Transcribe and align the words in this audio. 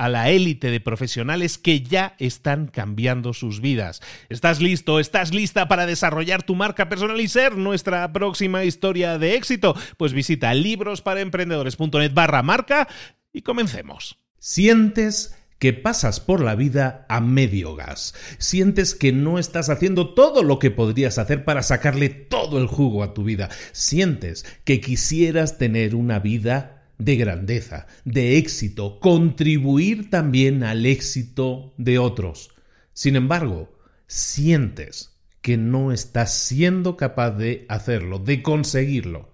a 0.00 0.08
la 0.08 0.30
élite 0.30 0.70
de 0.70 0.80
profesionales 0.80 1.58
que 1.58 1.82
ya 1.82 2.14
están 2.18 2.68
cambiando 2.68 3.34
sus 3.34 3.60
vidas. 3.60 4.00
¿Estás 4.30 4.62
listo? 4.62 4.98
¿Estás 4.98 5.34
lista 5.34 5.68
para 5.68 5.84
desarrollar 5.84 6.42
tu 6.42 6.54
marca 6.54 6.88
personal 6.88 7.20
y 7.20 7.28
ser 7.28 7.58
nuestra 7.58 8.10
próxima 8.10 8.64
historia 8.64 9.18
de 9.18 9.34
éxito? 9.34 9.76
Pues 9.98 10.14
visita 10.14 10.54
librosparaemprendedores.net 10.54 12.14
barra 12.14 12.42
marca 12.42 12.88
y 13.30 13.42
comencemos. 13.42 14.16
Sientes 14.38 15.36
que 15.58 15.74
pasas 15.74 16.18
por 16.18 16.42
la 16.42 16.54
vida 16.54 17.04
a 17.10 17.20
medio 17.20 17.76
gas. 17.76 18.14
Sientes 18.38 18.94
que 18.94 19.12
no 19.12 19.38
estás 19.38 19.68
haciendo 19.68 20.14
todo 20.14 20.42
lo 20.42 20.58
que 20.58 20.70
podrías 20.70 21.18
hacer 21.18 21.44
para 21.44 21.62
sacarle 21.62 22.08
todo 22.08 22.58
el 22.58 22.68
jugo 22.68 23.02
a 23.02 23.12
tu 23.12 23.22
vida. 23.22 23.50
Sientes 23.72 24.46
que 24.64 24.80
quisieras 24.80 25.58
tener 25.58 25.94
una 25.94 26.20
vida 26.20 26.79
de 27.00 27.16
grandeza, 27.16 27.86
de 28.04 28.36
éxito, 28.36 29.00
contribuir 29.00 30.10
también 30.10 30.62
al 30.62 30.86
éxito 30.86 31.74
de 31.78 31.98
otros. 31.98 32.50
Sin 32.92 33.16
embargo, 33.16 33.76
sientes 34.06 35.18
que 35.40 35.56
no 35.56 35.92
estás 35.92 36.34
siendo 36.34 36.96
capaz 36.96 37.30
de 37.32 37.64
hacerlo, 37.68 38.18
de 38.18 38.42
conseguirlo. 38.42 39.32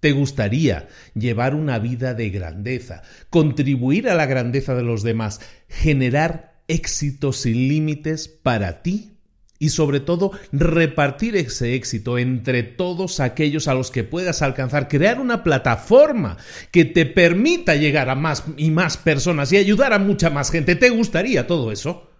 ¿Te 0.00 0.12
gustaría 0.12 0.88
llevar 1.14 1.54
una 1.54 1.78
vida 1.78 2.14
de 2.14 2.30
grandeza, 2.30 3.02
contribuir 3.30 4.08
a 4.08 4.14
la 4.14 4.26
grandeza 4.26 4.74
de 4.74 4.82
los 4.82 5.02
demás, 5.02 5.40
generar 5.68 6.62
éxitos 6.68 7.38
sin 7.38 7.68
límites 7.68 8.28
para 8.28 8.82
ti 8.82 9.13
y 9.64 9.70
sobre 9.70 9.98
todo 9.98 10.32
repartir 10.52 11.36
ese 11.36 11.74
éxito 11.74 12.18
entre 12.18 12.62
todos 12.62 13.18
aquellos 13.18 13.66
a 13.66 13.72
los 13.72 13.90
que 13.90 14.04
puedas 14.04 14.42
alcanzar, 14.42 14.88
crear 14.88 15.18
una 15.18 15.42
plataforma 15.42 16.36
que 16.70 16.84
te 16.84 17.06
permita 17.06 17.74
llegar 17.74 18.10
a 18.10 18.14
más 18.14 18.44
y 18.58 18.70
más 18.70 18.98
personas 18.98 19.50
y 19.52 19.56
ayudar 19.56 19.94
a 19.94 19.98
mucha 19.98 20.28
más 20.28 20.50
gente. 20.50 20.76
¿Te 20.76 20.90
gustaría 20.90 21.46
todo 21.46 21.72
eso? 21.72 22.10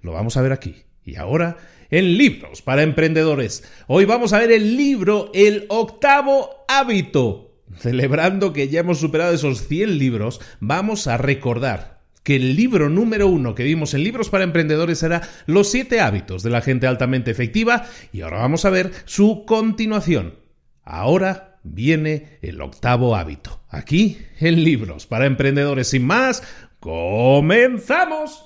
Lo 0.00 0.12
vamos 0.12 0.38
a 0.38 0.40
ver 0.42 0.52
aquí. 0.52 0.84
Y 1.04 1.16
ahora 1.16 1.58
en 1.90 2.16
libros 2.16 2.62
para 2.62 2.82
emprendedores. 2.82 3.62
Hoy 3.86 4.06
vamos 4.06 4.32
a 4.32 4.38
ver 4.38 4.50
el 4.50 4.78
libro 4.78 5.30
El 5.34 5.66
octavo 5.68 6.64
hábito. 6.68 7.60
Celebrando 7.76 8.54
que 8.54 8.68
ya 8.68 8.80
hemos 8.80 8.98
superado 8.98 9.34
esos 9.34 9.68
100 9.68 9.98
libros, 9.98 10.40
vamos 10.60 11.06
a 11.06 11.18
recordar 11.18 11.95
que 12.26 12.34
el 12.34 12.56
libro 12.56 12.90
número 12.90 13.28
uno 13.28 13.54
que 13.54 13.62
vimos 13.62 13.94
en 13.94 14.02
Libros 14.02 14.30
para 14.30 14.42
Emprendedores 14.42 15.00
era 15.04 15.22
Los 15.46 15.70
siete 15.70 16.00
hábitos 16.00 16.42
de 16.42 16.50
la 16.50 16.60
gente 16.60 16.88
altamente 16.88 17.30
efectiva 17.30 17.86
y 18.12 18.22
ahora 18.22 18.38
vamos 18.38 18.64
a 18.64 18.70
ver 18.70 18.90
su 19.04 19.44
continuación. 19.46 20.34
Ahora 20.82 21.60
viene 21.62 22.40
el 22.42 22.60
octavo 22.60 23.14
hábito. 23.14 23.60
Aquí 23.68 24.18
en 24.40 24.64
Libros 24.64 25.06
para 25.06 25.26
Emprendedores. 25.26 25.86
Sin 25.86 26.04
más, 26.04 26.42
comenzamos. 26.80 28.45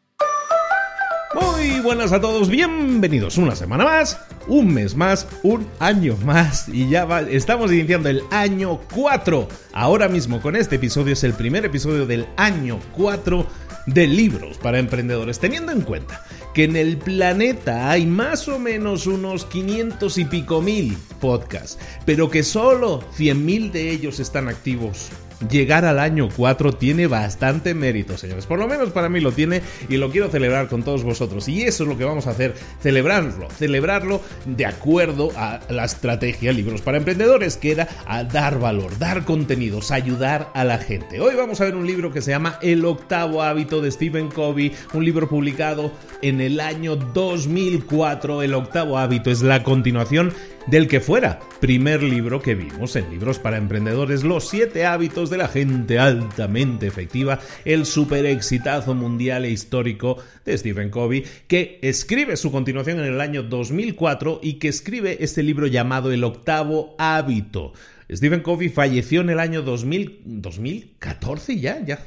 Muy 1.33 1.79
buenas 1.79 2.11
a 2.11 2.19
todos, 2.19 2.49
bienvenidos 2.49 3.37
una 3.37 3.55
semana 3.55 3.85
más, 3.85 4.19
un 4.47 4.73
mes 4.73 4.95
más, 4.95 5.25
un 5.43 5.65
año 5.79 6.17
más 6.25 6.67
y 6.67 6.89
ya 6.89 7.07
estamos 7.29 7.71
iniciando 7.71 8.09
el 8.09 8.21
año 8.31 8.81
4. 8.93 9.47
Ahora 9.71 10.09
mismo 10.09 10.41
con 10.41 10.57
este 10.57 10.75
episodio 10.75 11.13
es 11.13 11.23
el 11.23 11.33
primer 11.33 11.63
episodio 11.63 12.05
del 12.05 12.27
año 12.35 12.79
4 12.97 13.47
de 13.85 14.07
libros 14.07 14.57
para 14.57 14.79
emprendedores, 14.79 15.39
teniendo 15.39 15.71
en 15.71 15.81
cuenta 15.81 16.21
que 16.53 16.65
en 16.65 16.75
el 16.75 16.97
planeta 16.97 17.89
hay 17.89 18.05
más 18.05 18.49
o 18.49 18.59
menos 18.59 19.07
unos 19.07 19.45
500 19.45 20.17
y 20.17 20.25
pico 20.25 20.61
mil 20.61 20.97
podcasts, 21.21 21.79
pero 22.05 22.29
que 22.29 22.43
solo 22.43 23.05
100 23.15 23.45
mil 23.45 23.71
de 23.71 23.89
ellos 23.89 24.19
están 24.19 24.49
activos 24.49 25.09
llegar 25.49 25.85
al 25.85 25.99
año 25.99 26.29
4 26.35 26.73
tiene 26.73 27.07
bastante 27.07 27.73
mérito, 27.73 28.17
señores. 28.17 28.45
Por 28.45 28.59
lo 28.59 28.67
menos 28.67 28.91
para 28.91 29.09
mí 29.09 29.19
lo 29.19 29.31
tiene 29.31 29.61
y 29.89 29.97
lo 29.97 30.11
quiero 30.11 30.29
celebrar 30.29 30.67
con 30.67 30.83
todos 30.83 31.03
vosotros. 31.03 31.47
Y 31.47 31.63
eso 31.63 31.83
es 31.83 31.89
lo 31.89 31.97
que 31.97 32.03
vamos 32.03 32.27
a 32.27 32.31
hacer, 32.31 32.55
celebrarlo, 32.81 33.49
celebrarlo 33.49 34.21
de 34.45 34.65
acuerdo 34.65 35.31
a 35.35 35.59
la 35.69 35.85
estrategia 35.85 36.51
Libros 36.51 36.81
para 36.81 36.97
Emprendedores, 36.97 37.57
que 37.57 37.71
era 37.71 37.87
a 38.07 38.23
dar 38.23 38.59
valor, 38.59 38.97
dar 38.99 39.25
contenidos, 39.25 39.91
ayudar 39.91 40.49
a 40.53 40.63
la 40.63 40.77
gente. 40.77 41.19
Hoy 41.19 41.35
vamos 41.35 41.61
a 41.61 41.65
ver 41.65 41.75
un 41.75 41.87
libro 41.87 42.11
que 42.11 42.21
se 42.21 42.31
llama 42.31 42.57
El 42.61 42.85
octavo 42.85 43.41
hábito 43.41 43.81
de 43.81 43.91
Stephen 43.91 44.29
Covey, 44.29 44.73
un 44.93 45.05
libro 45.05 45.27
publicado 45.27 45.91
en 46.21 46.41
el 46.41 46.59
año 46.59 46.95
2004. 46.95 48.43
El 48.43 48.53
octavo 48.53 48.97
hábito 48.97 49.31
es 49.31 49.41
la 49.41 49.63
continuación 49.63 50.33
del 50.67 50.87
que 50.87 50.99
fuera 50.99 51.39
primer 51.59 52.03
libro 52.03 52.41
que 52.41 52.55
vimos 52.55 52.95
en 52.95 53.09
Libros 53.09 53.39
para 53.39 53.57
Emprendedores, 53.57 54.23
Los 54.23 54.49
siete 54.49 54.85
hábitos 54.85 55.29
de 55.29 55.37
la 55.37 55.47
gente 55.47 55.99
altamente 55.99 56.87
efectiva, 56.87 57.39
el 57.65 57.85
super 57.85 58.25
exitazo 58.25 58.93
mundial 58.93 59.45
e 59.45 59.51
histórico 59.51 60.17
de 60.45 60.57
Stephen 60.57 60.89
Covey, 60.89 61.23
que 61.47 61.79
escribe 61.81 62.37
su 62.37 62.51
continuación 62.51 62.99
en 62.99 63.05
el 63.05 63.21
año 63.21 63.43
2004 63.43 64.39
y 64.41 64.53
que 64.53 64.67
escribe 64.67 65.17
este 65.21 65.43
libro 65.43 65.67
llamado 65.67 66.11
El 66.11 66.23
octavo 66.23 66.95
hábito. 66.97 67.73
Stephen 68.13 68.41
Covey 68.41 68.67
falleció 68.67 69.21
en 69.21 69.29
el 69.29 69.39
año 69.39 69.61
2000, 69.61 70.23
2014 70.25 71.59
ya, 71.59 71.81
ya 71.85 71.99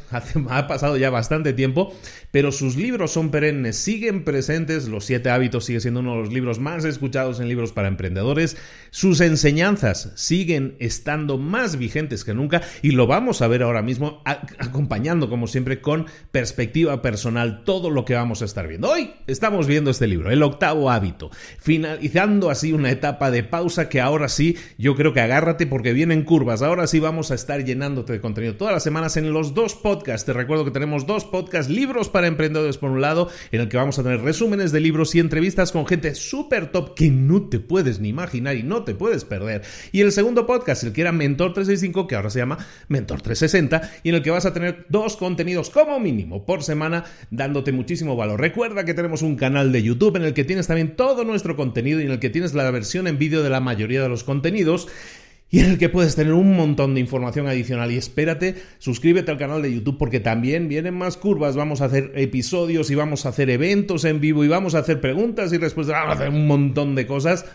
ha 0.50 0.66
pasado 0.66 0.98
ya 0.98 1.08
bastante 1.08 1.54
tiempo, 1.54 1.94
pero 2.30 2.52
sus 2.52 2.76
libros 2.76 3.12
son 3.12 3.30
perennes, 3.30 3.76
siguen 3.76 4.22
presentes, 4.22 4.86
Los 4.86 5.06
siete 5.06 5.30
hábitos 5.30 5.64
sigue 5.64 5.80
siendo 5.80 6.00
uno 6.00 6.16
de 6.16 6.18
los 6.24 6.32
libros 6.32 6.58
más 6.58 6.84
escuchados 6.84 7.40
en 7.40 7.48
libros 7.48 7.72
para 7.72 7.88
emprendedores, 7.88 8.58
sus 8.90 9.22
enseñanzas 9.22 10.12
siguen 10.14 10.76
estando 10.78 11.38
más 11.38 11.78
vigentes 11.78 12.24
que 12.24 12.34
nunca 12.34 12.60
y 12.82 12.90
lo 12.90 13.06
vamos 13.06 13.40
a 13.40 13.48
ver 13.48 13.62
ahora 13.62 13.80
mismo 13.80 14.22
acompañando 14.58 15.30
como 15.30 15.46
siempre 15.46 15.80
con 15.80 16.06
perspectiva 16.32 17.00
personal 17.00 17.64
todo 17.64 17.88
lo 17.88 18.04
que 18.04 18.14
vamos 18.14 18.42
a 18.42 18.44
estar 18.44 18.68
viendo. 18.68 18.90
Hoy 18.90 19.12
estamos 19.26 19.66
viendo 19.66 19.90
este 19.90 20.06
libro, 20.06 20.30
El 20.30 20.42
octavo 20.42 20.90
hábito, 20.90 21.30
finalizando 21.58 22.50
así 22.50 22.74
una 22.74 22.90
etapa 22.90 23.30
de 23.30 23.42
pausa 23.42 23.88
que 23.88 24.02
ahora 24.02 24.28
sí 24.28 24.58
yo 24.76 24.96
creo 24.96 25.14
que 25.14 25.20
agárrate 25.20 25.66
porque 25.66 25.94
vienen 25.94 26.25
curvas. 26.25 26.61
Ahora 26.61 26.87
sí 26.87 27.00
vamos 27.00 27.31
a 27.31 27.35
estar 27.35 27.64
llenándote 27.64 28.12
de 28.12 28.20
contenido 28.20 28.56
todas 28.56 28.75
las 28.75 28.82
semanas 28.82 29.17
en 29.17 29.32
los 29.32 29.55
dos 29.55 29.75
podcasts. 29.75 30.26
Te 30.26 30.32
recuerdo 30.32 30.64
que 30.64 30.70
tenemos 30.70 31.06
dos 31.06 31.25
podcasts, 31.25 31.73
libros 31.73 32.08
para 32.11 32.26
emprendedores 32.26 32.76
por 32.76 32.91
un 32.91 33.00
lado, 33.00 33.31
en 33.52 33.62
el 33.62 33.69
que 33.69 33.76
vamos 33.76 33.99
a 33.99 34.02
tener 34.02 34.20
resúmenes 34.20 34.73
de 34.73 34.81
libros 34.81 35.14
y 35.14 35.20
entrevistas 35.20 35.73
con 35.73 35.87
gente 35.87 36.14
súper 36.14 36.70
top 36.70 36.94
que 36.94 37.11
no 37.11 37.49
te 37.49 37.61
puedes 37.61 38.00
ni 38.00 38.08
imaginar 38.08 38.56
y 38.56 38.62
no 38.62 38.85
te 38.85 38.94
puedes 38.94 39.25
perder. 39.25 39.62
Y 39.93 40.02
el 40.02 40.12
segundo 40.12 40.46
podcast, 40.46 40.85
el 40.85 40.93
que 40.93 41.00
era 41.00 41.12
Mentor 41.12 41.55
365, 41.55 42.06
que 42.06 42.17
ahora 42.17 42.31
se 42.31 42.40
llama 42.40 42.58
Mentor 42.88 43.23
360, 43.23 43.90
y 44.02 44.11
en 44.11 44.17
el 44.17 44.23
que 44.23 44.31
vas 44.31 44.47
a 44.47 44.52
tener 44.52 44.87
dos 44.88 45.17
contenidos 45.17 45.70
como 45.70 45.99
mínimo 46.00 46.44
por 46.44 46.62
semana, 46.62 47.05
dándote 47.31 47.73
muchísimo 47.73 48.17
valor. 48.17 48.40
Recuerda 48.40 48.85
que 48.85 48.94
tenemos 48.94 49.23
un 49.23 49.37
canal 49.37 49.73
de 49.73 49.82
YouTube 49.82 50.17
en 50.17 50.25
el 50.25 50.35
que 50.35 50.44
tienes 50.44 50.67
también 50.67 50.97
todo 50.97 51.25
nuestro 51.25 51.56
contenido 51.56 52.00
y 52.00 52.05
en 52.05 52.11
el 52.11 52.19
que 52.19 52.31
tienes 52.31 52.55
la 52.55 52.70
versión 52.70 53.06
en 53.06 53.19
vídeo 53.19 53.43
de 53.43 53.50
la 53.50 53.61
mayoría 53.61 54.02
de 54.02 54.08
los 54.08 54.25
contenidos 54.25 54.88
y 55.54 55.60
en 55.60 55.66
el 55.66 55.78
que 55.78 55.88
puedes 55.88 56.16
tener 56.16 56.32
un 56.32 56.56
montón 56.56 56.94
de 56.94 57.00
información 57.00 57.46
adicional. 57.46 57.92
Y 57.92 57.96
espérate, 57.96 58.56
suscríbete 58.78 59.30
al 59.30 59.38
canal 59.38 59.62
de 59.62 59.72
YouTube 59.72 59.98
porque 59.98 60.18
también 60.18 60.66
vienen 60.66 60.94
más 60.94 61.16
curvas. 61.16 61.54
Vamos 61.54 61.80
a 61.80 61.84
hacer 61.84 62.10
episodios 62.16 62.90
y 62.90 62.96
vamos 62.96 63.24
a 63.24 63.28
hacer 63.28 63.50
eventos 63.50 64.04
en 64.04 64.18
vivo 64.18 64.42
y 64.42 64.48
vamos 64.48 64.74
a 64.74 64.80
hacer 64.80 65.00
preguntas 65.00 65.52
y 65.52 65.58
respuestas. 65.58 65.94
Vamos 65.94 66.10
a 66.10 66.14
hacer 66.14 66.30
un 66.30 66.48
montón 66.48 66.96
de 66.96 67.06
cosas. 67.06 67.46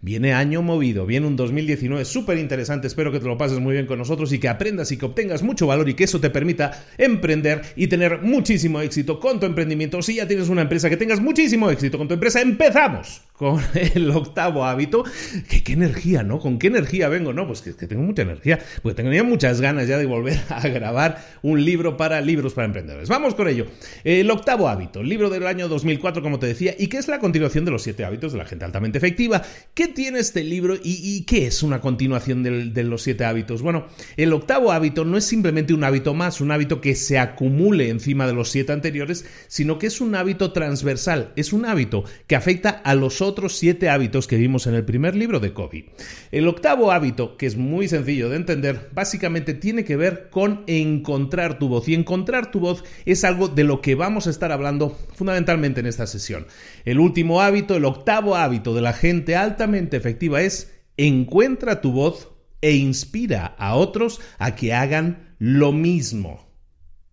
Viene 0.00 0.34
año 0.34 0.62
movido, 0.62 1.04
viene 1.04 1.26
un 1.26 1.34
2019 1.34 2.04
súper 2.04 2.38
interesante, 2.38 2.86
espero 2.86 3.10
que 3.10 3.18
te 3.18 3.26
lo 3.26 3.36
pases 3.36 3.58
muy 3.58 3.72
bien 3.72 3.86
con 3.86 3.98
nosotros 3.98 4.32
y 4.32 4.38
que 4.38 4.48
aprendas 4.48 4.92
y 4.92 4.96
que 4.96 5.06
obtengas 5.06 5.42
mucho 5.42 5.66
valor 5.66 5.88
y 5.88 5.94
que 5.94 6.04
eso 6.04 6.20
te 6.20 6.30
permita 6.30 6.84
emprender 6.96 7.62
y 7.74 7.88
tener 7.88 8.22
muchísimo 8.22 8.80
éxito 8.80 9.18
con 9.18 9.40
tu 9.40 9.46
emprendimiento. 9.46 10.00
Si 10.00 10.14
ya 10.14 10.28
tienes 10.28 10.48
una 10.48 10.62
empresa, 10.62 10.88
que 10.88 10.96
tengas 10.96 11.20
muchísimo 11.20 11.68
éxito 11.68 11.98
con 11.98 12.06
tu 12.06 12.14
empresa, 12.14 12.40
empezamos 12.40 13.22
con 13.38 13.60
el 13.94 14.10
octavo 14.10 14.64
hábito. 14.64 15.04
¿Qué, 15.48 15.62
qué 15.62 15.72
energía, 15.72 16.22
¿no? 16.22 16.40
¿Con 16.40 16.58
qué 16.58 16.66
energía 16.66 17.08
vengo? 17.08 17.32
No, 17.32 17.46
pues 17.46 17.62
que, 17.62 17.72
tengo 17.72 18.02
mucha 18.02 18.22
energía, 18.22 18.58
porque 18.82 19.02
tenía 19.02 19.22
muchas 19.22 19.60
ganas 19.60 19.86
ya 19.86 19.96
de 19.96 20.06
volver 20.06 20.40
a 20.48 20.66
grabar 20.68 21.24
un 21.42 21.64
libro 21.64 21.96
para 21.96 22.20
libros 22.20 22.52
para 22.52 22.66
emprendedores. 22.66 23.08
Vamos 23.08 23.34
con 23.34 23.48
ello. 23.48 23.66
El 24.04 24.30
octavo 24.30 24.68
hábito, 24.68 25.02
libro 25.02 25.30
del 25.30 25.46
año 25.46 25.68
2004, 25.68 26.22
como 26.22 26.38
te 26.38 26.46
decía, 26.46 26.74
y 26.78 26.88
que 26.88 26.98
es 26.98 27.08
la 27.08 27.20
continuación 27.20 27.64
de 27.64 27.70
los 27.70 27.82
siete 27.82 28.04
hábitos 28.04 28.32
de 28.32 28.38
la 28.38 28.44
gente 28.44 28.64
altamente 28.64 28.98
efectiva. 28.98 29.42
¿Qué 29.72 29.88
tiene 29.88 30.18
este 30.18 30.42
libro 30.42 30.74
y, 30.82 31.22
qué 31.22 31.46
es 31.46 31.62
una 31.62 31.80
continuación 31.80 32.42
de 32.42 32.82
los 32.82 33.02
siete 33.02 33.24
hábitos? 33.24 33.62
Bueno, 33.62 33.86
el 34.16 34.32
octavo 34.32 34.72
hábito 34.72 35.04
no 35.04 35.16
es 35.16 35.24
simplemente 35.24 35.72
un 35.72 35.84
hábito 35.84 36.12
más, 36.12 36.40
un 36.40 36.50
hábito 36.50 36.80
que 36.80 36.96
se 36.96 37.18
acumule 37.18 37.88
encima 37.88 38.26
de 38.26 38.32
los 38.32 38.50
siete 38.50 38.72
anteriores, 38.72 39.24
sino 39.46 39.78
que 39.78 39.86
es 39.86 40.00
un 40.00 40.14
hábito 40.16 40.52
transversal, 40.52 41.32
es 41.36 41.52
un 41.52 41.64
hábito 41.64 42.04
que 42.26 42.34
afecta 42.34 42.70
a 42.70 42.94
los 42.94 43.20
otros 43.20 43.27
siete 43.48 43.88
hábitos 43.88 44.26
que 44.26 44.36
vimos 44.36 44.66
en 44.66 44.74
el 44.74 44.84
primer 44.84 45.14
libro 45.14 45.40
de 45.40 45.52
Kobe. 45.52 45.86
El 46.30 46.48
octavo 46.48 46.92
hábito, 46.92 47.36
que 47.36 47.46
es 47.46 47.56
muy 47.56 47.88
sencillo 47.88 48.28
de 48.28 48.36
entender, 48.36 48.88
básicamente 48.92 49.54
tiene 49.54 49.84
que 49.84 49.96
ver 49.96 50.28
con 50.30 50.64
encontrar 50.66 51.58
tu 51.58 51.68
voz 51.68 51.88
y 51.88 51.94
encontrar 51.94 52.50
tu 52.50 52.60
voz 52.60 52.84
es 53.04 53.24
algo 53.24 53.48
de 53.48 53.64
lo 53.64 53.80
que 53.80 53.94
vamos 53.94 54.26
a 54.26 54.30
estar 54.30 54.52
hablando 54.52 54.96
fundamentalmente 55.14 55.80
en 55.80 55.86
esta 55.86 56.06
sesión. 56.06 56.46
El 56.84 56.98
último 57.00 57.40
hábito, 57.40 57.76
el 57.76 57.84
octavo 57.84 58.36
hábito 58.36 58.74
de 58.74 58.82
la 58.82 58.92
gente 58.92 59.36
altamente 59.36 59.96
efectiva 59.96 60.40
es 60.42 60.72
encuentra 60.96 61.80
tu 61.80 61.92
voz 61.92 62.28
e 62.60 62.74
inspira 62.74 63.54
a 63.58 63.76
otros 63.76 64.20
a 64.38 64.54
que 64.54 64.74
hagan 64.74 65.34
lo 65.38 65.72
mismo. 65.72 66.48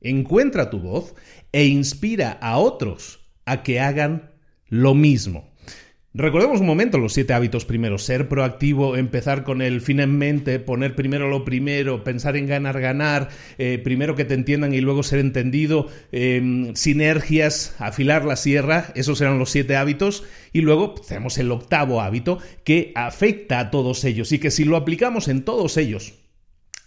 Encuentra 0.01 0.69
tu 0.69 0.79
voz 0.79 1.15
e 1.51 1.65
inspira 1.65 2.31
a 2.31 2.57
otros 2.57 3.19
a 3.45 3.63
que 3.63 3.79
hagan 3.79 4.31
lo 4.67 4.93
mismo. 4.93 5.54
Recordemos 6.17 6.61
un 6.61 6.67
momento 6.67 6.97
los 6.97 7.11
siete 7.11 7.33
hábitos 7.33 7.65
primero. 7.65 7.97
Ser 7.97 8.29
proactivo, 8.29 8.95
empezar 8.95 9.43
con 9.43 9.61
el 9.61 9.81
fin 9.81 9.99
en 9.99 10.17
mente, 10.17 10.59
poner 10.59 10.95
primero 10.95 11.27
lo 11.27 11.43
primero, 11.43 12.05
pensar 12.05 12.37
en 12.37 12.47
ganar, 12.47 12.79
ganar, 12.79 13.27
eh, 13.57 13.81
primero 13.83 14.15
que 14.15 14.23
te 14.23 14.33
entiendan 14.33 14.73
y 14.73 14.79
luego 14.79 15.03
ser 15.03 15.19
entendido, 15.19 15.89
em, 16.13 16.73
sinergias, 16.73 17.75
afilar 17.79 18.23
la 18.23 18.37
sierra, 18.37 18.93
esos 18.95 19.19
eran 19.19 19.39
los 19.39 19.49
siete 19.49 19.75
hábitos. 19.75 20.23
Y 20.53 20.61
luego 20.61 20.93
tenemos 20.93 21.37
el 21.37 21.51
octavo 21.51 21.99
hábito 21.99 22.39
que 22.63 22.93
afecta 22.95 23.59
a 23.59 23.69
todos 23.69 24.05
ellos 24.05 24.31
y 24.31 24.39
que 24.39 24.51
si 24.51 24.63
lo 24.63 24.77
aplicamos 24.77 25.27
en 25.27 25.43
todos 25.43 25.75
ellos, 25.75 26.13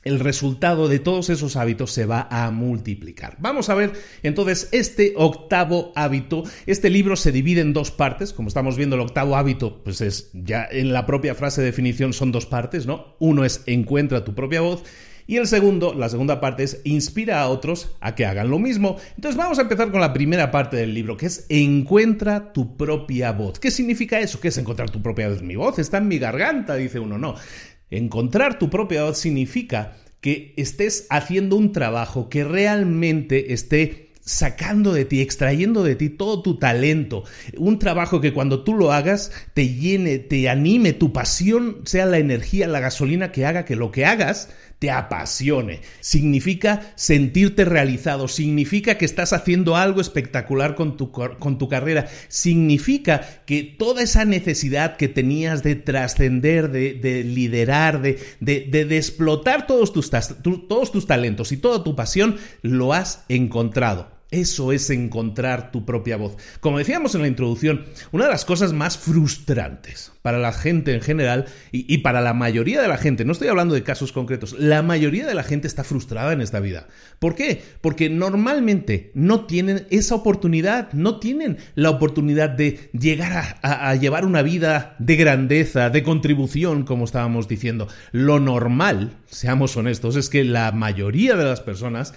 el 0.08 0.20
resultado 0.20 0.88
de 0.88 0.98
todos 0.98 1.28
esos 1.30 1.56
hábitos 1.56 1.92
se 1.92 2.06
va 2.06 2.26
a 2.30 2.50
multiplicar. 2.50 3.36
Vamos 3.38 3.68
a 3.68 3.74
ver 3.74 3.92
entonces 4.22 4.68
este 4.72 5.12
octavo 5.16 5.92
hábito. 5.94 6.44
Este 6.66 6.90
libro 6.90 7.14
se 7.14 7.30
divide 7.30 7.60
en 7.60 7.74
dos 7.74 7.90
partes. 7.90 8.32
Como 8.32 8.48
estamos 8.48 8.76
viendo, 8.76 8.96
el 8.96 9.02
octavo 9.02 9.36
hábito, 9.36 9.82
pues 9.84 10.00
es 10.00 10.30
ya 10.32 10.66
en 10.70 10.92
la 10.92 11.06
propia 11.06 11.34
frase 11.34 11.60
de 11.60 11.66
definición 11.66 12.12
son 12.12 12.32
dos 12.32 12.46
partes, 12.46 12.86
¿no? 12.86 13.16
Uno 13.18 13.44
es 13.44 13.62
encuentra 13.66 14.24
tu 14.24 14.34
propia 14.34 14.62
voz. 14.62 14.82
Y 15.26 15.36
el 15.36 15.46
segundo, 15.46 15.92
la 15.92 16.08
segunda 16.08 16.40
parte 16.40 16.62
es 16.62 16.80
inspira 16.84 17.42
a 17.42 17.48
otros 17.48 17.94
a 18.00 18.14
que 18.14 18.24
hagan 18.24 18.48
lo 18.48 18.58
mismo. 18.58 18.96
Entonces 19.14 19.36
vamos 19.36 19.58
a 19.58 19.62
empezar 19.62 19.90
con 19.90 20.00
la 20.00 20.14
primera 20.14 20.50
parte 20.50 20.78
del 20.78 20.94
libro, 20.94 21.18
que 21.18 21.26
es 21.26 21.44
encuentra 21.50 22.54
tu 22.54 22.78
propia 22.78 23.32
voz. 23.32 23.60
¿Qué 23.60 23.70
significa 23.70 24.18
eso? 24.20 24.40
¿Qué 24.40 24.48
es 24.48 24.56
encontrar 24.56 24.88
tu 24.88 25.02
propia 25.02 25.28
voz? 25.28 25.42
Mi 25.42 25.54
voz 25.54 25.78
está 25.78 25.98
en 25.98 26.08
mi 26.08 26.18
garganta, 26.18 26.76
dice 26.76 26.98
uno. 26.98 27.18
No, 27.18 27.34
Encontrar 27.90 28.58
tu 28.58 28.70
propia 28.70 29.04
voz 29.04 29.18
significa 29.18 29.96
que 30.20 30.52
estés 30.56 31.06
haciendo 31.10 31.56
un 31.56 31.72
trabajo 31.72 32.28
que 32.28 32.44
realmente 32.44 33.52
esté 33.52 34.08
sacando 34.28 34.92
de 34.92 35.06
ti, 35.06 35.22
extrayendo 35.22 35.82
de 35.82 35.96
ti 35.96 36.10
todo 36.10 36.42
tu 36.42 36.58
talento. 36.58 37.24
Un 37.56 37.78
trabajo 37.78 38.20
que 38.20 38.34
cuando 38.34 38.62
tú 38.62 38.74
lo 38.74 38.92
hagas 38.92 39.32
te 39.54 39.68
llene, 39.68 40.18
te 40.18 40.50
anime, 40.50 40.92
tu 40.92 41.12
pasión 41.12 41.78
sea 41.86 42.04
la 42.04 42.18
energía, 42.18 42.68
la 42.68 42.80
gasolina 42.80 43.32
que 43.32 43.46
haga 43.46 43.64
que 43.64 43.74
lo 43.74 43.90
que 43.90 44.04
hagas 44.04 44.50
te 44.78 44.90
apasione. 44.90 45.80
Significa 46.00 46.92
sentirte 46.94 47.64
realizado, 47.64 48.28
significa 48.28 48.96
que 48.96 49.04
estás 49.04 49.32
haciendo 49.32 49.76
algo 49.76 50.00
espectacular 50.00 50.74
con 50.74 50.96
tu, 50.96 51.10
con 51.10 51.58
tu 51.58 51.68
carrera, 51.68 52.06
significa 52.28 53.42
que 53.46 53.62
toda 53.62 54.02
esa 54.02 54.24
necesidad 54.24 54.96
que 54.96 55.08
tenías 55.08 55.62
de 55.62 55.74
trascender, 55.74 56.70
de, 56.70 57.24
liderar, 57.24 58.00
de, 58.02 58.18
de, 58.40 58.96
explotar 58.96 59.66
todos 59.66 59.92
tus, 59.92 60.10
todos 60.10 60.92
tus 60.92 61.06
talentos 61.06 61.52
y 61.52 61.56
toda 61.56 61.82
tu 61.82 61.96
pasión, 61.96 62.36
lo 62.62 62.92
has 62.92 63.24
encontrado. 63.28 64.17
Eso 64.30 64.72
es 64.72 64.90
encontrar 64.90 65.70
tu 65.70 65.86
propia 65.86 66.18
voz. 66.18 66.36
Como 66.60 66.76
decíamos 66.76 67.14
en 67.14 67.22
la 67.22 67.28
introducción, 67.28 67.86
una 68.12 68.24
de 68.24 68.30
las 68.30 68.44
cosas 68.44 68.74
más 68.74 68.98
frustrantes 68.98 70.12
para 70.20 70.38
la 70.38 70.52
gente 70.52 70.92
en 70.92 71.00
general 71.00 71.46
y, 71.72 71.98
para 71.98 72.20
la 72.20 72.34
mayoría 72.34 72.82
de 72.82 72.88
la 72.88 72.98
gente, 72.98 73.24
no 73.24 73.32
estoy 73.32 73.48
hablando 73.48 73.74
de 73.74 73.82
casos 73.82 74.12
concretos, 74.12 74.52
la 74.58 74.82
mayoría 74.82 75.26
de 75.26 75.34
la 75.34 75.44
gente 75.44 75.66
está 75.66 75.82
frustrada 75.82 76.34
en 76.34 76.42
esta 76.42 76.60
vida. 76.60 76.88
¿Por 77.18 77.34
qué? 77.34 77.62
Porque 77.80 78.10
normalmente 78.10 79.12
no 79.14 79.46
tienen 79.46 79.86
esa 79.88 80.16
oportunidad, 80.16 80.92
no 80.92 81.20
tienen 81.20 81.56
la 81.74 81.88
oportunidad 81.88 82.50
de 82.50 82.90
llegar 82.92 83.58
a 83.62 83.94
llevar 83.94 84.26
una 84.26 84.42
vida 84.42 84.94
de 84.98 85.16
grandeza, 85.16 85.88
de 85.88 86.02
contribución, 86.02 86.84
como 86.84 87.06
estábamos 87.06 87.48
diciendo. 87.48 87.88
Lo 88.12 88.40
normal, 88.40 89.16
seamos 89.24 89.74
honestos, 89.78 90.16
es 90.16 90.28
que 90.28 90.44
la 90.44 90.70
mayoría 90.72 91.34
de 91.36 91.44
las 91.44 91.62
personas 91.62 92.12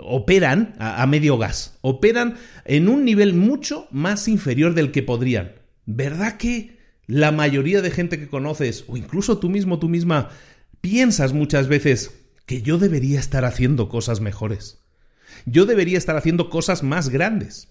operan 0.00 0.74
a, 0.78 1.06
medio 1.06 1.38
gas, 1.38 1.78
operan 1.80 2.36
en 2.64 2.88
un 2.88 3.04
nivel 3.04 3.34
mucho 3.34 3.86
más 3.90 4.28
inferior 4.28 4.74
del 4.74 4.90
que 4.90 5.02
podrían. 5.02 5.52
¿Verdad 5.86 6.36
que 6.36 6.78
la 7.06 7.32
mayoría 7.32 7.82
de 7.82 7.90
gente 7.90 8.18
que 8.18 8.28
conoces, 8.28 8.84
o 8.88 8.96
incluso 8.96 9.38
tú 9.38 9.50
mismo, 9.50 9.78
tú 9.78 9.88
misma, 9.88 10.30
piensas 10.80 11.32
muchas 11.32 11.68
veces 11.68 12.12
que 12.46 12.62
yo 12.62 12.78
debería 12.78 13.20
estar 13.20 13.44
haciendo 13.44 13.88
cosas 13.88 14.20
mejores? 14.20 14.80
Yo 15.46 15.66
debería 15.66 15.98
estar 15.98 16.16
haciendo 16.16 16.50
cosas 16.50 16.82
más 16.82 17.08
grandes. 17.08 17.68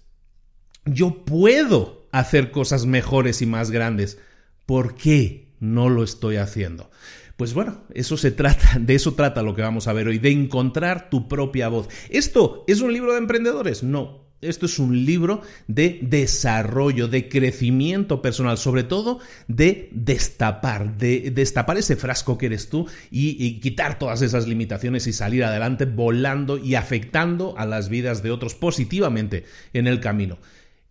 Yo 0.84 1.24
puedo 1.24 2.06
hacer 2.12 2.50
cosas 2.50 2.86
mejores 2.86 3.42
y 3.42 3.46
más 3.46 3.70
grandes. 3.70 4.18
¿Por 4.66 4.94
qué 4.94 5.48
no 5.60 5.88
lo 5.88 6.04
estoy 6.04 6.36
haciendo? 6.36 6.90
Pues 7.36 7.52
bueno, 7.52 7.82
eso 7.92 8.16
se 8.16 8.30
trata, 8.30 8.78
de 8.80 8.94
eso 8.94 9.14
trata 9.14 9.42
lo 9.42 9.54
que 9.54 9.62
vamos 9.62 9.88
a 9.88 9.92
ver 9.92 10.08
hoy, 10.08 10.18
de 10.18 10.30
encontrar 10.30 11.10
tu 11.10 11.28
propia 11.28 11.68
voz. 11.68 11.88
¿Esto 12.10 12.64
es 12.68 12.80
un 12.80 12.92
libro 12.92 13.12
de 13.12 13.18
emprendedores? 13.18 13.82
No. 13.82 14.24
Esto 14.40 14.66
es 14.66 14.78
un 14.78 15.06
libro 15.06 15.40
de 15.68 16.00
desarrollo, 16.02 17.08
de 17.08 17.30
crecimiento 17.30 18.20
personal, 18.20 18.58
sobre 18.58 18.82
todo 18.82 19.20
de 19.48 19.88
destapar, 19.92 20.98
de 20.98 21.30
destapar 21.30 21.78
ese 21.78 21.96
frasco 21.96 22.36
que 22.36 22.46
eres 22.46 22.68
tú 22.68 22.86
y, 23.10 23.42
y 23.42 23.60
quitar 23.60 23.98
todas 23.98 24.20
esas 24.20 24.46
limitaciones 24.46 25.06
y 25.06 25.14
salir 25.14 25.44
adelante 25.44 25.86
volando 25.86 26.58
y 26.58 26.74
afectando 26.74 27.54
a 27.56 27.64
las 27.64 27.88
vidas 27.88 28.22
de 28.22 28.32
otros 28.32 28.54
positivamente 28.54 29.44
en 29.72 29.86
el 29.86 30.00
camino. 30.00 30.36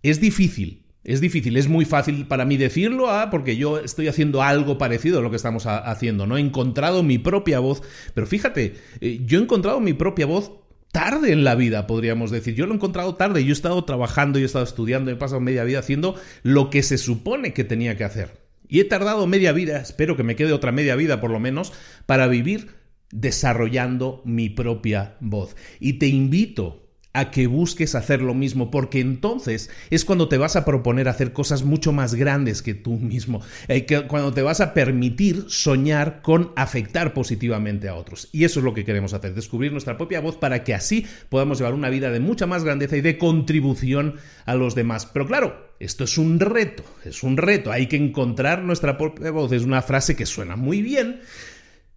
Es 0.02 0.20
difícil, 0.20 0.83
es 1.04 1.20
difícil, 1.20 1.58
es 1.58 1.68
muy 1.68 1.86
fácil 1.86 2.28
para 2.28 2.46
mí 2.46 2.58
decirlo, 2.58 3.10
ah, 3.10 3.30
porque 3.30 3.58
yo 3.58 3.80
estoy 3.80 4.08
haciendo 4.08 4.42
algo 4.42 4.78
parecido 4.78 5.20
a 5.20 5.22
lo 5.22 5.30
que 5.30 5.36
estamos 5.36 5.66
haciendo, 5.66 6.26
¿no? 6.26 6.38
He 6.38 6.42
encontrado 6.42 7.04
mi 7.04 7.18
propia 7.18 7.60
voz, 7.60 7.82
pero 8.14 8.26
fíjate, 8.26 8.76
eh, 9.02 9.22
yo 9.26 9.40
he 9.40 9.44
encontrado 9.44 9.80
mi 9.82 9.94
propia 9.94 10.26
voz 10.26 10.52
tarde 10.94 11.34
en 11.34 11.44
la 11.44 11.56
vida, 11.56 11.88
podríamos 11.88 12.32
decir. 12.32 12.54
Yo 12.56 12.66
lo 12.66 12.72
he 12.72 12.76
encontrado 12.76 13.16
tarde, 13.16 13.44
yo 13.44 13.50
he 13.50 13.54
estado 13.54 13.84
trabajando, 13.84 14.40
yo 14.40 14.44
he 14.44 14.46
estado 14.46 14.64
estudiando, 14.64 15.12
he 15.12 15.16
pasado 15.16 15.42
media 15.42 15.64
vida 15.64 15.80
haciendo 15.80 16.16
lo 16.44 16.70
que 16.70 16.84
se 16.84 16.98
supone 16.98 17.52
que 17.52 17.64
tenía 17.64 17.98
que 17.98 18.04
hacer. 18.04 18.38
Y 18.70 18.80
he 18.80 18.86
tardado 18.86 19.28
media 19.28 19.52
vida, 19.52 19.80
espero 19.80 20.16
que 20.16 20.24
me 20.24 20.36
quede 20.36 20.54
otra 20.54 20.72
media 20.72 20.96
vida 20.96 21.20
por 21.20 21.32
lo 21.32 21.40
menos, 21.40 21.74
para 22.06 22.28
vivir 22.28 22.70
desarrollando 23.12 24.22
mi 24.24 24.50
propia 24.50 25.18
voz. 25.20 25.56
Y 25.80 25.94
te 25.94 26.08
invito 26.08 26.83
a 27.14 27.30
que 27.30 27.48
busques 27.48 27.96
hacer 27.96 28.22
lo 28.22 28.34
mismo, 28.34 28.72
porque 28.72 29.00
entonces 29.00 29.70
es 29.92 30.04
cuando 30.04 30.28
te 30.28 30.38
vas 30.38 30.56
a 30.56 30.66
proponer 30.66 31.08
hacer 31.08 31.32
cosas 31.32 31.64
mucho 31.64 31.92
más 31.92 32.16
grandes 32.16 32.62
que 32.62 32.74
tú 32.74 32.94
mismo, 32.94 33.42
eh, 33.68 33.86
cuando 34.08 34.34
te 34.34 34.42
vas 34.42 34.62
a 34.62 34.74
permitir 34.74 35.46
soñar 35.48 36.22
con 36.22 36.52
afectar 36.56 37.14
positivamente 37.14 37.88
a 37.88 37.96
otros. 37.96 38.30
Y 38.32 38.44
eso 38.44 38.60
es 38.60 38.64
lo 38.64 38.74
que 38.74 38.84
queremos 38.84 39.14
hacer, 39.14 39.36
descubrir 39.36 39.72
nuestra 39.72 39.98
propia 39.98 40.22
voz 40.22 40.38
para 40.38 40.64
que 40.64 40.74
así 40.74 41.06
podamos 41.30 41.60
llevar 41.60 41.76
una 41.76 41.90
vida 41.90 42.10
de 42.10 42.20
mucha 42.20 42.48
más 42.48 42.64
grandeza 42.64 42.98
y 42.98 43.02
de 43.02 43.18
contribución 43.18 44.16
a 44.46 44.56
los 44.56 44.74
demás. 44.74 45.06
Pero 45.06 45.28
claro, 45.28 45.74
esto 45.80 46.06
es 46.06 46.18
un 46.18 46.40
reto, 46.40 46.84
es 47.06 47.24
un 47.24 47.38
reto, 47.38 47.72
hay 47.72 47.88
que 47.88 47.98
encontrar 47.98 48.64
nuestra 48.64 48.98
propia 48.98 49.32
voz, 49.32 49.52
es 49.52 49.64
una 49.64 49.82
frase 49.82 50.16
que 50.16 50.26
suena 50.26 50.56
muy 50.56 50.82
bien, 50.82 51.22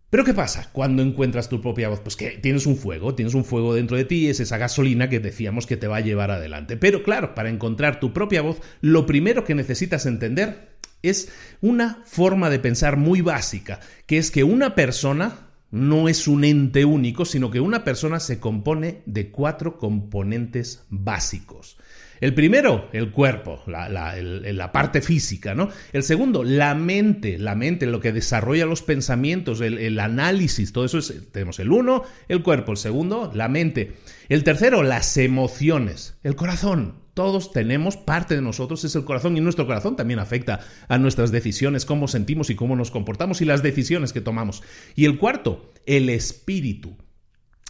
pero 0.09 0.25
¿qué 0.25 0.35
pasa 0.35 0.71
cuando 0.73 1.03
encuentras 1.03 1.49
tu 1.49 1.61
propia 1.61 1.89
voz? 1.89 2.01
Pues 2.01 2.17
que 2.17 2.31
tienes 2.31 2.67
un 2.67 2.77
fuego, 2.77 3.15
tienes 3.15 3.35
un 3.35 3.45
fuego 3.45 3.75
dentro 3.75 3.97
de 3.97 4.05
ti, 4.05 4.29
es 4.29 4.41
esa 4.41 4.57
gasolina 4.57 5.09
que 5.09 5.21
decíamos 5.21 5.67
que 5.67 5.77
te 5.77 5.89
va 5.89 5.97
a 5.97 6.01
llevar 6.01 6.31
adelante. 6.31 6.77
Pero 6.77 7.03
claro, 7.03 7.35
para 7.35 7.51
encontrar 7.51 7.99
tu 7.99 8.13
propia 8.13 8.43
voz, 8.43 8.61
lo 8.81 9.05
primero 9.05 9.45
que 9.45 9.55
necesitas 9.55 10.07
entender 10.07 10.77
es 11.03 11.31
una 11.61 12.03
forma 12.05 12.51
de 12.51 12.59
pensar 12.59 12.97
muy 12.97 13.21
básica, 13.21 13.81
que 14.07 14.19
es 14.19 14.31
que 14.31 14.45
una 14.45 14.75
persona 14.75 15.47
no 15.71 16.09
es 16.09 16.29
un 16.29 16.45
ente 16.45 16.85
único, 16.85 17.25
sino 17.25 17.51
que 17.51 17.61
una 17.61 17.85
persona 17.85 18.21
se 18.21 18.39
compone 18.39 19.03
de 19.07 19.31
cuatro 19.31 19.79
componentes 19.79 20.85
básicos. 20.89 21.79
El 22.21 22.35
primero, 22.35 22.89
el 22.93 23.11
cuerpo, 23.11 23.63
la, 23.67 24.73
parte 24.73 25.01
física, 25.03 25.55
¿no? 25.55 25.69
El 25.93 26.03
segundo, 26.03 26.45
la 26.45 26.75
mente, 26.75 27.39
la 27.39 27.55
mente, 27.55 27.87
lo 27.87 28.01
que 28.01 28.13
desarrolla 28.13 28.67
los 28.67 28.83
pensamientos, 28.83 29.61
el, 29.61 29.99
análisis, 30.01 30.73
todo 30.73 30.85
eso 30.85 30.99
es, 30.99 31.31
tenemos 31.33 31.59
el 31.59 31.71
uno, 31.73 32.03
el 32.29 32.43
cuerpo, 32.43 32.73
el 32.73 32.79
segundo, 32.79 33.31
la 33.35 33.49
mente. 33.49 33.95
El 34.29 34.45
tercero, 34.45 34.83
las 34.83 35.17
emociones, 35.17 36.19
el 36.23 36.37
corazón. 36.37 37.07
Todos 37.15 37.53
tenemos, 37.53 37.97
parte 37.97 38.35
de 38.35 38.43
nosotros 38.43 38.85
es 38.85 38.95
el 38.95 39.05
corazón 39.05 39.39
y 39.39 39.41
nuestro 39.41 39.67
corazón 39.67 39.97
también 39.97 40.19
afecta 40.19 40.61
a 40.89 40.99
nuestras 40.99 41.33
decisiones, 41.33 41.87
cómo 41.87 42.09
sentimos 42.09 42.51
y 42.51 42.57
cómo 42.57 42.77
nos 42.77 42.91
comportamos 42.91 43.41
y 43.41 43.47
las 43.47 43.63
decisiones 43.63 44.13
que 44.13 44.21
tomamos. 44.21 44.63
Y 44.95 45.07
el 45.07 45.19
cuarto, 45.19 45.73
el 45.87 46.11
espíritu. 46.11 46.99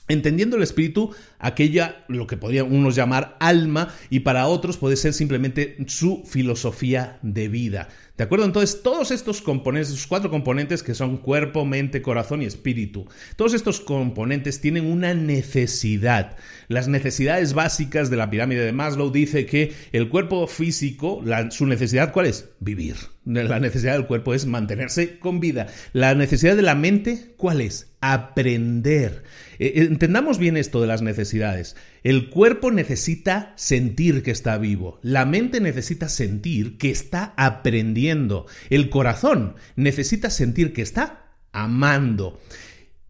Entendiendo 0.09 0.57
el 0.57 0.63
espíritu, 0.63 1.15
aquella, 1.39 2.05
lo 2.07 2.27
que 2.27 2.37
podrían 2.37 2.73
unos 2.73 2.95
llamar 2.95 3.37
alma, 3.41 3.93
y 4.09 4.21
para 4.21 4.47
otros 4.47 4.77
puede 4.77 4.97
ser 4.97 5.13
simplemente 5.13 5.77
su 5.87 6.23
filosofía 6.25 7.19
de 7.23 7.49
vida. 7.49 7.89
¿De 8.17 8.25
acuerdo? 8.25 8.45
Entonces, 8.45 8.83
todos 8.83 9.11
estos 9.11 9.43
componentes, 9.43 9.91
esos 9.91 10.07
cuatro 10.07 10.31
componentes 10.31 10.83
que 10.83 10.95
son 10.95 11.17
cuerpo, 11.17 11.65
mente, 11.65 12.03
corazón 12.03 12.41
y 12.41 12.47
espíritu, 12.47 13.07
todos 13.35 13.53
estos 13.53 13.81
componentes 13.81 14.61
tienen 14.61 14.87
una 14.87 15.13
necesidad. 15.13 16.37
Las 16.69 16.87
necesidades 16.87 17.53
básicas 17.53 18.09
de 18.09 18.17
la 18.17 18.31
pirámide 18.31 18.65
de 18.65 18.73
Maslow 18.73 19.11
dice 19.11 19.45
que 19.45 19.75
el 19.93 20.09
cuerpo 20.09 20.47
físico, 20.47 21.23
su 21.51 21.67
necesidad, 21.67 22.13
¿cuál 22.13 22.27
es? 22.27 22.49
Vivir. 22.61 23.16
La 23.27 23.59
necesidad 23.59 23.95
del 23.95 24.07
cuerpo 24.07 24.35
es 24.35 24.47
mantenerse 24.47 25.19
con 25.19 25.41
vida. 25.41 25.67
La 25.93 26.15
necesidad 26.15 26.55
de 26.55 26.63
la 26.63 26.77
mente, 26.77 27.35
¿cuál 27.37 27.61
es? 27.61 27.91
Aprender. 28.01 29.25
Eh, 29.59 29.73
eh, 29.75 29.83
entendamos 29.83 30.39
bien 30.39 30.57
esto 30.57 30.81
de 30.81 30.87
las 30.87 31.03
necesidades. 31.03 31.75
El 32.05 32.31
cuerpo 32.31 32.71
necesita 32.71 33.53
sentir 33.57 34.23
que 34.23 34.31
está 34.31 34.59
vivo. 34.59 35.01
La 35.03 35.25
mente 35.25 35.61
necesita 35.61 36.09
sentir 36.09 36.79
que 36.79 36.91
está 36.91 37.35
aprendiendo. 37.37 38.47
El 38.71 38.91
corazón 38.91 39.57
necesita 39.75 40.31
sentir 40.31 40.73
que 40.73 40.83
está 40.83 41.33
amando. 41.51 42.41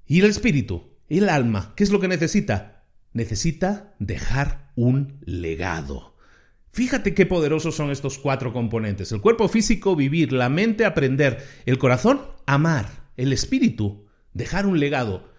Y 0.07 0.21
el 0.21 0.31
espíritu, 0.31 0.95
el 1.11 1.29
alma, 1.29 1.75
¿qué 1.77 1.85
es 1.85 1.91
lo 1.91 2.01
que 2.01 2.09
necesita? 2.09 2.85
Necesita 3.13 3.95
dejar 3.99 4.73
un 4.77 5.19
legado. 5.27 6.16
Fíjate 6.77 7.15
qué 7.15 7.25
poderosos 7.25 7.75
son 7.75 7.91
estos 7.91 8.19
cuatro 8.19 8.53
componentes. 8.53 9.11
El 9.11 9.23
cuerpo 9.23 9.49
físico, 9.49 9.97
vivir, 9.97 10.35
la 10.35 10.51
mente, 10.51 10.85
aprender, 10.85 11.43
el 11.65 11.79
corazón, 11.79 12.21
amar, 12.45 13.09
el 13.17 13.33
espíritu, 13.33 14.05
dejar 14.35 14.67
un 14.67 14.79
legado. 14.79 15.33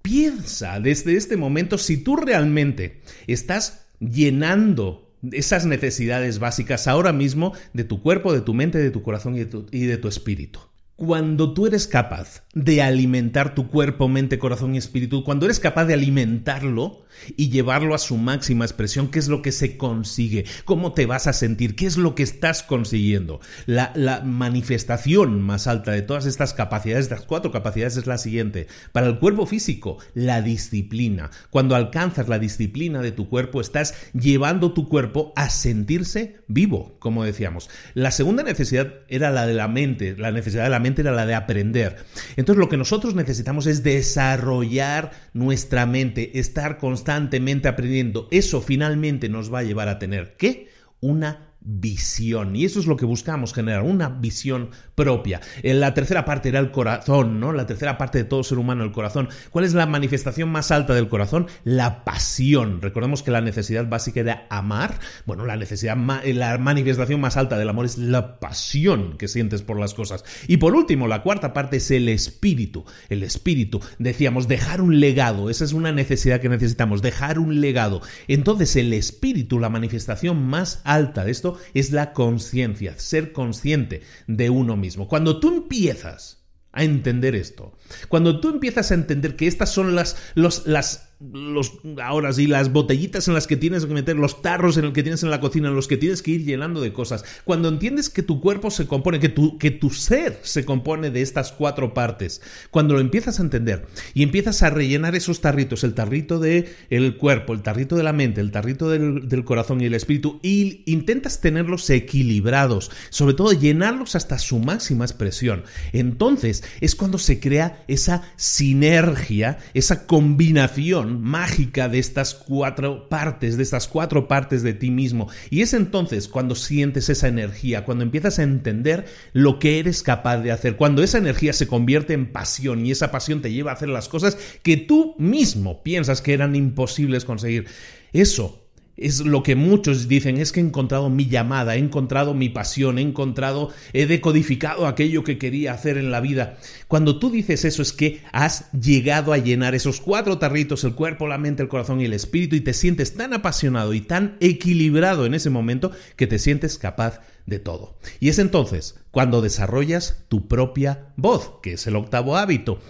Piensa 0.00 0.78
desde 0.78 1.16
este 1.16 1.36
momento 1.36 1.76
si 1.76 1.96
tú 1.96 2.14
realmente 2.14 3.02
estás 3.26 3.88
llenando 3.98 5.12
esas 5.32 5.66
necesidades 5.66 6.38
básicas 6.38 6.86
ahora 6.86 7.12
mismo 7.12 7.52
de 7.72 7.82
tu 7.82 8.00
cuerpo, 8.00 8.32
de 8.32 8.42
tu 8.42 8.54
mente, 8.54 8.78
de 8.78 8.92
tu 8.92 9.02
corazón 9.02 9.34
y 9.34 9.40
de 9.40 9.46
tu, 9.46 9.66
y 9.72 9.86
de 9.86 9.96
tu 9.96 10.06
espíritu. 10.06 10.60
Cuando 10.96 11.52
tú 11.52 11.66
eres 11.66 11.86
capaz 11.86 12.44
de 12.54 12.80
alimentar 12.80 13.54
tu 13.54 13.68
cuerpo, 13.68 14.08
mente, 14.08 14.38
corazón 14.38 14.74
y 14.74 14.78
espíritu, 14.78 15.24
cuando 15.24 15.44
eres 15.44 15.60
capaz 15.60 15.84
de 15.84 15.92
alimentarlo 15.92 17.04
y 17.36 17.50
llevarlo 17.50 17.94
a 17.94 17.98
su 17.98 18.16
máxima 18.16 18.64
expresión, 18.64 19.10
¿qué 19.10 19.18
es 19.18 19.28
lo 19.28 19.42
que 19.42 19.52
se 19.52 19.76
consigue? 19.76 20.46
¿Cómo 20.64 20.94
te 20.94 21.04
vas 21.04 21.26
a 21.26 21.34
sentir? 21.34 21.76
¿Qué 21.76 21.84
es 21.84 21.98
lo 21.98 22.14
que 22.14 22.22
estás 22.22 22.62
consiguiendo? 22.62 23.40
La, 23.66 23.92
manifestación 24.24 25.42
más 25.42 25.66
alta 25.66 25.92
de 25.92 26.00
todas 26.00 26.24
estas 26.24 26.54
capacidades, 26.54 27.04
estas 27.04 27.26
cuatro 27.26 27.52
capacidades, 27.52 27.98
es 27.98 28.06
la 28.06 28.16
siguiente. 28.16 28.66
Para 28.92 29.06
el 29.06 29.18
cuerpo 29.18 29.44
físico, 29.44 29.98
la 30.14 30.40
disciplina. 30.40 31.30
Cuando 31.50 31.74
alcanzas 31.74 32.28
la 32.28 32.38
disciplina 32.38 33.02
de 33.02 33.12
tu 33.12 33.28
cuerpo, 33.28 33.60
estás 33.60 33.94
llevando 34.14 34.72
tu 34.72 34.88
cuerpo 34.88 35.34
a 35.36 35.50
sentirse 35.50 36.38
vivo, 36.48 36.96
como 37.00 37.22
decíamos. 37.22 37.68
La 37.92 38.12
segunda 38.12 38.42
necesidad 38.42 38.94
era 39.08 39.30
la 39.30 39.46
de 39.46 39.52
la 39.52 39.68
mente, 39.68 40.16
la 40.16 40.32
necesidad 40.32 40.64
de 40.64 40.70
la 40.70 40.80
mente 40.80 40.85
era 40.94 41.12
la 41.12 41.26
de 41.26 41.34
aprender. 41.34 41.96
Entonces 42.36 42.60
lo 42.60 42.68
que 42.68 42.76
nosotros 42.76 43.14
necesitamos 43.14 43.66
es 43.66 43.82
desarrollar 43.82 45.12
nuestra 45.32 45.86
mente, 45.86 46.38
estar 46.38 46.78
constantemente 46.78 47.68
aprendiendo. 47.68 48.28
Eso 48.30 48.60
finalmente 48.60 49.28
nos 49.28 49.52
va 49.52 49.60
a 49.60 49.64
llevar 49.64 49.88
a 49.88 49.98
tener 49.98 50.36
¿qué? 50.36 50.68
Una 51.00 51.45
visión. 51.68 52.54
Y 52.54 52.64
eso 52.64 52.78
es 52.78 52.86
lo 52.86 52.96
que 52.96 53.04
buscamos 53.04 53.52
generar, 53.52 53.82
una 53.82 54.08
visión 54.08 54.70
propia. 54.94 55.40
En 55.62 55.80
la 55.80 55.94
tercera 55.94 56.24
parte 56.24 56.48
era 56.48 56.60
el 56.60 56.70
corazón, 56.70 57.40
¿no? 57.40 57.52
La 57.52 57.66
tercera 57.66 57.98
parte 57.98 58.18
de 58.18 58.24
todo 58.24 58.44
ser 58.44 58.58
humano, 58.58 58.84
el 58.84 58.92
corazón. 58.92 59.28
¿Cuál 59.50 59.64
es 59.64 59.74
la 59.74 59.86
manifestación 59.86 60.48
más 60.48 60.70
alta 60.70 60.94
del 60.94 61.08
corazón? 61.08 61.48
La 61.64 62.04
pasión. 62.04 62.80
Recordemos 62.80 63.24
que 63.24 63.32
la 63.32 63.40
necesidad 63.40 63.88
básica 63.88 64.20
era 64.20 64.46
amar. 64.48 65.00
Bueno, 65.26 65.44
la 65.44 65.56
necesidad, 65.56 65.96
la 66.24 66.58
manifestación 66.58 67.20
más 67.20 67.36
alta 67.36 67.58
del 67.58 67.68
amor 67.68 67.84
es 67.84 67.98
la 67.98 68.38
pasión 68.38 69.18
que 69.18 69.26
sientes 69.26 69.62
por 69.62 69.80
las 69.80 69.92
cosas. 69.92 70.24
Y 70.46 70.58
por 70.58 70.74
último, 70.74 71.08
la 71.08 71.22
cuarta 71.22 71.52
parte 71.52 71.78
es 71.78 71.90
el 71.90 72.08
espíritu. 72.08 72.84
El 73.08 73.24
espíritu. 73.24 73.80
Decíamos, 73.98 74.46
dejar 74.46 74.80
un 74.80 75.00
legado. 75.00 75.50
Esa 75.50 75.64
es 75.64 75.72
una 75.72 75.90
necesidad 75.90 76.40
que 76.40 76.48
necesitamos, 76.48 77.02
dejar 77.02 77.40
un 77.40 77.60
legado. 77.60 78.02
Entonces, 78.28 78.76
el 78.76 78.92
espíritu, 78.92 79.58
la 79.58 79.68
manifestación 79.68 80.46
más 80.46 80.80
alta 80.84 81.24
de 81.24 81.32
esto, 81.32 81.55
es 81.74 81.92
la 81.92 82.12
conciencia, 82.12 82.98
ser 82.98 83.32
consciente 83.32 84.02
de 84.26 84.50
uno 84.50 84.76
mismo. 84.76 85.08
Cuando 85.08 85.40
tú 85.40 85.48
empiezas 85.48 86.44
a 86.72 86.84
entender 86.84 87.34
esto, 87.34 87.76
cuando 88.08 88.40
tú 88.40 88.48
empiezas 88.50 88.90
a 88.90 88.94
entender 88.94 89.36
que 89.36 89.46
estas 89.46 89.70
son 89.70 89.94
las, 89.94 90.16
los, 90.34 90.66
las 90.66 91.05
los, 91.18 91.72
ahora 92.02 92.30
sí, 92.34 92.46
las 92.46 92.72
botellitas 92.72 93.26
en 93.26 93.32
las 93.32 93.46
que 93.46 93.56
tienes 93.56 93.86
que 93.86 93.94
meter, 93.94 94.16
los 94.16 94.42
tarros 94.42 94.76
en 94.76 94.84
los 94.84 94.92
que 94.92 95.02
tienes 95.02 95.22
en 95.22 95.30
la 95.30 95.40
cocina, 95.40 95.68
en 95.68 95.74
los 95.74 95.88
que 95.88 95.96
tienes 95.96 96.20
que 96.20 96.32
ir 96.32 96.44
llenando 96.44 96.82
de 96.82 96.92
cosas. 96.92 97.24
Cuando 97.44 97.68
entiendes 97.68 98.10
que 98.10 98.22
tu 98.22 98.40
cuerpo 98.40 98.70
se 98.70 98.86
compone, 98.86 99.18
que 99.18 99.30
tu, 99.30 99.56
que 99.56 99.70
tu 99.70 99.88
ser 99.90 100.38
se 100.42 100.66
compone 100.66 101.10
de 101.10 101.22
estas 101.22 101.52
cuatro 101.52 101.94
partes, 101.94 102.42
cuando 102.70 102.94
lo 102.94 103.00
empiezas 103.00 103.38
a 103.40 103.42
entender 103.42 103.86
y 104.12 104.22
empiezas 104.22 104.62
a 104.62 104.68
rellenar 104.68 105.14
esos 105.14 105.40
tarritos, 105.40 105.84
el 105.84 105.94
tarrito 105.94 106.38
del 106.38 106.68
el 106.90 107.16
cuerpo, 107.16 107.54
el 107.54 107.62
tarrito 107.62 107.96
de 107.96 108.02
la 108.02 108.12
mente, 108.12 108.42
el 108.42 108.50
tarrito 108.50 108.90
del, 108.90 109.44
corazón 109.46 109.80
y 109.80 109.86
el 109.86 109.94
espíritu, 109.94 110.38
y 110.42 110.82
intentas 110.84 111.40
tenerlos 111.40 111.88
equilibrados, 111.88 112.90
sobre 113.08 113.34
todo 113.34 113.52
llenarlos 113.52 114.16
hasta 114.16 114.38
su 114.38 114.58
máxima 114.58 115.04
expresión, 115.04 115.64
entonces 115.92 116.64
es 116.80 116.94
cuando 116.94 117.18
se 117.18 117.38
crea 117.38 117.84
esa 117.86 118.22
sinergia, 118.36 119.58
esa 119.72 120.06
combinación 120.06 121.05
mágica 121.06 121.88
de 121.88 121.98
estas 121.98 122.34
cuatro 122.34 123.08
partes, 123.08 123.56
de 123.56 123.62
estas 123.62 123.88
cuatro 123.88 124.28
partes 124.28 124.62
de 124.62 124.74
ti 124.74 124.90
mismo. 124.90 125.28
Y 125.50 125.62
es 125.62 125.74
entonces 125.74 126.28
cuando 126.28 126.54
sientes 126.54 127.08
esa 127.08 127.28
energía, 127.28 127.84
cuando 127.84 128.04
empiezas 128.04 128.38
a 128.38 128.42
entender 128.42 129.06
lo 129.32 129.58
que 129.58 129.78
eres 129.78 130.02
capaz 130.02 130.38
de 130.38 130.52
hacer, 130.52 130.76
cuando 130.76 131.02
esa 131.02 131.18
energía 131.18 131.52
se 131.52 131.66
convierte 131.66 132.12
en 132.12 132.32
pasión 132.32 132.84
y 132.84 132.90
esa 132.90 133.10
pasión 133.10 133.40
te 133.40 133.52
lleva 133.52 133.70
a 133.70 133.74
hacer 133.74 133.88
las 133.88 134.08
cosas 134.08 134.36
que 134.62 134.76
tú 134.76 135.14
mismo 135.18 135.82
piensas 135.82 136.20
que 136.20 136.34
eran 136.34 136.54
imposibles 136.56 137.24
conseguir. 137.24 137.66
Eso 138.12 138.65
es 138.96 139.20
lo 139.20 139.42
que 139.42 139.56
muchos 139.56 140.08
dicen, 140.08 140.38
es 140.38 140.52
que 140.52 140.60
he 140.60 140.62
encontrado 140.62 141.10
mi 141.10 141.26
llamada, 141.26 141.76
he 141.76 141.78
encontrado 141.78 142.34
mi 142.34 142.48
pasión, 142.48 142.98
he 142.98 143.02
encontrado, 143.02 143.70
he 143.92 144.06
decodificado 144.06 144.86
aquello 144.86 145.22
que 145.22 145.38
quería 145.38 145.72
hacer 145.72 145.98
en 145.98 146.10
la 146.10 146.20
vida. 146.20 146.56
Cuando 146.88 147.18
tú 147.18 147.30
dices 147.30 147.64
eso 147.64 147.82
es 147.82 147.92
que 147.92 148.22
has 148.32 148.70
llegado 148.72 149.32
a 149.32 149.38
llenar 149.38 149.74
esos 149.74 150.00
cuatro 150.00 150.38
tarritos, 150.38 150.84
el 150.84 150.94
cuerpo, 150.94 151.26
la 151.26 151.38
mente, 151.38 151.62
el 151.62 151.68
corazón 151.68 152.00
y 152.00 152.06
el 152.06 152.12
espíritu, 152.12 152.56
y 152.56 152.60
te 152.60 152.72
sientes 152.72 153.14
tan 153.14 153.34
apasionado 153.34 153.92
y 153.92 154.00
tan 154.00 154.36
equilibrado 154.40 155.26
en 155.26 155.34
ese 155.34 155.50
momento 155.50 155.90
que 156.16 156.26
te 156.26 156.38
sientes 156.38 156.78
capaz 156.78 157.20
de 157.44 157.58
todo. 157.58 157.98
Y 158.18 158.28
es 158.28 158.38
entonces 158.38 158.96
cuando 159.10 159.40
desarrollas 159.40 160.24
tu 160.28 160.48
propia 160.48 161.12
voz, 161.16 161.60
que 161.62 161.74
es 161.74 161.86
el 161.86 161.96
octavo 161.96 162.36
hábito. 162.36 162.80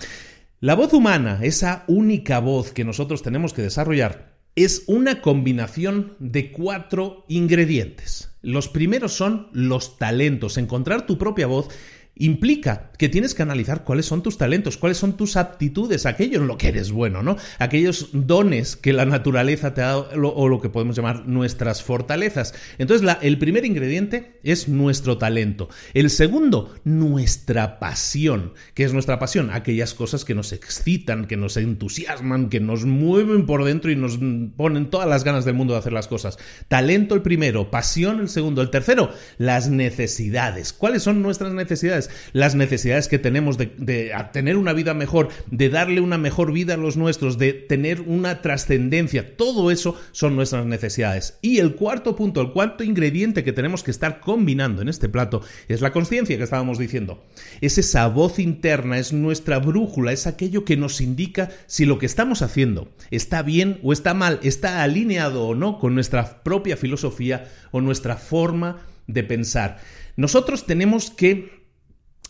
La 0.61 0.75
voz 0.75 0.93
humana, 0.95 1.41
esa 1.43 1.85
única 1.87 2.39
voz 2.39 2.73
que 2.73 2.85
nosotros 2.85 3.23
tenemos 3.23 3.53
que 3.53 3.63
desarrollar, 3.63 4.36
es 4.57 4.85
una 4.87 5.21
combinación 5.21 6.17
de 6.19 6.51
cuatro 6.51 7.27
ingredientes. 7.29 8.33
Los 8.41 8.69
primeros 8.69 9.13
son 9.13 9.49
los 9.53 9.99
talentos, 9.99 10.57
encontrar 10.57 11.05
tu 11.05 11.19
propia 11.19 11.47
voz 11.47 11.69
implica 12.17 12.91
que 12.99 13.09
tienes 13.09 13.35
que 13.35 13.43
analizar 13.43 13.85
cuáles 13.85 14.07
son 14.07 14.23
tus 14.23 14.39
talentos, 14.39 14.77
cuáles 14.77 14.97
son 14.97 15.17
tus 15.17 15.37
aptitudes, 15.37 16.07
aquello 16.07 16.41
en 16.41 16.47
lo 16.47 16.57
que 16.57 16.69
eres 16.69 16.91
bueno, 16.91 17.23
¿no? 17.23 17.37
Aquellos 17.59 18.09
dones 18.13 18.77
que 18.77 18.93
la 18.93 19.05
naturaleza 19.05 19.75
te 19.75 19.83
ha 19.83 19.87
dado 19.87 20.09
o 20.35 20.49
lo 20.49 20.61
que 20.61 20.71
podemos 20.71 20.97
llamar 20.97 21.27
nuestras 21.27 21.83
fortalezas. 21.83 22.55
Entonces, 22.79 23.09
el 23.21 23.39
primer 23.39 23.67
ingrediente 23.67 24.41
es 24.43 24.69
nuestro 24.69 25.19
talento. 25.19 25.69
El 25.93 26.09
segundo, 26.11 26.75
nuestra 26.85 27.79
pasión. 27.79 28.55
¿Qué 28.75 28.85
es 28.85 28.93
nuestra 28.93 29.19
pasión? 29.19 29.51
Aquellas 29.51 29.93
cosas 29.93 30.25
que 30.25 30.35
nos 30.35 30.53
excitan, 30.53 31.27
que 31.27 31.37
nos 31.37 31.57
entusiasman, 31.57 32.49
que 32.49 32.61
nos 32.61 32.87
mueven 32.87 33.45
por 33.45 33.65
dentro 33.65 33.91
y 33.91 33.97
nos 33.97 34.19
ponen 34.57 34.89
todas 34.89 35.09
las 35.09 35.25
ganas 35.25 35.45
del 35.45 35.55
mundo 35.55 35.75
de 35.75 35.81
hacer 35.81 35.93
las 35.93 36.09
cosas. 36.09 36.39
Talento 36.69 37.15
el 37.15 37.23
primero, 37.23 37.71
pasión 37.71 38.21
el 38.21 38.29
segundo, 38.29 38.63
el 38.63 38.71
tercero, 38.71 39.13
las 39.37 39.69
necesidades. 39.69 40.73
¿Cuáles 40.73 41.03
son 41.03 41.21
nuestras 41.21 41.53
necesidades? 41.53 42.06
Las 42.33 42.55
necesidades 42.55 43.09
que 43.09 43.19
tenemos 43.19 43.59
de, 43.59 44.13
tener 44.33 44.57
una 44.57 44.73
vida 44.73 44.95
mejor, 44.95 45.29
de 45.51 45.69
darle 45.69 46.01
una 46.01 46.19
mejor 46.19 46.53
vida 46.53 46.75
a 46.75 46.77
los 46.79 46.97
nuestros, 46.97 47.39
de 47.39 47.53
tener 47.53 48.03
una 48.03 48.43
trascendencia. 48.43 49.37
Todo 49.37 49.71
eso 49.71 49.97
son 50.13 50.37
nuestras 50.37 50.67
necesidades. 50.67 51.39
Y 51.43 51.59
el 51.59 51.75
cuarto 51.75 52.17
punto, 52.17 52.41
el 52.41 52.53
cuarto 52.53 52.85
ingrediente 52.85 53.45
que 53.45 53.53
tenemos 53.53 53.83
que 53.83 53.91
estar 53.91 54.21
combinando 54.21 54.83
en 54.83 54.89
este 54.89 55.09
plato 55.09 55.43
es 55.69 55.81
la 55.81 55.93
conciencia 55.93 56.37
que 56.37 56.45
estábamos 56.45 56.79
diciendo. 56.79 57.25
Es 57.61 57.79
esa 57.79 58.07
voz 58.09 58.39
interna, 58.39 58.99
es 58.99 59.13
nuestra 59.13 59.59
brújula, 59.59 60.13
es 60.13 60.27
aquello 60.27 60.65
que 60.65 60.77
nos 60.77 61.01
indica 61.01 61.51
si 61.67 61.85
lo 61.85 61.99
que 61.99 62.07
estamos 62.07 62.43
haciendo 62.43 62.89
está 63.11 63.43
bien 63.43 63.79
o 63.83 63.93
está 63.93 64.15
mal, 64.15 64.41
está 64.43 64.83
alineado 64.83 65.47
o 65.47 65.55
no 65.55 65.79
con 65.79 65.95
nuestra 65.95 66.43
propia 66.43 66.77
filosofía 66.77 67.49
o 67.71 67.81
nuestra 67.81 68.17
forma 68.17 68.81
de 69.07 69.23
pensar. 69.23 69.79
Nosotros 70.17 70.67
tenemos 70.67 71.11
que 71.11 71.56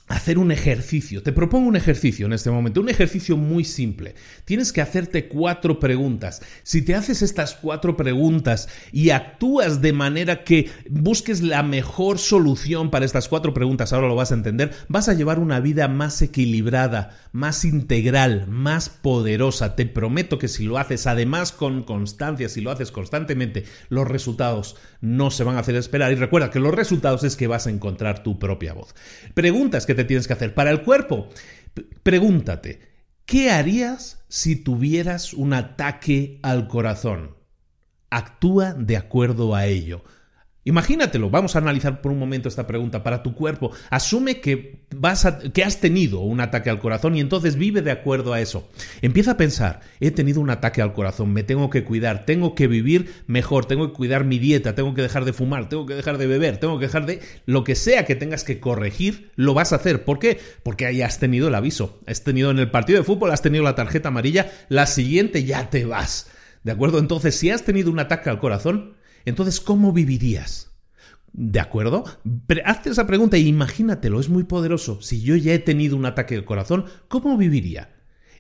hacer 0.09 0.38
un 0.38 0.53
ejercicio. 0.53 1.23
Te 1.23 1.33
propongo 1.33 1.69
un 1.69 1.77
ejercicio 1.77 2.27
en 2.27 2.33
este 2.33 2.51
momento, 2.51 2.81
un 2.81 2.88
ejercicio 2.88 3.37
muy 3.37 3.64
simple. 3.64 4.14
Tienes 4.45 4.73
que 4.73 4.81
hacerte 4.81 5.29
cuatro 5.29 5.81
preguntas. 5.81 6.42
Si 6.62 6.83
te 6.83 6.95
haces 6.95 7.23
estas 7.23 7.55
cuatro 7.55 7.97
preguntas 7.97 8.69
y 8.92 9.11
actúas 9.11 9.83
de 9.83 9.92
manera 9.92 10.45
que 10.45 10.71
busques 10.88 11.42
la 11.42 11.62
mejor 11.62 12.19
solución 12.19 12.90
para 12.90 13.05
estas 13.05 13.29
cuatro 13.29 13.53
preguntas, 13.53 13.92
ahora 13.92 14.09
lo 14.09 14.14
vas 14.14 14.31
a 14.31 14.37
entender, 14.37 14.73
vas 14.88 15.09
a 15.09 15.14
llevar 15.14 15.38
una 15.40 15.61
vida 15.61 15.88
más 15.88 16.23
equilibrada, 16.23 17.19
más 17.37 17.66
integral, 17.66 18.46
más 18.49 18.88
poderosa. 18.88 19.77
Te 19.77 19.85
prometo 19.85 20.38
que 20.38 20.49
si 20.49 20.64
lo 20.64 20.79
haces 20.79 21.07
además 21.07 21.53
con 21.53 21.83
constancia, 21.83 22.49
si 22.49 22.62
lo 22.62 22.70
haces 22.70 22.90
constantemente, 22.90 23.64
los 23.90 24.09
resultados 24.09 24.77
no 25.03 25.31
se 25.31 25.44
van 25.44 25.57
a 25.57 25.59
hacer 25.59 25.77
esperar. 25.77 26.11
Y 26.12 26.14
recuerda 26.14 26.51
que 26.51 26.61
los 26.61 26.75
resultados 26.75 27.25
es 27.25 27.37
que 27.37 27.46
vas 27.46 27.66
a 27.66 27.70
encontrar 27.70 28.22
tu 28.22 28.38
propia 28.38 28.72
voz. 28.72 28.94
Preguntas 29.35 29.85
que 29.85 29.94
te 29.94 30.05
tienes 30.05 30.27
que 30.27 30.33
hacer. 30.33 30.55
Para 30.55 30.70
el 30.70 30.81
cuerpo, 30.81 31.29
pregúntate, 32.03 32.81
¿qué 33.27 33.51
harías 33.51 34.25
si 34.29 34.57
tuvieras 34.57 35.35
un 35.35 35.53
ataque 35.53 36.40
al 36.42 36.68
corazón? 36.68 37.37
Actúa 38.09 38.72
de 38.72 38.96
acuerdo 38.96 39.55
a 39.55 39.66
ello. 39.66 40.05
Imagínatelo, 40.66 41.31
vamos 41.31 41.55
a 41.55 41.61
analizar 41.61 42.00
por 42.00 42.11
un 42.11 42.18
momento 42.18 42.48
esta 42.48 42.66
pregunta 42.66 43.05
para 43.05 43.22
tu 43.22 43.37
cuerpo. 43.37 43.70
Asume 43.88 44.40
que 44.40 44.81
vas 44.96 45.24
que 45.55 45.62
has 45.62 45.79
tenido 45.79 46.18
un 46.22 46.40
ataque 46.40 46.70
al 46.70 46.81
corazón 46.81 47.14
y 47.14 47.20
entonces 47.20 47.55
vive 47.55 47.83
de 47.83 47.92
acuerdo 47.92 48.33
a 48.33 48.40
eso. 48.40 48.68
Empieza 49.00 49.31
a 49.31 49.37
pensar, 49.37 49.83
he 50.00 50.11
tenido 50.11 50.40
un 50.40 50.50
ataque 50.50 50.83
al 50.83 50.92
corazón, 50.92 51.33
me 51.33 51.44
tengo 51.44 51.70
que 51.70 51.85
cuidar, 51.85 52.26
tengo 52.26 52.57
que 52.57 52.66
vivir 52.66 53.12
mejor, 53.29 53.66
tengo 53.66 53.92
que 53.92 53.96
cuidar 53.96 54.24
mi 54.24 54.40
dieta, 54.40 54.74
tengo 54.74 54.92
que 54.92 55.02
dejar 55.02 55.24
de 55.24 55.33
fumar, 55.33 55.68
tengo 55.68 55.87
que 55.87 55.94
dejar 55.94 56.18
de 56.18 56.26
beber, 56.26 56.57
tengo 56.57 56.81
que 56.81 56.87
dejar 56.87 57.07
de 57.07 57.20
lo 57.44 57.62
que 57.62 57.76
sea 57.76 58.05
que 58.05 58.16
tengas 58.16 58.42
que 58.42 58.59
corregir, 58.59 59.31
lo 59.37 59.55
vas 59.55 59.72
a 59.72 59.76
hacer. 59.76 60.05
¿Por 60.05 60.18
qué? 60.18 60.40
Porque 60.64 60.85
ahí 60.85 61.00
has 61.00 61.20
tenido 61.20 61.46
el 61.46 61.55
aviso. 61.55 62.00
Has 62.09 62.24
tenido 62.24 62.50
en 62.50 62.59
el 62.59 62.72
partido 62.72 62.98
de 62.98 63.05
fútbol, 63.05 63.31
has 63.31 63.40
tenido 63.40 63.62
la 63.62 63.76
tarjeta 63.76 64.09
amarilla, 64.09 64.50
la 64.68 64.87
siguiente 64.87 65.44
ya 65.44 65.70
te 65.70 65.87
vas. 65.87 66.29
¿De 66.64 66.72
acuerdo? 66.72 66.98
Entonces, 66.98 67.37
si 67.37 67.50
has 67.50 67.62
tenido 67.62 67.92
un 67.92 68.00
ataque 68.00 68.31
al 68.31 68.40
corazón, 68.40 68.96
entonces, 69.27 69.61
¿cómo 69.61 69.93
vivirías? 69.93 70.71
¿De 71.33 71.61
acuerdo? 71.61 72.05
hazte 72.65 72.89
esa 72.89 73.07
pregunta 73.07 73.37
e 73.37 73.41
imagínatelo, 73.41 74.21
es 74.21 74.31
muy 74.31 74.45
poderoso. 74.45 75.03
Si 75.03 75.21
yo 75.21 75.37
ya 75.37 75.53
he 75.53 75.59
tenido 75.59 75.97
un 75.97 76.07
ataque 76.07 76.35
al 76.35 76.47
corazón, 76.47 76.87
¿cómo 77.09 77.37
viviría? 77.37 77.91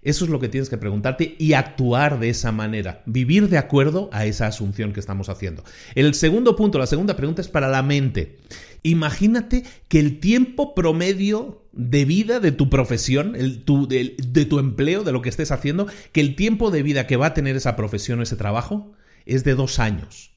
Eso 0.00 0.24
es 0.24 0.30
lo 0.30 0.38
que 0.38 0.48
tienes 0.48 0.70
que 0.70 0.78
preguntarte 0.78 1.34
y 1.36 1.54
actuar 1.54 2.20
de 2.20 2.28
esa 2.28 2.52
manera, 2.52 3.02
vivir 3.06 3.48
de 3.48 3.58
acuerdo 3.58 4.08
a 4.12 4.24
esa 4.24 4.46
asunción 4.46 4.92
que 4.92 5.00
estamos 5.00 5.28
haciendo. 5.28 5.64
El 5.96 6.14
segundo 6.14 6.54
punto, 6.54 6.78
la 6.78 6.86
segunda 6.86 7.16
pregunta 7.16 7.42
es 7.42 7.48
para 7.48 7.68
la 7.68 7.82
mente. 7.82 8.38
Imagínate 8.84 9.64
que 9.88 9.98
el 9.98 10.20
tiempo 10.20 10.76
promedio 10.76 11.64
de 11.72 12.04
vida 12.04 12.38
de 12.38 12.52
tu 12.52 12.70
profesión, 12.70 13.34
el, 13.34 13.64
de, 13.88 14.14
de 14.16 14.44
tu 14.44 14.60
empleo, 14.60 15.02
de 15.02 15.10
lo 15.10 15.22
que 15.22 15.28
estés 15.28 15.50
haciendo, 15.50 15.88
que 16.12 16.20
el 16.20 16.36
tiempo 16.36 16.70
de 16.70 16.84
vida 16.84 17.08
que 17.08 17.16
va 17.16 17.26
a 17.26 17.34
tener 17.34 17.56
esa 17.56 17.74
profesión, 17.74 18.22
ese 18.22 18.36
trabajo, 18.36 18.92
es 19.24 19.42
de 19.42 19.56
dos 19.56 19.80
años. 19.80 20.35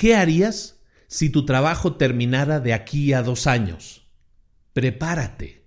¿Qué 0.00 0.16
harías 0.16 0.80
si 1.08 1.28
tu 1.28 1.44
trabajo 1.44 1.96
terminara 1.96 2.58
de 2.58 2.72
aquí 2.72 3.12
a 3.12 3.22
dos 3.22 3.46
años? 3.46 4.08
Prepárate 4.72 5.66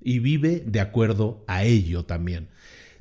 y 0.00 0.18
vive 0.18 0.64
de 0.66 0.80
acuerdo 0.80 1.44
a 1.46 1.62
ello 1.62 2.04
también. 2.04 2.48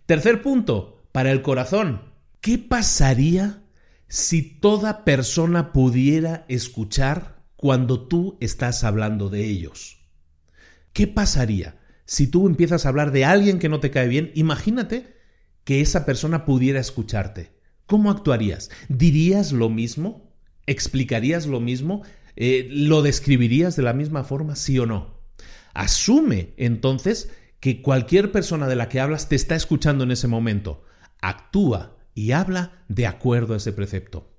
Tercer 0.05 0.43
punto, 0.43 1.01
para 1.11 1.31
el 1.31 1.41
corazón. 1.41 2.13
¿Qué 2.41 2.59
pasaría 2.59 3.63
si 4.07 4.43
toda 4.43 5.03
persona 5.03 5.73
pudiera 5.73 6.45
escuchar 6.47 7.43
cuando 7.55 8.07
tú 8.07 8.37
estás 8.39 8.83
hablando 8.83 9.31
de 9.31 9.45
ellos. 9.45 10.07
¿Qué 10.93 11.07
pasaría 11.07 11.79
si 12.05 12.27
tú 12.27 12.45
empiezas 12.45 12.85
a 12.85 12.89
hablar 12.89 13.11
de 13.11 13.25
alguien 13.25 13.57
que 13.57 13.67
no 13.67 13.79
te 13.79 13.89
cae 13.89 14.07
bien? 14.07 14.31
Imagínate 14.35 15.17
que 15.63 15.81
esa 15.81 16.05
persona 16.05 16.45
pudiera 16.45 16.79
escucharte. 16.79 17.57
¿Cómo 17.87 18.11
actuarías? 18.11 18.69
¿Dirías 18.89 19.53
lo 19.53 19.69
mismo? 19.69 20.26
¿Explicarías 20.67 21.47
lo 21.47 21.59
mismo? 21.59 22.03
Eh, 22.35 22.67
¿Lo 22.69 23.01
describirías 23.01 23.75
de 23.75 23.83
la 23.83 23.93
misma 23.93 24.23
forma, 24.23 24.55
sí 24.55 24.77
o 24.77 24.85
no? 24.85 25.17
Asume 25.73 26.53
entonces 26.57 27.31
que 27.59 27.81
cualquier 27.81 28.31
persona 28.31 28.67
de 28.67 28.75
la 28.75 28.89
que 28.89 28.99
hablas 28.99 29.29
te 29.29 29.35
está 29.35 29.55
escuchando 29.55 30.03
en 30.03 30.11
ese 30.11 30.27
momento. 30.27 30.83
Actúa 31.21 31.97
y 32.13 32.31
habla 32.31 32.83
de 32.87 33.07
acuerdo 33.07 33.53
a 33.53 33.57
ese 33.57 33.73
precepto. 33.73 34.31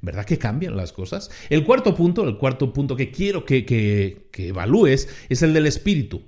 ¿Verdad 0.00 0.24
que 0.24 0.38
cambian 0.38 0.76
las 0.76 0.92
cosas? 0.92 1.30
El 1.48 1.64
cuarto 1.64 1.94
punto, 1.94 2.28
el 2.28 2.36
cuarto 2.36 2.72
punto 2.72 2.96
que 2.96 3.10
quiero 3.10 3.44
que, 3.44 3.64
que, 3.64 4.28
que 4.32 4.48
evalúes 4.48 5.08
es 5.28 5.42
el 5.42 5.52
del 5.52 5.66
espíritu. 5.66 6.22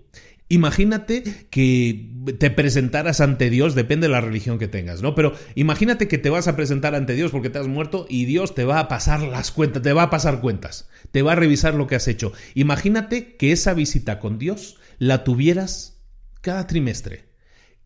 Imagínate 0.52 1.46
que 1.48 2.10
te 2.38 2.50
presentaras 2.50 3.22
ante 3.22 3.48
Dios, 3.48 3.74
depende 3.74 4.06
de 4.06 4.12
la 4.12 4.20
religión 4.20 4.58
que 4.58 4.68
tengas, 4.68 5.00
¿no? 5.00 5.14
Pero 5.14 5.32
imagínate 5.54 6.08
que 6.08 6.18
te 6.18 6.28
vas 6.28 6.46
a 6.46 6.56
presentar 6.56 6.94
ante 6.94 7.14
Dios 7.14 7.30
porque 7.30 7.48
te 7.48 7.58
has 7.58 7.68
muerto 7.68 8.04
y 8.06 8.26
Dios 8.26 8.54
te 8.54 8.66
va 8.66 8.78
a 8.78 8.86
pasar 8.86 9.22
las 9.22 9.50
cuentas, 9.50 9.82
te 9.82 9.94
va 9.94 10.02
a 10.02 10.10
pasar 10.10 10.42
cuentas, 10.42 10.90
te 11.10 11.22
va 11.22 11.32
a 11.32 11.36
revisar 11.36 11.72
lo 11.72 11.86
que 11.86 11.94
has 11.94 12.06
hecho. 12.06 12.34
Imagínate 12.52 13.34
que 13.36 13.52
esa 13.52 13.72
visita 13.72 14.20
con 14.20 14.38
Dios 14.38 14.76
la 14.98 15.24
tuvieras 15.24 16.02
cada 16.42 16.66
trimestre. 16.66 17.24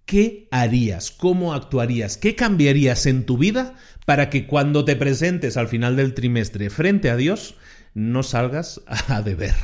¿Qué 0.04 0.48
harías? 0.50 1.12
¿Cómo 1.12 1.54
actuarías? 1.54 2.16
¿Qué 2.16 2.34
cambiarías 2.34 3.06
en 3.06 3.26
tu 3.26 3.38
vida 3.38 3.76
para 4.06 4.28
que 4.28 4.48
cuando 4.48 4.84
te 4.84 4.96
presentes 4.96 5.56
al 5.56 5.68
final 5.68 5.94
del 5.94 6.14
trimestre 6.14 6.68
frente 6.68 7.10
a 7.10 7.16
Dios 7.16 7.54
no 7.94 8.24
salgas 8.24 8.80
a 8.88 9.22
deber? 9.22 9.54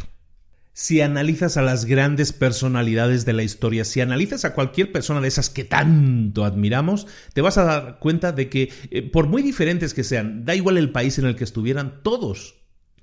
Si 0.74 1.02
analizas 1.02 1.58
a 1.58 1.62
las 1.62 1.84
grandes 1.84 2.32
personalidades 2.32 3.26
de 3.26 3.34
la 3.34 3.42
historia, 3.42 3.84
si 3.84 4.00
analizas 4.00 4.46
a 4.46 4.54
cualquier 4.54 4.90
persona 4.90 5.20
de 5.20 5.28
esas 5.28 5.50
que 5.50 5.64
tanto 5.64 6.46
admiramos, 6.46 7.06
te 7.34 7.42
vas 7.42 7.58
a 7.58 7.64
dar 7.64 7.98
cuenta 7.98 8.32
de 8.32 8.48
que, 8.48 8.72
eh, 8.90 9.02
por 9.02 9.26
muy 9.26 9.42
diferentes 9.42 9.92
que 9.92 10.02
sean, 10.02 10.46
da 10.46 10.54
igual 10.54 10.78
el 10.78 10.90
país 10.90 11.18
en 11.18 11.26
el 11.26 11.36
que 11.36 11.44
estuvieran, 11.44 12.00
todos, 12.02 12.54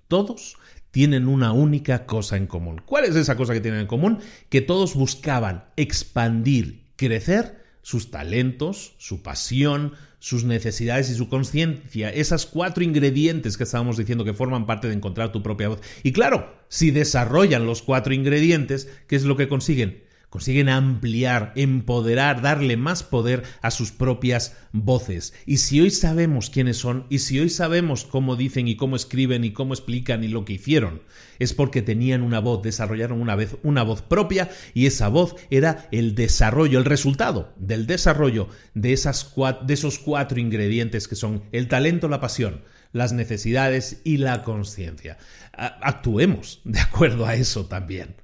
todos 0.08 0.58
tienen 0.90 1.28
una 1.28 1.52
única 1.52 2.08
cosa 2.08 2.38
en 2.38 2.48
común. 2.48 2.82
¿Cuál 2.84 3.06
es 3.06 3.16
esa 3.16 3.38
cosa 3.38 3.54
que 3.54 3.62
tienen 3.62 3.82
en 3.82 3.88
común? 3.88 4.18
Que 4.50 4.62
todos 4.62 4.96
buscaban 4.96 5.66
expandir, 5.76 6.88
crecer 6.96 7.64
sus 7.84 8.10
talentos, 8.10 8.96
su 8.98 9.22
pasión, 9.22 9.94
sus 10.20 10.44
necesidades 10.44 11.10
y 11.10 11.16
su 11.16 11.30
conciencia, 11.30 12.10
esas 12.10 12.46
cuatro 12.46 12.84
ingredientes 12.84 13.58
que 13.58 13.64
estábamos 13.64 13.98
diciendo 13.98 14.26
que 14.26 14.34
forman 14.34 14.66
parte 14.66 14.88
de 14.88 14.94
encontrar 14.94 15.32
tu 15.32 15.42
propia 15.42 15.70
voz. 15.70 15.80
Y 16.04 16.12
claro, 16.12 16.54
si 16.68 16.92
desarrollan 16.92 17.66
los 17.66 17.82
cuatro 17.82 18.14
ingredientes, 18.14 18.90
¿qué 19.08 19.16
es 19.16 19.24
lo 19.24 19.38
que 19.38 19.48
consiguen? 19.48 20.04
Consiguen 20.30 20.70
ampliar, 20.70 21.54
empoderar, 21.56 22.42
darle 22.42 22.78
más 22.78 23.04
poder 23.04 23.44
a 23.62 23.72
sus 23.72 23.92
propias 23.92 24.56
voces. 24.72 25.34
Y 25.46 25.58
si 25.58 25.82
hoy 25.82 25.90
sabemos 25.90 26.50
quiénes 26.50 26.78
son, 26.78 27.06
y 27.10 27.20
si 27.20 27.40
hoy 27.40 27.50
sabemos 27.50 28.06
cómo 28.06 28.36
dicen 28.36 28.68
y 28.68 28.76
cómo 28.76 28.96
escriben 28.96 29.44
y 29.44 29.52
cómo 29.52 29.74
explican 29.74 30.24
y 30.24 30.28
lo 30.28 30.46
que 30.46 30.54
hicieron, 30.54 31.02
es 31.40 31.54
porque 31.54 31.82
tenían 31.82 32.22
una 32.22 32.40
voz, 32.40 32.62
desarrollaron 32.62 33.22
una 33.22 33.36
vez 33.36 33.58
una 33.64 33.84
voz 33.84 34.02
propia 34.02 34.50
y 34.74 34.86
esa 34.86 35.08
voz 35.08 35.36
era 35.50 35.88
el 35.92 36.14
desarrollo, 36.16 36.80
el 36.80 36.86
resultado 36.86 37.54
del 37.58 37.88
desarrollo 37.88 38.50
de, 38.74 38.94
esas 38.94 39.34
de 39.66 39.74
esos 39.74 40.00
cuatro 40.00 40.40
ingredientes 40.40 41.08
que 41.08 41.16
son 41.16 41.44
el 41.52 41.68
talento, 41.68 42.08
la 42.08 42.20
pasión, 42.20 42.62
las 42.92 43.14
necesidades 43.14 44.02
y 44.04 44.18
la 44.18 44.44
conciencia. 44.44 45.18
Actuemos 45.54 46.62
de 46.64 46.80
acuerdo 46.80 47.26
a 47.26 47.36
eso 47.36 47.66
también. 47.66 48.16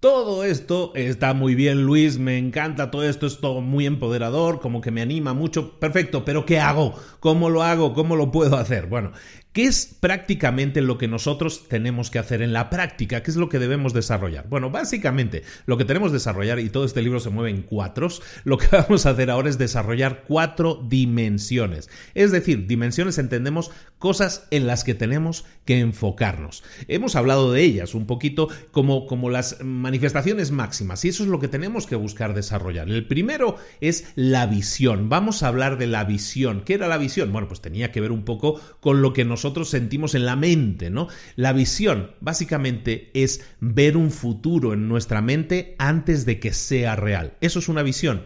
Todo 0.00 0.44
esto 0.44 0.92
está 0.94 1.34
muy 1.34 1.56
bien, 1.56 1.82
Luis, 1.82 2.20
me 2.20 2.38
encanta 2.38 2.92
todo 2.92 3.02
esto, 3.02 3.26
es 3.26 3.38
todo 3.40 3.60
muy 3.62 3.84
empoderador, 3.84 4.60
como 4.60 4.80
que 4.80 4.92
me 4.92 5.02
anima 5.02 5.34
mucho, 5.34 5.80
perfecto, 5.80 6.24
pero 6.24 6.46
¿qué 6.46 6.60
hago? 6.60 6.94
¿Cómo 7.18 7.50
lo 7.50 7.64
hago? 7.64 7.94
¿Cómo 7.94 8.14
lo 8.14 8.30
puedo 8.30 8.56
hacer? 8.56 8.86
Bueno, 8.86 9.10
¿Qué 9.58 9.64
es 9.64 9.86
prácticamente 9.98 10.82
lo 10.82 10.98
que 10.98 11.08
nosotros 11.08 11.66
tenemos 11.66 12.12
que 12.12 12.20
hacer 12.20 12.42
en 12.42 12.52
la 12.52 12.70
práctica? 12.70 13.24
¿Qué 13.24 13.32
es 13.32 13.36
lo 13.36 13.48
que 13.48 13.58
debemos 13.58 13.92
desarrollar? 13.92 14.48
Bueno, 14.48 14.70
básicamente 14.70 15.42
lo 15.66 15.76
que 15.76 15.84
tenemos 15.84 16.10
que 16.10 16.18
desarrollar, 16.18 16.60
y 16.60 16.70
todo 16.70 16.84
este 16.84 17.02
libro 17.02 17.18
se 17.18 17.30
mueve 17.30 17.50
en 17.50 17.62
cuatros, 17.62 18.22
lo 18.44 18.56
que 18.56 18.68
vamos 18.72 19.04
a 19.04 19.10
hacer 19.10 19.32
ahora 19.32 19.48
es 19.48 19.58
desarrollar 19.58 20.22
cuatro 20.28 20.80
dimensiones. 20.88 21.90
Es 22.14 22.30
decir, 22.30 22.68
dimensiones 22.68 23.18
entendemos 23.18 23.72
cosas 23.98 24.46
en 24.52 24.68
las 24.68 24.84
que 24.84 24.94
tenemos 24.94 25.44
que 25.64 25.80
enfocarnos. 25.80 26.62
Hemos 26.86 27.16
hablado 27.16 27.50
de 27.50 27.60
ellas 27.62 27.96
un 27.96 28.06
poquito 28.06 28.48
como, 28.70 29.08
como 29.08 29.28
las 29.28 29.60
manifestaciones 29.64 30.52
máximas, 30.52 31.04
y 31.04 31.08
eso 31.08 31.24
es 31.24 31.28
lo 31.30 31.40
que 31.40 31.48
tenemos 31.48 31.88
que 31.88 31.96
buscar 31.96 32.32
desarrollar. 32.32 32.88
El 32.88 33.08
primero 33.08 33.56
es 33.80 34.12
la 34.14 34.46
visión. 34.46 35.08
Vamos 35.08 35.42
a 35.42 35.48
hablar 35.48 35.78
de 35.78 35.88
la 35.88 36.04
visión. 36.04 36.62
¿Qué 36.64 36.74
era 36.74 36.86
la 36.86 36.96
visión? 36.96 37.32
Bueno, 37.32 37.48
pues 37.48 37.60
tenía 37.60 37.90
que 37.90 38.00
ver 38.00 38.12
un 38.12 38.24
poco 38.24 38.60
con 38.78 39.02
lo 39.02 39.12
que 39.12 39.24
nosotros 39.24 39.47
sentimos 39.64 40.14
en 40.14 40.24
la 40.24 40.36
mente, 40.36 40.90
¿no? 40.90 41.08
La 41.36 41.52
visión 41.52 42.12
básicamente 42.20 43.10
es 43.14 43.44
ver 43.60 43.96
un 43.96 44.10
futuro 44.10 44.72
en 44.72 44.88
nuestra 44.88 45.22
mente 45.22 45.74
antes 45.78 46.24
de 46.26 46.40
que 46.40 46.52
sea 46.52 46.96
real. 46.96 47.34
Eso 47.40 47.58
es 47.58 47.68
una 47.68 47.82
visión. 47.82 48.24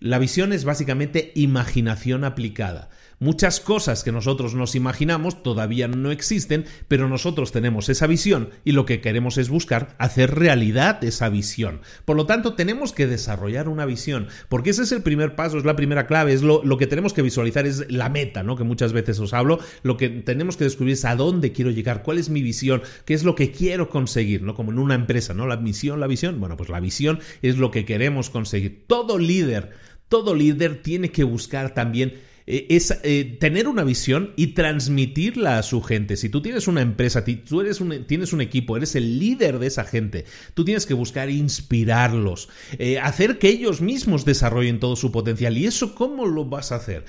La 0.00 0.18
visión 0.18 0.52
es 0.52 0.64
básicamente 0.64 1.32
imaginación 1.34 2.24
aplicada. 2.24 2.90
Muchas 3.22 3.60
cosas 3.60 4.02
que 4.02 4.10
nosotros 4.10 4.56
nos 4.56 4.74
imaginamos 4.74 5.44
todavía 5.44 5.86
no 5.86 6.10
existen, 6.10 6.64
pero 6.88 7.08
nosotros 7.08 7.52
tenemos 7.52 7.88
esa 7.88 8.08
visión 8.08 8.50
y 8.64 8.72
lo 8.72 8.84
que 8.84 9.00
queremos 9.00 9.38
es 9.38 9.48
buscar 9.48 9.94
hacer 9.98 10.34
realidad 10.34 11.04
esa 11.04 11.28
visión. 11.28 11.82
Por 12.04 12.16
lo 12.16 12.26
tanto, 12.26 12.54
tenemos 12.54 12.92
que 12.92 13.06
desarrollar 13.06 13.68
una 13.68 13.86
visión, 13.86 14.26
porque 14.48 14.70
ese 14.70 14.82
es 14.82 14.90
el 14.90 15.04
primer 15.04 15.36
paso, 15.36 15.56
es 15.56 15.64
la 15.64 15.76
primera 15.76 16.08
clave, 16.08 16.32
es 16.32 16.42
lo, 16.42 16.64
que 16.76 16.88
tenemos 16.88 17.12
que 17.12 17.22
visualizar, 17.22 17.64
es 17.64 17.88
la 17.88 18.08
meta, 18.08 18.42
¿no? 18.42 18.56
Que 18.56 18.64
muchas 18.64 18.92
veces 18.92 19.20
os 19.20 19.32
hablo, 19.34 19.60
lo 19.84 19.96
que 19.96 20.08
tenemos 20.08 20.56
que 20.56 20.64
descubrir 20.64 20.94
es 20.94 21.04
a 21.04 21.14
dónde 21.14 21.52
quiero 21.52 21.70
llegar, 21.70 22.02
cuál 22.02 22.18
es 22.18 22.28
mi 22.28 22.42
visión, 22.42 22.82
qué 23.04 23.14
es 23.14 23.22
lo 23.22 23.36
que 23.36 23.52
quiero 23.52 23.88
conseguir, 23.88 24.42
¿no? 24.42 24.56
Como 24.56 24.72
en 24.72 24.80
una 24.80 24.96
empresa, 24.96 25.32
¿no? 25.32 25.46
La 25.46 25.58
misión, 25.58 26.00
la 26.00 26.08
visión, 26.08 26.40
bueno, 26.40 26.56
pues 26.56 26.70
la 26.70 26.80
visión 26.80 27.20
es 27.40 27.56
lo 27.56 27.70
que 27.70 27.84
queremos 27.84 28.30
conseguir. 28.30 28.82
Todo 28.88 29.16
líder, 29.16 29.70
todo 30.08 30.34
líder 30.34 30.82
tiene 30.82 31.12
que 31.12 31.22
buscar 31.22 31.72
también 31.72 32.31
eh, 32.46 32.66
es 32.70 32.98
eh, 33.02 33.36
tener 33.40 33.68
una 33.68 33.84
visión 33.84 34.32
y 34.36 34.48
transmitirla 34.48 35.58
a 35.58 35.62
su 35.62 35.82
gente. 35.82 36.16
Si 36.16 36.28
tú 36.28 36.42
tienes 36.42 36.68
una 36.68 36.80
empresa, 36.80 37.24
tú 37.24 37.60
eres 37.60 37.80
un, 37.80 38.06
tienes 38.06 38.32
un 38.32 38.40
equipo, 38.40 38.76
eres 38.76 38.94
el 38.94 39.18
líder 39.18 39.58
de 39.58 39.66
esa 39.66 39.84
gente, 39.84 40.24
tú 40.54 40.64
tienes 40.64 40.86
que 40.86 40.94
buscar 40.94 41.30
inspirarlos, 41.30 42.48
eh, 42.78 42.98
hacer 42.98 43.38
que 43.38 43.48
ellos 43.48 43.80
mismos 43.80 44.24
desarrollen 44.24 44.80
todo 44.80 44.96
su 44.96 45.12
potencial. 45.12 45.56
¿Y 45.56 45.66
eso 45.66 45.94
cómo 45.94 46.26
lo 46.26 46.44
vas 46.44 46.72
a 46.72 46.76
hacer? 46.76 47.04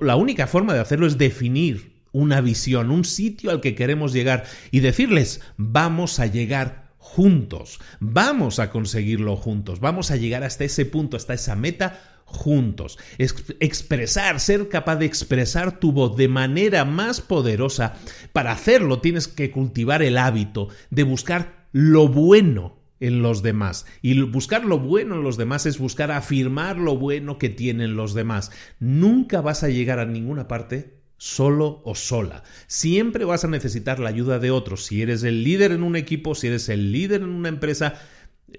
la 0.00 0.16
única 0.16 0.46
forma 0.46 0.74
de 0.74 0.80
hacerlo 0.80 1.06
es 1.06 1.18
definir 1.18 1.92
una 2.12 2.40
visión, 2.40 2.90
un 2.90 3.04
sitio 3.04 3.50
al 3.50 3.60
que 3.60 3.74
queremos 3.74 4.12
llegar 4.12 4.44
y 4.70 4.80
decirles, 4.80 5.40
vamos 5.56 6.18
a 6.18 6.26
llegar 6.26 6.88
juntos, 6.98 7.80
vamos 8.00 8.58
a 8.58 8.70
conseguirlo 8.70 9.36
juntos, 9.36 9.80
vamos 9.80 10.10
a 10.10 10.16
llegar 10.16 10.44
hasta 10.44 10.64
ese 10.64 10.84
punto, 10.84 11.16
hasta 11.16 11.34
esa 11.34 11.56
meta 11.56 12.17
juntos. 12.28 12.98
expresar, 13.18 14.38
ser 14.38 14.68
capaz 14.68 14.96
de 14.96 15.06
expresar 15.06 15.80
tu 15.80 15.92
voz 15.92 16.16
de 16.16 16.28
manera 16.28 16.84
más 16.84 17.20
poderosa. 17.20 17.94
Para 18.32 18.52
hacerlo 18.52 19.00
tienes 19.00 19.28
que 19.28 19.50
cultivar 19.50 20.02
el 20.02 20.18
hábito 20.18 20.68
de 20.90 21.02
buscar 21.02 21.66
lo 21.72 22.08
bueno 22.08 22.78
en 23.00 23.22
los 23.22 23.42
demás. 23.42 23.86
Y 24.02 24.20
buscar 24.22 24.64
lo 24.64 24.78
bueno 24.78 25.16
en 25.16 25.22
los 25.22 25.36
demás 25.36 25.66
es 25.66 25.78
buscar 25.78 26.10
afirmar 26.10 26.76
lo 26.76 26.96
bueno 26.96 27.38
que 27.38 27.48
tienen 27.48 27.96
los 27.96 28.14
demás. 28.14 28.50
Nunca 28.78 29.40
vas 29.40 29.62
a 29.62 29.68
llegar 29.68 29.98
a 29.98 30.06
ninguna 30.06 30.48
parte 30.48 30.98
solo 31.16 31.82
o 31.84 31.94
sola. 31.94 32.44
Siempre 32.66 33.24
vas 33.24 33.44
a 33.44 33.48
necesitar 33.48 33.98
la 33.98 34.08
ayuda 34.08 34.38
de 34.38 34.50
otros. 34.50 34.84
Si 34.86 35.02
eres 35.02 35.22
el 35.22 35.44
líder 35.44 35.72
en 35.72 35.82
un 35.82 35.96
equipo, 35.96 36.34
si 36.34 36.48
eres 36.48 36.68
el 36.68 36.92
líder 36.92 37.22
en 37.22 37.30
una 37.30 37.48
empresa, 37.48 38.00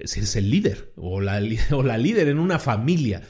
si 0.03 0.19
eres 0.19 0.35
el 0.35 0.49
líder 0.49 0.91
o 0.95 1.21
la, 1.21 1.41
o 1.71 1.83
la 1.83 1.97
líder 1.97 2.27
en 2.27 2.39
una 2.39 2.59
familia, 2.59 3.21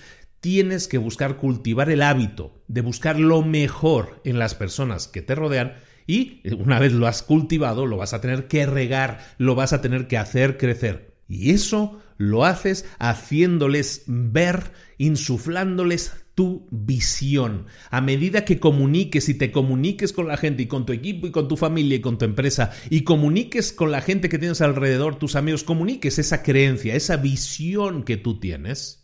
tienes 0.41 0.87
que 0.87 0.97
buscar 0.97 1.37
cultivar 1.37 1.89
el 1.89 2.01
hábito 2.01 2.61
de 2.67 2.81
buscar 2.81 3.19
lo 3.19 3.41
mejor 3.41 4.21
en 4.23 4.39
las 4.39 4.55
personas 4.55 5.07
que 5.07 5.21
te 5.21 5.35
rodean 5.35 5.75
y 6.07 6.41
una 6.53 6.79
vez 6.79 6.93
lo 6.93 7.07
has 7.07 7.23
cultivado 7.23 7.85
lo 7.85 7.97
vas 7.97 8.13
a 8.13 8.21
tener 8.21 8.47
que 8.47 8.65
regar, 8.65 9.19
lo 9.37 9.55
vas 9.55 9.73
a 9.73 9.81
tener 9.81 10.07
que 10.07 10.17
hacer 10.17 10.57
crecer. 10.57 11.09
Y 11.27 11.51
eso 11.51 12.01
lo 12.17 12.43
haces 12.43 12.85
haciéndoles 12.97 14.03
ver, 14.07 14.71
insuflándoles 14.97 16.13
tu 16.33 16.67
visión. 16.71 17.67
A 17.91 18.01
medida 18.01 18.45
que 18.45 18.59
comuniques 18.59 19.29
y 19.29 19.35
te 19.35 19.51
comuniques 19.51 20.11
con 20.11 20.27
la 20.27 20.37
gente 20.37 20.63
y 20.63 20.67
con 20.67 20.85
tu 20.85 20.93
equipo 20.93 21.27
y 21.27 21.31
con 21.31 21.47
tu 21.47 21.55
familia 21.55 21.97
y 21.97 22.01
con 22.01 22.17
tu 22.17 22.25
empresa 22.25 22.71
y 22.89 23.03
comuniques 23.03 23.71
con 23.71 23.91
la 23.91 24.01
gente 24.01 24.29
que 24.29 24.39
tienes 24.39 24.61
alrededor, 24.61 25.19
tus 25.19 25.35
amigos, 25.35 25.63
comuniques 25.63 26.17
esa 26.17 26.41
creencia, 26.41 26.95
esa 26.95 27.17
visión 27.17 28.03
que 28.03 28.17
tú 28.17 28.39
tienes, 28.39 28.98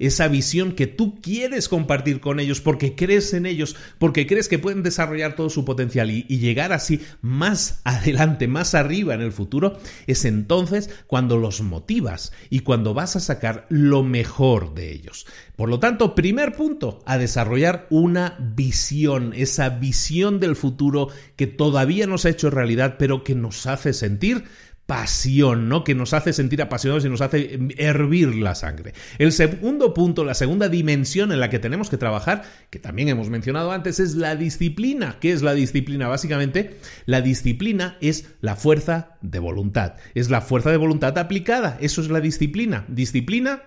esa 0.00 0.26
visión 0.26 0.72
que 0.72 0.88
tú 0.88 1.20
quieres 1.20 1.68
compartir 1.68 2.20
con 2.20 2.40
ellos 2.40 2.60
porque 2.60 2.96
crees 2.96 3.32
en 3.34 3.46
ellos, 3.46 3.76
porque 3.98 4.26
crees 4.26 4.48
que 4.48 4.58
pueden 4.58 4.82
desarrollar 4.82 5.36
todo 5.36 5.50
su 5.50 5.64
potencial 5.64 6.10
y, 6.10 6.24
llegar 6.40 6.72
así 6.72 7.02
más 7.20 7.82
adelante, 7.84 8.48
más 8.48 8.74
arriba 8.74 9.14
en 9.14 9.20
el 9.20 9.30
futuro, 9.30 9.78
es 10.06 10.24
entonces 10.24 10.90
cuando 11.06 11.36
los 11.36 11.60
motivas 11.60 12.32
y 12.48 12.60
cuando 12.60 12.94
vas 12.94 13.14
a 13.14 13.20
sacar 13.20 13.66
lo 13.68 14.02
mejor 14.02 14.74
de 14.74 14.90
ellos. 14.90 15.26
Por 15.54 15.68
lo 15.68 15.78
tanto, 15.78 16.14
primer 16.14 16.54
punto, 16.54 17.02
a 17.04 17.18
desarrollar 17.18 17.86
una 17.90 18.38
visión, 18.40 19.34
esa 19.36 19.68
visión 19.68 20.40
del 20.40 20.56
futuro 20.56 21.08
que 21.36 21.46
todavía 21.46 22.06
no 22.06 22.16
se 22.16 22.28
ha 22.28 22.30
hecho 22.30 22.48
realidad, 22.48 22.96
pero 22.98 23.22
que 23.22 23.34
nos 23.34 23.66
hace 23.66 23.92
sentir 23.92 24.44
pasión, 24.90 25.68
¿no? 25.68 25.84
Que 25.84 25.94
nos 25.94 26.14
hace 26.14 26.32
sentir 26.32 26.60
apasionados 26.60 27.04
y 27.04 27.08
nos 27.08 27.20
hace 27.20 27.60
hervir 27.76 28.34
la 28.34 28.56
sangre. 28.56 28.92
El 29.18 29.30
segundo 29.30 29.94
punto, 29.94 30.24
la 30.24 30.34
segunda 30.34 30.68
dimensión 30.68 31.30
en 31.30 31.38
la 31.38 31.48
que 31.48 31.60
tenemos 31.60 31.88
que 31.88 31.96
trabajar, 31.96 32.42
que 32.70 32.80
también 32.80 33.08
hemos 33.08 33.30
mencionado 33.30 33.70
antes, 33.70 34.00
es 34.00 34.16
la 34.16 34.34
disciplina. 34.34 35.18
¿Qué 35.20 35.30
es 35.30 35.42
la 35.42 35.54
disciplina? 35.54 36.08
Básicamente, 36.08 36.80
la 37.06 37.20
disciplina 37.20 37.98
es 38.00 38.30
la 38.40 38.56
fuerza 38.56 39.16
de 39.20 39.38
voluntad. 39.38 39.94
Es 40.16 40.28
la 40.28 40.40
fuerza 40.40 40.72
de 40.72 40.76
voluntad 40.78 41.16
aplicada. 41.18 41.78
Eso 41.80 42.00
es 42.00 42.10
la 42.10 42.20
disciplina. 42.20 42.84
Disciplina 42.88 43.62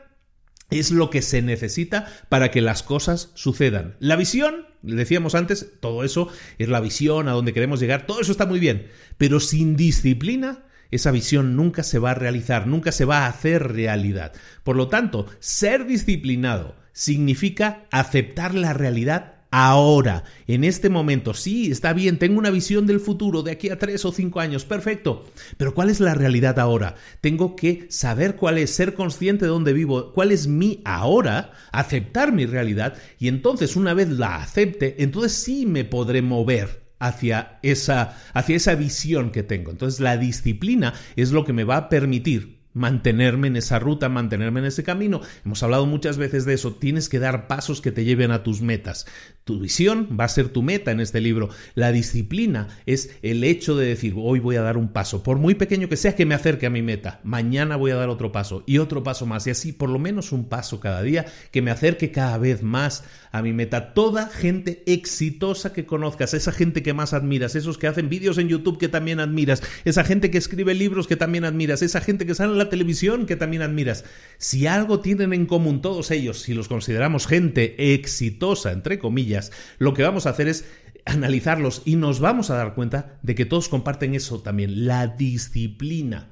es 0.72 0.92
lo 0.92 1.10
que 1.10 1.22
se 1.22 1.42
necesita 1.42 2.06
para 2.28 2.52
que 2.52 2.60
las 2.60 2.84
cosas 2.84 3.32
sucedan. 3.34 3.96
La 4.02 4.18
visión, 4.18 4.68
decíamos 4.82 5.36
antes, 5.36 5.72
todo 5.80 6.04
eso 6.04 6.28
es 6.58 6.68
la 6.68 6.82
visión, 6.82 7.30
a 7.30 7.32
donde 7.32 7.54
queremos 7.54 7.80
llegar, 7.80 8.08
todo 8.08 8.20
eso 8.20 8.34
está 8.34 8.46
muy 8.46 8.60
bien, 8.60 8.88
pero 9.18 9.40
sin 9.40 9.78
disciplina 9.78 10.66
esa 10.96 11.12
visión 11.12 11.56
nunca 11.56 11.84
se 11.84 12.00
va 12.00 12.12
a 12.12 12.16
realizar, 12.16 12.68
nunca 12.68 12.92
se 12.92 13.06
va 13.06 13.20
a 13.20 13.28
hacer 13.28 13.74
realidad. 13.74 14.34
Por 14.64 14.76
lo 14.76 14.88
tanto, 14.88 15.28
ser 15.40 15.86
disciplinado 15.86 16.76
significa 16.94 17.86
aceptar 17.92 18.54
la 18.54 18.74
realidad 18.74 19.34
ahora, 19.54 20.24
en 20.48 20.64
este 20.64 20.90
momento. 20.90 21.36
Sí, 21.36 21.70
está 21.70 21.94
bien, 21.94 22.18
tengo 22.18 22.40
una 22.40 22.50
visión 22.50 22.88
del 22.88 23.00
futuro 23.00 23.44
de 23.44 23.52
aquí 23.52 23.70
a 23.70 23.78
tres 23.78 24.04
o 24.04 24.12
cinco 24.12 24.40
años, 24.40 24.66
perfecto. 24.66 25.26
Pero 25.58 25.76
¿cuál 25.76 25.92
es 25.92 26.00
la 26.00 26.16
realidad 26.16 26.58
ahora? 26.58 26.96
Tengo 27.22 27.56
que 27.56 27.86
saber 27.90 28.36
cuál 28.36 28.58
es, 28.58 28.72
ser 28.72 28.96
consciente 28.96 29.46
de 29.46 29.52
dónde 29.52 29.74
vivo, 29.74 30.12
cuál 30.12 30.32
es 30.32 30.48
mi 30.48 30.82
ahora, 30.86 31.52
aceptar 31.72 32.32
mi 32.32 32.48
realidad 32.48 32.96
y 33.20 33.28
entonces 33.28 33.76
una 33.76 33.94
vez 33.94 34.10
la 34.10 34.38
acepte, 34.38 35.04
entonces 35.04 35.34
sí 35.34 35.68
me 35.68 35.86
podré 35.86 36.24
mover 36.24 36.83
hacia 37.04 37.60
esa, 37.64 38.18
hacia 38.34 38.56
esa 38.56 38.76
visión 38.76 39.32
que 39.32 39.44
tengo. 39.44 39.72
Entonces 39.72 40.00
la 40.00 40.18
disciplina 40.18 40.94
es 41.18 41.32
lo 41.32 41.44
que 41.44 41.52
me 41.52 41.66
va 41.66 41.76
a 41.78 41.90
permitir 41.90 42.53
mantenerme 42.74 43.48
en 43.48 43.56
esa 43.56 43.80
ruta, 43.80 44.10
mantenerme 44.10 44.60
en 44.60 44.66
ese 44.68 44.84
camino. 44.84 45.22
Hemos 45.46 45.64
hablado 45.64 45.86
muchas 45.86 46.18
veces 46.18 46.46
de 46.46 46.54
eso. 46.54 46.74
Tienes 46.74 47.10
que 47.10 47.20
dar 47.20 47.48
pasos 47.48 47.82
que 47.82 47.92
te 47.92 48.06
lleven 48.06 48.32
a 48.32 48.44
tus 48.44 48.62
metas. 48.62 49.06
Tu 49.44 49.60
visión 49.60 50.18
va 50.20 50.26
a 50.26 50.30
ser 50.30 50.50
tu 50.50 50.62
meta 50.62 50.92
en 50.92 51.00
este 51.00 51.22
libro. 51.22 51.50
La 51.76 51.92
disciplina 51.92 52.70
es 52.86 53.18
el 53.22 53.44
hecho 53.44 53.76
de 53.76 53.88
decir, 53.88 54.14
hoy 54.18 54.40
voy 54.40 54.56
a 54.56 54.62
dar 54.62 54.78
un 54.78 54.90
paso, 54.90 55.22
por 55.22 55.38
muy 55.38 55.56
pequeño 55.56 55.90
que 55.90 55.98
sea, 55.98 56.16
que 56.16 56.26
me 56.26 56.36
acerque 56.36 56.66
a 56.66 56.70
mi 56.70 56.82
meta. 56.82 57.20
Mañana 57.24 57.76
voy 57.76 57.92
a 57.92 57.96
dar 57.96 58.10
otro 58.10 58.32
paso 58.32 58.64
y 58.66 58.78
otro 58.78 59.04
paso 59.04 59.26
más. 59.26 59.46
Y 59.48 59.52
así, 59.52 59.74
por 59.74 59.90
lo 59.90 60.00
menos 60.00 60.32
un 60.32 60.46
paso 60.46 60.80
cada 60.80 61.02
día 61.02 61.26
que 61.52 61.62
me 61.62 61.72
acerque 61.72 62.12
cada 62.12 62.38
vez 62.38 62.64
más 62.64 63.04
a 63.32 63.42
mi 63.42 63.52
meta. 63.52 63.94
Toda 63.94 64.28
gente 64.28 64.84
exitosa 64.86 65.74
que 65.74 65.86
conozcas, 65.86 66.34
esa 66.34 66.52
gente 66.52 66.84
que 66.84 66.94
más 66.94 67.14
admiras, 67.14 67.56
esos 67.56 67.78
que 67.78 67.88
hacen 67.88 68.08
vídeos 68.08 68.38
en 68.38 68.48
YouTube 68.48 68.78
que 68.78 68.88
también 68.88 69.20
admiras, 69.20 69.64
esa 69.86 70.04
gente 70.04 70.32
que 70.32 70.38
escribe 70.38 70.74
libros 70.74 71.08
que 71.08 71.16
también 71.16 71.44
admiras, 71.44 71.82
esa 71.82 72.00
gente 72.00 72.26
que 72.26 72.36
sale 72.36 72.54
en 72.54 72.60
la 72.60 72.63
televisión 72.70 73.26
que 73.26 73.36
también 73.36 73.62
admiras. 73.62 74.06
Si 74.38 74.68
algo 74.68 75.00
tienen 75.00 75.34
en 75.34 75.46
común 75.46 75.82
todos 75.82 76.12
ellos, 76.12 76.42
si 76.42 76.54
los 76.54 76.68
consideramos 76.68 77.28
gente 77.28 77.94
exitosa, 77.94 78.72
entre 78.72 79.00
comillas, 79.00 79.52
lo 79.80 79.94
que 79.94 80.04
vamos 80.04 80.26
a 80.26 80.32
hacer 80.32 80.48
es 80.48 80.66
analizarlos 81.06 81.82
y 81.86 81.96
nos 81.96 82.20
vamos 82.20 82.50
a 82.50 82.56
dar 82.56 82.76
cuenta 82.76 83.20
de 83.22 83.36
que 83.36 83.46
todos 83.46 83.70
comparten 83.70 84.16
eso 84.16 84.42
también, 84.42 84.86
la 84.86 85.08
disciplina. 85.08 86.30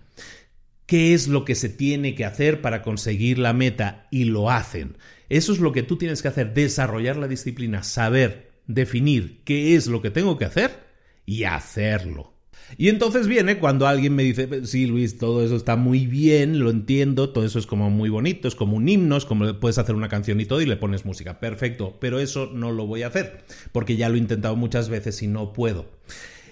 ¿Qué 0.86 1.14
es 1.14 1.28
lo 1.28 1.46
que 1.46 1.56
se 1.56 1.70
tiene 1.70 2.16
que 2.16 2.26
hacer 2.26 2.62
para 2.62 2.82
conseguir 2.82 3.40
la 3.40 3.54
meta? 3.54 4.08
Y 4.12 4.26
lo 4.26 4.50
hacen. 4.50 4.98
Eso 5.30 5.54
es 5.54 5.60
lo 5.60 5.72
que 5.72 5.84
tú 5.84 5.98
tienes 5.98 6.22
que 6.22 6.28
hacer, 6.28 6.54
desarrollar 6.54 7.16
la 7.16 7.30
disciplina, 7.30 7.84
saber, 7.84 8.52
definir 8.68 9.42
qué 9.46 9.76
es 9.76 9.88
lo 9.88 10.02
que 10.02 10.12
tengo 10.12 10.38
que 10.38 10.46
hacer 10.46 10.86
y 11.26 11.46
hacerlo. 11.46 12.34
Y 12.78 12.90
entonces 12.90 13.28
viene 13.28 13.60
cuando 13.60 13.88
alguien 13.88 14.16
me 14.16 14.24
dice, 14.24 14.66
sí, 14.66 14.86
Luis, 14.86 15.18
todo 15.18 15.44
eso 15.44 15.56
está 15.56 15.76
muy 15.76 16.08
bien, 16.08 16.60
lo 16.60 16.70
entiendo, 16.70 17.30
todo 17.30 17.46
eso 17.46 17.60
es 17.60 17.68
como 17.68 17.90
muy 17.90 18.10
bonito, 18.10 18.48
es 18.48 18.56
como 18.56 18.78
un 18.78 18.88
himno, 18.88 19.18
es 19.18 19.26
como 19.26 19.60
puedes 19.60 19.78
hacer 19.78 19.96
una 19.96 20.10
canción 20.10 20.40
y 20.40 20.46
todo 20.46 20.62
y 20.62 20.66
le 20.66 20.78
pones 20.78 21.06
música. 21.06 21.40
Perfecto, 21.40 21.98
pero 22.00 22.20
eso 22.20 22.50
no 22.54 22.72
lo 22.72 22.88
voy 22.88 23.04
a 23.04 23.08
hacer, 23.08 23.44
porque 23.72 23.96
ya 23.96 24.10
lo 24.10 24.16
he 24.16 24.20
intentado 24.20 24.56
muchas 24.56 24.90
veces 24.90 25.22
y 25.22 25.28
no 25.28 25.54
puedo. 25.54 25.90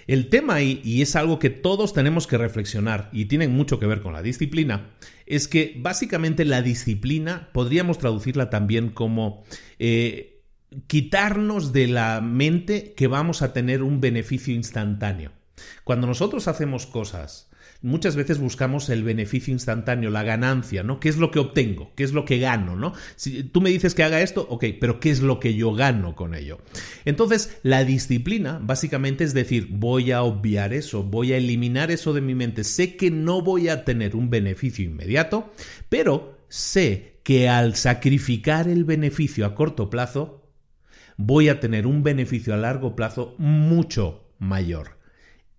El 0.06 0.28
tema 0.28 0.54
ahí, 0.54 0.80
y 0.82 1.02
es 1.02 1.14
algo 1.14 1.38
que 1.38 1.50
todos 1.50 1.92
tenemos 1.92 2.26
que 2.26 2.36
reflexionar 2.36 3.10
y 3.12 3.26
tiene 3.26 3.46
mucho 3.46 3.78
que 3.78 3.86
ver 3.86 4.00
con 4.00 4.12
la 4.12 4.22
disciplina, 4.22 4.90
es 5.26 5.46
que 5.46 5.76
básicamente 5.78 6.44
la 6.44 6.62
disciplina 6.62 7.48
podríamos 7.52 7.98
traducirla 7.98 8.50
también 8.50 8.90
como 8.90 9.44
eh, 9.78 10.42
quitarnos 10.88 11.72
de 11.72 11.86
la 11.86 12.20
mente 12.20 12.92
que 12.96 13.06
vamos 13.06 13.42
a 13.42 13.52
tener 13.52 13.84
un 13.84 14.00
beneficio 14.00 14.52
instantáneo. 14.52 15.30
Cuando 15.84 16.06
nosotros 16.06 16.48
hacemos 16.48 16.86
cosas, 16.86 17.50
muchas 17.82 18.16
veces 18.16 18.38
buscamos 18.38 18.88
el 18.90 19.02
beneficio 19.02 19.52
instantáneo, 19.52 20.10
la 20.10 20.22
ganancia, 20.22 20.82
¿no? 20.82 21.00
¿Qué 21.00 21.08
es 21.08 21.16
lo 21.16 21.30
que 21.30 21.38
obtengo? 21.38 21.92
¿Qué 21.96 22.04
es 22.04 22.12
lo 22.12 22.24
que 22.24 22.38
gano, 22.38 22.76
¿no? 22.76 22.92
Si 23.16 23.42
tú 23.44 23.60
me 23.60 23.70
dices 23.70 23.94
que 23.94 24.02
haga 24.02 24.20
esto, 24.20 24.46
ok, 24.50 24.64
pero 24.80 25.00
¿qué 25.00 25.10
es 25.10 25.20
lo 25.20 25.40
que 25.40 25.54
yo 25.54 25.72
gano 25.72 26.14
con 26.14 26.34
ello? 26.34 26.58
Entonces, 27.04 27.58
la 27.62 27.84
disciplina 27.84 28.60
básicamente 28.62 29.24
es 29.24 29.34
decir, 29.34 29.68
voy 29.70 30.12
a 30.12 30.22
obviar 30.22 30.72
eso, 30.72 31.02
voy 31.02 31.32
a 31.32 31.36
eliminar 31.36 31.90
eso 31.90 32.12
de 32.12 32.20
mi 32.20 32.34
mente. 32.34 32.64
Sé 32.64 32.96
que 32.96 33.10
no 33.10 33.42
voy 33.42 33.68
a 33.68 33.84
tener 33.84 34.16
un 34.16 34.30
beneficio 34.30 34.84
inmediato, 34.84 35.52
pero 35.88 36.38
sé 36.48 37.20
que 37.22 37.48
al 37.48 37.76
sacrificar 37.76 38.68
el 38.68 38.84
beneficio 38.84 39.46
a 39.46 39.54
corto 39.54 39.88
plazo, 39.90 40.48
voy 41.16 41.48
a 41.48 41.60
tener 41.60 41.86
un 41.86 42.02
beneficio 42.02 42.54
a 42.54 42.56
largo 42.56 42.96
plazo 42.96 43.34
mucho 43.38 44.24
mayor. 44.38 44.99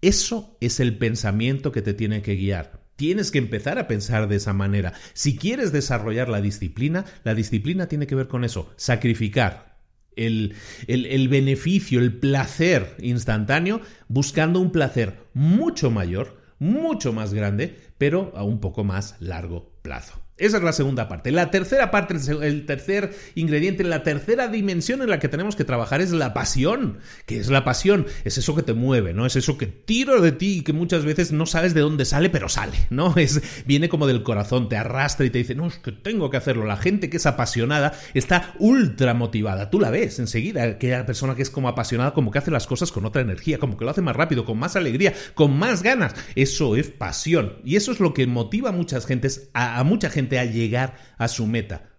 Eso 0.01 0.57
es 0.61 0.79
el 0.79 0.97
pensamiento 0.97 1.71
que 1.71 1.81
te 1.81 1.93
tiene 1.93 2.21
que 2.21 2.35
guiar. 2.35 2.81
Tienes 2.95 3.31
que 3.31 3.37
empezar 3.37 3.79
a 3.79 3.87
pensar 3.87 4.27
de 4.27 4.35
esa 4.35 4.53
manera. 4.53 4.93
Si 5.13 5.35
quieres 5.35 5.71
desarrollar 5.71 6.29
la 6.29 6.41
disciplina, 6.41 7.05
la 7.23 7.35
disciplina 7.35 7.87
tiene 7.87 8.07
que 8.07 8.15
ver 8.15 8.27
con 8.27 8.43
eso, 8.43 8.71
sacrificar 8.77 9.77
el, 10.15 10.55
el, 10.87 11.27
beneficio, 11.29 11.99
el 11.99 12.17
placer 12.17 12.95
instantáneo, 12.99 13.81
buscando 14.07 14.59
un 14.59 14.71
placer 14.71 15.19
mucho 15.33 15.89
mayor, 15.89 16.41
mucho 16.59 17.13
más 17.13 17.33
grande, 17.33 17.77
pero 17.97 18.33
a 18.35 18.43
un 18.43 18.59
poco 18.59 18.83
más 18.83 19.15
largo 19.19 19.71
plazo. 19.81 20.21
Esa 20.41 20.58
es 20.58 20.63
la 20.63 20.73
segunda 20.73 21.08
parte. 21.08 21.32
La 21.32 21.51
tercera 21.51 21.91
parte, 21.91 22.15
el 22.41 22.65
tercer 22.65 23.13
ingrediente, 23.36 23.84
la 23.84 24.01
tercera 24.01 24.47
dimensión 24.47 25.04
en 25.04 25.10
la 25.12 25.19
que 25.19 25.27
tenemos 25.27 25.56
que 25.56 25.65
trabajar 25.65 26.01
es 26.01 26.12
la 26.12 26.34
pasión. 26.34 26.97
¿Qué 27.27 27.39
es 27.39 27.49
la 27.49 27.63
pasión? 27.63 28.08
Es 28.23 28.39
eso 28.39 28.56
que 28.56 28.63
te 28.63 28.73
mueve, 28.73 29.13
¿no? 29.13 29.27
Es 29.27 29.36
eso 29.36 29.60
que 29.60 29.67
tiro 29.67 30.19
de 30.19 30.32
ti 30.32 30.58
y 30.58 30.62
que 30.63 30.73
muchas 30.73 31.06
veces 31.06 31.32
no 31.32 31.45
sabes 31.45 31.75
de 31.75 31.82
dónde 31.82 32.06
sale, 32.06 32.32
pero 32.32 32.49
sale, 32.49 32.77
¿no? 32.89 33.13
Es, 33.21 33.39
viene 33.67 33.88
como 33.88 34.08
del 34.08 34.23
corazón, 34.23 34.67
te 34.67 34.77
arrastra 34.77 35.27
y 35.27 35.30
te 35.30 35.38
dice, 35.38 35.54
no, 35.54 35.67
es 35.67 35.77
que 35.77 35.91
tengo 35.91 36.32
que 36.32 36.38
hacerlo. 36.38 36.65
La 36.65 36.75
gente 36.75 37.08
que 37.12 37.17
es 37.17 37.25
apasionada 37.27 37.93
está 38.15 38.56
ultra 38.58 39.13
motivada. 39.13 39.69
Tú 39.69 39.80
la 39.80 39.91
ves 39.91 40.17
enseguida, 40.17 40.63
aquella 40.63 41.06
persona 41.06 41.36
que 41.36 41.43
es 41.43 41.51
como 41.51 41.69
apasionada, 41.69 42.15
como 42.15 42.32
que 42.32 42.39
hace 42.39 42.49
las 42.49 42.65
cosas 42.65 42.91
con 42.91 43.06
otra 43.06 43.21
energía, 43.21 43.60
como 43.60 43.77
que 43.77 43.86
lo 43.86 43.91
hace 43.91 44.01
más 44.01 44.15
rápido, 44.15 44.43
con 44.43 44.58
más 44.58 44.75
alegría, 44.75 45.13
con 45.36 45.56
más 45.56 45.84
ganas. 45.84 46.15
Eso 46.34 46.75
es 46.75 46.89
pasión. 46.89 47.58
Y 47.63 47.75
eso 47.75 47.91
es 47.91 47.99
lo 47.99 48.15
que 48.15 48.25
motiva 48.25 48.69
a 48.69 48.73
muchas 48.73 49.06
gentes, 49.06 49.51
a 49.54 49.84
mucha 49.84 50.10
gente 50.10 50.30
a 50.39 50.45
llegar 50.45 50.95
a 51.17 51.27
su 51.27 51.47
meta. 51.47 51.91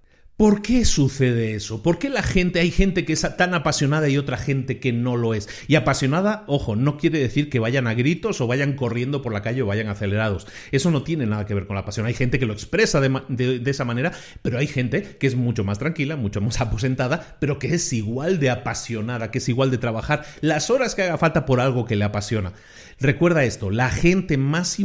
¿Por 0.43 0.61
qué 0.61 0.85
sucede 0.85 1.55
eso? 1.55 1.85
¿Por 1.85 2.01
qué 2.01 2.09
la 2.09 2.23
gente, 2.23 2.59
hay 2.59 2.73
gente 2.73 3.05
que 3.05 3.13
es 3.13 3.25
tan 3.37 3.55
apasionada 3.55 4.09
y 4.09 4.19
otra 4.19 4.37
gente 4.37 4.81
que 4.81 4.93
no 4.93 5.17
lo 5.17 5.35
es? 5.35 5.49
Y 5.69 5.77
apasionada, 5.77 6.43
ojo, 6.49 6.75
no 6.75 6.97
quiere 6.97 7.21
decir 7.21 7.49
que 7.49 7.61
vayan 7.61 7.87
a 7.87 7.95
gritos 7.95 8.41
o 8.41 8.49
vayan 8.49 8.73
corriendo 8.73 9.23
por 9.23 9.33
la 9.33 9.43
calle 9.43 9.63
o 9.63 9.67
vayan 9.67 9.89
acelerados. 9.89 10.49
Eso 10.73 10.91
no 10.91 11.05
tiene 11.05 11.27
nada 11.27 11.47
que 11.47 11.55
ver 11.55 11.69
con 11.69 11.77
la 11.77 11.85
pasión. 11.85 12.07
Hay 12.07 12.15
gente 12.15 12.41
que 12.41 12.47
lo 12.47 12.55
expresa 12.55 13.01
de, 13.01 13.63
esa 13.67 13.85
manera, 13.85 14.11
pero 14.43 14.59
hay 14.59 14.67
gente 14.67 15.17
que 15.21 15.29
es 15.29 15.37
mucho 15.37 15.63
más 15.63 15.79
tranquila, 15.79 16.17
mucho 16.17 16.41
más 16.41 16.61
aposentada, 16.61 17.37
pero 17.39 17.61
que 17.61 17.75
es 17.75 17.93
igual 17.93 18.41
de 18.41 18.51
apasionada, 18.51 19.31
que 19.31 19.39
es 19.39 19.49
igual 19.49 19.71
de 19.71 19.79
trabajar 19.79 20.25
las 20.41 20.71
horas 20.71 20.97
que 20.97 21.03
haga 21.03 21.19
falta 21.19 21.47
por 21.47 21.61
algo 21.61 21.85
que 21.85 21.95
le 21.95 22.05
apasiona. 22.05 22.53
Recuerda 22.99 23.45
esto, 23.45 23.71
la 23.71 23.91
gente 23.91 24.39
más, 24.39 24.79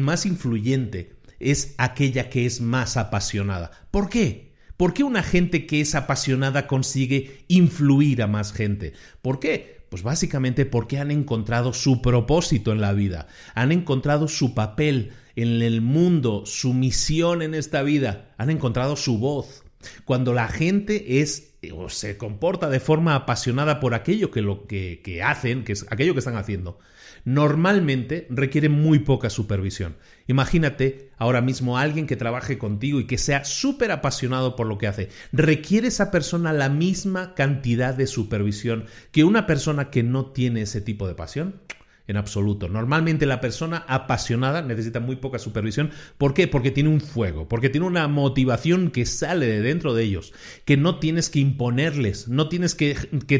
más 0.00 0.26
influyente 0.26 1.15
es 1.40 1.74
aquella 1.78 2.30
que 2.30 2.46
es 2.46 2.60
más 2.60 2.96
apasionada. 2.96 3.70
¿Por 3.90 4.08
qué? 4.08 4.54
¿Por 4.76 4.92
qué 4.92 5.04
una 5.04 5.22
gente 5.22 5.66
que 5.66 5.80
es 5.80 5.94
apasionada 5.94 6.66
consigue 6.66 7.44
influir 7.48 8.22
a 8.22 8.26
más 8.26 8.52
gente? 8.52 8.92
¿Por 9.22 9.40
qué? 9.40 9.76
Pues 9.88 10.02
básicamente 10.02 10.66
porque 10.66 10.98
han 10.98 11.10
encontrado 11.10 11.72
su 11.72 12.02
propósito 12.02 12.72
en 12.72 12.80
la 12.80 12.92
vida, 12.92 13.28
han 13.54 13.72
encontrado 13.72 14.28
su 14.28 14.54
papel 14.54 15.12
en 15.36 15.62
el 15.62 15.80
mundo, 15.80 16.44
su 16.44 16.74
misión 16.74 17.40
en 17.40 17.54
esta 17.54 17.82
vida, 17.82 18.34
han 18.36 18.50
encontrado 18.50 18.96
su 18.96 19.18
voz. 19.18 19.62
cuando 20.04 20.34
la 20.34 20.48
gente 20.48 21.20
es 21.20 21.54
o 21.72 21.88
se 21.88 22.16
comporta 22.16 22.68
de 22.68 22.80
forma 22.80 23.14
apasionada 23.14 23.78
por 23.78 23.94
aquello 23.94 24.30
que, 24.30 24.42
lo 24.42 24.66
que, 24.66 25.00
que 25.04 25.22
hacen, 25.22 25.64
que 25.64 25.72
es 25.72 25.86
aquello 25.90 26.12
que 26.12 26.18
están 26.18 26.36
haciendo, 26.36 26.78
normalmente 27.24 28.26
requiere 28.30 28.68
muy 28.68 29.00
poca 29.00 29.30
supervisión. 29.30 29.96
Imagínate 30.26 31.10
ahora 31.16 31.40
mismo 31.40 31.78
a 31.78 31.82
alguien 31.82 32.06
que 32.06 32.16
trabaje 32.16 32.58
contigo 32.58 33.00
y 33.00 33.06
que 33.06 33.18
sea 33.18 33.44
súper 33.44 33.90
apasionado 33.92 34.56
por 34.56 34.66
lo 34.66 34.78
que 34.78 34.86
hace. 34.86 35.08
¿Requiere 35.32 35.88
esa 35.88 36.10
persona 36.10 36.52
la 36.52 36.68
misma 36.68 37.34
cantidad 37.34 37.94
de 37.94 38.06
supervisión 38.06 38.86
que 39.12 39.24
una 39.24 39.46
persona 39.46 39.90
que 39.90 40.02
no 40.02 40.26
tiene 40.26 40.62
ese 40.62 40.80
tipo 40.80 41.06
de 41.06 41.14
pasión? 41.14 41.60
En 42.08 42.16
absoluto. 42.16 42.68
Normalmente 42.68 43.26
la 43.26 43.40
persona 43.40 43.84
apasionada 43.88 44.62
necesita 44.62 45.00
muy 45.00 45.16
poca 45.16 45.38
supervisión. 45.38 45.90
¿Por 46.18 46.34
qué? 46.34 46.48
Porque 46.48 46.70
tiene 46.70 46.88
un 46.88 47.00
fuego, 47.00 47.48
porque 47.48 47.68
tiene 47.68 47.86
una 47.86 48.08
motivación 48.08 48.90
que 48.90 49.06
sale 49.06 49.46
de 49.46 49.62
dentro 49.62 49.94
de 49.94 50.04
ellos, 50.04 50.32
que 50.64 50.76
no 50.76 50.98
tienes 50.98 51.30
que 51.30 51.40
imponerles, 51.40 52.28
no 52.28 52.48
tienes 52.48 52.74
que, 52.74 52.94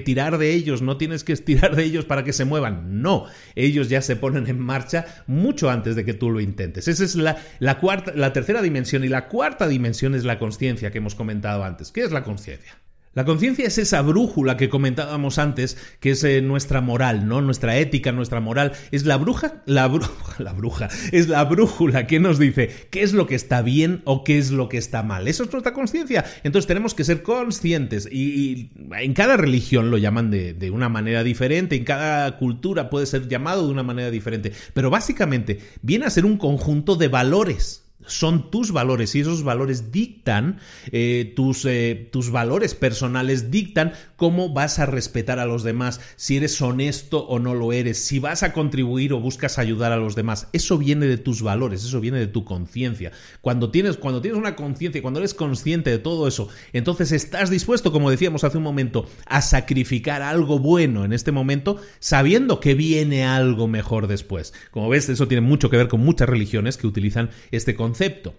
tirar 0.04 0.38
de 0.38 0.52
ellos, 0.52 0.82
no 0.82 0.96
tienes 0.96 1.24
que 1.24 1.32
estirar 1.36 1.76
de 1.76 1.84
ellos 1.84 2.04
para 2.04 2.24
que 2.24 2.32
se 2.32 2.44
muevan. 2.44 3.02
No, 3.02 3.26
ellos 3.54 3.88
ya 3.88 4.02
se 4.02 4.16
ponen 4.16 4.46
en 4.46 4.58
marcha 4.58 5.06
mucho 5.26 5.70
antes 5.70 5.96
de 5.96 6.04
que 6.04 6.14
tú 6.14 6.30
lo 6.30 6.40
intentes. 6.40 6.88
Esa 6.88 7.04
es 7.04 7.16
la, 7.16 7.36
la, 7.58 7.78
cuarta, 7.78 8.12
la 8.14 8.32
tercera 8.32 8.62
dimensión 8.62 9.04
y 9.04 9.08
la 9.08 9.28
cuarta 9.28 9.68
dimensión 9.68 10.14
es 10.14 10.24
la 10.24 10.38
conciencia 10.38 10.90
que 10.90 10.98
hemos 10.98 11.14
comentado 11.14 11.64
antes. 11.64 11.92
¿Qué 11.92 12.02
es 12.02 12.12
la 12.12 12.22
conciencia? 12.22 12.85
La 13.16 13.24
conciencia 13.24 13.66
es 13.66 13.78
esa 13.78 14.02
brújula 14.02 14.58
que 14.58 14.68
comentábamos 14.68 15.38
antes, 15.38 15.78
que 16.00 16.10
es 16.10 16.22
eh, 16.22 16.42
nuestra 16.42 16.82
moral, 16.82 17.26
¿no? 17.26 17.40
Nuestra 17.40 17.78
ética, 17.78 18.12
nuestra 18.12 18.42
moral. 18.42 18.72
Es 18.90 19.06
la 19.06 19.16
bruja, 19.16 19.62
la 19.64 19.88
bruja, 19.88 20.34
la 20.38 20.52
bruja, 20.52 20.90
es 21.12 21.26
la 21.26 21.42
brújula 21.44 22.06
que 22.06 22.20
nos 22.20 22.38
dice 22.38 22.68
qué 22.90 23.02
es 23.02 23.14
lo 23.14 23.26
que 23.26 23.34
está 23.34 23.62
bien 23.62 24.02
o 24.04 24.22
qué 24.22 24.36
es 24.36 24.50
lo 24.50 24.68
que 24.68 24.76
está 24.76 25.02
mal. 25.02 25.28
Eso 25.28 25.44
es 25.44 25.50
nuestra 25.50 25.72
conciencia. 25.72 26.26
Entonces 26.44 26.66
tenemos 26.66 26.92
que 26.92 27.04
ser 27.04 27.22
conscientes 27.22 28.06
y, 28.12 28.72
en 28.98 29.14
cada 29.14 29.38
religión 29.38 29.90
lo 29.90 29.96
llaman 29.96 30.30
de, 30.30 30.52
de 30.52 30.70
una 30.70 30.90
manera 30.90 31.24
diferente, 31.24 31.74
en 31.74 31.84
cada 31.84 32.36
cultura 32.36 32.90
puede 32.90 33.06
ser 33.06 33.28
llamado 33.28 33.64
de 33.64 33.72
una 33.72 33.82
manera 33.82 34.10
diferente, 34.10 34.52
pero 34.74 34.90
básicamente 34.90 35.60
viene 35.80 36.04
a 36.04 36.10
ser 36.10 36.26
un 36.26 36.36
conjunto 36.36 36.96
de 36.96 37.08
valores 37.08 37.85
son 38.06 38.50
tus 38.50 38.72
valores 38.72 39.14
y 39.14 39.20
esos 39.20 39.42
valores 39.42 39.92
dictan, 39.92 40.58
eh, 40.92 41.32
tus, 41.34 41.64
eh, 41.64 42.08
tus, 42.12 42.30
valores 42.30 42.74
personales 42.74 43.50
dictan 43.50 43.92
cómo 44.16 44.52
vas 44.52 44.78
a 44.78 44.86
respetar 44.86 45.38
a 45.38 45.46
los 45.46 45.62
demás, 45.62 46.00
si 46.16 46.36
eres 46.36 46.60
honesto 46.62 47.26
o 47.26 47.38
no 47.38 47.54
lo 47.54 47.72
eres, 47.72 47.98
si 47.98 48.18
vas 48.18 48.42
a 48.42 48.52
contribuir 48.52 49.12
o 49.12 49.20
buscas 49.20 49.58
ayudar 49.58 49.92
a 49.92 49.96
los 49.96 50.14
demás. 50.14 50.48
Eso 50.52 50.78
viene 50.78 51.06
de 51.06 51.18
tus 51.18 51.42
valores, 51.42 51.84
eso 51.84 52.00
viene 52.00 52.18
de 52.18 52.26
tu 52.26 52.44
conciencia. 52.44 53.12
Cuando 53.40 53.70
tienes, 53.70 53.96
cuando 53.96 54.20
tienes 54.20 54.38
una 54.38 54.56
conciencia, 54.56 55.02
cuando 55.02 55.20
eres 55.20 55.34
consciente 55.34 55.90
de 55.90 55.98
todo 55.98 56.28
eso, 56.28 56.48
entonces 56.72 57.12
estás 57.12 57.50
dispuesto, 57.50 57.92
como 57.92 58.10
decíamos 58.10 58.44
hace 58.44 58.58
un 58.58 58.64
momento, 58.64 59.06
a 59.26 59.42
sacrificar 59.42 60.22
algo 60.22 60.58
bueno 60.58 61.04
en 61.04 61.12
este 61.12 61.32
momento, 61.32 61.80
sabiendo 61.98 62.60
que 62.60 62.74
viene 62.74 63.24
algo 63.24 63.68
mejor 63.68 64.06
después. 64.06 64.54
Como 64.70 64.88
ves, 64.88 65.08
eso 65.08 65.28
tiene 65.28 65.40
mucho 65.40 65.70
que 65.70 65.76
ver 65.76 65.88
con 65.88 66.00
muchas 66.00 66.28
religiones 66.28 66.76
que 66.76 66.86
utilizan 66.86 67.30
este 67.50 67.74
concepto 67.74 67.95
concepto. 67.96 68.34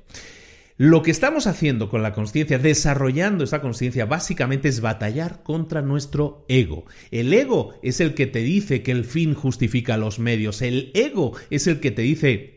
Lo 0.80 1.02
que 1.02 1.10
estamos 1.10 1.48
haciendo 1.48 1.90
con 1.90 2.04
la 2.04 2.14
conciencia, 2.14 2.60
desarrollando 2.60 3.44
esa 3.44 3.62
conciencia, 3.62 4.06
básicamente 4.06 4.68
es 4.68 4.80
batallar 4.80 5.42
contra 5.42 5.82
nuestro 5.82 6.46
ego. 6.48 6.86
El 7.10 7.34
ego 7.34 7.74
es 7.82 8.00
el 8.00 8.14
que 8.14 8.28
te 8.28 8.44
dice 8.44 8.84
que 8.84 8.92
el 8.92 9.04
fin 9.04 9.34
justifica 9.34 9.98
los 9.98 10.20
medios. 10.20 10.62
El 10.62 10.92
ego 10.94 11.34
es 11.50 11.66
el 11.66 11.80
que 11.80 11.90
te 11.90 12.04
dice 12.04 12.57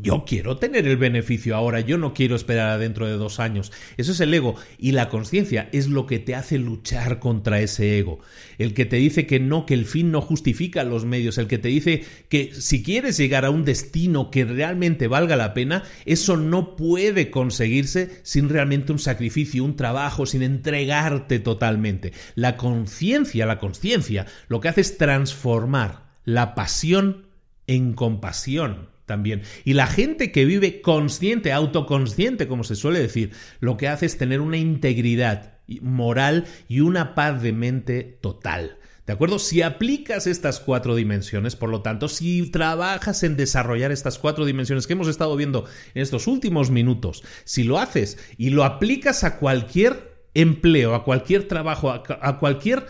yo 0.00 0.24
quiero 0.26 0.56
tener 0.56 0.86
el 0.86 0.96
beneficio 0.96 1.54
ahora, 1.54 1.80
yo 1.80 1.98
no 1.98 2.14
quiero 2.14 2.36
esperar 2.36 2.70
a 2.70 2.78
dentro 2.78 3.06
de 3.06 3.14
dos 3.14 3.38
años. 3.38 3.70
Eso 3.98 4.12
es 4.12 4.20
el 4.20 4.32
ego. 4.32 4.56
Y 4.78 4.92
la 4.92 5.10
conciencia 5.10 5.68
es 5.72 5.88
lo 5.88 6.06
que 6.06 6.18
te 6.18 6.34
hace 6.34 6.58
luchar 6.58 7.18
contra 7.18 7.60
ese 7.60 7.98
ego. 7.98 8.20
El 8.56 8.72
que 8.72 8.86
te 8.86 8.96
dice 8.96 9.26
que 9.26 9.40
no, 9.40 9.66
que 9.66 9.74
el 9.74 9.84
fin 9.84 10.10
no 10.10 10.22
justifica 10.22 10.84
los 10.84 11.04
medios. 11.04 11.36
El 11.36 11.48
que 11.48 11.58
te 11.58 11.68
dice 11.68 12.02
que 12.30 12.54
si 12.54 12.82
quieres 12.82 13.18
llegar 13.18 13.44
a 13.44 13.50
un 13.50 13.64
destino 13.64 14.30
que 14.30 14.46
realmente 14.46 15.06
valga 15.06 15.36
la 15.36 15.52
pena, 15.52 15.82
eso 16.06 16.38
no 16.38 16.76
puede 16.76 17.30
conseguirse 17.30 18.20
sin 18.22 18.48
realmente 18.48 18.92
un 18.92 18.98
sacrificio, 18.98 19.64
un 19.64 19.76
trabajo, 19.76 20.24
sin 20.24 20.42
entregarte 20.42 21.40
totalmente. 21.40 22.14
La 22.36 22.56
conciencia, 22.56 23.44
la 23.44 23.58
conciencia, 23.58 24.26
lo 24.48 24.60
que 24.60 24.68
hace 24.68 24.80
es 24.80 24.96
transformar 24.96 26.04
la 26.24 26.54
pasión 26.54 27.26
en 27.66 27.92
compasión 27.92 28.93
también. 29.06 29.42
Y 29.64 29.74
la 29.74 29.86
gente 29.86 30.32
que 30.32 30.44
vive 30.44 30.80
consciente, 30.80 31.52
autoconsciente, 31.52 32.48
como 32.48 32.64
se 32.64 32.76
suele 32.76 33.00
decir, 33.00 33.32
lo 33.60 33.76
que 33.76 33.88
hace 33.88 34.06
es 34.06 34.18
tener 34.18 34.40
una 34.40 34.56
integridad 34.56 35.54
moral 35.80 36.44
y 36.68 36.80
una 36.80 37.14
paz 37.14 37.42
de 37.42 37.52
mente 37.52 38.18
total. 38.20 38.78
¿De 39.06 39.12
acuerdo? 39.12 39.38
Si 39.38 39.60
aplicas 39.60 40.26
estas 40.26 40.60
cuatro 40.60 40.94
dimensiones, 40.94 41.56
por 41.56 41.68
lo 41.68 41.82
tanto, 41.82 42.08
si 42.08 42.50
trabajas 42.50 43.22
en 43.22 43.36
desarrollar 43.36 43.92
estas 43.92 44.18
cuatro 44.18 44.46
dimensiones 44.46 44.86
que 44.86 44.94
hemos 44.94 45.08
estado 45.08 45.36
viendo 45.36 45.66
en 45.94 46.02
estos 46.02 46.26
últimos 46.26 46.70
minutos, 46.70 47.22
si 47.44 47.64
lo 47.64 47.78
haces 47.78 48.16
y 48.38 48.48
lo 48.48 48.64
aplicas 48.64 49.22
a 49.22 49.36
cualquier 49.38 50.14
empleo, 50.32 50.94
a 50.94 51.04
cualquier 51.04 51.46
trabajo, 51.48 51.90
a, 51.90 52.38
cualquier 52.38 52.86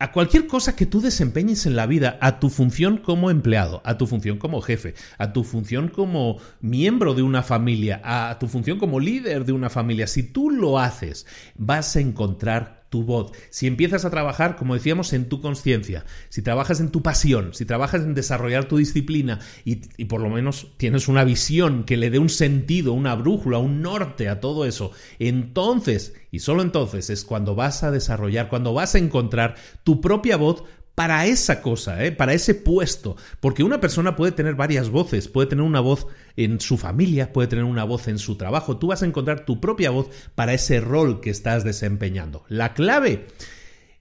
a 0.00 0.12
cualquier 0.12 0.46
cosa 0.46 0.74
que 0.74 0.86
tú 0.86 1.02
desempeñes 1.02 1.66
en 1.66 1.76
la 1.76 1.86
vida, 1.86 2.18
a 2.22 2.40
tu 2.40 2.48
función 2.48 2.96
como 2.96 3.30
empleado, 3.30 3.82
a 3.84 3.98
tu 3.98 4.06
función 4.06 4.38
como 4.38 4.62
jefe, 4.62 4.94
a 5.18 5.34
tu 5.34 5.44
función 5.44 5.88
como 5.88 6.38
miembro 6.62 7.12
de 7.12 7.22
una 7.22 7.42
familia, 7.42 8.00
a 8.02 8.38
tu 8.38 8.48
función 8.48 8.78
como 8.78 8.98
líder 8.98 9.44
de 9.44 9.52
una 9.52 9.68
familia, 9.68 10.06
si 10.06 10.22
tú 10.22 10.50
lo 10.50 10.78
haces, 10.78 11.26
vas 11.54 11.94
a 11.96 12.00
encontrar 12.00 12.79
tu 12.90 13.04
voz, 13.04 13.32
si 13.50 13.68
empiezas 13.68 14.04
a 14.04 14.10
trabajar, 14.10 14.56
como 14.56 14.74
decíamos, 14.74 15.12
en 15.12 15.28
tu 15.28 15.40
conciencia, 15.40 16.04
si 16.28 16.42
trabajas 16.42 16.80
en 16.80 16.90
tu 16.90 17.02
pasión, 17.02 17.54
si 17.54 17.64
trabajas 17.64 18.02
en 18.02 18.14
desarrollar 18.14 18.66
tu 18.66 18.76
disciplina 18.76 19.38
y, 19.64 19.76
por 20.06 20.20
lo 20.20 20.28
menos 20.28 20.72
tienes 20.76 21.06
una 21.06 21.24
visión 21.24 21.84
que 21.84 21.96
le 21.96 22.10
dé 22.10 22.18
un 22.18 22.28
sentido, 22.28 22.92
una 22.92 23.14
brújula, 23.14 23.58
un 23.58 23.80
norte 23.80 24.28
a 24.28 24.40
todo 24.40 24.64
eso, 24.66 24.90
entonces, 25.20 26.14
y 26.32 26.40
solo 26.40 26.62
entonces, 26.62 27.10
es 27.10 27.24
cuando 27.24 27.54
vas 27.54 27.84
a 27.84 27.92
desarrollar, 27.92 28.48
cuando 28.48 28.74
vas 28.74 28.96
a 28.96 28.98
encontrar 28.98 29.54
tu 29.84 30.00
propia 30.00 30.36
voz 30.36 30.64
para 31.00 31.24
esa 31.24 31.62
cosa, 31.62 32.04
¿eh? 32.04 32.12
para 32.12 32.34
ese 32.34 32.54
puesto. 32.54 33.16
Porque 33.40 33.62
una 33.62 33.80
persona 33.80 34.16
puede 34.16 34.32
tener 34.32 34.54
varias 34.54 34.90
voces, 34.90 35.28
puede 35.28 35.48
tener 35.48 35.64
una 35.64 35.80
voz 35.80 36.06
en 36.36 36.60
su 36.60 36.76
familia, 36.76 37.32
puede 37.32 37.48
tener 37.48 37.64
una 37.64 37.84
voz 37.84 38.06
en 38.06 38.18
su 38.18 38.36
trabajo. 38.36 38.76
Tú 38.76 38.88
vas 38.88 39.02
a 39.02 39.06
encontrar 39.06 39.46
tu 39.46 39.62
propia 39.62 39.88
voz 39.88 40.08
para 40.34 40.52
ese 40.52 40.78
rol 40.78 41.22
que 41.22 41.30
estás 41.30 41.64
desempeñando. 41.64 42.44
La 42.48 42.74
clave 42.74 43.28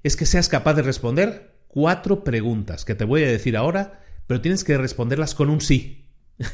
es 0.03 0.17
que 0.17 0.25
seas 0.25 0.49
capaz 0.49 0.73
de 0.73 0.81
responder 0.81 1.55
cuatro 1.69 2.25
preguntas 2.25 2.83
que 2.83 2.95
te 2.95 3.05
voy 3.05 3.23
a 3.23 3.31
decir 3.31 3.55
ahora, 3.55 4.01
pero 4.27 4.41
tienes 4.41 4.65
que 4.65 4.77
responderlas 4.77 5.35
con 5.35 5.49
un 5.49 5.62
sí. 5.62 6.12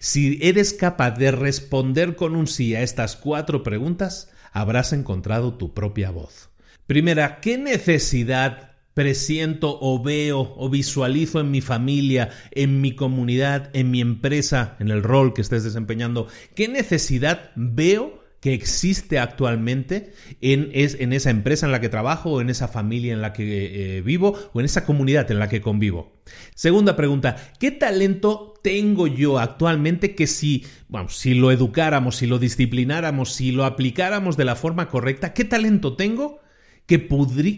si 0.00 0.38
eres 0.42 0.74
capaz 0.74 1.12
de 1.12 1.30
responder 1.30 2.14
con 2.14 2.36
un 2.36 2.46
sí 2.46 2.74
a 2.74 2.82
estas 2.82 3.16
cuatro 3.16 3.62
preguntas, 3.62 4.28
habrás 4.52 4.92
encontrado 4.92 5.54
tu 5.54 5.72
propia 5.72 6.10
voz. 6.10 6.50
Primera, 6.86 7.40
¿qué 7.40 7.56
necesidad 7.56 8.67
presiento 8.98 9.78
o 9.80 10.02
veo 10.02 10.54
o 10.56 10.68
visualizo 10.68 11.38
en 11.38 11.52
mi 11.52 11.60
familia, 11.60 12.30
en 12.50 12.80
mi 12.80 12.96
comunidad, 12.96 13.70
en 13.72 13.92
mi 13.92 14.00
empresa, 14.00 14.74
en 14.80 14.90
el 14.90 15.04
rol 15.04 15.34
que 15.34 15.40
estés 15.40 15.62
desempeñando? 15.62 16.26
¿Qué 16.56 16.66
necesidad 16.66 17.52
veo 17.54 18.24
que 18.40 18.54
existe 18.54 19.20
actualmente 19.20 20.14
en, 20.40 20.70
en 20.72 21.12
esa 21.12 21.30
empresa 21.30 21.64
en 21.64 21.70
la 21.70 21.80
que 21.80 21.88
trabajo 21.88 22.32
o 22.32 22.40
en 22.40 22.50
esa 22.50 22.66
familia 22.66 23.12
en 23.12 23.22
la 23.22 23.32
que 23.32 23.98
eh, 23.98 24.02
vivo 24.02 24.36
o 24.52 24.58
en 24.58 24.66
esa 24.66 24.84
comunidad 24.84 25.30
en 25.30 25.38
la 25.38 25.48
que 25.48 25.60
convivo? 25.60 26.10
Segunda 26.56 26.96
pregunta, 26.96 27.36
¿qué 27.60 27.70
talento 27.70 28.54
tengo 28.64 29.06
yo 29.06 29.38
actualmente 29.38 30.16
que 30.16 30.26
si, 30.26 30.66
si 31.06 31.34
lo 31.34 31.52
educáramos, 31.52 32.16
si 32.16 32.26
lo 32.26 32.40
disciplináramos, 32.40 33.32
si 33.32 33.52
lo 33.52 33.64
aplicáramos 33.64 34.36
de 34.36 34.44
la 34.44 34.56
forma 34.56 34.88
correcta, 34.88 35.34
¿qué 35.34 35.44
talento 35.44 35.94
tengo? 35.94 36.40
Que, 36.88 37.06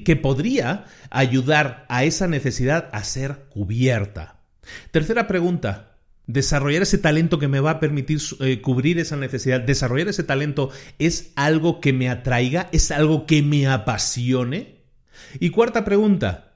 que 0.05 0.17
podría 0.17 0.85
ayudar 1.09 1.87
a 1.89 2.05
esa 2.05 2.27
necesidad 2.27 2.91
a 2.93 3.05
ser 3.05 3.47
cubierta. 3.49 4.41
Tercera 4.91 5.29
pregunta, 5.29 5.97
desarrollar 6.27 6.83
ese 6.83 6.99
talento 6.99 7.39
que 7.39 7.49
me 7.49 7.61
va 7.61 7.71
a 7.71 7.81
permitir 7.81 8.21
eh, 8.41 8.61
cubrir 8.61 8.99
esa 8.99 9.17
necesidad, 9.17 9.61
desarrollar 9.61 10.09
ese 10.09 10.25
talento 10.25 10.71
es 10.99 11.33
algo 11.37 11.81
que 11.81 11.93
me 11.93 12.11
atraiga, 12.11 12.69
es 12.73 12.91
algo 12.91 13.25
que 13.25 13.43
me 13.43 13.69
apasione. 13.69 14.81
Y 15.39 15.51
cuarta 15.51 15.85
pregunta, 15.85 16.55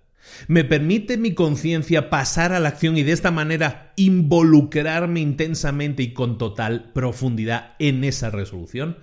¿me 0.49 0.65
permite 0.65 1.17
mi 1.17 1.33
conciencia 1.33 2.11
pasar 2.11 2.53
a 2.53 2.59
la 2.59 2.71
acción 2.71 2.99
y 2.99 3.05
de 3.05 3.13
esta 3.13 3.31
manera 3.31 3.93
involucrarme 3.95 5.21
intensamente 5.21 6.03
y 6.03 6.13
con 6.13 6.39
total 6.39 6.91
profundidad 6.93 7.77
en 7.79 8.03
esa 8.03 8.31
resolución? 8.31 8.97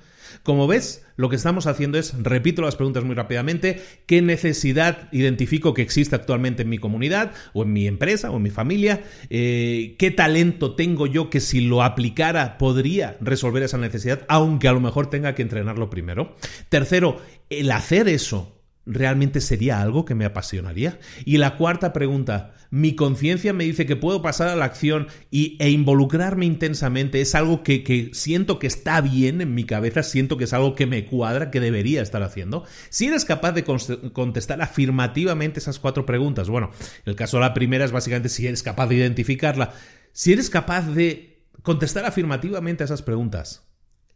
Como 0.43 0.67
ves, 0.67 1.05
lo 1.15 1.29
que 1.29 1.35
estamos 1.35 1.67
haciendo 1.67 1.97
es, 1.97 2.13
repito 2.23 2.61
las 2.61 2.75
preguntas 2.75 3.03
muy 3.03 3.15
rápidamente, 3.15 3.81
¿qué 4.05 4.21
necesidad 4.21 5.09
identifico 5.11 5.73
que 5.73 5.81
existe 5.81 6.15
actualmente 6.15 6.63
en 6.63 6.69
mi 6.69 6.77
comunidad 6.77 7.31
o 7.53 7.63
en 7.63 7.73
mi 7.73 7.87
empresa 7.87 8.31
o 8.31 8.37
en 8.37 8.43
mi 8.43 8.49
familia? 8.49 9.03
Eh, 9.29 9.95
¿Qué 9.99 10.11
talento 10.11 10.75
tengo 10.75 11.07
yo 11.07 11.29
que 11.29 11.39
si 11.39 11.61
lo 11.61 11.83
aplicara 11.83 12.57
podría 12.57 13.17
resolver 13.21 13.63
esa 13.63 13.77
necesidad, 13.77 14.25
aunque 14.27 14.67
a 14.67 14.73
lo 14.73 14.79
mejor 14.79 15.09
tenga 15.09 15.35
que 15.35 15.41
entrenarlo 15.41 15.89
primero? 15.89 16.35
Tercero, 16.69 17.17
el 17.49 17.71
hacer 17.71 18.07
eso 18.07 18.60
¿realmente 18.85 19.41
sería 19.41 19.81
algo 19.81 20.05
que 20.05 20.15
me 20.15 20.25
apasionaría? 20.25 20.99
Y 21.25 21.37
la 21.37 21.57
cuarta 21.57 21.93
pregunta, 21.93 22.53
mi 22.71 22.95
conciencia 22.95 23.53
me 23.53 23.65
dice 23.65 23.85
que 23.85 23.95
puedo 23.95 24.21
pasar 24.21 24.47
a 24.47 24.55
la 24.55 24.65
acción 24.65 25.07
y, 25.29 25.57
e 25.59 25.69
involucrarme 25.69 26.45
intensamente, 26.45 27.21
es 27.21 27.35
algo 27.35 27.63
que, 27.63 27.83
que, 27.83 28.11
siento 28.13 28.59
que 28.59 28.67
está 28.67 29.01
bien 29.01 29.41
en 29.41 29.53
mi 29.53 29.65
cabeza, 29.65 30.03
siento 30.03 30.37
que 30.37 30.45
es 30.45 30.53
algo 30.53 30.75
que 30.75 30.87
me 30.87 31.05
cuadra, 31.05 31.51
que 31.51 31.59
debería 31.59 32.01
estar 32.01 32.23
haciendo. 32.23 32.63
Si 32.89 33.07
eres 33.07 33.25
capaz 33.25 33.51
de 33.51 33.63
contestar 34.13 34.61
afirmativamente 34.61 35.59
esas 35.59 35.79
cuatro 35.79 36.05
preguntas, 36.05 36.49
bueno, 36.49 36.71
el 37.05 37.15
caso 37.15 37.37
de 37.37 37.41
la 37.41 37.53
primera 37.53 37.85
es 37.85 37.91
básicamente 37.91 38.29
si 38.29 38.47
eres 38.47 38.63
capaz 38.63 38.87
de 38.87 38.95
identificarla, 38.95 39.73
si 40.13 40.33
eres 40.33 40.49
capaz 40.49 40.87
de 40.87 41.45
contestar 41.61 42.05
afirmativamente 42.05 42.83
a 42.83 42.85
esas 42.85 43.01
preguntas, 43.01 43.67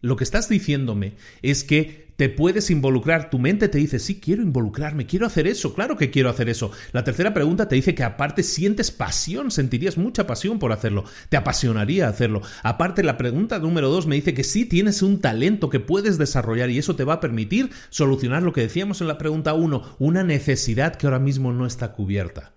lo 0.06 0.16
que 0.16 0.24
estás 0.24 0.48
diciéndome 0.48 1.14
es 1.42 1.64
que 1.64 2.06
te 2.16 2.30
puedes 2.30 2.70
involucrar, 2.70 3.30
tu 3.30 3.40
mente 3.40 3.68
te 3.68 3.80
dice, 3.80 4.00
sí, 4.00 4.22
quiero 4.22 4.42
involucrarme, 4.42 5.06
quiero 5.06 5.26
hacer 5.26 5.48
eso, 5.48 5.74
claro 5.74 5.98
que 5.98 6.12
quiero 6.12 6.30
hacer 6.30 6.48
eso. 6.48 6.72
La 6.94 7.04
tercera 7.04 7.34
pregunta 7.34 7.68
te 7.68 7.76
dice 7.76 7.96
que 7.96 8.04
aparte 8.04 8.44
sientes 8.44 8.92
pasión, 8.92 9.52
sentirías 9.52 9.98
mucha 9.98 10.28
pasión 10.28 10.60
por 10.60 10.72
hacerlo, 10.72 11.04
te 11.30 11.38
apasionaría 11.38 12.08
hacerlo. 12.08 12.42
Aparte, 12.64 13.04
la 13.04 13.18
pregunta 13.18 13.60
número 13.60 13.90
dos 13.90 14.08
me 14.08 14.16
dice 14.16 14.34
que 14.34 14.44
sí 14.44 14.66
tienes 14.66 15.02
un 15.02 15.20
talento 15.20 15.70
que 15.70 15.80
puedes 15.80 16.18
desarrollar 16.18 16.70
y 16.70 16.78
eso 16.78 16.96
te 16.96 17.04
va 17.04 17.16
a 17.16 17.20
permitir 17.20 17.72
solucionar 17.90 18.44
lo 18.44 18.54
que 18.54 18.62
decíamos 18.62 19.02
en 19.02 19.08
la 19.08 19.18
pregunta 19.18 19.54
uno, 19.56 19.96
una 20.00 20.24
necesidad 20.24 20.96
que 20.96 21.08
ahora 21.08 21.20
mismo 21.20 21.52
no 21.52 21.66
está 21.66 21.92
cubierta. 21.92 22.54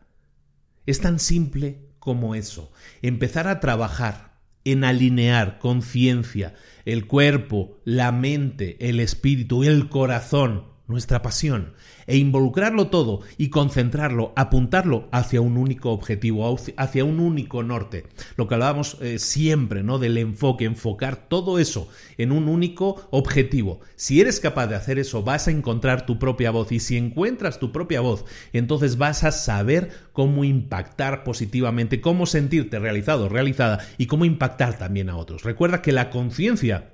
Es 0.87 1.01
tan 1.01 1.19
simple 1.19 1.89
como 1.99 2.35
eso, 2.35 2.71
empezar 3.03 3.49
a 3.49 3.59
trabajar 3.59 4.29
en 4.65 4.85
alinear 4.85 5.59
conciencia, 5.59 6.55
el 6.89 7.07
cuerpo, 7.07 7.79
la 7.85 8.13
mente, 8.13 8.77
el 8.81 8.99
espíritu, 9.01 9.63
el 9.63 9.91
corazón 9.91 10.65
nuestra 10.89 11.21
pasión, 11.21 11.75
e 12.07 12.17
involucrarlo 12.17 12.89
todo 12.89 13.21
y 13.37 13.51
concentrarlo, 13.51 14.33
apuntarlo 14.37 15.09
hacia 15.13 15.43
un 15.43 15.59
único 15.59 15.93
objetivo, 15.93 16.57
hacia 16.77 17.05
un 17.05 17.21
único 17.21 17.63
norte. 17.63 18.07
Lo 18.37 18.49
que 18.49 18.55
hablábamos 18.55 18.97
eh, 19.03 19.19
siempre, 19.19 19.83
¿no? 19.83 19.99
Del 19.99 20.17
enfoque, 20.17 20.65
enfocar 20.65 21.29
todo 21.29 21.59
eso 21.59 21.89
en 22.17 22.33
un 22.33 22.49
único 22.49 23.07
objetivo. 23.11 23.81
Si 23.97 24.21
eres 24.21 24.41
capaz 24.41 24.67
de 24.69 24.77
hacer 24.77 24.99
eso, 24.99 25.23
vas 25.23 25.47
a 25.47 25.51
encontrar 25.51 26.07
tu 26.07 26.19
propia 26.19 26.51
voz 26.51 26.73
y 26.73 26.81
si 26.81 26.97
encuentras 26.97 27.59
tu 27.59 27.71
propia 27.71 28.01
voz, 28.01 28.25
entonces 28.55 28.97
vas 28.97 29.25
a 29.25 29.31
saber 29.31 29.91
cómo 30.13 30.43
impactar 30.43 31.23
positivamente, 31.23 32.01
cómo 32.01 32.25
sentirte 32.25 32.79
realizado, 32.79 33.29
realizada 33.29 33.81
y 33.99 34.07
cómo 34.07 34.25
impactar 34.25 34.79
también 34.79 35.11
a 35.11 35.17
otros. 35.17 35.45
Recuerda 35.45 35.83
que 35.83 35.93
la 35.93 36.09
conciencia 36.09 36.93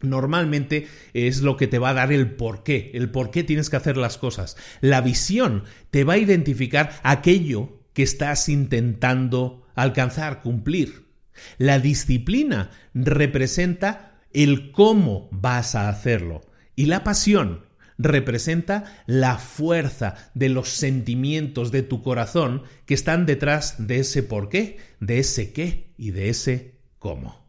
normalmente 0.00 0.86
es 1.14 1.42
lo 1.42 1.56
que 1.56 1.66
te 1.66 1.78
va 1.78 1.90
a 1.90 1.94
dar 1.94 2.12
el 2.12 2.32
por 2.32 2.62
qué, 2.62 2.90
el 2.94 3.10
por 3.10 3.30
qué 3.30 3.44
tienes 3.44 3.70
que 3.70 3.76
hacer 3.76 3.96
las 3.96 4.18
cosas. 4.18 4.56
La 4.80 5.00
visión 5.00 5.64
te 5.90 6.04
va 6.04 6.14
a 6.14 6.18
identificar 6.18 6.92
aquello 7.02 7.80
que 7.92 8.02
estás 8.02 8.48
intentando 8.48 9.66
alcanzar, 9.74 10.42
cumplir. 10.42 11.06
La 11.58 11.78
disciplina 11.78 12.70
representa 12.94 14.20
el 14.32 14.72
cómo 14.72 15.28
vas 15.32 15.74
a 15.74 15.88
hacerlo. 15.88 16.42
Y 16.76 16.86
la 16.86 17.04
pasión 17.04 17.66
representa 17.98 18.84
la 19.06 19.36
fuerza 19.36 20.14
de 20.34 20.48
los 20.48 20.70
sentimientos 20.70 21.70
de 21.70 21.82
tu 21.82 22.02
corazón 22.02 22.62
que 22.86 22.94
están 22.94 23.26
detrás 23.26 23.86
de 23.86 24.00
ese 24.00 24.22
por 24.22 24.48
qué, 24.48 24.78
de 25.00 25.18
ese 25.18 25.52
qué 25.52 25.92
y 25.98 26.12
de 26.12 26.30
ese 26.30 26.74
cómo. 26.98 27.39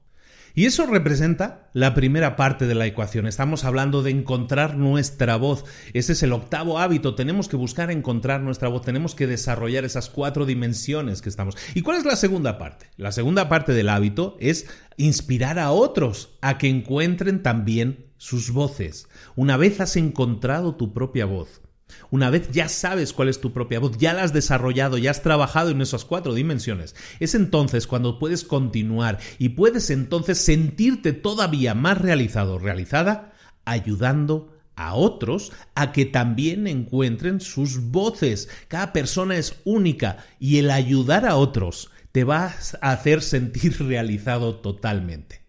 Y 0.54 0.66
eso 0.66 0.86
representa 0.86 1.70
la 1.74 1.94
primera 1.94 2.36
parte 2.36 2.68
de 2.68 2.76
la 2.76 2.86
ecuación. 2.86 3.28
Estamos 3.28 3.64
hablando 3.64 4.04
de 4.04 4.12
encontrar 4.12 4.76
nuestra 4.76 5.38
voz. 5.38 5.64
Ese 5.94 6.14
es 6.14 6.24
el 6.24 6.34
octavo 6.34 6.80
hábito. 6.80 7.16
Tenemos 7.16 7.48
que 7.48 7.56
buscar 7.56 7.90
encontrar 7.92 8.42
nuestra 8.42 8.68
voz. 8.68 8.82
Tenemos 8.82 9.16
que 9.16 9.28
desarrollar 9.28 9.86
esas 9.86 10.10
cuatro 10.10 10.46
dimensiones 10.46 11.22
que 11.22 11.30
estamos. 11.30 11.56
¿Y 11.74 11.82
cuál 11.82 11.98
es 11.98 12.06
la 12.06 12.16
segunda 12.16 12.58
parte? 12.58 12.88
La 12.98 13.12
segunda 13.12 13.48
parte 13.48 13.74
del 13.74 13.90
hábito 13.90 14.36
es 14.40 14.68
inspirar 14.98 15.58
a 15.58 15.72
otros 15.72 16.38
a 16.42 16.58
que 16.58 16.68
encuentren 16.68 17.42
también 17.44 18.12
sus 18.18 18.52
voces. 18.52 19.08
Una 19.36 19.58
vez 19.58 19.80
has 19.82 19.96
encontrado 19.96 20.76
tu 20.76 20.94
propia 20.94 21.26
voz, 21.26 21.61
una 22.10 22.30
vez 22.30 22.50
ya 22.52 22.70
sabes 22.70 23.14
cuál 23.14 23.30
es 23.30 23.42
tu 23.42 23.54
propia 23.54 23.80
voz, 23.80 23.98
ya 23.98 24.14
la 24.14 24.24
has 24.24 24.34
desarrollado, 24.34 24.98
ya 24.98 25.12
has 25.12 25.24
trabajado 25.24 25.70
en 25.70 25.82
esas 25.82 26.06
cuatro 26.06 26.34
dimensiones, 26.34 26.96
es 27.20 27.36
entonces 27.36 27.88
cuando 27.88 28.20
puedes 28.20 28.44
continuar 28.44 29.20
y 29.40 29.50
puedes 29.50 29.90
entonces 29.90 30.38
sentirte 30.38 31.14
todavía 31.14 31.74
más 31.74 31.98
realizado 31.98 32.60
realizada 32.60 33.34
ayudando 33.66 34.54
a 34.76 34.96
otros 34.96 35.52
a 35.76 35.92
que 35.92 36.06
también 36.06 36.68
encuentren 36.68 37.40
sus 37.42 37.92
voces. 37.92 38.50
Cada 38.68 38.94
persona 38.94 39.38
es 39.38 39.56
única 39.64 40.26
y 40.40 40.58
el 40.58 40.72
ayudar 40.72 41.26
a 41.26 41.36
otros 41.36 41.92
te 42.12 42.24
va 42.24 42.54
a 42.82 42.92
hacer 42.92 43.22
sentir 43.22 43.78
realizado 43.88 44.56
totalmente. 44.56 45.41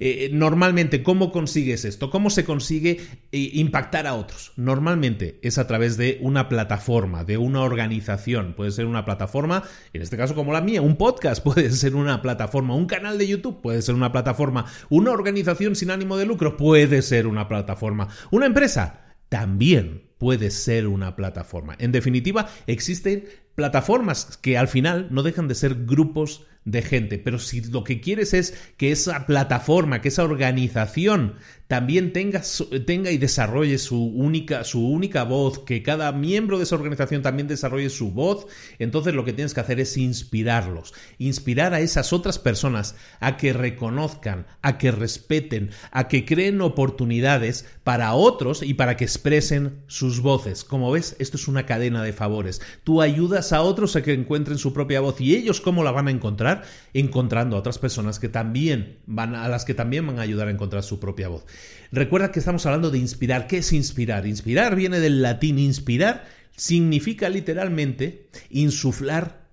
Eh, 0.00 0.30
normalmente, 0.32 1.02
¿cómo 1.02 1.32
consigues 1.32 1.84
esto? 1.84 2.10
¿Cómo 2.10 2.30
se 2.30 2.44
consigue 2.44 3.00
eh, 3.32 3.50
impactar 3.54 4.06
a 4.06 4.14
otros? 4.14 4.52
Normalmente 4.56 5.38
es 5.42 5.58
a 5.58 5.66
través 5.66 5.96
de 5.96 6.18
una 6.20 6.48
plataforma, 6.48 7.24
de 7.24 7.38
una 7.38 7.62
organización. 7.62 8.54
Puede 8.54 8.70
ser 8.70 8.86
una 8.86 9.04
plataforma, 9.04 9.62
en 9.92 10.02
este 10.02 10.16
caso 10.16 10.34
como 10.34 10.52
la 10.52 10.60
mía, 10.60 10.82
un 10.82 10.96
podcast 10.96 11.42
puede 11.44 11.70
ser 11.70 11.94
una 11.94 12.22
plataforma, 12.22 12.74
un 12.74 12.86
canal 12.86 13.18
de 13.18 13.26
YouTube 13.26 13.60
puede 13.60 13.82
ser 13.82 13.94
una 13.94 14.12
plataforma, 14.12 14.66
una 14.88 15.10
organización 15.10 15.76
sin 15.76 15.90
ánimo 15.90 16.16
de 16.16 16.26
lucro 16.26 16.56
puede 16.56 17.02
ser 17.02 17.26
una 17.26 17.48
plataforma, 17.48 18.08
una 18.30 18.46
empresa 18.46 19.04
también 19.28 20.04
puede 20.18 20.50
ser 20.50 20.86
una 20.86 21.16
plataforma. 21.16 21.76
En 21.78 21.92
definitiva, 21.92 22.48
existen 22.66 23.24
plataformas 23.54 24.38
que 24.40 24.56
al 24.58 24.68
final 24.68 25.08
no 25.10 25.22
dejan 25.22 25.48
de 25.48 25.54
ser 25.54 25.86
grupos 25.86 26.46
de 26.64 26.80
gente, 26.82 27.18
pero 27.18 27.38
si 27.38 27.60
lo 27.60 27.84
que 27.84 28.00
quieres 28.00 28.32
es 28.32 28.54
que 28.76 28.90
esa 28.90 29.26
plataforma, 29.26 30.00
que 30.00 30.08
esa 30.08 30.24
organización 30.24 31.34
también 31.68 32.12
tenga, 32.12 32.42
tenga 32.86 33.10
y 33.10 33.18
desarrolle 33.18 33.78
su 33.78 34.02
única, 34.02 34.64
su 34.64 34.86
única 34.86 35.24
voz, 35.24 35.58
que 35.60 35.82
cada 35.82 36.12
miembro 36.12 36.58
de 36.58 36.64
esa 36.64 36.76
organización 36.76 37.22
también 37.22 37.48
desarrolle 37.48 37.90
su 37.90 38.12
voz, 38.12 38.46
entonces 38.78 39.14
lo 39.14 39.24
que 39.24 39.32
tienes 39.32 39.54
que 39.54 39.60
hacer 39.60 39.80
es 39.80 39.96
inspirarlos, 39.96 40.94
inspirar 41.18 41.74
a 41.74 41.80
esas 41.80 42.12
otras 42.12 42.38
personas 42.38 42.96
a 43.20 43.36
que 43.36 43.52
reconozcan, 43.52 44.46
a 44.62 44.78
que 44.78 44.90
respeten, 44.90 45.70
a 45.90 46.08
que 46.08 46.24
creen 46.24 46.60
oportunidades 46.60 47.66
para 47.82 48.14
otros 48.14 48.62
y 48.62 48.74
para 48.74 48.96
que 48.96 49.04
expresen 49.04 49.82
sus 49.86 50.20
voces. 50.20 50.64
Como 50.64 50.90
ves, 50.90 51.16
esto 51.18 51.36
es 51.36 51.48
una 51.48 51.66
cadena 51.66 52.02
de 52.02 52.12
favores. 52.12 52.60
Tú 52.84 53.02
ayudas 53.02 53.52
a 53.52 53.62
otros 53.62 53.96
a 53.96 54.02
que 54.02 54.12
encuentren 54.12 54.58
su 54.58 54.72
propia 54.72 55.00
voz 55.00 55.20
y 55.20 55.34
ellos 55.34 55.60
cómo 55.60 55.82
la 55.82 55.90
van 55.90 56.08
a 56.08 56.12
encontrar 56.12 56.53
encontrando 56.92 57.56
a 57.56 57.58
otras 57.58 57.78
personas 57.78 58.18
que 58.18 58.28
también 58.28 58.98
van 59.06 59.34
a 59.34 59.48
las 59.48 59.64
que 59.64 59.74
también 59.74 60.06
van 60.06 60.18
a 60.18 60.22
ayudar 60.22 60.48
a 60.48 60.50
encontrar 60.50 60.82
su 60.82 61.00
propia 61.00 61.28
voz. 61.28 61.44
Recuerda 61.92 62.30
que 62.30 62.38
estamos 62.38 62.66
hablando 62.66 62.90
de 62.90 62.98
inspirar. 62.98 63.46
¿Qué 63.46 63.58
es 63.58 63.72
inspirar? 63.72 64.26
Inspirar 64.26 64.76
viene 64.76 65.00
del 65.00 65.22
latín 65.22 65.58
inspirar 65.58 66.26
significa 66.56 67.28
literalmente 67.28 68.28
insuflar 68.50 69.48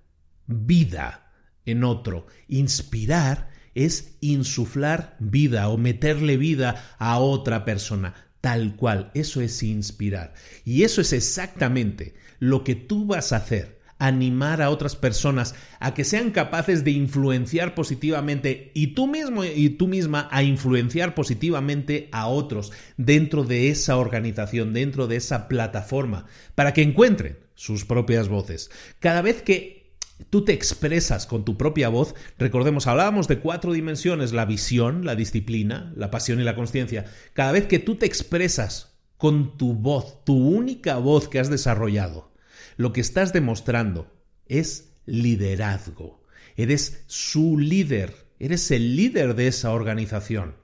vida 0.46 1.32
en 1.66 1.84
otro. 1.84 2.26
Inspirar 2.48 3.50
es 3.74 4.16
insuflar 4.20 5.16
vida 5.18 5.68
o 5.68 5.78
meterle 5.78 6.36
vida 6.36 6.94
a 6.98 7.18
otra 7.18 7.64
persona. 7.64 8.14
Tal 8.40 8.74
cual, 8.74 9.10
eso 9.14 9.40
es 9.40 9.62
inspirar. 9.62 10.34
Y 10.64 10.82
eso 10.82 11.00
es 11.00 11.12
exactamente 11.12 12.14
lo 12.40 12.64
que 12.64 12.74
tú 12.74 13.06
vas 13.06 13.32
a 13.32 13.36
hacer 13.36 13.81
animar 14.02 14.62
a 14.62 14.70
otras 14.70 14.96
personas 14.96 15.54
a 15.78 15.94
que 15.94 16.02
sean 16.02 16.32
capaces 16.32 16.82
de 16.82 16.90
influenciar 16.90 17.76
positivamente 17.76 18.72
y 18.74 18.88
tú 18.88 19.06
mismo 19.06 19.44
y 19.44 19.68
tú 19.70 19.86
misma 19.86 20.28
a 20.32 20.42
influenciar 20.42 21.14
positivamente 21.14 22.08
a 22.10 22.26
otros 22.26 22.72
dentro 22.96 23.44
de 23.44 23.68
esa 23.68 23.96
organización, 23.96 24.72
dentro 24.72 25.06
de 25.06 25.16
esa 25.16 25.46
plataforma, 25.46 26.26
para 26.56 26.74
que 26.74 26.82
encuentren 26.82 27.38
sus 27.54 27.84
propias 27.84 28.28
voces. 28.28 28.72
Cada 28.98 29.22
vez 29.22 29.40
que 29.40 29.94
tú 30.30 30.44
te 30.44 30.52
expresas 30.52 31.26
con 31.26 31.44
tu 31.44 31.56
propia 31.56 31.88
voz, 31.88 32.16
recordemos, 32.38 32.88
hablábamos 32.88 33.28
de 33.28 33.38
cuatro 33.38 33.72
dimensiones, 33.72 34.32
la 34.32 34.46
visión, 34.46 35.04
la 35.04 35.14
disciplina, 35.14 35.92
la 35.96 36.10
pasión 36.10 36.40
y 36.40 36.44
la 36.44 36.56
conciencia. 36.56 37.04
Cada 37.34 37.52
vez 37.52 37.66
que 37.66 37.78
tú 37.78 37.94
te 37.94 38.06
expresas 38.06 38.96
con 39.16 39.56
tu 39.56 39.74
voz, 39.74 40.24
tu 40.24 40.34
única 40.36 40.96
voz 40.96 41.28
que 41.28 41.38
has 41.38 41.50
desarrollado, 41.50 42.31
lo 42.76 42.92
que 42.92 43.00
estás 43.00 43.32
demostrando 43.32 44.12
es 44.46 44.92
liderazgo. 45.06 46.22
Eres 46.56 47.04
su 47.06 47.58
líder, 47.58 48.14
eres 48.38 48.70
el 48.70 48.96
líder 48.96 49.34
de 49.34 49.48
esa 49.48 49.72
organización. 49.72 50.60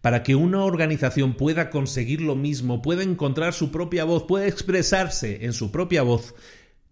para 0.00 0.22
que 0.22 0.34
una 0.34 0.64
organización 0.64 1.34
pueda 1.34 1.68
conseguir 1.68 2.22
lo 2.22 2.34
mismo, 2.34 2.80
pueda 2.80 3.02
encontrar 3.02 3.52
su 3.52 3.70
propia 3.70 4.04
voz, 4.04 4.22
pueda 4.22 4.46
expresarse 4.46 5.44
en 5.44 5.52
su 5.52 5.70
propia 5.70 6.02
voz, 6.02 6.34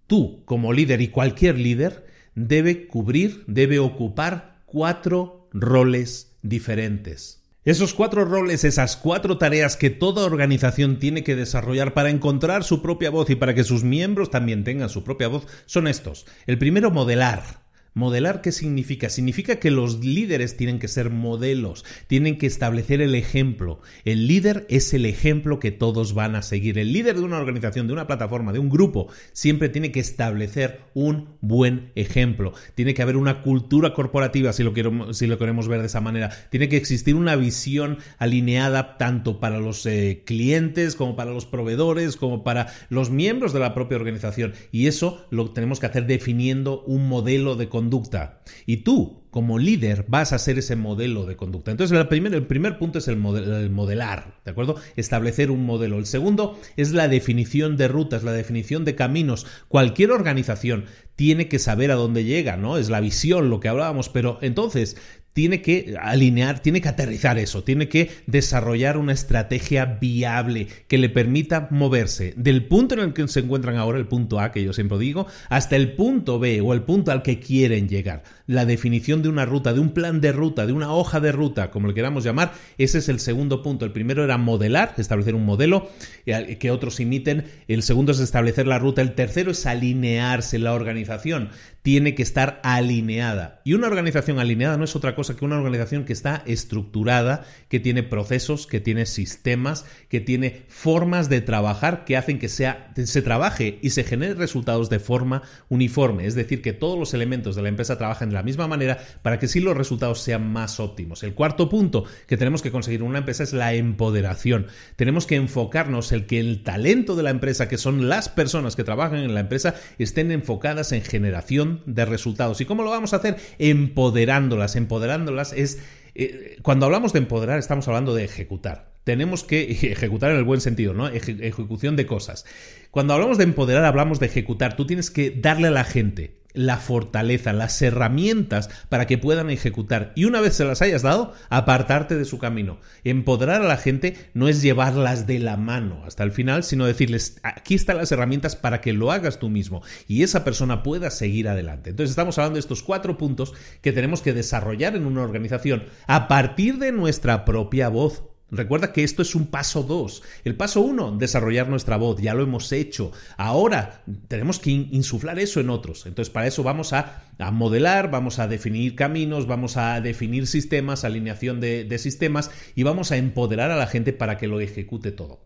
tú 0.07 0.45
como 0.45 0.75
líder 0.75 1.01
y 1.01 1.09
cualquier 1.09 1.59
líder 1.59 2.07
debe 2.35 2.87
cubrir, 2.87 3.45
debe 3.47 3.79
ocupar 3.79 4.63
cuatro 4.67 5.49
roles 5.53 6.37
diferentes. 6.43 7.38
Esos 7.65 7.93
cuatro 7.93 8.25
roles, 8.25 8.65
esas 8.65 8.97
cuatro 8.97 9.37
tareas 9.37 9.77
que 9.77 9.91
toda 9.91 10.25
organización 10.25 10.99
tiene 10.99 11.25
que 11.25 11.37
desarrollar 11.37 11.93
para 11.93 12.11
encontrar 12.11 12.65
su 12.65 12.81
propia 12.81 13.11
voz 13.11 13.29
y 13.31 13.37
para 13.37 13.55
que 13.55 13.65
sus 13.65 13.85
miembros 13.85 14.31
también 14.31 14.65
tengan 14.65 14.89
su 14.89 15.05
propia 15.05 15.29
voz 15.29 15.47
son 15.67 15.89
estos. 15.89 16.27
El 16.47 16.59
primero, 16.59 16.91
modelar. 16.91 17.68
¿Modelar 17.99 18.43
qué 18.43 18.53
significa? 18.53 19.09
Significa 19.09 19.57
que 19.57 19.73
los 19.73 20.05
líderes 20.05 20.57
tienen 20.57 20.79
que 20.79 20.87
ser 20.87 21.11
modelos, 21.11 21.85
tienen 22.07 22.39
que 22.39 22.47
establecer 22.47 23.01
el 23.01 23.17
ejemplo. 23.17 23.81
El 24.05 24.29
líder 24.29 24.67
es 24.69 24.95
el 24.95 25.05
ejemplo 25.05 25.59
que 25.59 25.73
todos 25.73 26.15
van 26.15 26.37
a 26.37 26.43
seguir. 26.43 26.79
El 26.79 26.93
líder 26.93 27.17
de 27.17 27.23
una 27.23 27.39
organización, 27.39 27.89
de 27.89 27.95
una 27.95 28.07
plataforma, 28.07 28.53
de 28.53 28.61
un 28.61 28.69
grupo, 28.69 29.09
siempre 29.33 29.69
tiene 29.69 29.91
que 29.91 29.99
establecer 29.99 30.83
un 30.95 31.31
buen 31.41 31.91
ejemplo. 31.97 32.53
Tiene 32.77 32.95
que 32.95 33.03
haber 33.03 33.17
una 33.17 33.43
cultura 33.43 33.95
corporativa, 33.95 34.53
si 34.53 34.63
lo, 34.63 35.13
si 35.13 35.27
lo 35.27 35.37
queremos 35.37 35.67
ver 35.67 35.81
de 35.81 35.87
esa 35.87 36.01
manera. 36.01 36.31
Tiene 36.51 36.69
que 36.69 36.77
existir 36.77 37.17
una 37.17 37.35
visión 37.35 37.99
alineada 38.19 38.97
tanto 38.97 39.41
para 39.41 39.59
los 39.59 39.85
eh, 39.87 40.23
clientes 40.25 40.95
como 40.95 41.17
para 41.17 41.33
los 41.33 41.47
proveedores, 41.47 42.17
como 42.17 42.45
para 42.45 42.69
los 42.91 43.11
miembros 43.11 43.53
de 43.53 43.59
la 43.59 43.75
propia 43.75 43.97
organización. 43.97 44.53
Y 44.71 44.87
eso 44.87 45.27
lo 45.31 45.51
tenemos 45.51 45.81
que 45.81 45.87
hacer 45.87 46.07
definiendo 46.07 46.85
un 46.85 47.09
modelo 47.09 47.57
de 47.57 47.69
conducta 47.69 47.88
conducta. 47.89 48.41
Y 48.67 48.79
tú, 48.79 49.23
como 49.31 49.59
líder, 49.59 50.05
vas 50.09 50.35
a 50.35 50.39
ser 50.39 50.59
ese 50.59 50.77
modelo 50.77 51.25
de 51.25 51.37
conducta. 51.37 51.71
Entonces, 51.71 51.99
el 51.99 52.07
primer, 52.09 52.35
el 52.35 52.47
primer 52.47 52.79
punto 52.79 52.99
es 52.99 53.09
el, 53.09 53.15
el, 53.15 53.71
modelar, 53.71 54.41
¿de 54.45 54.51
acuerdo? 54.51 54.77
Establecer 54.97 55.51
un 55.51 55.65
modelo. 55.65 55.99
El 55.99 56.05
segundo 56.05 56.59
es 56.77 56.93
la 56.93 57.09
definición 57.09 57.79
de 57.79 57.89
rutas, 57.89 58.25
la 58.25 58.33
definición 58.33 58.85
de 58.85 58.95
caminos. 58.95 59.47
Cualquier 59.69 60.11
organización 60.11 60.85
tiene 61.17 61.49
que 61.49 61.59
saber 61.59 61.91
a 61.91 61.95
dónde 61.95 62.25
llega, 62.25 62.57
¿no? 62.57 62.77
Es 62.77 62.91
la 62.91 63.01
visión, 63.01 63.49
lo 63.49 63.59
que 63.59 63.69
hablábamos, 63.69 64.09
pero 64.09 64.39
entonces 64.43 64.97
tiene 65.33 65.63
que 65.63 65.97
alinear, 66.01 66.61
tiene 66.61 66.81
que 66.81 66.89
aterrizar 66.89 67.39
eso, 67.39 67.63
tiene 67.63 67.89
que 67.89 68.11
desarrollar 68.27 68.97
una 68.97 69.13
estrategia 69.13 69.85
viable 69.85 70.69
que 70.89 70.99
le 70.99 71.09
permita 71.09 71.69
moverse 71.71 72.35
del 72.37 72.67
punto 72.67 72.95
en 72.95 73.01
el 73.01 73.13
que 73.13 73.29
se 73.29 73.41
encuentran 73.41 73.77
ahora, 73.77 73.99
el 73.99 74.09
punto 74.09 74.41
A 74.41 74.51
que 74.51 74.65
yo 74.65 74.73
siempre 74.73 74.99
digo, 74.99 75.27
hasta 75.49 75.77
el 75.77 75.93
punto 75.93 76.39
B 76.39 76.61
o 76.61 76.73
el 76.73 76.83
punto 76.83 77.13
al 77.13 77.23
que 77.23 77.39
quieren 77.39 77.89
llegar. 77.89 78.25
La 78.47 78.65
definición 78.65 79.23
de 79.23 79.29
una 79.29 79.45
ruta, 79.45 79.73
de 79.73 79.81
un 79.81 79.91
plan 79.91 80.21
de 80.21 80.33
ruta, 80.33 80.67
de 80.67 80.73
una 80.73 80.93
hoja 80.93 81.21
de 81.21 81.33
ruta, 81.33 81.71
como 81.71 81.89
le 81.89 81.95
queramos 81.95 82.25
llamar, 82.25 82.53
ese 82.79 82.99
es 82.99 83.09
el 83.09 83.21
segundo 83.21 83.63
punto. 83.63 83.85
El 83.85 83.93
primero 83.93 84.25
era 84.25 84.39
modelar, 84.39 84.95
establecer 84.97 85.35
un 85.35 85.45
modelo 85.45 85.91
eh, 86.27 86.57
que 86.59 86.71
otros 86.71 87.01
imiten. 87.01 87.45
El 87.69 87.83
segundo 87.83 88.13
es 88.13 88.21
establecer 88.21 88.67
la 88.67 88.79
ruta. 88.79 89.03
El 89.03 89.15
tercero 89.15 89.51
es 89.51 89.67
alinearse. 89.67 90.59
La 90.59 90.73
organización 90.73 91.51
tiene 91.83 92.15
que 92.15 92.23
estar 92.23 92.61
alineada. 92.65 93.61
Y 93.65 93.75
una 93.75 93.87
organización 93.87 94.39
alineada 94.39 94.77
no 94.77 94.85
es 94.85 94.97
otra 94.97 95.15
cosa 95.15 95.37
que 95.37 95.45
una 95.45 95.57
organización 95.57 96.05
que 96.05 96.13
está 96.13 96.43
estructurada, 96.47 97.45
que 97.69 97.81
tiene 97.81 98.03
procesos, 98.03 98.67
que 98.67 98.81
tiene 98.81 99.07
sistemas, 99.07 99.87
que 100.09 100.21
tiene 100.21 100.65
formas 100.69 101.29
de 101.29 101.41
trabajar 101.41 102.05
que 102.05 102.17
hacen 102.17 102.39
que 102.39 102.49
sea, 102.49 102.93
se 102.97 103.23
trabaje 103.23 103.79
y 103.83 103.91
se 103.91 104.05
genere 104.05 104.35
resultados 104.35 104.91
de 104.91 104.99
forma 104.99 105.43
uniforme. 105.69 106.27
Es 106.27 106.35
decir, 106.35 106.63
que 106.63 106.73
todos 106.73 106.99
los 106.99 107.15
elementos 107.15 107.57
de 107.57 107.63
la 107.63 107.69
empresa 107.69 107.99
trabajen 107.99 108.31
de 108.31 108.35
la 108.35 108.43
misma 108.43 108.67
manera 108.67 108.99
para 109.23 109.39
que 109.39 109.49
sí 109.49 109.61
los 109.61 109.77
resultados 109.77 110.21
sean 110.21 110.51
más 110.53 110.81
óptimos. 110.81 111.23
El 111.23 111.35
cuarto 111.35 111.69
punto 111.69 112.05
que 112.27 112.37
tenemos 112.37 112.63
que 112.63 112.71
conseguir 112.71 113.01
en 113.01 113.07
una 113.07 113.19
empresa 113.19 113.43
es 113.43 113.53
la 113.53 113.75
empoderación. 113.75 114.67
Tenemos 114.97 115.27
que 115.27 115.37
enfocarnos 115.37 116.13
en 116.13 116.27
que 116.27 116.41
el 116.41 116.63
talento 116.63 117.15
de 117.17 117.23
la 117.23 117.31
empresa, 117.31 117.69
que 117.69 117.79
son 117.79 118.09
las 118.09 118.29
personas 118.29 118.77
que 118.77 118.85
trabajan 118.85 119.21
en 119.21 119.35
la 119.35 119.41
empresa, 119.41 119.75
estén 119.99 120.33
enfocadas 120.33 120.93
en 120.93 121.03
generación 121.03 121.68
de 121.87 122.05
resultados. 122.05 122.61
¿Y 122.61 122.65
cómo 122.65 122.83
lo 122.83 122.91
vamos 122.91 123.13
a 123.13 123.17
hacer? 123.17 123.37
Empoderándolas, 123.59 124.77
empoderándolas 124.77 125.53
es... 125.53 125.81
Eh, 126.15 126.59
cuando 126.63 126.87
hablamos 126.87 127.13
de 127.13 127.21
empoderar 127.21 127.59
estamos 127.59 127.87
hablando 127.89 128.15
de 128.15 128.25
ejecutar. 128.25 128.93
Tenemos 129.05 129.45
que 129.45 129.63
ejecutar 129.93 130.31
en 130.31 130.39
el 130.39 130.45
buen 130.45 130.61
sentido, 130.61 130.95
¿no? 130.95 131.09
ejecución 131.09 131.97
de 131.97 132.07
cosas. 132.07 132.45
Cuando 132.91 133.15
hablamos 133.15 133.39
de 133.39 133.45
empoderar 133.45 133.85
hablamos 133.85 134.21
de 134.21 134.27
ejecutar. 134.27 134.77
Tú 134.77 134.87
tienes 134.87 135.11
que 135.11 135.31
darle 135.31 135.69
a 135.69 135.73
la 135.73 135.85
gente 135.85 136.38
la 136.55 136.79
fortaleza, 136.79 137.53
las 137.53 137.81
herramientas 137.83 138.71
para 138.89 139.07
que 139.07 139.19
puedan 139.19 139.51
ejecutar. 139.51 140.13
Y 140.17 140.25
una 140.25 140.41
vez 140.41 140.55
se 140.55 140.65
las 140.65 140.83
hayas 140.83 141.03
dado, 141.03 141.35
apartarte 141.51 142.17
de 142.17 142.25
su 142.25 142.39
camino. 142.39 142.79
Empoderar 143.05 143.63
a 143.63 143.69
la 143.69 143.77
gente 143.77 144.17
no 144.35 144.49
es 144.49 144.63
llevarlas 144.63 145.27
de 145.27 145.39
la 145.39 145.57
mano 145.57 146.03
hasta 146.07 146.25
el 146.25 146.33
final, 146.33 146.65
sino 146.65 146.87
decirles, 146.87 147.39
aquí 147.43 147.75
están 147.75 147.99
las 147.99 148.13
herramientas 148.13 148.57
para 148.57 148.81
que 148.81 148.93
lo 148.93 149.13
hagas 149.13 149.39
tú 149.39 149.49
mismo 149.49 149.83
y 150.07 150.23
esa 150.23 150.45
persona 150.45 150.83
pueda 150.83 151.11
seguir 151.11 151.49
adelante. 151.49 151.91
Entonces 151.91 152.11
estamos 152.11 152.39
hablando 152.39 152.57
de 152.57 152.61
estos 152.61 152.83
cuatro 152.83 153.19
puntos 153.19 153.55
que 153.83 153.93
tenemos 153.93 154.23
que 154.23 154.33
desarrollar 154.33 154.97
en 154.97 155.07
una 155.07 155.23
organización 155.23 155.85
a 156.07 156.29
partir 156.29 156.79
de 156.79 156.93
nuestra 156.93 157.45
propia 157.45 157.89
voz. 157.89 158.25
Recuerda 158.51 158.93
que 158.93 159.05
esto 159.05 159.21
es 159.21 159.35
un 159.35 159.47
paso 159.47 159.83
2. 159.83 160.23
El 160.45 160.57
paso 160.57 160.81
1, 160.81 161.19
desarrollar 161.19 161.69
nuestra 161.69 161.99
voz. 161.99 162.21
Ya 162.21 162.33
lo 162.33 162.43
hemos 162.43 162.73
hecho. 162.73 163.13
Ahora 163.37 164.03
tenemos 164.29 164.59
que 164.59 164.71
insuflar 164.71 165.39
eso 165.39 165.61
en 165.61 165.69
otros. 165.69 166.07
Entonces, 166.07 166.33
para 166.33 166.47
eso 166.47 166.63
vamos 166.63 166.95
a, 166.95 167.25
modelar, 167.53 168.11
vamos 168.11 168.39
a 168.39 168.49
definir 168.49 168.95
caminos, 168.95 169.47
vamos 169.47 169.77
a 169.77 170.01
definir 170.01 170.47
sistemas, 170.47 171.05
alineación 171.05 171.61
de, 171.61 171.85
de 171.85 171.99
sistemas 171.99 172.51
y 172.75 172.85
vamos 172.85 173.13
a 173.13 173.19
empoderar 173.19 173.71
a 173.71 173.77
la 173.77 173.87
gente 173.87 174.15
para 174.15 174.39
que 174.39 174.49
lo 174.49 174.61
ejecute 174.61 175.13
todo. 175.13 175.41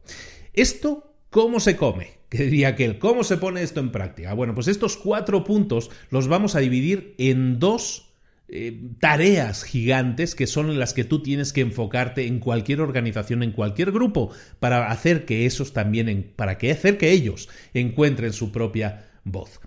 Esto, 0.53 1.14
¿cómo 1.30 1.61
se 1.61 1.76
come? 1.76 2.22
Que 2.32 2.44
diría 2.44 2.68
aquel, 2.68 2.98
¿cómo 2.98 3.24
se 3.24 3.36
pone 3.36 3.62
esto 3.62 3.80
en 3.80 3.92
práctica? 3.92 4.32
Bueno, 4.32 4.55
pues 4.55 4.66
estos 4.66 4.96
cuatro 4.96 5.44
puntos 5.44 5.90
los 6.09 6.28
vamos 6.28 6.55
a 6.55 6.61
dividir 6.61 7.14
en 7.18 7.59
dos 7.59 8.11
eh, 8.55 8.78
tareas 9.00 9.64
gigantes 9.64 10.34
que 10.34 10.46
son 10.46 10.78
las 10.78 10.92
que 10.92 11.05
tú 11.05 11.22
tienes 11.22 11.55
que 11.55 11.62
enfocarte 11.62 12.26
en 12.26 12.38
cualquier 12.38 12.82
organización, 12.82 13.42
en 13.42 13.53
cualquier 13.53 13.92
grupo, 13.92 14.30
para 14.61 14.90
hacer 14.90 15.24
que 15.24 15.46
esos 15.46 15.72
también, 15.72 16.32
para 16.36 16.59
que 16.59 16.70
hacer 16.70 16.98
que 16.98 17.12
ellos 17.12 17.48
encuentren 17.72 18.34
su 18.34 18.53
propia 18.53 19.07
voz. 19.24 19.59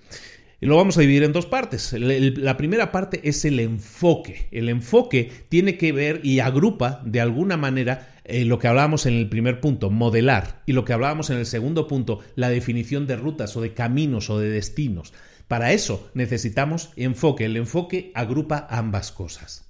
Y 0.61 0.67
lo 0.67 0.77
vamos 0.77 0.97
a 0.97 1.01
dividir 1.01 1.23
en 1.23 1.33
dos 1.33 1.47
partes. 1.47 1.93
La 1.93 2.57
primera 2.57 2.91
parte 2.91 3.21
es 3.23 3.43
el 3.43 3.59
enfoque. 3.59 4.47
El 4.51 4.69
enfoque 4.69 5.31
tiene 5.49 5.77
que 5.77 5.91
ver 5.91 6.21
y 6.23 6.39
agrupa 6.39 7.01
de 7.05 7.21
alguna 7.21 7.57
manera 7.57 8.15
eh, 8.23 8.45
lo 8.45 8.59
que 8.59 8.67
hablábamos 8.67 9.05
en 9.05 9.15
el 9.15 9.29
primer 9.29 9.61
punto, 9.61 9.89
modelar, 9.89 10.61
y 10.65 10.73
lo 10.73 10.85
que 10.85 10.93
hablábamos 10.93 11.29
en 11.29 11.37
el 11.37 11.45
segundo 11.45 11.87
punto, 11.87 12.19
la 12.35 12.49
definición 12.49 13.05
de 13.07 13.15
rutas 13.15 13.55
o 13.57 13.61
de 13.61 13.73
caminos 13.73 14.29
o 14.29 14.39
de 14.39 14.49
destinos. 14.49 15.13
Para 15.47 15.73
eso 15.73 16.09
necesitamos 16.13 16.91
enfoque. 16.95 17.45
El 17.45 17.57
enfoque 17.57 18.11
agrupa 18.15 18.67
ambas 18.69 19.11
cosas. 19.11 19.64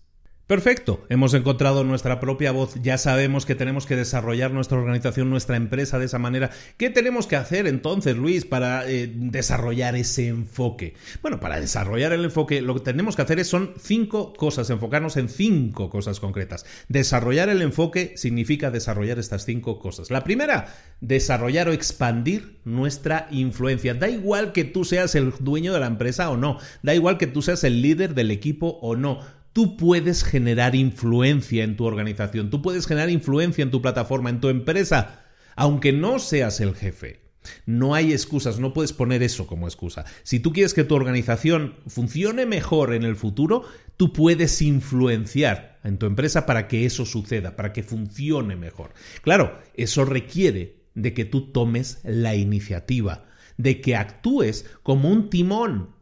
Perfecto, 0.48 1.04
hemos 1.10 1.34
encontrado 1.34 1.84
nuestra 1.84 2.20
propia 2.20 2.52
voz, 2.52 2.76
ya 2.84 3.00
sabemos 3.00 3.48
que 3.48 3.56
tenemos 3.56 3.88
que 3.88 3.96
desarrollar 3.96 4.52
nuestra 4.52 4.78
organización, 4.78 5.32
nuestra 5.32 5.58
empresa 5.58 5.98
de 5.98 6.06
esa 6.06 6.20
manera. 6.20 6.52
¿Qué 6.78 6.92
tenemos 6.92 7.26
que 7.26 7.36
hacer 7.36 7.66
entonces, 7.66 8.16
Luis, 8.16 8.46
para 8.46 8.88
eh, 8.88 9.12
desarrollar 9.12 9.96
ese 9.96 10.28
enfoque? 10.28 10.94
Bueno, 11.24 11.40
para 11.40 11.60
desarrollar 11.60 12.14
el 12.14 12.26
enfoque 12.26 12.62
lo 12.62 12.76
que 12.76 12.82
tenemos 12.82 13.16
que 13.16 13.24
hacer 13.24 13.40
es, 13.40 13.48
son 13.48 13.74
cinco 13.80 14.34
cosas, 14.34 14.70
enfocarnos 14.70 15.18
en 15.18 15.30
cinco 15.30 15.90
cosas 15.90 16.20
concretas. 16.20 16.64
Desarrollar 16.90 17.50
el 17.50 17.64
enfoque 17.64 18.14
significa 18.16 18.70
desarrollar 18.70 19.18
estas 19.18 19.46
cinco 19.46 19.80
cosas. 19.80 20.12
La 20.12 20.24
primera, 20.24 20.68
desarrollar 21.02 21.70
o 21.70 21.74
expandir 21.74 22.60
nuestra 22.66 23.28
influencia. 23.32 23.96
Da 23.96 24.10
igual 24.10 24.52
que 24.52 24.64
tú 24.64 24.86
seas 24.86 25.16
el 25.16 25.34
dueño 25.40 25.74
de 25.74 25.80
la 25.80 25.88
empresa 25.88 26.30
o 26.30 26.38
no, 26.38 26.60
da 26.84 26.94
igual 26.94 27.18
que 27.18 27.26
tú 27.26 27.42
seas 27.42 27.64
el 27.64 27.82
líder 27.82 28.14
del 28.14 28.30
equipo 28.30 28.78
o 28.84 28.96
no 28.96 29.22
tú 29.56 29.78
puedes 29.78 30.26
generar 30.26 30.76
influencia 30.76 31.64
en 31.64 31.78
tu 31.78 31.86
organización, 31.86 32.50
tú 32.50 32.62
puedes 32.62 32.88
generar 32.88 33.10
influencia 33.10 33.64
en 33.64 33.72
tu 33.72 33.82
plataforma, 33.82 34.30
en 34.30 34.42
tu 34.42 34.50
empresa, 34.50 35.24
aunque 35.56 35.94
no 35.94 36.20
seas 36.20 36.60
el 36.60 36.76
jefe. 36.76 37.22
No 37.66 37.94
hay 37.94 38.12
excusas, 38.12 38.60
no 38.60 38.74
puedes 38.74 38.92
poner 38.92 39.24
eso 39.24 39.48
como 39.48 39.68
excusa. 39.68 40.04
Si 40.24 40.42
tú 40.42 40.52
quieres 40.52 40.74
que 40.74 40.84
tu 40.84 40.94
organización 40.94 41.76
funcione 41.88 42.46
mejor 42.46 42.94
en 42.94 43.04
el 43.04 43.16
futuro, 43.16 43.64
tú 43.96 44.12
puedes 44.12 44.62
influenciar 44.62 45.80
en 45.86 46.00
tu 46.00 46.06
empresa 46.06 46.46
para 46.46 46.68
que 46.68 46.86
eso 46.86 47.06
suceda, 47.06 47.56
para 47.56 47.72
que 47.72 47.82
funcione 47.82 48.58
mejor. 48.58 48.94
Claro, 49.22 49.58
eso 49.76 50.04
requiere 50.04 50.82
de 50.96 51.14
que 51.14 51.24
tú 51.24 51.54
tomes 51.54 52.00
la 52.04 52.36
iniciativa, 52.36 53.24
de 53.56 53.80
que 53.80 53.96
actúes 53.96 54.66
como 54.84 55.10
un 55.10 55.30
timón, 55.30 55.95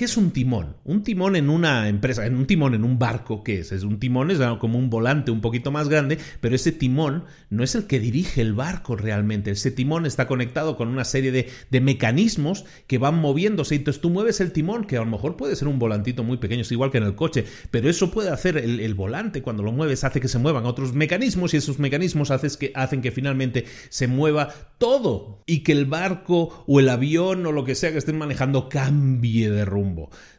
¿Qué 0.00 0.06
es 0.06 0.16
un 0.16 0.30
timón? 0.30 0.76
Un 0.84 1.02
timón 1.02 1.36
en 1.36 1.50
una 1.50 1.86
empresa, 1.86 2.24
en 2.24 2.34
un 2.34 2.46
timón 2.46 2.72
en 2.72 2.84
un 2.84 2.98
barco, 2.98 3.44
¿qué 3.44 3.58
es? 3.58 3.70
Es 3.70 3.82
un 3.82 3.98
timón, 3.98 4.30
es 4.30 4.38
como 4.58 4.78
un 4.78 4.88
volante 4.88 5.30
un 5.30 5.42
poquito 5.42 5.70
más 5.72 5.90
grande, 5.90 6.16
pero 6.40 6.56
ese 6.56 6.72
timón 6.72 7.26
no 7.50 7.62
es 7.62 7.74
el 7.74 7.86
que 7.86 8.00
dirige 8.00 8.40
el 8.40 8.54
barco 8.54 8.96
realmente. 8.96 9.50
Ese 9.50 9.70
timón 9.70 10.06
está 10.06 10.26
conectado 10.26 10.78
con 10.78 10.88
una 10.88 11.04
serie 11.04 11.32
de, 11.32 11.50
de 11.70 11.80
mecanismos 11.82 12.64
que 12.86 12.96
van 12.96 13.20
moviéndose. 13.20 13.74
Entonces 13.74 14.00
tú 14.00 14.08
mueves 14.08 14.40
el 14.40 14.52
timón, 14.52 14.86
que 14.86 14.96
a 14.96 15.00
lo 15.00 15.06
mejor 15.06 15.36
puede 15.36 15.54
ser 15.54 15.68
un 15.68 15.78
volantito 15.78 16.24
muy 16.24 16.38
pequeño, 16.38 16.62
es 16.62 16.72
igual 16.72 16.90
que 16.90 16.96
en 16.96 17.04
el 17.04 17.14
coche, 17.14 17.44
pero 17.70 17.90
eso 17.90 18.10
puede 18.10 18.30
hacer 18.30 18.56
el, 18.56 18.80
el 18.80 18.94
volante 18.94 19.42
cuando 19.42 19.62
lo 19.62 19.70
mueves, 19.70 20.02
hace 20.04 20.18
que 20.18 20.28
se 20.28 20.38
muevan 20.38 20.64
otros 20.64 20.94
mecanismos 20.94 21.52
y 21.52 21.58
esos 21.58 21.78
mecanismos 21.78 22.30
hacen 22.30 22.52
que, 22.58 22.72
hacen 22.74 23.02
que 23.02 23.10
finalmente 23.10 23.66
se 23.90 24.06
mueva 24.06 24.48
todo 24.78 25.42
y 25.44 25.58
que 25.58 25.72
el 25.72 25.84
barco 25.84 26.64
o 26.66 26.80
el 26.80 26.88
avión 26.88 27.44
o 27.44 27.52
lo 27.52 27.64
que 27.64 27.74
sea 27.74 27.92
que 27.92 27.98
estén 27.98 28.16
manejando 28.16 28.70
cambie 28.70 29.50
de 29.50 29.66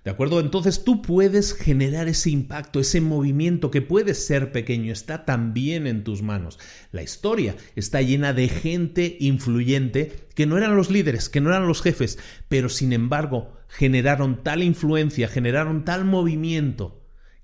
¿De 0.04 0.12
acuerdo? 0.12 0.39
Entonces 0.39 0.84
tú 0.84 1.02
puedes 1.02 1.54
generar 1.54 2.08
ese 2.08 2.30
impacto, 2.30 2.80
ese 2.80 3.02
movimiento 3.02 3.72
que 3.72 3.82
puede 3.82 4.14
ser 4.14 4.52
pequeño, 4.52 4.91
está 4.91 5.26
también 5.26 5.88
en 5.88 6.04
tus 6.04 6.22
manos. 6.22 6.60
La 6.91 7.04
historia 7.04 7.56
está 7.76 8.02
llena 8.02 8.34
de 8.34 8.47
gente 8.49 9.18
influyente 9.20 10.14
que 10.36 10.45
no 10.45 10.58
eran 10.58 10.76
los 10.76 10.89
líderes, 10.89 11.30
que 11.30 11.41
no 11.41 11.49
eran 11.49 11.68
los 11.68 11.82
jefes, 11.82 12.18
pero 12.47 12.70
sin 12.70 12.93
embargo 12.93 13.54
generaron 13.68 14.43
tal 14.43 14.64
influencia, 14.64 15.28
generaron 15.28 15.86
tal 15.86 16.06
movimiento 16.06 17.01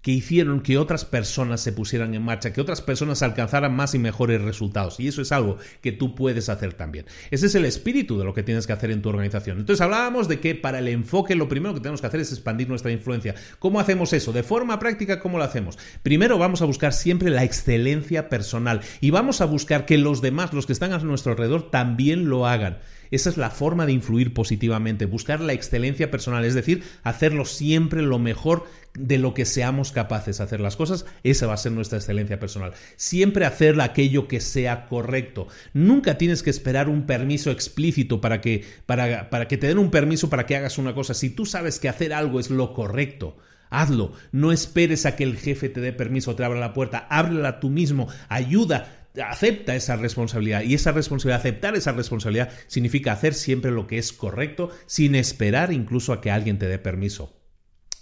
que 0.08 0.14
hicieron 0.14 0.62
que 0.62 0.78
otras 0.78 1.04
personas 1.04 1.60
se 1.60 1.74
pusieran 1.74 2.14
en 2.14 2.22
marcha, 2.22 2.54
que 2.54 2.62
otras 2.62 2.80
personas 2.80 3.22
alcanzaran 3.24 3.76
más 3.76 3.94
y 3.94 4.00
mejores 4.00 4.42
resultados. 4.42 5.02
Y 5.02 5.10
eso 5.10 5.22
es 5.22 5.34
algo 5.34 5.58
que 5.82 5.92
tú 5.92 6.16
puedes 6.16 6.48
hacer 6.48 6.76
también. 6.76 7.06
Ese 7.30 7.48
es 7.48 7.56
el 7.56 7.66
espíritu 7.66 8.18
de 8.18 8.24
lo 8.24 8.34
que 8.34 8.42
tienes 8.42 8.66
que 8.66 8.72
hacer 8.72 8.90
en 8.92 9.02
tu 9.02 9.10
organización. 9.10 9.60
Entonces 9.60 9.82
hablábamos 9.82 10.30
de 10.30 10.40
que 10.40 10.56
para 10.56 10.80
el 10.80 10.88
enfoque 10.88 11.36
lo 11.36 11.50
primero 11.50 11.74
que 11.74 11.82
tenemos 11.82 12.00
que 12.00 12.08
hacer 12.08 12.22
es 12.22 12.32
expandir 12.32 12.70
nuestra 12.70 12.90
influencia. 12.90 13.36
¿Cómo 13.60 13.82
hacemos 13.82 14.14
eso? 14.14 14.32
De 14.32 14.44
forma 14.44 14.80
práctica, 14.80 15.20
¿cómo 15.20 15.40
lo 15.40 15.44
hacemos? 15.44 15.78
Primero 16.04 16.38
vamos 16.38 16.62
a 16.62 16.66
buscar 16.66 16.94
siempre 16.94 17.30
la 17.30 17.44
excelencia 17.44 18.30
personal 18.30 18.80
y 19.02 19.10
vamos 19.10 19.42
a 19.42 19.46
buscar 19.46 19.86
que 19.86 19.98
los 19.98 20.22
demás, 20.22 20.54
los 20.54 20.66
que 20.66 20.72
están 20.72 20.94
a 20.94 21.00
nuestro 21.00 21.34
alrededor, 21.34 21.70
también 21.70 22.30
lo 22.30 22.48
hagan. 22.48 22.78
Esa 23.12 23.30
es 23.30 23.38
la 23.38 23.50
forma 23.50 23.86
de 23.86 23.94
influir 23.94 24.34
positivamente, 24.34 25.06
buscar 25.06 25.40
la 25.42 25.54
excelencia 25.54 26.12
personal, 26.12 26.46
es 26.46 26.54
decir, 26.54 26.84
hacerlo 27.04 27.46
siempre 27.46 28.02
lo 28.02 28.20
mejor 28.20 28.66
de 28.98 29.18
lo 29.20 29.34
que 29.34 29.46
seamos 29.46 29.92
capaces 29.92 30.38
de 30.38 30.44
hacer 30.44 30.60
las 30.60 30.76
cosas, 30.76 31.06
esa 31.24 31.46
va 31.48 31.54
a 31.54 31.58
ser 31.58 31.72
nuestra 31.72 32.00
excelencia 32.00 32.40
personal. 32.40 32.74
Siempre 32.96 33.46
hacer 33.46 33.80
aquello 33.80 34.28
que 34.28 34.42
sea 34.42 34.88
correcto. 34.88 35.48
Nunca 35.74 36.18
tienes 36.18 36.42
que 36.42 36.50
esperar 36.50 36.90
un 36.90 37.06
permiso 37.06 37.52
explícito 37.52 38.22
para 38.22 38.42
que, 38.42 38.66
para, 38.86 39.30
para 39.30 39.48
que 39.48 39.58
te 39.58 39.68
den 39.68 39.78
un 39.78 39.92
permiso 39.92 40.30
para 40.30 40.46
que 40.46 40.56
hagas 40.56 40.78
una 40.78 40.96
cosa. 40.96 41.14
Si 41.14 41.30
tú 41.30 41.46
sabes 41.46 41.80
que 41.80 41.90
hacer 41.90 42.14
algo 42.14 42.40
es 42.40 42.50
lo 42.50 42.74
correcto, 42.74 43.38
Hazlo, 43.70 44.14
no 44.32 44.52
esperes 44.52 45.06
a 45.06 45.16
que 45.16 45.26
el 45.26 45.38
jefe 45.38 45.70
te 45.70 45.82
dé 45.82 45.92
permiso, 45.92 46.36
te 46.36 46.44
abra 46.44 46.60
la 46.60 46.74
puerta, 46.74 47.06
ábrela 47.10 47.60
tú 47.60 47.70
mismo, 47.70 48.08
ayuda, 48.30 49.07
acepta 49.22 49.76
esa 49.76 49.96
responsabilidad 49.96 50.62
y 50.62 50.74
esa 50.74 50.92
responsabilidad, 50.92 51.40
aceptar 51.40 51.76
esa 51.76 51.92
responsabilidad 51.92 52.52
significa 52.68 53.12
hacer 53.12 53.34
siempre 53.34 53.72
lo 53.72 53.88
que 53.88 53.98
es 53.98 54.14
correcto 54.14 54.70
sin 54.86 55.16
esperar 55.16 55.72
incluso 55.72 56.14
a 56.14 56.22
que 56.22 56.32
alguien 56.32 56.58
te 56.60 56.68
dé 56.68 56.80
permiso. 56.80 57.34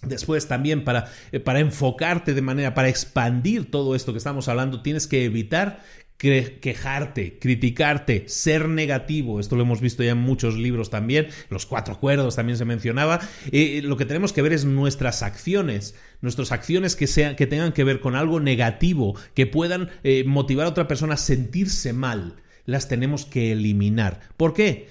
Después 0.02 0.48
también 0.48 0.84
para, 0.84 1.12
eh, 1.32 1.40
para 1.40 1.60
enfocarte 1.60 2.34
de 2.34 2.42
manera, 2.42 2.74
para 2.74 2.90
expandir 2.90 3.72
todo 3.72 3.96
esto 3.96 4.12
que 4.12 4.20
estamos 4.20 4.48
hablando, 4.48 4.82
tienes 4.82 5.08
que 5.08 5.26
evitar 5.26 5.80
quejarte, 6.18 7.40
criticarte, 7.40 8.24
ser 8.28 8.70
negativo. 8.70 9.40
Esto 9.40 9.56
lo 9.56 9.64
hemos 9.64 9.82
visto 9.82 10.04
ya 10.04 10.12
en 10.12 10.18
muchos 10.18 10.56
libros 10.56 10.90
también. 10.90 11.28
Los 11.50 11.66
cuatro 11.66 11.94
acuerdos 11.94 12.36
también 12.36 12.58
se 12.58 12.66
mencionaba. 12.66 13.20
Eh, 13.52 13.82
lo 13.84 13.98
que 13.98 14.06
tenemos 14.06 14.34
que 14.34 14.42
ver 14.42 14.54
es 14.54 14.66
nuestras 14.66 15.24
acciones, 15.24 15.96
nuestras 16.22 16.52
acciones 16.52 16.96
que, 16.96 17.08
sean, 17.08 17.36
que 17.36 17.48
tengan 17.48 17.74
que 17.74 17.84
ver 17.84 18.00
con 18.00 18.16
algo 18.16 18.40
negativo, 18.40 19.16
que 19.34 19.46
puedan 19.46 19.90
eh, 20.04 20.24
motivar 20.26 20.66
a 20.66 20.70
otra 20.70 20.88
persona 20.88 21.16
a 21.16 21.18
sentirse 21.18 21.94
mal 21.94 22.36
las 22.66 22.88
tenemos 22.88 23.26
que 23.26 23.52
eliminar. 23.52 24.22
¿Por 24.38 24.54
qué? 24.54 24.90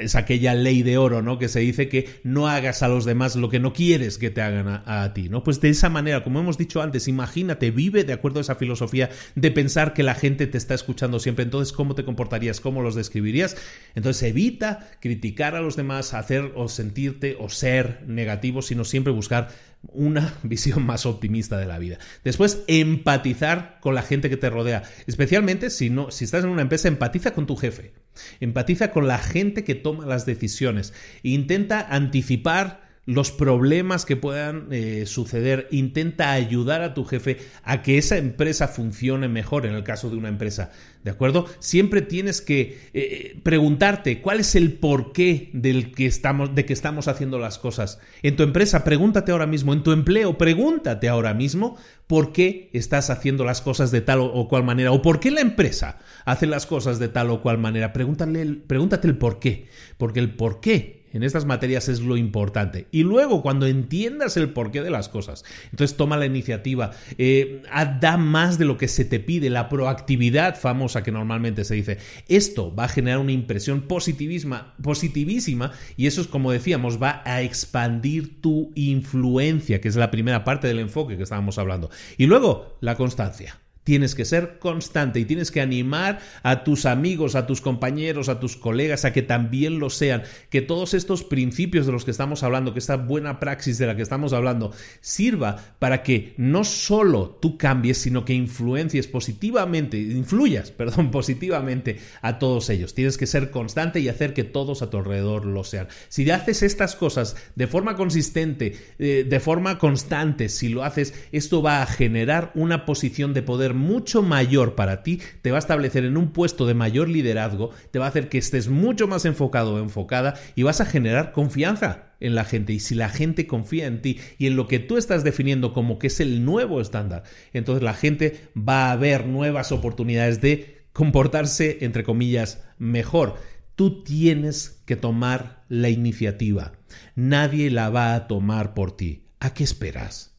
Es 0.00 0.14
aquella 0.14 0.54
ley 0.54 0.82
de 0.82 0.98
oro, 0.98 1.22
¿no? 1.22 1.38
Que 1.38 1.48
se 1.48 1.60
dice 1.60 1.88
que 1.88 2.08
no 2.24 2.48
hagas 2.48 2.82
a 2.82 2.88
los 2.88 3.04
demás 3.04 3.36
lo 3.36 3.48
que 3.48 3.58
no 3.58 3.72
quieres 3.72 4.18
que 4.18 4.30
te 4.30 4.42
hagan 4.42 4.82
a, 4.84 5.12
ti, 5.14 5.28
¿no? 5.28 5.42
Pues 5.42 5.60
de 5.60 5.70
esa 5.70 5.88
manera, 5.88 6.22
como 6.22 6.40
hemos 6.40 6.58
dicho 6.58 6.82
antes, 6.82 7.08
imagínate, 7.08 7.70
vive 7.70 8.04
de 8.04 8.12
acuerdo 8.12 8.38
a 8.38 8.42
esa 8.42 8.56
filosofía 8.56 9.10
de 9.34 9.50
pensar 9.50 9.94
que 9.94 10.02
la 10.02 10.14
gente 10.14 10.46
te 10.46 10.58
está 10.58 10.74
escuchando 10.74 11.18
siempre. 11.18 11.44
Entonces, 11.44 11.72
¿cómo 11.72 11.94
te 11.94 12.04
comportarías? 12.04 12.60
¿Cómo 12.60 12.82
los 12.82 12.94
describirías? 12.94 13.56
Entonces, 13.94 14.22
evita 14.24 14.90
criticar 15.00 15.54
a 15.54 15.60
los 15.60 15.76
demás, 15.76 16.14
hacer 16.14 16.52
o 16.54 16.68
sentirte 16.68 17.36
o 17.40 17.48
ser 17.48 18.04
negativo, 18.06 18.62
sino 18.62 18.84
siempre 18.84 19.12
buscar 19.12 19.48
una 19.82 20.34
visión 20.42 20.84
más 20.84 21.06
optimista 21.06 21.56
de 21.58 21.66
la 21.66 21.78
vida. 21.78 21.98
Después, 22.24 22.62
empatizar 22.66 23.78
con 23.80 23.94
la 23.94 24.02
gente 24.02 24.30
que 24.30 24.36
te 24.36 24.50
rodea, 24.50 24.82
especialmente 25.06 25.70
si 25.70 25.90
no 25.90 26.10
si 26.10 26.24
estás 26.24 26.44
en 26.44 26.50
una 26.50 26.62
empresa, 26.62 26.88
empatiza 26.88 27.32
con 27.32 27.46
tu 27.46 27.56
jefe. 27.56 27.92
Empatiza 28.40 28.90
con 28.90 29.06
la 29.06 29.18
gente 29.18 29.64
que 29.64 29.74
toma 29.74 30.06
las 30.06 30.26
decisiones. 30.26 30.92
Intenta 31.22 31.80
anticipar 31.80 32.89
los 33.06 33.32
problemas 33.32 34.04
que 34.04 34.16
puedan 34.16 34.68
eh, 34.70 35.04
suceder. 35.06 35.68
Intenta 35.70 36.32
ayudar 36.32 36.82
a 36.82 36.94
tu 36.94 37.04
jefe 37.04 37.38
a 37.64 37.82
que 37.82 37.98
esa 37.98 38.18
empresa 38.18 38.68
funcione 38.68 39.26
mejor 39.28 39.66
en 39.66 39.74
el 39.74 39.82
caso 39.82 40.10
de 40.10 40.16
una 40.16 40.28
empresa. 40.28 40.70
¿De 41.02 41.10
acuerdo? 41.10 41.46
Siempre 41.60 42.02
tienes 42.02 42.42
que 42.42 42.78
eh, 42.92 43.40
preguntarte 43.42 44.20
cuál 44.20 44.40
es 44.40 44.54
el 44.54 44.74
porqué 44.74 45.48
del 45.54 45.92
que 45.92 46.04
estamos, 46.04 46.54
de 46.54 46.66
que 46.66 46.74
estamos 46.74 47.08
haciendo 47.08 47.38
las 47.38 47.58
cosas. 47.58 47.98
En 48.22 48.36
tu 48.36 48.42
empresa, 48.42 48.84
pregúntate 48.84 49.32
ahora 49.32 49.46
mismo. 49.46 49.72
En 49.72 49.82
tu 49.82 49.92
empleo, 49.92 50.36
pregúntate 50.36 51.08
ahora 51.08 51.32
mismo 51.32 51.78
por 52.06 52.32
qué 52.32 52.68
estás 52.74 53.08
haciendo 53.08 53.44
las 53.44 53.62
cosas 53.62 53.90
de 53.90 54.02
tal 54.02 54.20
o, 54.20 54.46
cual 54.46 54.62
manera. 54.62 54.92
O 54.92 55.00
por 55.00 55.20
qué 55.20 55.30
la 55.30 55.40
empresa 55.40 55.98
hace 56.26 56.46
las 56.46 56.66
cosas 56.66 56.98
de 56.98 57.08
tal 57.08 57.30
o 57.30 57.40
cual 57.40 57.56
manera. 57.56 57.94
Pregúntale, 57.94 58.44
pregúntate 58.66 59.08
el 59.08 59.16
por 59.16 59.38
qué. 59.38 59.68
Porque 59.96 60.20
el 60.20 60.34
por 60.34 60.60
qué 60.60 60.99
en 61.12 61.22
estas 61.22 61.44
materias 61.44 61.88
es 61.88 62.00
lo 62.00 62.16
importante. 62.16 62.86
Y 62.90 63.02
luego, 63.02 63.42
cuando 63.42 63.66
entiendas 63.66 64.36
el 64.36 64.50
porqué 64.50 64.82
de 64.82 64.90
las 64.90 65.08
cosas, 65.08 65.44
entonces 65.70 65.96
toma 65.96 66.16
la 66.16 66.26
iniciativa, 66.26 66.92
eh, 67.18 67.62
da 68.00 68.16
más 68.16 68.58
de 68.58 68.64
lo 68.64 68.76
que 68.76 68.88
se 68.88 69.04
te 69.04 69.20
pide, 69.20 69.50
la 69.50 69.68
proactividad 69.68 70.58
famosa 70.58 71.02
que 71.02 71.12
normalmente 71.12 71.64
se 71.64 71.74
dice. 71.74 71.98
Esto 72.28 72.74
va 72.74 72.84
a 72.84 72.88
generar 72.88 73.18
una 73.18 73.32
impresión 73.32 73.82
positivísima, 73.82 74.74
positivísima 74.82 75.72
y 75.96 76.06
eso 76.06 76.20
es 76.20 76.26
como 76.26 76.52
decíamos, 76.52 77.02
va 77.02 77.22
a 77.24 77.42
expandir 77.42 78.40
tu 78.40 78.70
influencia, 78.74 79.80
que 79.80 79.88
es 79.88 79.96
la 79.96 80.10
primera 80.10 80.44
parte 80.44 80.68
del 80.68 80.78
enfoque 80.78 81.16
que 81.16 81.22
estábamos 81.22 81.58
hablando. 81.58 81.90
Y 82.16 82.26
luego, 82.26 82.76
la 82.80 82.96
constancia. 82.96 83.58
Tienes 83.90 84.14
que 84.14 84.24
ser 84.24 84.60
constante 84.60 85.18
y 85.18 85.24
tienes 85.24 85.50
que 85.50 85.60
animar 85.60 86.20
a 86.44 86.62
tus 86.62 86.86
amigos, 86.86 87.34
a 87.34 87.48
tus 87.48 87.60
compañeros, 87.60 88.28
a 88.28 88.38
tus 88.38 88.56
colegas 88.56 89.04
a 89.04 89.12
que 89.12 89.22
también 89.22 89.80
lo 89.80 89.90
sean. 89.90 90.22
Que 90.48 90.62
todos 90.62 90.94
estos 90.94 91.24
principios 91.24 91.86
de 91.86 91.92
los 91.92 92.04
que 92.04 92.12
estamos 92.12 92.44
hablando, 92.44 92.72
que 92.72 92.78
esta 92.78 92.94
buena 92.94 93.40
praxis 93.40 93.78
de 93.78 93.88
la 93.88 93.96
que 93.96 94.02
estamos 94.02 94.32
hablando, 94.32 94.72
sirva 95.00 95.74
para 95.80 96.04
que 96.04 96.34
no 96.36 96.62
solo 96.62 97.36
tú 97.42 97.58
cambies, 97.58 97.98
sino 97.98 98.24
que 98.24 98.32
influencies 98.32 99.08
positivamente, 99.08 99.98
influyas, 99.98 100.70
perdón, 100.76 101.10
positivamente 101.10 101.98
a 102.22 102.38
todos 102.38 102.70
ellos. 102.70 102.94
Tienes 102.94 103.18
que 103.18 103.26
ser 103.26 103.50
constante 103.50 103.98
y 103.98 104.08
hacer 104.08 104.34
que 104.34 104.44
todos 104.44 104.82
a 104.82 104.90
tu 104.90 104.98
alrededor 104.98 105.46
lo 105.46 105.64
sean. 105.64 105.88
Si 106.08 106.30
haces 106.30 106.62
estas 106.62 106.94
cosas 106.94 107.34
de 107.56 107.66
forma 107.66 107.96
consistente, 107.96 108.76
eh, 109.00 109.26
de 109.28 109.40
forma 109.40 109.78
constante, 109.78 110.48
si 110.48 110.68
lo 110.68 110.84
haces, 110.84 111.12
esto 111.32 111.60
va 111.60 111.82
a 111.82 111.86
generar 111.86 112.52
una 112.54 112.86
posición 112.86 113.34
de 113.34 113.42
poder 113.42 113.79
mucho 113.80 114.22
mayor 114.22 114.76
para 114.76 115.02
ti, 115.02 115.20
te 115.42 115.50
va 115.50 115.56
a 115.56 115.58
establecer 115.58 116.04
en 116.04 116.16
un 116.16 116.32
puesto 116.32 116.66
de 116.66 116.74
mayor 116.74 117.08
liderazgo, 117.08 117.70
te 117.90 117.98
va 117.98 118.06
a 118.06 118.08
hacer 118.08 118.28
que 118.28 118.38
estés 118.38 118.68
mucho 118.68 119.08
más 119.08 119.24
enfocado 119.24 119.74
o 119.74 119.78
enfocada 119.78 120.34
y 120.54 120.62
vas 120.62 120.80
a 120.80 120.86
generar 120.86 121.32
confianza 121.32 122.12
en 122.20 122.34
la 122.34 122.44
gente. 122.44 122.72
Y 122.72 122.80
si 122.80 122.94
la 122.94 123.08
gente 123.08 123.46
confía 123.46 123.86
en 123.86 124.02
ti 124.02 124.20
y 124.38 124.46
en 124.46 124.56
lo 124.56 124.68
que 124.68 124.78
tú 124.78 124.96
estás 124.96 125.24
definiendo 125.24 125.72
como 125.72 125.98
que 125.98 126.06
es 126.06 126.20
el 126.20 126.44
nuevo 126.44 126.80
estándar, 126.80 127.24
entonces 127.52 127.82
la 127.82 127.94
gente 127.94 128.48
va 128.56 128.92
a 128.92 128.96
ver 128.96 129.26
nuevas 129.26 129.72
oportunidades 129.72 130.40
de 130.40 130.84
comportarse, 130.92 131.78
entre 131.80 132.04
comillas, 132.04 132.62
mejor. 132.78 133.36
Tú 133.74 134.04
tienes 134.04 134.82
que 134.84 134.96
tomar 134.96 135.64
la 135.68 135.88
iniciativa. 135.88 136.72
Nadie 137.14 137.70
la 137.70 137.88
va 137.88 138.14
a 138.14 138.26
tomar 138.26 138.74
por 138.74 138.96
ti. 138.96 139.24
¿A 139.40 139.54
qué 139.54 139.64
esperas? 139.64 140.29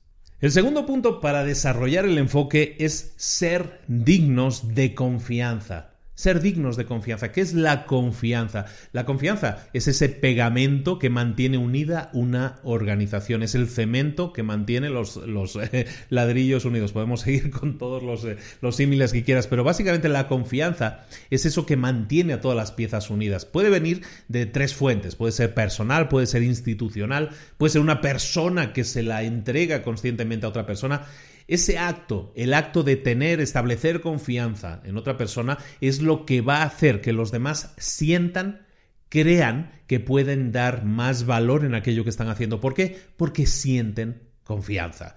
El 0.42 0.52
segundo 0.52 0.88
punto 0.88 1.22
para 1.22 1.44
desarrollar 1.44 2.06
el 2.06 2.18
enfoque 2.18 2.76
es 2.80 3.14
ser 3.16 3.82
dignos 3.88 4.74
de 4.74 4.96
confianza. 4.96 5.91
Ser 6.16 6.42
dignos 6.42 6.78
de 6.78 6.86
confianza. 6.86 7.32
¿Qué 7.32 7.42
es 7.42 7.54
la 7.54 7.86
confianza? 7.86 8.66
La 8.92 9.06
confianza 9.06 9.68
es 9.74 9.88
ese 9.88 10.10
pegamento 10.10 11.00
que 11.00 11.10
mantiene 11.10 11.58
unida 11.58 12.10
una 12.14 12.60
organización, 12.64 13.44
es 13.44 13.56
el 13.56 13.68
cemento 13.68 14.34
que 14.34 14.44
mantiene 14.44 14.90
los, 14.90 15.20
eh, 15.72 15.88
ladrillos 16.10 16.66
unidos. 16.66 16.92
Podemos 16.92 17.22
seguir 17.22 17.50
con 17.52 17.78
todos 17.78 18.04
los, 18.04 18.26
eh, 18.26 18.38
los 18.62 18.76
símiles 18.76 19.14
que 19.14 19.24
quieras, 19.24 19.48
pero 19.48 19.64
básicamente 19.64 20.10
la 20.10 20.28
confianza 20.28 21.06
es 21.30 21.46
eso 21.46 21.66
que 21.66 21.78
mantiene 21.78 22.34
a 22.34 22.42
todas 22.42 22.58
las 22.58 22.72
piezas 22.72 23.10
unidas. 23.10 23.46
Puede 23.46 23.70
venir 23.70 24.02
de 24.28 24.46
tres 24.46 24.74
fuentes, 24.74 25.16
puede 25.16 25.32
ser 25.32 25.54
personal, 25.54 26.08
puede 26.08 26.28
ser 26.28 26.44
institucional, 26.44 27.30
puede 27.58 27.72
ser 27.72 27.82
una 27.82 28.02
persona 28.02 28.74
que 28.74 28.84
se 28.84 29.04
la 29.04 29.24
entrega 29.24 29.82
conscientemente 29.84 30.46
a 30.46 30.50
otra 30.50 30.66
persona 30.66 31.06
ese 31.52 31.78
acto, 31.78 32.32
el 32.36 32.54
acto 32.54 32.82
de 32.82 32.96
tener, 32.96 33.42
establecer 33.42 34.00
confianza 34.00 34.82
en 34.86 34.96
otra 34.98 35.18
persona, 35.18 35.58
es 35.82 36.02
lo 36.02 36.26
que 36.26 36.40
va 36.40 36.58
a 36.58 36.66
hacer 36.66 37.02
que 37.02 37.12
los 37.12 37.30
demás 37.32 37.74
sientan, 37.78 38.66
crean 39.10 39.72
que 39.86 40.00
pueden 40.00 40.54
dar 40.54 40.86
más 40.86 41.26
valor 41.26 41.66
en 41.66 41.76
aquello 41.76 42.06
que 42.06 42.10
están 42.10 42.30
haciendo. 42.30 42.62
¿Por 42.62 42.74
qué? 42.74 42.98
Porque 43.18 43.46
sienten 43.46 44.22
confianza. 44.46 45.16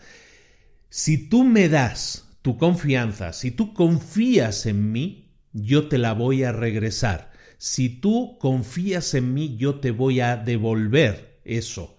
Si 0.88 1.28
tú 1.28 1.44
me 1.44 1.68
das 1.68 2.28
tu 2.42 2.58
confianza, 2.58 3.32
si 3.32 3.52
tú 3.52 3.72
confías 3.72 4.66
en 4.66 4.90
mí, 4.90 5.30
yo 5.52 5.86
te 5.86 5.98
la 5.98 6.14
voy 6.14 6.42
a 6.42 6.50
regresar. 6.50 7.30
Si 7.58 7.88
tú 7.88 8.38
confías 8.40 9.14
en 9.14 9.32
mí, 9.32 9.56
yo 9.56 9.76
te 9.76 9.92
voy 9.92 10.18
a 10.18 10.36
devolver 10.36 11.38
eso. 11.44 11.93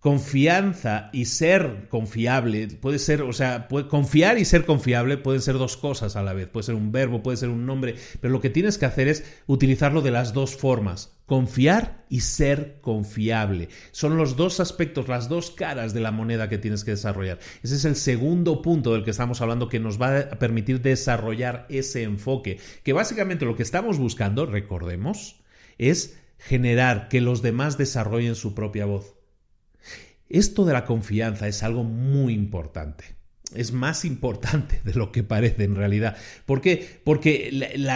Confianza 0.00 1.10
y 1.12 1.26
ser 1.26 1.88
confiable 1.90 2.68
puede 2.68 2.98
ser, 2.98 3.20
o 3.20 3.34
sea, 3.34 3.68
confiar 3.68 4.38
y 4.38 4.46
ser 4.46 4.64
confiable 4.64 5.18
pueden 5.18 5.42
ser 5.42 5.58
dos 5.58 5.76
cosas 5.76 6.16
a 6.16 6.22
la 6.22 6.32
vez. 6.32 6.48
Puede 6.48 6.64
ser 6.64 6.74
un 6.74 6.90
verbo, 6.90 7.22
puede 7.22 7.36
ser 7.36 7.50
un 7.50 7.66
nombre, 7.66 7.96
pero 8.18 8.32
lo 8.32 8.40
que 8.40 8.48
tienes 8.48 8.78
que 8.78 8.86
hacer 8.86 9.08
es 9.08 9.24
utilizarlo 9.46 10.00
de 10.00 10.10
las 10.10 10.32
dos 10.32 10.56
formas. 10.56 11.12
Confiar 11.26 12.06
y 12.08 12.20
ser 12.20 12.78
confiable. 12.80 13.68
Son 13.92 14.16
los 14.16 14.36
dos 14.36 14.58
aspectos, 14.58 15.06
las 15.06 15.28
dos 15.28 15.50
caras 15.50 15.92
de 15.92 16.00
la 16.00 16.12
moneda 16.12 16.48
que 16.48 16.56
tienes 16.56 16.82
que 16.82 16.92
desarrollar. 16.92 17.38
Ese 17.62 17.76
es 17.76 17.84
el 17.84 17.94
segundo 17.94 18.62
punto 18.62 18.94
del 18.94 19.04
que 19.04 19.10
estamos 19.10 19.42
hablando 19.42 19.68
que 19.68 19.80
nos 19.80 20.00
va 20.00 20.20
a 20.20 20.38
permitir 20.38 20.80
desarrollar 20.80 21.66
ese 21.68 22.04
enfoque. 22.04 22.58
Que 22.84 22.94
básicamente 22.94 23.44
lo 23.44 23.54
que 23.54 23.62
estamos 23.62 23.98
buscando, 23.98 24.46
recordemos, 24.46 25.42
es 25.76 26.18
generar 26.38 27.08
que 27.08 27.20
los 27.20 27.42
demás 27.42 27.76
desarrollen 27.76 28.34
su 28.34 28.54
propia 28.54 28.86
voz. 28.86 29.19
Esto 30.30 30.64
de 30.64 30.72
la 30.72 30.84
confianza 30.84 31.48
es 31.48 31.64
algo 31.64 31.82
muy 31.82 32.32
importante. 32.32 33.16
Es 33.54 33.72
más 33.72 34.04
importante 34.06 34.80
de 34.84 34.94
lo 34.94 35.12
que 35.12 35.24
parece 35.24 35.64
en 35.64 35.74
realidad. 35.74 36.16
¿Por 36.46 36.60
qué? 36.60 37.00
Porque 37.04 37.48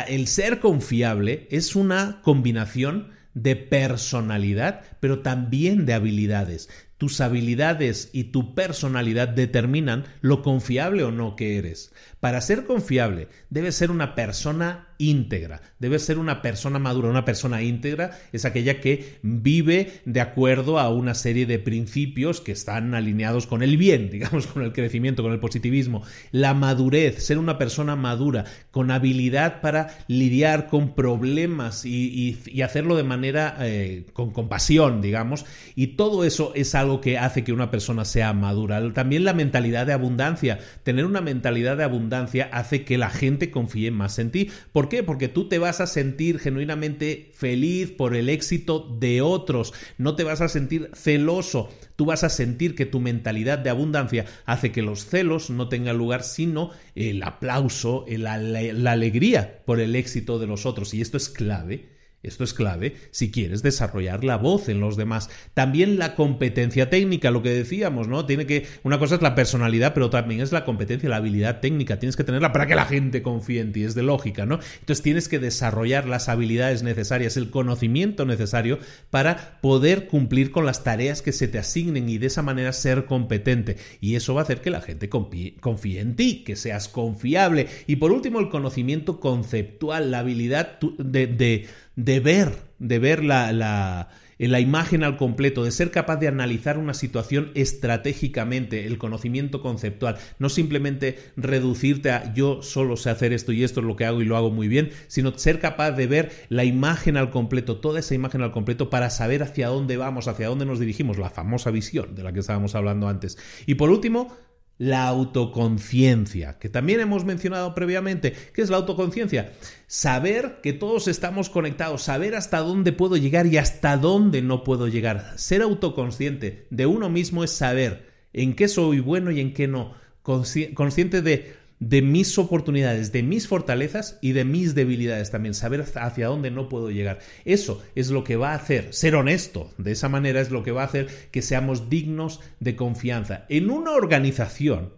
el 0.09 0.27
ser 0.27 0.61
confiable 0.61 1.47
es 1.51 1.77
una 1.77 2.21
combinación 2.23 3.13
de 3.35 3.57
personalidad, 3.57 4.83
pero 5.01 5.21
también 5.21 5.87
de 5.87 5.95
habilidades. 5.95 6.69
Tus 6.99 7.21
habilidades 7.21 8.11
y 8.13 8.25
tu 8.25 8.55
personalidad 8.55 9.29
determinan 9.29 10.05
lo 10.21 10.43
confiable 10.43 11.03
o 11.03 11.11
no 11.11 11.35
que 11.35 11.59
eres. 11.59 11.93
Para 12.25 12.41
ser 12.41 12.65
confiable, 12.65 13.29
debes 13.51 13.75
ser 13.75 13.91
una 13.91 14.15
persona 14.15 14.89
íntegra, 14.97 15.61
debes 15.79 16.05
ser 16.05 16.17
una 16.19 16.41
persona 16.41 16.79
madura. 16.79 17.11
Una 17.11 17.27
persona 17.27 17.61
íntegra 17.61 18.13
es 18.33 18.47
aquella 18.47 18.81
que 18.81 19.19
vive 19.21 20.01
de 20.07 20.23
acuerdo 20.23 20.79
a 20.79 20.89
una 20.89 21.15
serie 21.15 21.45
de 21.45 21.59
principios 21.59 22.41
que 22.41 22.53
están 22.53 22.95
alineados 22.95 23.47
con 23.47 23.63
el 23.63 23.77
bien, 23.77 24.09
digamos, 24.13 24.47
con 24.47 24.63
el 24.63 24.73
crecimiento, 24.73 25.23
con 25.23 25.33
el 25.33 25.39
positivismo. 25.39 26.03
La 26.31 26.55
madurez, 26.55 27.23
ser 27.23 27.37
una 27.37 27.59
persona 27.59 27.95
madura, 27.95 28.45
con 28.71 28.91
habilidad 28.91 29.61
para 29.61 29.99
lidiar 30.09 30.69
con 30.69 30.95
problemas 30.95 31.85
y, 31.85 32.39
hacerlo 32.63 32.97
de 32.97 33.05
manera 33.05 33.57
eh, 33.61 34.07
con 34.15 34.31
compasión, 34.31 35.03
digamos. 35.03 35.45
Y 35.75 35.89
todo 35.89 36.25
eso 36.25 36.53
es 36.55 36.75
algo 36.75 37.03
que 37.03 37.19
hace 37.19 37.45
que 37.45 37.53
una 37.53 37.71
persona 37.71 38.07
sea 38.07 38.33
madura. 38.33 38.95
También 38.95 39.25
la 39.25 39.35
mentalidad 39.35 39.85
de 39.85 39.93
abundancia. 39.93 40.59
Tener 40.85 41.05
una 41.05 41.21
mentalidad 41.21 41.77
de 41.77 41.85
abundancia 41.85 42.14
hace 42.15 42.85
que 42.85 42.99
la 42.99 43.11
gente 43.11 43.51
confíe 43.51 43.91
más 43.91 44.19
en 44.19 44.31
ti. 44.31 44.51
¿Por 44.73 44.89
qué? 44.89 45.03
Porque 45.03 45.29
tú 45.29 45.49
te 45.49 45.59
vas 45.59 45.81
a 45.81 45.87
sentir 45.87 46.39
genuinamente 46.39 47.31
feliz 47.35 47.91
por 47.91 48.15
el 48.15 48.29
éxito 48.29 48.89
de 48.99 49.23
otros, 49.23 49.73
no 49.99 50.17
te 50.17 50.25
vas 50.25 50.41
a 50.41 50.49
sentir 50.49 50.91
celoso, 50.95 51.69
tú 51.97 52.07
vas 52.07 52.25
a 52.25 52.29
sentir 52.29 52.75
que 52.75 52.87
tu 52.87 53.01
mentalidad 53.01 53.59
de 53.59 53.71
abundancia 53.71 54.27
hace 54.45 54.73
que 54.73 54.83
los 54.83 55.07
celos 55.07 55.51
no 55.51 55.69
tengan 55.69 55.97
lugar, 55.97 56.23
sino 56.23 56.71
el 56.95 57.23
aplauso, 57.23 58.05
la, 58.09 58.35
alegría 58.35 59.63
por 59.65 59.81
el 59.81 59.97
éxito 59.97 60.39
de 60.39 60.47
los 60.47 60.67
otros. 60.67 60.95
Y 60.95 61.01
esto 61.01 61.17
es 61.17 61.29
clave 61.29 61.94
esto 62.25 62.45
es 62.45 62.55
clave 62.55 62.97
si 63.11 63.31
quieres 63.31 63.63
desarrollar 63.63 64.25
la 64.25 64.37
voz 64.37 64.69
en 64.69 64.81
los 64.81 64.97
demás. 64.97 65.31
También 65.55 65.99
la 65.99 66.15
competencia 66.15 66.91
técnica, 66.91 67.31
lo 67.31 67.43
que 67.43 67.51
decíamos, 67.51 68.09
¿no? 68.09 68.27
Tiene 68.27 68.47
que. 68.47 68.67
Una 68.83 68.99
cosa 68.99 69.17
es 69.17 69.23
la 69.23 69.35
personalidad, 69.35 69.95
pero 69.95 70.11
también 70.11 70.41
es 70.41 70.53
la 70.53 70.65
competencia, 70.65 71.09
la 71.09 71.17
habilidad 71.17 71.61
técnica. 71.61 71.99
Tienes 71.99 72.17
que 72.17 72.25
tenerla 72.25 72.53
para 72.53 72.67
que 72.67 72.75
la 72.75 72.87
gente 72.87 73.23
confíe 73.23 73.61
en 73.61 73.73
ti. 73.73 73.85
Es 73.85 73.95
de 73.95 74.03
lógica, 74.03 74.47
¿no? 74.47 74.59
Entonces 74.81 75.03
tienes 75.03 75.29
que 75.29 75.39
desarrollar 75.39 76.09
las 76.09 76.29
habilidades 76.29 76.83
necesarias, 76.83 77.37
el 77.37 77.51
conocimiento 77.51 78.25
necesario 78.25 78.79
para 79.11 79.61
poder 79.61 80.07
cumplir 80.07 80.51
con 80.51 80.67
las 80.67 80.85
tareas 80.85 81.23
que 81.23 81.33
se 81.33 81.49
te 81.49 81.59
asignen 81.59 82.09
y 82.09 82.19
de 82.19 82.27
esa 82.27 82.43
manera 82.43 82.73
ser 82.73 83.05
competente. 83.07 83.77
Y 84.01 84.17
eso 84.17 84.35
va 84.35 84.41
a 84.41 84.45
hacer 84.45 84.61
que 84.61 84.71
la 84.71 84.81
gente 84.81 85.09
confíe, 85.09 86.01
en 86.01 86.17
ti, 86.17 86.45
que 86.45 86.57
seas 86.57 86.89
confiable. 86.89 87.69
Y 87.87 87.97
por 87.97 88.13
último, 88.13 88.41
el 88.41 88.49
conocimiento 88.49 89.21
conceptual, 89.21 90.11
la 90.11 90.21
habilidad 90.21 90.79
de 90.81 91.67
ver, 91.97 92.53
de 92.79 92.99
ver 92.99 93.25
la, 93.25 93.53
la, 93.53 94.09
la, 94.39 94.61
imagen 94.61 95.05
al 95.05 95.17
completo, 95.17 95.65
de 95.65 95.71
ser 95.71 95.91
capaz 95.91 96.17
de 96.17 96.29
analizar 96.29 96.79
una 96.79 96.95
situación 96.95 97.51
estratégicamente, 97.55 98.87
el 98.87 98.99
conocimiento 98.99 99.61
conceptual, 99.61 100.17
no 100.39 100.49
simplemente 100.49 101.19
reducirte 101.37 102.11
a 102.11 102.35
yo 102.35 102.63
solo 102.63 102.97
sé 102.97 103.11
hacer 103.11 103.33
esto 103.33 103.53
y 103.53 103.65
esto 103.65 103.81
es 103.81 103.87
lo 103.87 103.97
que 103.97 104.05
hago 104.05 104.23
y 104.23 104.25
lo 104.25 104.37
hago 104.37 104.51
muy 104.51 104.69
bien, 104.69 104.91
sino 105.07 105.37
ser 105.39 105.61
capaz 105.61 105.93
de 105.93 106.07
ver 106.07 106.33
la 106.49 106.65
imagen 106.65 107.17
al 107.17 107.31
completo, 107.31 107.79
toda 107.79 108.01
esa 108.01 108.15
imagen 108.15 108.43
al 108.43 108.53
completo 108.53 108.91
para 108.91 109.11
saber 109.11 109.43
hacia 109.43 109.69
dónde 109.69 109.97
vamos, 109.97 110.29
hacia 110.29 110.49
dónde 110.49 110.67
nos 110.67 110.81
dirigimos, 110.81 111.19
la 111.19 111.31
famosa 111.31 111.71
visión 111.71 112.15
de 112.15 112.25
la 112.25 112.33
que 112.33 112.41
estábamos 112.41 112.75
hablando 112.75 113.09
antes. 113.09 113.39
Y 113.67 113.77
por 113.77 113.91
último, 113.91 114.37
la 114.85 115.09
autoconciencia, 115.09 116.59
que 116.59 116.69
también 116.69 117.01
hemos 117.01 117.25
mencionado 117.25 117.75
previamente. 117.75 118.35
¿Qué 118.53 118.61
es 118.61 118.69
la 118.69 118.77
autoconciencia? 118.77 119.53
Saber 119.87 120.61
que 120.63 120.75
todos 120.75 121.09
estamos 121.09 121.49
conectados, 121.49 122.03
saber 122.03 122.35
hasta 122.35 122.59
dónde 122.59 122.93
puedo 122.93 123.17
llegar 123.17 123.47
y 123.47 123.57
hasta 123.57 123.97
dónde 123.97 124.43
no 124.43 124.63
puedo 124.63 124.87
llegar. 124.87 125.33
Ser 125.37 125.63
autoconsciente 125.63 126.67
de 126.69 126.85
uno 126.85 127.09
mismo 127.09 127.45
es 127.45 127.51
saber 127.51 128.11
en 128.35 128.55
qué 128.55 128.69
soy 128.69 129.01
bueno 129.01 129.31
y 129.31 129.41
en 129.41 129.55
qué 129.55 129.69
no. 129.69 129.95
Consciente 130.23 131.23
de 131.23 131.55
de 131.81 132.03
mis 132.03 132.39
oportunidades, 132.39 133.13
de 133.13 133.23
mis 133.23 133.49
fortalezas 133.49 134.19
y 134.23 134.33
de 134.33 134.45
mis 134.45 134.75
debilidades 134.75 135.31
también, 135.31 135.55
saber 135.55 135.85
hacia 135.95 136.27
dónde 136.27 136.51
no 136.51 136.69
puedo 136.69 136.91
llegar. 136.91 137.19
Eso 137.45 137.83
es 137.95 138.11
lo 138.11 138.25
que 138.25 138.37
va 138.37 138.53
a 138.53 138.57
hacer, 138.57 138.93
ser 138.95 139.17
honesto, 139.17 139.73
de 139.79 139.93
esa 139.93 140.09
manera 140.09 140.41
es 140.41 140.51
lo 140.51 140.63
que 140.63 140.73
va 140.73 140.83
a 140.83 140.87
hacer 140.87 141.09
que 141.31 141.43
seamos 141.43 141.91
dignos 141.91 142.41
de 142.61 142.77
confianza. 142.77 143.45
En 143.49 143.71
una 143.71 143.93
organización, 143.93 144.95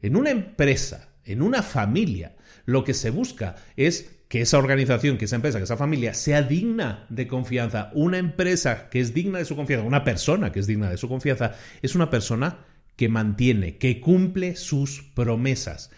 en 0.00 0.16
una 0.16 0.30
empresa, 0.30 1.08
en 1.24 1.42
una 1.42 1.62
familia, 1.62 2.36
lo 2.64 2.84
que 2.84 2.94
se 2.94 3.10
busca 3.10 3.56
es 3.76 4.16
que 4.28 4.40
esa 4.40 4.58
organización, 4.58 5.18
que 5.18 5.26
esa 5.26 5.36
empresa, 5.36 5.58
que 5.58 5.64
esa 5.64 5.76
familia 5.76 6.14
sea 6.14 6.42
digna 6.42 7.06
de 7.08 7.28
confianza. 7.28 7.90
Una 7.94 8.18
empresa 8.18 8.88
que 8.90 9.00
es 9.00 9.14
digna 9.14 9.38
de 9.38 9.44
su 9.44 9.54
confianza, 9.54 9.86
una 9.86 10.04
persona 10.04 10.50
que 10.50 10.60
es 10.60 10.66
digna 10.66 10.90
de 10.90 10.96
su 10.96 11.08
confianza, 11.08 11.54
es 11.80 11.94
una 11.94 12.10
persona 12.10 12.58
que 12.96 13.08
mantiene, 13.08 13.76
que 13.76 14.00
cumple 14.00 14.56
sus 14.56 15.02
promesas. 15.14 15.90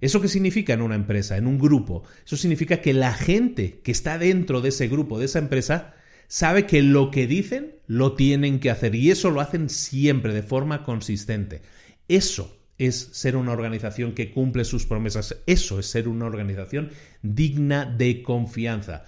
¿Eso 0.00 0.20
qué 0.20 0.28
significa 0.28 0.72
en 0.72 0.82
una 0.82 0.94
empresa, 0.94 1.36
en 1.36 1.46
un 1.46 1.58
grupo? 1.58 2.04
Eso 2.24 2.36
significa 2.36 2.80
que 2.80 2.92
la 2.92 3.12
gente 3.12 3.80
que 3.82 3.92
está 3.92 4.18
dentro 4.18 4.60
de 4.60 4.68
ese 4.68 4.88
grupo, 4.88 5.18
de 5.18 5.26
esa 5.26 5.38
empresa, 5.38 5.94
sabe 6.28 6.66
que 6.66 6.82
lo 6.82 7.10
que 7.10 7.26
dicen 7.26 7.76
lo 7.86 8.14
tienen 8.14 8.60
que 8.60 8.70
hacer 8.70 8.94
y 8.94 9.10
eso 9.10 9.30
lo 9.30 9.40
hacen 9.40 9.68
siempre 9.68 10.32
de 10.32 10.42
forma 10.42 10.82
consistente. 10.82 11.62
Eso 12.08 12.56
es 12.78 13.10
ser 13.12 13.36
una 13.36 13.52
organización 13.52 14.14
que 14.14 14.30
cumple 14.30 14.64
sus 14.64 14.86
promesas. 14.86 15.36
Eso 15.46 15.78
es 15.78 15.86
ser 15.86 16.08
una 16.08 16.26
organización 16.26 16.90
digna 17.22 17.84
de 17.84 18.22
confianza. 18.22 19.04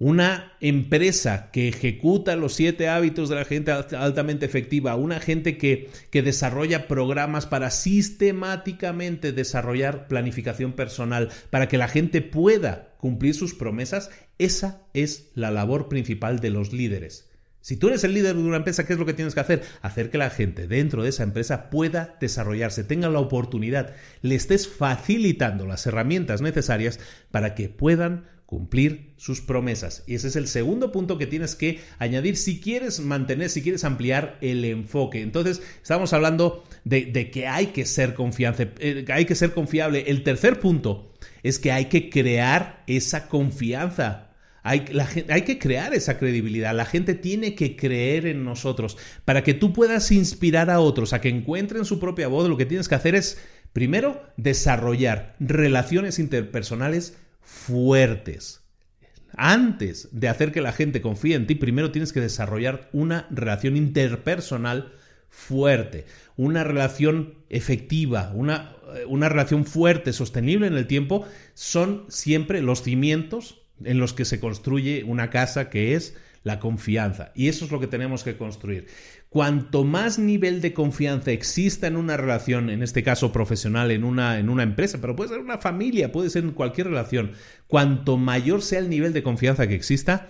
Una 0.00 0.52
empresa 0.60 1.50
que 1.50 1.66
ejecuta 1.66 2.36
los 2.36 2.54
siete 2.54 2.88
hábitos 2.88 3.28
de 3.28 3.34
la 3.34 3.44
gente 3.44 3.72
altamente 3.72 4.46
efectiva, 4.46 4.94
una 4.94 5.18
gente 5.18 5.58
que, 5.58 5.90
que, 6.10 6.22
desarrolla 6.22 6.86
programas 6.86 7.46
para 7.46 7.70
sistemáticamente 7.70 9.32
desarrollar 9.32 10.06
planificación 10.06 10.72
personal, 10.74 11.30
para 11.50 11.66
que 11.66 11.78
la 11.78 11.88
gente 11.88 12.22
pueda 12.22 12.94
cumplir 12.98 13.34
sus 13.34 13.54
promesas, 13.54 14.10
esa 14.38 14.82
es 14.94 15.30
la 15.34 15.50
labor 15.50 15.88
principal 15.88 16.38
de 16.38 16.50
los 16.50 16.72
líderes. 16.72 17.28
Si 17.60 17.76
tú 17.76 17.88
eres 17.88 18.04
el 18.04 18.14
líder 18.14 18.36
de 18.36 18.42
una 18.42 18.58
empresa, 18.58 18.86
¿qué 18.86 18.92
es 18.92 18.98
lo 18.98 19.04
que 19.04 19.14
tienes 19.14 19.34
que 19.34 19.40
hacer? 19.40 19.62
Hacer 19.82 20.10
que 20.10 20.18
la 20.18 20.30
gente 20.30 20.68
dentro 20.68 21.02
de 21.02 21.08
esa 21.08 21.24
empresa 21.24 21.70
pueda 21.70 22.16
desarrollarse, 22.20 22.84
tenga 22.84 23.08
la 23.08 23.18
oportunidad, 23.18 23.94
le 24.22 24.36
estés 24.36 24.68
facilitando 24.68 25.66
las 25.66 25.86
herramientas 25.86 26.40
necesarias 26.40 27.00
para 27.32 27.56
que 27.56 27.68
puedan 27.68 28.37
cumplir 28.48 29.12
sus 29.18 29.42
promesas. 29.42 30.04
Y 30.06 30.14
ese 30.14 30.28
es 30.28 30.34
el 30.34 30.48
segundo 30.48 30.90
punto 30.90 31.18
que 31.18 31.26
tienes 31.26 31.54
que 31.54 31.80
añadir 31.98 32.38
si 32.38 32.60
quieres 32.60 32.98
mantener, 32.98 33.50
si 33.50 33.60
quieres 33.60 33.84
ampliar 33.84 34.38
el 34.40 34.64
enfoque. 34.64 35.20
Entonces, 35.20 35.60
estamos 35.82 36.14
hablando 36.14 36.64
de, 36.82 37.30
que 37.30 37.46
hay 37.46 37.66
que 37.66 37.84
ser 37.84 38.14
confiable, 38.14 38.70
eh, 38.78 39.04
hay 39.12 39.26
que 39.26 39.34
ser 39.34 39.52
confiable. 39.52 40.04
El 40.06 40.22
tercer 40.22 40.60
punto 40.60 41.12
es 41.42 41.58
que 41.58 41.72
hay 41.72 41.90
que 41.90 42.08
crear 42.08 42.84
esa 42.86 43.28
confianza 43.28 44.30
hay, 44.62 44.80
que 45.42 45.58
crear 45.58 45.94
esa 45.94 46.18
credibilidad. 46.18 46.74
La 46.74 46.84
gente 46.84 47.14
tiene 47.14 47.54
que 47.54 47.74
creer 47.74 48.26
en 48.26 48.44
nosotros. 48.44 48.98
Para 49.24 49.42
que 49.42 49.54
tú 49.54 49.72
puedas 49.72 50.10
inspirar 50.10 50.68
a 50.68 50.80
otros 50.80 51.14
a 51.14 51.22
que 51.22 51.30
encuentren 51.30 51.86
su 51.86 51.98
propia 51.98 52.28
voz, 52.28 52.48
lo 52.48 52.58
que 52.58 52.66
tienes 52.66 52.86
que 52.86 52.94
hacer 52.94 53.14
es, 53.14 53.40
primero, 53.72 54.22
desarrollar 54.36 55.36
relaciones 55.38 56.18
interpersonales 56.18 57.16
fuertes. 57.48 58.62
Antes 59.34 60.08
de 60.12 60.28
hacer 60.28 60.52
que 60.52 60.60
la 60.60 60.72
gente 60.72 61.00
confíe 61.00 61.34
en 61.34 61.46
ti, 61.46 61.54
primero 61.54 61.90
tienes 61.90 62.12
que 62.12 62.20
desarrollar 62.20 62.90
una 62.92 63.26
relación 63.30 63.76
interpersonal 63.76 64.92
fuerte, 65.30 66.04
una 66.36 66.62
relación 66.62 67.34
efectiva, 67.48 68.32
una, 68.34 68.76
eh, 68.94 69.06
una 69.06 69.30
relación 69.30 69.64
fuerte, 69.64 70.12
sostenible 70.12 70.66
en 70.66 70.74
el 70.74 70.86
tiempo, 70.86 71.26
son 71.54 72.04
siempre 72.08 72.60
los 72.60 72.82
cimientos 72.82 73.62
en 73.82 73.98
los 73.98 74.12
que 74.12 74.26
se 74.26 74.40
construye 74.40 75.04
una 75.04 75.30
casa 75.30 75.70
que 75.70 75.94
es 75.94 76.16
la 76.42 76.60
confianza. 76.60 77.32
Y 77.34 77.48
eso 77.48 77.64
es 77.64 77.70
lo 77.70 77.80
que 77.80 77.86
tenemos 77.86 78.24
que 78.24 78.36
construir. 78.36 78.88
Cuanto 79.38 79.84
más 79.84 80.18
nivel 80.18 80.60
de 80.60 80.72
confianza 80.72 81.30
exista 81.30 81.86
en 81.86 81.94
una 81.94 82.16
relación, 82.16 82.70
en 82.70 82.82
este 82.82 83.04
caso 83.04 83.30
profesional, 83.30 83.92
en 83.92 84.02
una, 84.02 84.40
en 84.40 84.48
una 84.48 84.64
empresa, 84.64 84.98
pero 85.00 85.14
puede 85.14 85.30
ser 85.30 85.38
una 85.38 85.58
familia, 85.58 86.10
puede 86.10 86.28
ser 86.28 86.42
en 86.42 86.50
cualquier 86.50 86.88
relación, 86.88 87.34
cuanto 87.68 88.16
mayor 88.16 88.62
sea 88.62 88.80
el 88.80 88.90
nivel 88.90 89.12
de 89.12 89.22
confianza 89.22 89.68
que 89.68 89.76
exista, 89.76 90.26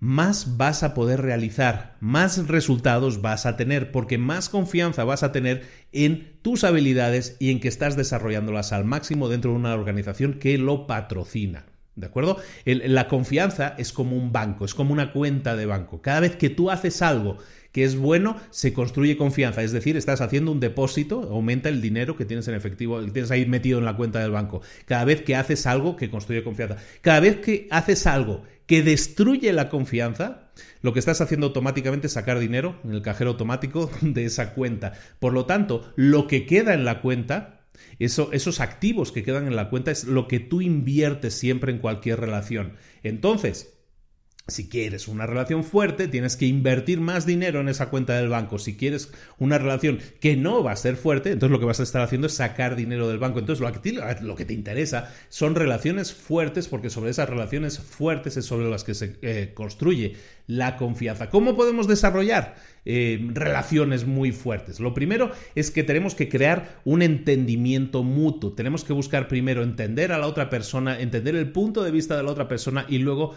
más 0.00 0.56
vas 0.56 0.82
a 0.82 0.92
poder 0.92 1.22
realizar, 1.22 1.94
más 2.00 2.48
resultados 2.48 3.22
vas 3.22 3.46
a 3.46 3.56
tener, 3.56 3.92
porque 3.92 4.18
más 4.18 4.48
confianza 4.48 5.04
vas 5.04 5.22
a 5.22 5.30
tener 5.30 5.62
en 5.92 6.32
tus 6.42 6.64
habilidades 6.64 7.36
y 7.38 7.52
en 7.52 7.60
que 7.60 7.68
estás 7.68 7.96
desarrollándolas 7.96 8.72
al 8.72 8.84
máximo 8.84 9.28
dentro 9.28 9.52
de 9.52 9.56
una 9.56 9.72
organización 9.72 10.34
que 10.40 10.58
lo 10.58 10.88
patrocina. 10.88 11.64
¿De 11.94 12.06
acuerdo? 12.06 12.38
la 12.64 13.08
confianza 13.08 13.74
es 13.76 13.92
como 13.92 14.16
un 14.16 14.32
banco, 14.32 14.64
es 14.64 14.74
como 14.74 14.92
una 14.92 15.12
cuenta 15.12 15.56
de 15.56 15.66
banco. 15.66 16.00
Cada 16.00 16.20
vez 16.20 16.36
que 16.36 16.48
tú 16.48 16.70
haces 16.70 17.02
algo 17.02 17.38
que 17.72 17.84
es 17.84 17.96
bueno, 17.96 18.36
se 18.50 18.72
construye 18.72 19.16
confianza. 19.16 19.62
Es 19.62 19.72
decir, 19.72 19.96
estás 19.96 20.20
haciendo 20.20 20.52
un 20.52 20.60
depósito, 20.60 21.28
aumenta 21.30 21.68
el 21.68 21.80
dinero 21.80 22.16
que 22.16 22.24
tienes 22.24 22.48
en 22.48 22.54
efectivo, 22.54 23.00
que 23.00 23.10
tienes 23.10 23.30
ahí 23.30 23.46
metido 23.46 23.78
en 23.78 23.84
la 23.84 23.96
cuenta 23.96 24.20
del 24.20 24.30
banco. 24.30 24.62
Cada 24.86 25.04
vez 25.04 25.22
que 25.22 25.36
haces 25.36 25.66
algo 25.66 25.96
que 25.96 26.10
construye 26.10 26.42
confianza. 26.42 26.76
Cada 27.00 27.20
vez 27.20 27.36
que 27.36 27.68
haces 27.70 28.06
algo 28.06 28.42
que 28.66 28.82
destruye 28.82 29.52
la 29.52 29.68
confianza, 29.68 30.50
lo 30.82 30.92
que 30.92 30.98
estás 30.98 31.20
haciendo 31.20 31.46
automáticamente 31.46 32.06
es 32.06 32.12
sacar 32.12 32.38
dinero 32.38 32.78
en 32.84 32.92
el 32.92 33.02
cajero 33.02 33.30
automático 33.30 33.90
de 34.00 34.24
esa 34.24 34.54
cuenta. 34.54 34.92
Por 35.18 35.32
lo 35.32 35.46
tanto, 35.46 35.92
lo 35.96 36.26
que 36.26 36.46
queda 36.46 36.74
en 36.74 36.84
la 36.84 37.00
cuenta 37.00 37.54
esos 37.98 38.60
activos 38.60 39.12
que 39.12 39.22
quedan 39.22 39.46
en 39.46 39.56
la 39.56 39.70
cuenta 39.70 39.90
es 39.90 40.04
lo 40.04 40.28
que 40.28 40.40
tú 40.40 40.60
inviertes 40.60 41.34
siempre 41.34 41.72
en 41.72 41.78
cualquier 41.78 42.20
relación. 42.20 42.74
Entonces, 43.02 43.77
si 44.48 44.68
quieres 44.68 45.08
una 45.08 45.26
relación 45.26 45.62
fuerte, 45.62 46.08
tienes 46.08 46.36
que 46.36 46.46
invertir 46.46 47.00
más 47.00 47.26
dinero 47.26 47.60
en 47.60 47.68
esa 47.68 47.90
cuenta 47.90 48.16
del 48.16 48.30
banco. 48.30 48.58
Si 48.58 48.76
quieres 48.76 49.12
una 49.38 49.58
relación 49.58 50.00
que 50.20 50.36
no 50.36 50.64
va 50.64 50.72
a 50.72 50.76
ser 50.76 50.96
fuerte, 50.96 51.30
entonces 51.30 51.52
lo 51.52 51.60
que 51.60 51.66
vas 51.66 51.80
a 51.80 51.82
estar 51.82 52.00
haciendo 52.00 52.26
es 52.26 52.34
sacar 52.34 52.74
dinero 52.74 53.08
del 53.08 53.18
banco. 53.18 53.38
Entonces 53.38 53.60
lo 53.60 53.72
que, 54.36 54.44
te, 54.46 54.54
interesa 54.54 55.12
son 55.28 55.54
relaciones 55.54 56.14
fuertes, 56.14 56.66
porque 56.66 56.88
sobre 56.88 57.10
esas 57.10 57.28
relaciones 57.28 57.78
fuertes 57.78 58.38
es 58.38 58.46
sobre 58.46 58.70
las 58.70 58.84
que 58.84 58.94
se 58.94 59.16
eh, 59.20 59.52
construye 59.54 60.16
la 60.48 60.76
confianza. 60.76 61.28
¿Cómo 61.28 61.54
podemos 61.54 61.86
desarrollar 61.86 62.56
eh, 62.86 63.20
relaciones 63.34 64.06
muy 64.06 64.32
fuertes? 64.32 64.80
Lo 64.80 64.94
primero 64.94 65.30
es 65.54 65.70
que 65.70 65.84
tenemos 65.84 66.14
que 66.14 66.28
crear 66.28 66.80
un 66.84 67.02
entendimiento 67.02 68.02
mutuo. 68.02 68.54
Tenemos 68.54 68.82
que 68.82 68.94
buscar 68.94 69.28
primero 69.28 69.62
entender 69.62 70.10
a 70.10 70.18
la 70.18 70.26
otra 70.26 70.48
persona, 70.48 70.98
entender 70.98 71.36
el 71.36 71.52
punto 71.52 71.84
de 71.84 71.90
vista 71.90 72.16
de 72.16 72.22
la 72.22 72.30
otra 72.30 72.48
persona 72.48 72.86
y 72.88 72.98
luego 72.98 73.34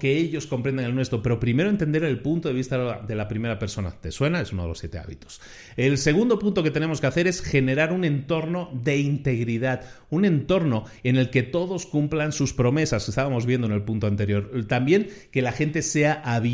que 0.00 0.16
ellos 0.16 0.46
comprendan 0.46 0.86
el 0.86 0.94
nuestro. 0.94 1.22
Pero 1.22 1.38
primero 1.38 1.68
entender 1.68 2.02
el 2.02 2.20
punto 2.20 2.48
de 2.48 2.54
vista 2.54 3.02
de 3.02 3.14
la 3.14 3.28
primera 3.28 3.58
persona. 3.58 3.92
¿Te 4.00 4.10
suena? 4.10 4.40
Es 4.40 4.52
uno 4.52 4.62
de 4.62 4.68
los 4.68 4.78
siete 4.78 4.98
hábitos. 4.98 5.42
El 5.76 5.98
segundo 5.98 6.38
punto 6.38 6.62
que 6.62 6.70
tenemos 6.70 7.02
que 7.02 7.06
hacer 7.06 7.26
es 7.26 7.42
generar 7.42 7.92
un 7.92 8.04
entorno 8.04 8.70
de 8.72 8.96
integridad, 8.96 9.82
un 10.08 10.24
entorno 10.24 10.86
en 11.02 11.16
el 11.16 11.28
que 11.28 11.42
todos 11.42 11.84
cumplan 11.84 12.32
sus 12.32 12.54
promesas, 12.54 13.06
estábamos 13.06 13.44
viendo 13.44 13.66
en 13.66 13.74
el 13.74 13.82
punto 13.82 14.06
anterior. 14.06 14.50
También 14.66 15.08
que 15.30 15.42
la 15.42 15.52
gente 15.52 15.82
sea 15.82 16.14
abierta 16.24 16.53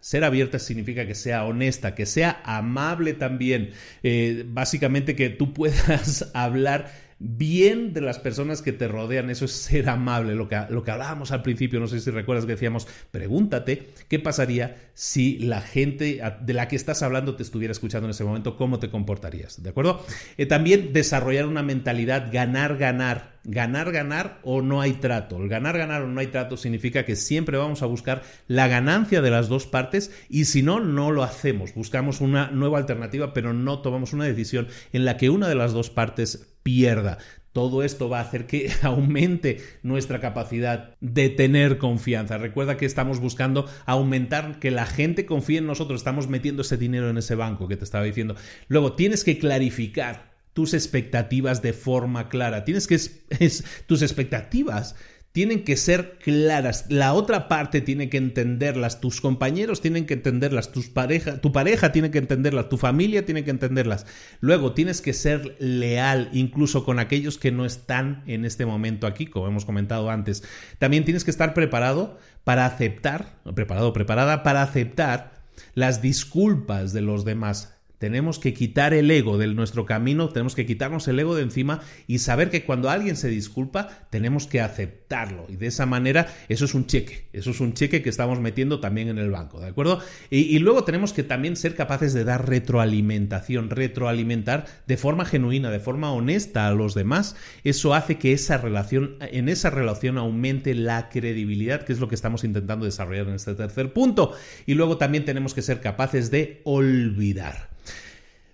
ser 0.00 0.24
abierta 0.24 0.58
significa 0.58 1.06
que 1.06 1.14
sea 1.14 1.44
honesta, 1.44 1.94
que 1.94 2.06
sea 2.06 2.40
amable 2.44 3.14
también. 3.14 3.70
Eh, 4.02 4.44
básicamente 4.46 5.16
que 5.16 5.30
tú 5.30 5.52
puedas 5.54 6.30
hablar 6.34 6.90
bien 7.22 7.92
de 7.92 8.00
las 8.00 8.18
personas 8.18 8.62
que 8.62 8.72
te 8.72 8.88
rodean, 8.88 9.28
eso 9.28 9.44
es 9.44 9.52
ser 9.52 9.90
amable, 9.90 10.34
lo 10.34 10.48
que, 10.48 10.58
lo 10.70 10.82
que 10.82 10.90
hablábamos 10.90 11.32
al 11.32 11.42
principio, 11.42 11.78
no 11.78 11.86
sé 11.86 12.00
si 12.00 12.10
recuerdas 12.10 12.46
que 12.46 12.52
decíamos, 12.52 12.88
pregúntate 13.10 13.88
qué 14.08 14.18
pasaría 14.18 14.90
si 14.94 15.38
la 15.38 15.60
gente 15.60 16.22
de 16.40 16.54
la 16.54 16.66
que 16.66 16.76
estás 16.76 17.02
hablando 17.02 17.36
te 17.36 17.42
estuviera 17.42 17.72
escuchando 17.72 18.06
en 18.06 18.12
ese 18.12 18.24
momento, 18.24 18.56
cómo 18.56 18.78
te 18.78 18.88
comportarías, 18.88 19.62
¿de 19.62 19.68
acuerdo? 19.68 20.02
Eh, 20.38 20.46
también 20.46 20.94
desarrollar 20.94 21.44
una 21.46 21.62
mentalidad 21.62 22.32
ganar, 22.32 22.78
ganar, 22.78 23.38
ganar, 23.44 23.92
ganar 23.92 24.40
o 24.42 24.62
no 24.62 24.80
hay 24.80 24.94
trato. 24.94 25.36
El 25.36 25.48
ganar, 25.48 25.78
ganar 25.78 26.02
o 26.02 26.06
no 26.06 26.20
hay 26.20 26.28
trato 26.28 26.56
significa 26.56 27.04
que 27.04 27.16
siempre 27.16 27.58
vamos 27.58 27.82
a 27.82 27.86
buscar 27.86 28.22
la 28.48 28.68
ganancia 28.68 29.22
de 29.22 29.30
las 29.30 29.48
dos 29.48 29.66
partes 29.66 30.12
y 30.28 30.44
si 30.44 30.62
no, 30.62 30.80
no 30.80 31.10
lo 31.10 31.22
hacemos. 31.22 31.74
Buscamos 31.74 32.20
una 32.20 32.50
nueva 32.50 32.78
alternativa, 32.78 33.32
pero 33.32 33.52
no 33.52 33.80
tomamos 33.80 34.12
una 34.12 34.24
decisión 34.24 34.68
en 34.92 35.04
la 35.04 35.16
que 35.16 35.30
una 35.30 35.48
de 35.48 35.54
las 35.54 35.72
dos 35.72 35.90
partes 35.90 36.54
pierda. 36.62 37.18
Todo 37.52 37.82
esto 37.82 38.08
va 38.08 38.18
a 38.18 38.22
hacer 38.22 38.46
que 38.46 38.70
aumente 38.82 39.58
nuestra 39.82 40.20
capacidad 40.20 40.94
de 41.00 41.30
tener 41.30 41.78
confianza. 41.78 42.38
Recuerda 42.38 42.76
que 42.76 42.86
estamos 42.86 43.18
buscando 43.18 43.68
aumentar 43.86 44.60
que 44.60 44.70
la 44.70 44.86
gente 44.86 45.26
confíe 45.26 45.58
en 45.58 45.66
nosotros. 45.66 46.00
Estamos 46.00 46.28
metiendo 46.28 46.62
ese 46.62 46.76
dinero 46.76 47.10
en 47.10 47.18
ese 47.18 47.34
banco 47.34 47.66
que 47.66 47.76
te 47.76 47.84
estaba 47.84 48.04
diciendo. 48.04 48.36
Luego, 48.68 48.92
tienes 48.92 49.24
que 49.24 49.38
clarificar 49.38 50.29
tus 50.52 50.74
expectativas 50.74 51.62
de 51.62 51.72
forma 51.72 52.28
clara. 52.28 52.64
Tienes 52.64 52.86
que 52.86 52.94
es, 52.94 53.64
tus 53.86 54.02
expectativas 54.02 54.94
tienen 55.32 55.62
que 55.62 55.76
ser 55.76 56.18
claras. 56.18 56.86
La 56.88 57.12
otra 57.12 57.46
parte 57.46 57.80
tiene 57.80 58.08
que 58.08 58.16
entenderlas, 58.16 59.00
tus 59.00 59.20
compañeros 59.20 59.80
tienen 59.80 60.04
que 60.06 60.14
entenderlas, 60.14 60.72
tus 60.72 60.88
pareja, 60.88 61.40
tu 61.40 61.52
pareja 61.52 61.92
tiene 61.92 62.10
que 62.10 62.18
entenderlas, 62.18 62.68
tu 62.68 62.78
familia 62.78 63.24
tiene 63.24 63.44
que 63.44 63.52
entenderlas. 63.52 64.06
Luego 64.40 64.72
tienes 64.72 65.00
que 65.00 65.12
ser 65.12 65.56
leal 65.60 66.30
incluso 66.32 66.84
con 66.84 66.98
aquellos 66.98 67.38
que 67.38 67.52
no 67.52 67.64
están 67.64 68.24
en 68.26 68.44
este 68.44 68.66
momento 68.66 69.06
aquí, 69.06 69.26
como 69.26 69.46
hemos 69.46 69.64
comentado 69.64 70.10
antes. 70.10 70.42
También 70.78 71.04
tienes 71.04 71.24
que 71.24 71.30
estar 71.30 71.54
preparado 71.54 72.18
para 72.42 72.66
aceptar, 72.66 73.38
preparado, 73.54 73.92
preparada 73.92 74.42
para 74.42 74.62
aceptar 74.62 75.40
las 75.74 76.02
disculpas 76.02 76.92
de 76.92 77.02
los 77.02 77.24
demás. 77.24 77.76
Tenemos 78.00 78.38
que 78.38 78.54
quitar 78.54 78.94
el 78.94 79.10
ego 79.10 79.36
de 79.36 79.46
nuestro 79.48 79.84
camino, 79.84 80.30
tenemos 80.30 80.54
que 80.54 80.64
quitarnos 80.64 81.06
el 81.06 81.20
ego 81.20 81.34
de 81.34 81.42
encima 81.42 81.82
y 82.06 82.20
saber 82.20 82.48
que 82.48 82.64
cuando 82.64 82.88
alguien 82.88 83.14
se 83.14 83.28
disculpa, 83.28 83.90
tenemos 84.08 84.46
que 84.46 84.62
aceptarlo. 84.62 85.44
Y 85.50 85.56
de 85.56 85.66
esa 85.66 85.84
manera, 85.84 86.26
eso 86.48 86.64
es 86.64 86.72
un 86.72 86.86
cheque, 86.86 87.26
eso 87.34 87.50
es 87.50 87.60
un 87.60 87.74
cheque 87.74 88.00
que 88.00 88.08
estamos 88.08 88.40
metiendo 88.40 88.80
también 88.80 89.08
en 89.08 89.18
el 89.18 89.30
banco, 89.30 89.60
¿de 89.60 89.66
acuerdo? 89.66 90.00
Y, 90.30 90.58
luego 90.60 90.82
tenemos 90.84 91.12
que 91.12 91.24
también 91.24 91.56
ser 91.56 91.74
capaces 91.74 92.14
de 92.14 92.24
dar 92.24 92.48
retroalimentación, 92.48 93.68
retroalimentar 93.68 94.64
de 94.86 94.96
forma 94.96 95.26
genuina, 95.26 95.70
de 95.70 95.80
forma 95.80 96.10
honesta 96.10 96.68
a 96.68 96.72
los 96.72 96.94
demás. 96.94 97.36
Eso 97.64 97.92
hace 97.92 98.16
que 98.16 98.32
esa 98.32 98.56
relación, 98.56 99.16
en 99.20 99.50
esa 99.50 99.68
relación 99.68 100.16
aumente 100.16 100.74
la 100.74 101.10
credibilidad, 101.10 101.82
que 101.82 101.92
es 101.92 102.00
lo 102.00 102.08
que 102.08 102.14
estamos 102.14 102.44
intentando 102.44 102.86
desarrollar 102.86 103.28
en 103.28 103.34
este 103.34 103.54
tercer 103.54 103.92
punto. 103.92 104.32
Y 104.64 104.72
luego 104.72 104.96
también 104.96 105.26
tenemos 105.26 105.52
que 105.52 105.60
ser 105.60 105.82
capaces 105.82 106.30
de 106.30 106.62
olvidar. 106.64 107.68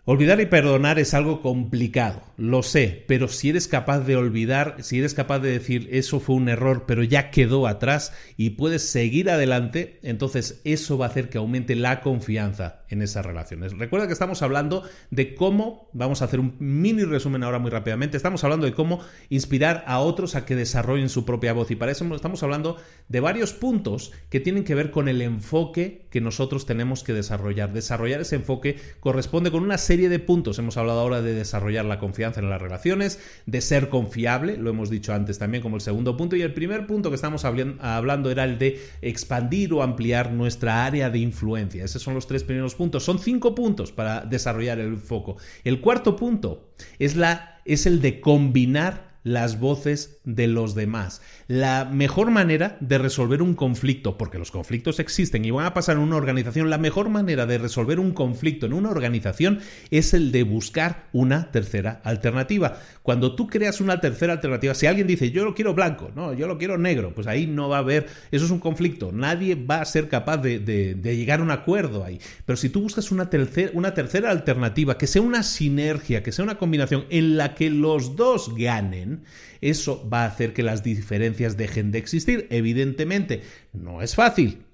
Olvidar 0.08 0.40
y 0.40 0.46
perdonar 0.46 1.00
es 1.00 1.14
algo 1.14 1.42
complicado, 1.42 2.22
lo 2.36 2.62
sé, 2.62 3.04
pero 3.08 3.26
si 3.26 3.50
eres 3.50 3.66
capaz 3.66 4.02
de 4.02 4.14
olvidar, 4.14 4.76
si 4.78 5.00
eres 5.00 5.14
capaz 5.14 5.40
de 5.40 5.50
decir 5.50 5.88
eso 5.90 6.20
fue 6.20 6.36
un 6.36 6.48
error, 6.48 6.84
pero 6.86 7.02
ya 7.02 7.32
quedó 7.32 7.66
atrás 7.66 8.12
y 8.36 8.50
puedes 8.50 8.88
seguir 8.88 9.28
adelante, 9.28 9.98
entonces 10.04 10.60
eso 10.62 10.96
va 10.96 11.06
a 11.06 11.08
hacer 11.08 11.28
que 11.28 11.38
aumente 11.38 11.74
la 11.74 12.02
confianza 12.02 12.84
en 12.88 13.02
esas 13.02 13.26
relaciones. 13.26 13.76
Recuerda 13.76 14.06
que 14.06 14.12
estamos 14.12 14.42
hablando 14.42 14.84
de 15.10 15.34
cómo, 15.34 15.90
vamos 15.92 16.22
a 16.22 16.26
hacer 16.26 16.38
un 16.38 16.54
mini 16.60 17.02
resumen 17.02 17.42
ahora 17.42 17.58
muy 17.58 17.72
rápidamente, 17.72 18.16
estamos 18.16 18.44
hablando 18.44 18.66
de 18.66 18.74
cómo 18.74 19.00
inspirar 19.28 19.82
a 19.88 19.98
otros 19.98 20.36
a 20.36 20.46
que 20.46 20.54
desarrollen 20.54 21.08
su 21.08 21.24
propia 21.24 21.52
voz 21.52 21.72
y 21.72 21.74
para 21.74 21.90
eso 21.90 22.14
estamos 22.14 22.44
hablando 22.44 22.76
de 23.08 23.18
varios 23.18 23.54
puntos 23.54 24.12
que 24.30 24.38
tienen 24.38 24.62
que 24.62 24.76
ver 24.76 24.92
con 24.92 25.08
el 25.08 25.20
enfoque 25.20 26.06
que 26.12 26.20
nosotros 26.20 26.64
tenemos 26.64 27.02
que 27.02 27.12
desarrollar. 27.12 27.72
Desarrollar 27.72 28.20
ese 28.20 28.36
enfoque 28.36 28.76
corresponde 29.00 29.50
con 29.50 29.64
una 29.64 29.78
serie 29.78 29.95
de 29.96 30.18
puntos. 30.18 30.58
Hemos 30.58 30.76
hablado 30.76 31.00
ahora 31.00 31.22
de 31.22 31.34
desarrollar 31.34 31.84
la 31.84 31.98
confianza 31.98 32.40
en 32.40 32.50
las 32.50 32.60
relaciones, 32.60 33.18
de 33.46 33.60
ser 33.60 33.88
confiable, 33.88 34.56
lo 34.56 34.70
hemos 34.70 34.90
dicho 34.90 35.12
antes 35.12 35.38
también 35.38 35.62
como 35.62 35.76
el 35.76 35.82
segundo 35.82 36.16
punto. 36.16 36.36
Y 36.36 36.42
el 36.42 36.52
primer 36.52 36.86
punto 36.86 37.10
que 37.10 37.16
estamos 37.16 37.44
hablando 37.44 38.30
era 38.30 38.44
el 38.44 38.58
de 38.58 38.80
expandir 39.02 39.72
o 39.72 39.82
ampliar 39.82 40.32
nuestra 40.32 40.84
área 40.84 41.10
de 41.10 41.18
influencia. 41.18 41.84
Esos 41.84 42.02
son 42.02 42.14
los 42.14 42.26
tres 42.26 42.44
primeros 42.44 42.74
puntos. 42.74 43.04
Son 43.04 43.18
cinco 43.18 43.54
puntos 43.54 43.92
para 43.92 44.20
desarrollar 44.20 44.78
el 44.78 44.96
foco. 44.96 45.36
El 45.64 45.80
cuarto 45.80 46.16
punto 46.16 46.70
es, 46.98 47.16
la, 47.16 47.60
es 47.64 47.86
el 47.86 48.00
de 48.00 48.20
combinar 48.20 49.16
las 49.26 49.58
voces 49.58 50.15
de 50.26 50.48
los 50.48 50.74
demás. 50.74 51.22
La 51.46 51.88
mejor 51.90 52.30
manera 52.30 52.76
de 52.80 52.98
resolver 52.98 53.40
un 53.40 53.54
conflicto, 53.54 54.18
porque 54.18 54.38
los 54.38 54.50
conflictos 54.50 54.98
existen 54.98 55.44
y 55.44 55.52
van 55.52 55.64
a 55.64 55.72
pasar 55.72 55.96
en 55.96 56.02
una 56.02 56.16
organización, 56.16 56.68
la 56.68 56.78
mejor 56.78 57.08
manera 57.08 57.46
de 57.46 57.56
resolver 57.56 58.00
un 58.00 58.10
conflicto 58.12 58.66
en 58.66 58.74
una 58.74 58.90
organización 58.90 59.60
es 59.90 60.12
el 60.12 60.32
de 60.32 60.42
buscar 60.42 61.06
una 61.12 61.52
tercera 61.52 62.00
alternativa. 62.04 62.80
Cuando 63.02 63.36
tú 63.36 63.46
creas 63.46 63.80
una 63.80 64.00
tercera 64.00 64.34
alternativa, 64.34 64.74
si 64.74 64.86
alguien 64.86 65.06
dice 65.06 65.30
yo 65.30 65.44
lo 65.44 65.54
quiero 65.54 65.74
blanco, 65.74 66.10
no, 66.16 66.34
yo 66.34 66.48
lo 66.48 66.58
quiero 66.58 66.76
negro, 66.76 67.14
pues 67.14 67.28
ahí 67.28 67.46
no 67.46 67.68
va 67.68 67.76
a 67.76 67.80
haber, 67.80 68.06
eso 68.32 68.44
es 68.44 68.50
un 68.50 68.58
conflicto, 68.58 69.12
nadie 69.12 69.54
va 69.54 69.80
a 69.80 69.84
ser 69.84 70.08
capaz 70.08 70.38
de, 70.38 70.58
llegar 71.02 71.38
a 71.38 71.44
un 71.44 71.52
acuerdo 71.52 72.04
ahí. 72.04 72.20
Pero 72.44 72.56
si 72.56 72.68
tú 72.68 72.80
buscas 72.80 73.12
una, 73.12 73.30
una 73.74 73.94
tercera 73.94 74.30
alternativa, 74.32 74.98
que 74.98 75.06
sea 75.06 75.22
una 75.22 75.44
sinergia, 75.44 76.24
que 76.24 76.32
sea 76.32 76.44
una 76.44 76.58
combinación 76.58 77.04
en 77.10 77.36
la 77.36 77.54
que 77.54 77.70
los 77.70 78.16
dos 78.16 78.52
ganen, 78.56 79.22
eso 79.60 80.06
va 80.08 80.15
a 80.22 80.26
hacer 80.26 80.52
que 80.52 80.62
las 80.62 80.82
diferencias 80.82 81.56
dejen 81.56 81.90
de 81.92 81.98
existir. 81.98 82.46
Evidentemente, 82.50 83.42
no 83.72 84.02
es 84.02 84.14
fácil. 84.14 84.66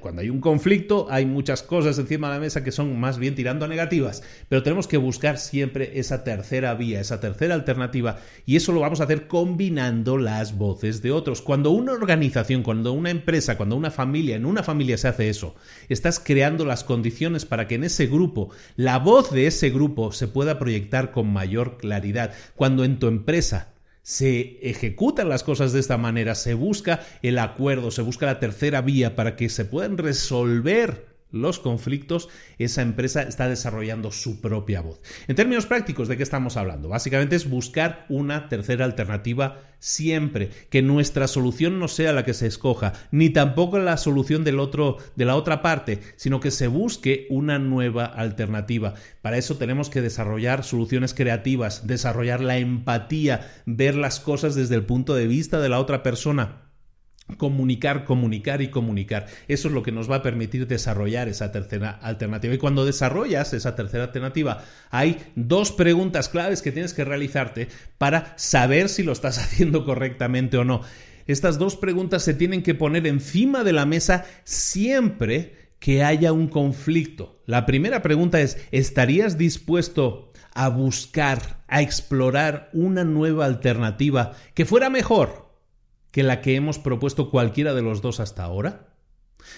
Cuando 0.00 0.22
hay 0.22 0.30
un 0.30 0.40
conflicto 0.40 1.08
hay 1.10 1.26
muchas 1.26 1.62
cosas 1.62 1.98
encima 1.98 2.28
de 2.28 2.34
la 2.34 2.40
mesa 2.40 2.62
que 2.62 2.70
son 2.70 2.98
más 2.98 3.18
bien 3.18 3.34
tirando 3.34 3.64
a 3.64 3.68
negativas, 3.68 4.22
pero 4.48 4.62
tenemos 4.62 4.86
que 4.86 4.96
buscar 4.96 5.38
siempre 5.38 5.98
esa 5.98 6.22
tercera 6.22 6.72
vía, 6.74 7.00
esa 7.00 7.20
tercera 7.20 7.54
alternativa 7.54 8.20
y 8.46 8.56
eso 8.56 8.72
lo 8.72 8.80
vamos 8.80 9.00
a 9.00 9.04
hacer 9.04 9.26
combinando 9.26 10.18
las 10.18 10.56
voces 10.56 11.02
de 11.02 11.10
otros. 11.10 11.42
Cuando 11.42 11.72
una 11.72 11.92
organización, 11.92 12.62
cuando 12.62 12.92
una 12.92 13.10
empresa, 13.10 13.56
cuando 13.56 13.76
una 13.76 13.90
familia, 13.90 14.36
en 14.36 14.46
una 14.46 14.62
familia 14.62 14.96
se 14.96 15.08
hace 15.08 15.28
eso, 15.28 15.56
estás 15.88 16.20
creando 16.20 16.64
las 16.64 16.84
condiciones 16.84 17.44
para 17.44 17.66
que 17.66 17.74
en 17.74 17.84
ese 17.84 18.06
grupo 18.06 18.50
la 18.76 18.98
voz 18.98 19.32
de 19.32 19.48
ese 19.48 19.70
grupo 19.70 20.12
se 20.12 20.28
pueda 20.28 20.60
proyectar 20.60 21.10
con 21.10 21.30
mayor 21.30 21.76
claridad. 21.76 22.32
Cuando 22.54 22.84
en 22.84 23.00
tu 23.00 23.08
empresa 23.08 23.69
se 24.02 24.58
ejecutan 24.62 25.28
las 25.28 25.42
cosas 25.42 25.72
de 25.72 25.80
esta 25.80 25.98
manera, 25.98 26.34
se 26.34 26.54
busca 26.54 27.00
el 27.22 27.38
acuerdo, 27.38 27.90
se 27.90 28.02
busca 28.02 28.26
la 28.26 28.40
tercera 28.40 28.80
vía 28.80 29.16
para 29.16 29.36
que 29.36 29.48
se 29.48 29.64
puedan 29.64 29.98
resolver 29.98 31.09
los 31.32 31.58
conflictos, 31.58 32.28
esa 32.58 32.82
empresa 32.82 33.22
está 33.22 33.48
desarrollando 33.48 34.10
su 34.12 34.40
propia 34.40 34.80
voz. 34.80 35.00
En 35.28 35.36
términos 35.36 35.66
prácticos, 35.66 36.08
¿de 36.08 36.16
qué 36.16 36.22
estamos 36.22 36.56
hablando? 36.56 36.88
Básicamente 36.88 37.36
es 37.36 37.48
buscar 37.48 38.06
una 38.08 38.48
tercera 38.48 38.84
alternativa 38.84 39.60
siempre, 39.80 40.50
que 40.68 40.82
nuestra 40.82 41.26
solución 41.26 41.78
no 41.78 41.88
sea 41.88 42.12
la 42.12 42.24
que 42.24 42.34
se 42.34 42.46
escoja, 42.46 42.92
ni 43.10 43.30
tampoco 43.30 43.78
la 43.78 43.96
solución 43.96 44.44
del 44.44 44.60
otro 44.60 44.98
de 45.16 45.24
la 45.24 45.36
otra 45.36 45.62
parte, 45.62 46.00
sino 46.16 46.38
que 46.38 46.50
se 46.50 46.68
busque 46.68 47.26
una 47.30 47.58
nueva 47.58 48.04
alternativa. 48.04 48.94
Para 49.22 49.38
eso 49.38 49.56
tenemos 49.56 49.90
que 49.90 50.02
desarrollar 50.02 50.64
soluciones 50.64 51.14
creativas, 51.14 51.86
desarrollar 51.86 52.40
la 52.40 52.58
empatía, 52.58 53.50
ver 53.66 53.94
las 53.94 54.20
cosas 54.20 54.54
desde 54.54 54.74
el 54.74 54.84
punto 54.84 55.14
de 55.14 55.26
vista 55.26 55.60
de 55.60 55.68
la 55.68 55.80
otra 55.80 56.02
persona 56.02 56.69
comunicar, 57.36 58.04
comunicar 58.04 58.62
y 58.62 58.68
comunicar. 58.68 59.26
Eso 59.48 59.68
es 59.68 59.74
lo 59.74 59.82
que 59.82 59.92
nos 59.92 60.10
va 60.10 60.16
a 60.16 60.22
permitir 60.22 60.66
desarrollar 60.66 61.28
esa 61.28 61.52
tercera 61.52 61.90
alternativa. 61.90 62.54
Y 62.54 62.58
cuando 62.58 62.84
desarrollas 62.84 63.52
esa 63.52 63.74
tercera 63.74 64.04
alternativa, 64.04 64.64
hay 64.90 65.18
dos 65.36 65.72
preguntas 65.72 66.28
claves 66.28 66.62
que 66.62 66.72
tienes 66.72 66.94
que 66.94 67.04
realizarte 67.04 67.68
para 67.98 68.32
saber 68.36 68.88
si 68.88 69.02
lo 69.02 69.12
estás 69.12 69.38
haciendo 69.42 69.84
correctamente 69.84 70.56
o 70.56 70.64
no. 70.64 70.82
Estas 71.26 71.58
dos 71.58 71.76
preguntas 71.76 72.22
se 72.22 72.34
tienen 72.34 72.62
que 72.62 72.74
poner 72.74 73.06
encima 73.06 73.62
de 73.62 73.72
la 73.72 73.86
mesa 73.86 74.24
siempre 74.44 75.70
que 75.78 76.04
haya 76.04 76.32
un 76.32 76.48
conflicto. 76.48 77.40
La 77.46 77.66
primera 77.66 78.02
pregunta 78.02 78.40
es, 78.40 78.58
¿estarías 78.70 79.38
dispuesto 79.38 80.32
a 80.54 80.68
buscar, 80.68 81.62
a 81.68 81.82
explorar 81.82 82.70
una 82.72 83.04
nueva 83.04 83.46
alternativa 83.46 84.32
que 84.54 84.66
fuera 84.66 84.90
mejor? 84.90 85.49
Que 86.10 86.22
la 86.22 86.40
que 86.40 86.56
hemos 86.56 86.78
propuesto 86.78 87.30
cualquiera 87.30 87.74
de 87.74 87.82
los 87.82 88.02
dos 88.02 88.20
hasta 88.20 88.44
ahora? 88.44 88.88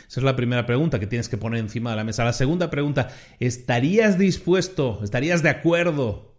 Esa 0.09 0.20
es 0.20 0.24
la 0.24 0.36
primera 0.36 0.66
pregunta 0.66 1.00
que 1.00 1.07
tienes 1.07 1.28
que 1.28 1.36
poner 1.36 1.61
encima 1.61 1.90
de 1.90 1.96
la 1.96 2.05
mesa. 2.05 2.24
La 2.24 2.32
segunda 2.32 2.70
pregunta, 2.70 3.11
¿estarías 3.40 4.18
dispuesto, 4.18 5.00
estarías 5.03 5.42
de 5.42 5.50
acuerdo 5.50 6.32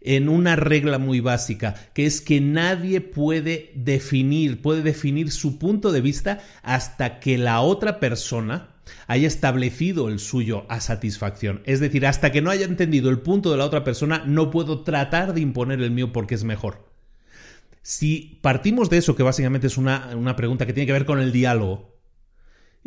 en 0.00 0.28
una 0.28 0.56
regla 0.56 0.98
muy 0.98 1.20
básica, 1.20 1.74
que 1.94 2.06
es 2.06 2.20
que 2.20 2.40
nadie 2.40 3.00
puede 3.00 3.70
definir, 3.74 4.60
puede 4.60 4.82
definir 4.82 5.30
su 5.30 5.58
punto 5.58 5.92
de 5.92 6.00
vista 6.00 6.40
hasta 6.62 7.20
que 7.20 7.38
la 7.38 7.60
otra 7.60 8.00
persona 8.00 8.68
haya 9.06 9.28
establecido 9.28 10.08
el 10.08 10.18
suyo 10.18 10.64
a 10.68 10.80
satisfacción. 10.80 11.62
Es 11.66 11.80
decir, 11.80 12.06
hasta 12.06 12.32
que 12.32 12.42
no 12.42 12.50
haya 12.50 12.64
entendido 12.64 13.10
el 13.10 13.20
punto 13.20 13.50
de 13.50 13.56
la 13.56 13.64
otra 13.64 13.84
persona, 13.84 14.24
no 14.26 14.50
puedo 14.50 14.82
tratar 14.82 15.34
de 15.34 15.40
imponer 15.40 15.80
el 15.80 15.92
mío 15.92 16.12
porque 16.12 16.34
es 16.34 16.44
mejor. 16.44 16.91
Si 17.82 18.38
partimos 18.42 18.90
de 18.90 18.98
eso, 18.98 19.16
que 19.16 19.22
básicamente 19.22 19.66
es 19.66 19.76
una, 19.76 20.10
una 20.16 20.36
pregunta 20.36 20.66
que 20.66 20.72
tiene 20.72 20.86
que 20.86 20.92
ver 20.92 21.04
con 21.04 21.20
el 21.20 21.32
diálogo, 21.32 21.92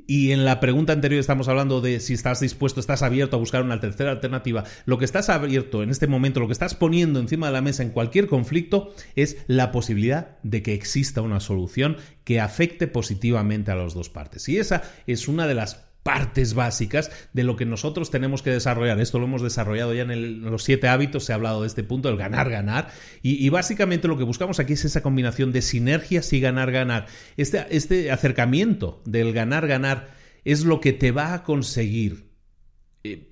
y 0.07 0.31
en 0.31 0.45
la 0.45 0.59
pregunta 0.59 0.93
anterior 0.93 1.19
estamos 1.19 1.47
hablando 1.47 1.81
de 1.81 1.99
si 1.99 2.13
estás 2.13 2.39
dispuesto, 2.39 2.79
estás 2.79 3.01
abierto 3.01 3.37
a 3.37 3.39
buscar 3.39 3.63
una 3.63 3.79
tercera 3.79 4.11
alternativa. 4.11 4.63
Lo 4.85 4.97
que 4.97 5.05
estás 5.05 5.29
abierto 5.29 5.83
en 5.83 5.89
este 5.89 6.07
momento, 6.07 6.39
lo 6.39 6.47
que 6.47 6.53
estás 6.53 6.75
poniendo 6.75 7.19
encima 7.19 7.47
de 7.47 7.53
la 7.53 7.61
mesa 7.61 7.81
en 7.81 7.91
cualquier 7.91 8.27
conflicto 8.27 8.93
es 9.15 9.37
la 9.47 9.71
posibilidad 9.71 10.37
de 10.43 10.61
que 10.61 10.73
exista 10.73 11.21
una 11.21 11.39
solución 11.39 11.97
que 12.23 12.39
afecte 12.39 12.87
positivamente 12.87 13.71
a 13.71 13.75
las 13.75 13.93
dos 13.93 14.09
partes. 14.09 14.49
Y 14.49 14.57
esa 14.57 14.83
es 15.07 15.27
una 15.27 15.47
de 15.47 15.55
las 15.55 15.85
partes 16.05 16.53
básicas 16.53 17.09
de 17.33 17.43
lo 17.43 17.55
que 17.55 17.65
nosotros 17.65 18.11
tenemos 18.11 18.43
que 18.43 18.51
desarrollar. 18.51 19.01
Esto 19.01 19.17
lo 19.17 19.25
hemos 19.25 19.41
desarrollado 19.41 19.91
ya 19.91 20.03
en, 20.03 20.43
los 20.43 20.63
siete 20.63 20.87
hábitos, 20.87 21.25
se 21.25 21.31
ha 21.31 21.35
hablado 21.35 21.61
de 21.61 21.67
este 21.67 21.83
punto, 21.83 22.09
el 22.09 22.15
ganar, 22.15 22.51
ganar. 22.51 22.91
Y, 23.23 23.49
básicamente 23.49 24.07
lo 24.07 24.15
que 24.15 24.23
buscamos 24.23 24.59
aquí 24.59 24.73
es 24.73 24.85
esa 24.85 25.01
combinación 25.01 25.51
de 25.51 25.63
sinergias 25.63 26.31
y 26.31 26.39
ganar, 26.39 26.71
ganar. 26.71 27.07
Este, 27.37 27.65
este 27.71 28.11
acercamiento 28.11 29.01
del 29.05 29.33
ganar, 29.33 29.65
ganar 29.65 30.09
es 30.43 30.63
lo 30.63 30.79
que 30.79 30.93
te 30.93 31.09
va 31.09 31.33
a 31.33 31.43
conseguir 31.43 32.24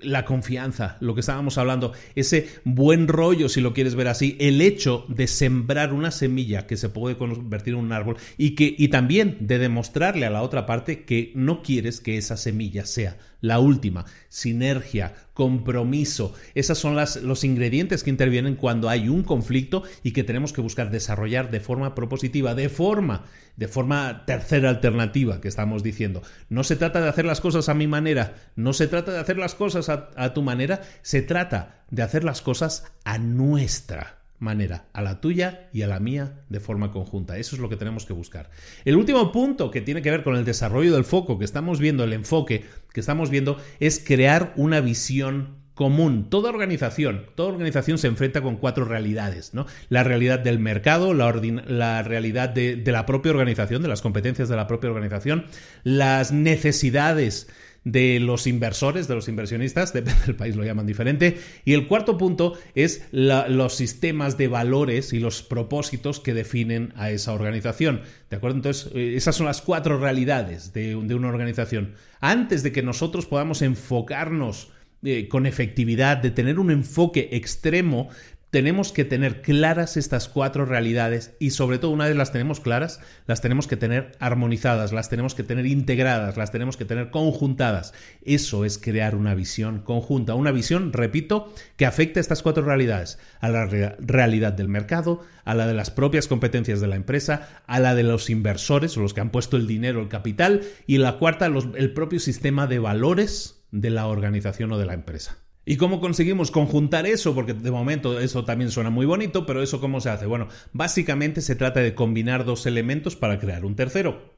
la 0.02 0.26
confianza, 0.26 0.98
lo 1.00 1.14
que 1.14 1.22
estábamos 1.22 1.58
hablando, 1.58 1.94
ese 2.16 2.48
buen 2.64 3.08
rollo, 3.08 3.50
si 3.50 3.62
lo 3.62 3.74
quieres 3.74 3.96
ver 3.96 4.08
así, 4.08 4.36
el 4.40 4.62
hecho 4.62 5.06
de 5.08 5.28
sembrar 5.28 5.94
una 5.94 6.12
semilla 6.12 6.68
que 6.68 6.78
se 6.78 6.90
puede 6.90 7.18
convertir 7.18 7.74
en 7.74 7.80
un 7.80 7.92
árbol 7.92 8.18
y 8.38 8.56
que 8.56 8.74
y 8.78 8.90
también 8.90 9.38
de 9.40 9.60
demostrarle 9.60 10.26
a 10.26 10.30
la 10.30 10.42
otra 10.42 10.66
parte 10.66 11.04
que 11.04 11.32
no 11.36 11.62
quieres 11.62 12.02
que 12.02 12.18
esa 12.18 12.38
semilla 12.38 12.86
sea 12.86 13.18
la 13.42 13.60
última, 13.60 14.06
sinergia, 14.30 15.16
compromiso. 15.34 16.34
Esas 16.56 16.78
son 16.78 16.96
las, 16.96 17.18
los 17.18 17.44
ingredientes 17.44 18.04
que 18.04 18.10
intervienen 18.10 18.56
cuando 18.56 18.90
hay 18.90 19.10
un 19.10 19.24
conflicto 19.24 19.84
y 20.04 20.12
que 20.12 20.24
tenemos 20.24 20.54
que 20.54 20.62
buscar 20.62 20.92
desarrollar 20.92 21.52
de 21.52 21.60
forma 21.60 21.96
propositiva, 21.96 22.56
de 22.56 22.70
forma, 22.70 23.26
de 23.58 23.68
forma 23.68 24.26
tercera 24.26 24.70
alternativa 24.70 25.42
que 25.42 25.48
estamos 25.48 25.84
diciendo. 25.84 26.22
No 26.50 26.64
se 26.64 26.76
trata 26.76 27.02
de 27.02 27.10
hacer 27.10 27.26
las 27.26 27.42
cosas 27.42 27.70
a 27.70 27.74
mi 27.74 27.88
manera, 27.88 28.36
no 28.56 28.74
se 28.74 28.88
trata 28.88 29.12
de 29.12 29.20
hacer 29.20 29.38
las 29.38 29.56
cosas 29.56 29.90
a 29.90 30.34
tu 30.34 30.42
manera, 30.42 30.82
se 31.02 31.22
trata 31.22 31.84
de 31.90 32.04
hacer 32.04 32.24
las 32.24 32.42
cosas 32.42 32.86
a 33.04 33.18
nuestra 33.18 34.23
manera, 34.44 34.86
a 34.94 35.02
la 35.02 35.22
tuya 35.22 35.70
y 35.74 35.82
a 35.82 35.88
la 35.88 36.00
mía 36.00 36.42
de 36.50 36.60
forma 36.60 36.92
conjunta. 36.92 37.38
Eso 37.38 37.56
es 37.56 37.62
lo 37.62 37.70
que 37.70 37.78
tenemos 37.78 38.06
que 38.06 38.14
buscar. 38.14 38.52
El 38.86 38.96
último 38.96 39.32
punto 39.32 39.72
que 39.72 39.82
tiene 39.82 40.02
que 40.02 40.12
ver 40.12 40.24
con 40.24 40.36
el 40.36 40.46
desarrollo 40.46 40.94
del 40.94 41.06
foco 41.06 41.40
que 41.40 41.46
estamos 41.46 41.80
viendo, 41.80 42.04
el 42.04 42.14
enfoque 42.14 42.66
que 42.94 43.00
estamos 43.00 43.30
viendo, 43.30 43.58
es 43.80 44.04
crear 44.06 44.54
una 44.56 44.82
visión 44.82 45.64
común. 45.74 46.30
Toda 46.30 46.50
organización, 46.50 47.26
toda 47.36 47.50
organización 47.50 47.98
se 47.98 48.08
enfrenta 48.08 48.42
con 48.42 48.58
cuatro 48.58 48.86
realidades, 48.86 49.54
¿no? 49.54 49.66
La 49.90 50.04
realidad 50.04 50.40
del 50.40 50.60
mercado, 50.60 51.14
la, 51.14 51.34
la 51.66 52.04
realidad 52.04 52.50
de, 52.50 52.76
de 52.76 52.92
la 52.92 53.06
propia 53.06 53.32
organización, 53.32 53.82
de 53.82 53.88
las 53.88 54.02
competencias 54.02 54.50
de 54.50 54.56
la 54.56 54.68
propia 54.68 54.92
organización, 54.92 55.46
las 55.84 56.32
necesidades 56.32 57.48
de 57.84 58.20
los 58.20 58.48
inversores, 58.48 59.08
de 59.08 59.16
los 59.16 59.28
inversionistas, 59.28 59.94
depende 59.94 60.26
del 60.26 60.36
país 60.36 60.56
lo 60.56 60.64
llaman 60.64 60.86
diferente. 60.86 61.40
Y 61.66 61.74
el 61.74 61.88
cuarto 61.88 62.18
punto 62.18 62.58
es 62.76 63.06
los 63.12 63.76
sistemas 63.76 64.38
de 64.38 64.48
valores 64.48 65.14
y 65.14 65.20
los 65.20 65.44
propósitos 65.44 66.20
que 66.20 66.34
definen 66.34 66.94
a 66.96 67.12
esa 67.12 67.34
organización. 67.34 68.02
¿De 68.30 68.38
acuerdo? 68.38 68.58
Entonces, 68.58 68.92
eh, 68.94 69.14
esas 69.16 69.36
son 69.36 69.46
las 69.46 69.62
cuatro 69.62 70.00
realidades 70.00 70.74
de, 70.74 70.96
una 70.96 71.28
organización. 71.28 71.94
Antes 72.20 72.64
de 72.64 72.72
que 72.72 72.82
nosotros 72.82 73.26
podamos 73.26 73.62
enfocarnos 73.62 74.72
eh, 75.04 75.28
con 75.28 75.46
efectividad, 75.46 76.18
de 76.18 76.32
tener 76.32 76.60
un 76.60 76.72
enfoque 76.72 77.30
extremo, 77.34 78.10
tenemos 78.54 78.92
que 78.92 79.04
tener 79.04 79.42
claras 79.42 79.98
estas 79.98 80.30
cuatro 80.30 80.66
realidades 80.66 81.34
y 81.40 81.50
sobre 81.50 81.80
todo 81.80 81.90
una 81.90 82.06
vez 82.06 82.16
las 82.16 82.32
tenemos 82.32 82.60
claras, 82.60 83.00
las 83.26 83.42
tenemos 83.42 83.66
que 83.66 83.78
tener 83.78 84.12
armonizadas, 84.20 84.94
las 84.94 85.10
tenemos 85.10 85.34
que 85.34 85.42
tener 85.42 85.66
integradas, 85.66 86.38
las 86.38 86.52
tenemos 86.52 86.78
que 86.78 86.86
tener 86.86 87.10
conjuntadas. 87.10 87.96
Eso 88.22 88.64
es 88.64 88.78
crear 88.78 89.16
una 89.16 89.34
visión 89.34 89.80
conjunta, 89.80 90.36
una 90.36 90.52
visión, 90.52 90.94
repito, 90.94 91.52
que 91.78 91.88
afecte 91.88 92.20
a 92.20 92.22
estas 92.22 92.44
cuatro 92.44 92.64
realidades, 92.64 93.18
a 93.40 93.50
la 93.50 93.66
realidad 93.66 94.54
del 94.54 94.68
mercado, 94.68 95.22
a 95.46 95.56
la 95.56 95.66
de 95.66 95.74
las 95.74 95.90
propias 95.90 96.28
competencias 96.28 96.80
de 96.80 96.86
la 96.86 96.96
empresa, 96.96 97.50
a 97.66 97.80
la 97.80 97.96
de 97.96 98.04
los 98.04 98.30
inversores, 98.30 98.98
los 98.98 99.16
que 99.16 99.22
han 99.22 99.32
puesto 99.32 99.58
el 99.58 99.66
dinero, 99.66 100.00
el 100.00 100.10
capital, 100.10 100.62
y 100.86 101.00
la 101.00 101.18
cuarta, 101.18 101.48
el 101.48 101.94
propio 101.96 102.20
sistema 102.20 102.68
de 102.68 102.78
valores 102.78 103.64
de 103.72 103.90
la 103.90 104.06
organización 104.06 104.72
o 104.74 104.78
de 104.78 104.86
la 104.86 104.94
empresa. 104.94 105.43
¿Y 105.66 105.78
cómo 105.78 106.02
conseguimos 106.02 106.52
conjuntar 106.52 107.06
eso? 107.06 107.34
Porque 107.34 107.54
de 107.54 107.72
momento 107.72 108.20
eso 108.20 108.44
también 108.44 108.70
suena 108.70 108.90
muy 108.90 109.06
bonito, 109.06 109.46
pero 109.46 109.64
eso 109.64 109.80
cómo 109.80 110.02
se 110.02 110.10
hace? 110.10 110.26
Bueno, 110.26 110.50
básicamente 110.74 111.42
se 111.42 111.56
trata 111.56 111.80
de 111.80 111.96
combinar 111.96 112.44
dos 112.44 112.66
elementos 112.66 113.16
para 113.16 113.40
crear 113.40 113.64
un 113.64 113.76
tercero. 113.76 114.34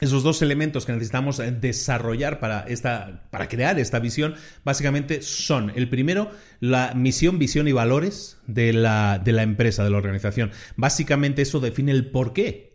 Esos 0.00 0.22
dos 0.22 0.42
elementos 0.42 0.84
que 0.84 0.92
necesitamos 0.92 1.40
desarrollar 1.60 2.38
para, 2.38 2.60
esta, 2.68 3.28
para 3.30 3.48
crear 3.48 3.78
esta 3.78 3.98
visión, 3.98 4.34
básicamente 4.62 5.22
son, 5.22 5.72
el 5.74 5.88
primero, 5.88 6.30
la 6.60 6.92
misión, 6.94 7.38
visión 7.38 7.66
y 7.66 7.72
valores 7.72 8.38
de 8.46 8.74
la, 8.74 9.18
de 9.18 9.32
la 9.32 9.42
empresa, 9.42 9.84
de 9.84 9.90
la 9.90 9.96
organización. 9.96 10.50
Básicamente 10.76 11.42
eso 11.42 11.60
define 11.60 11.92
el 11.92 12.10
por 12.10 12.34
qué 12.34 12.65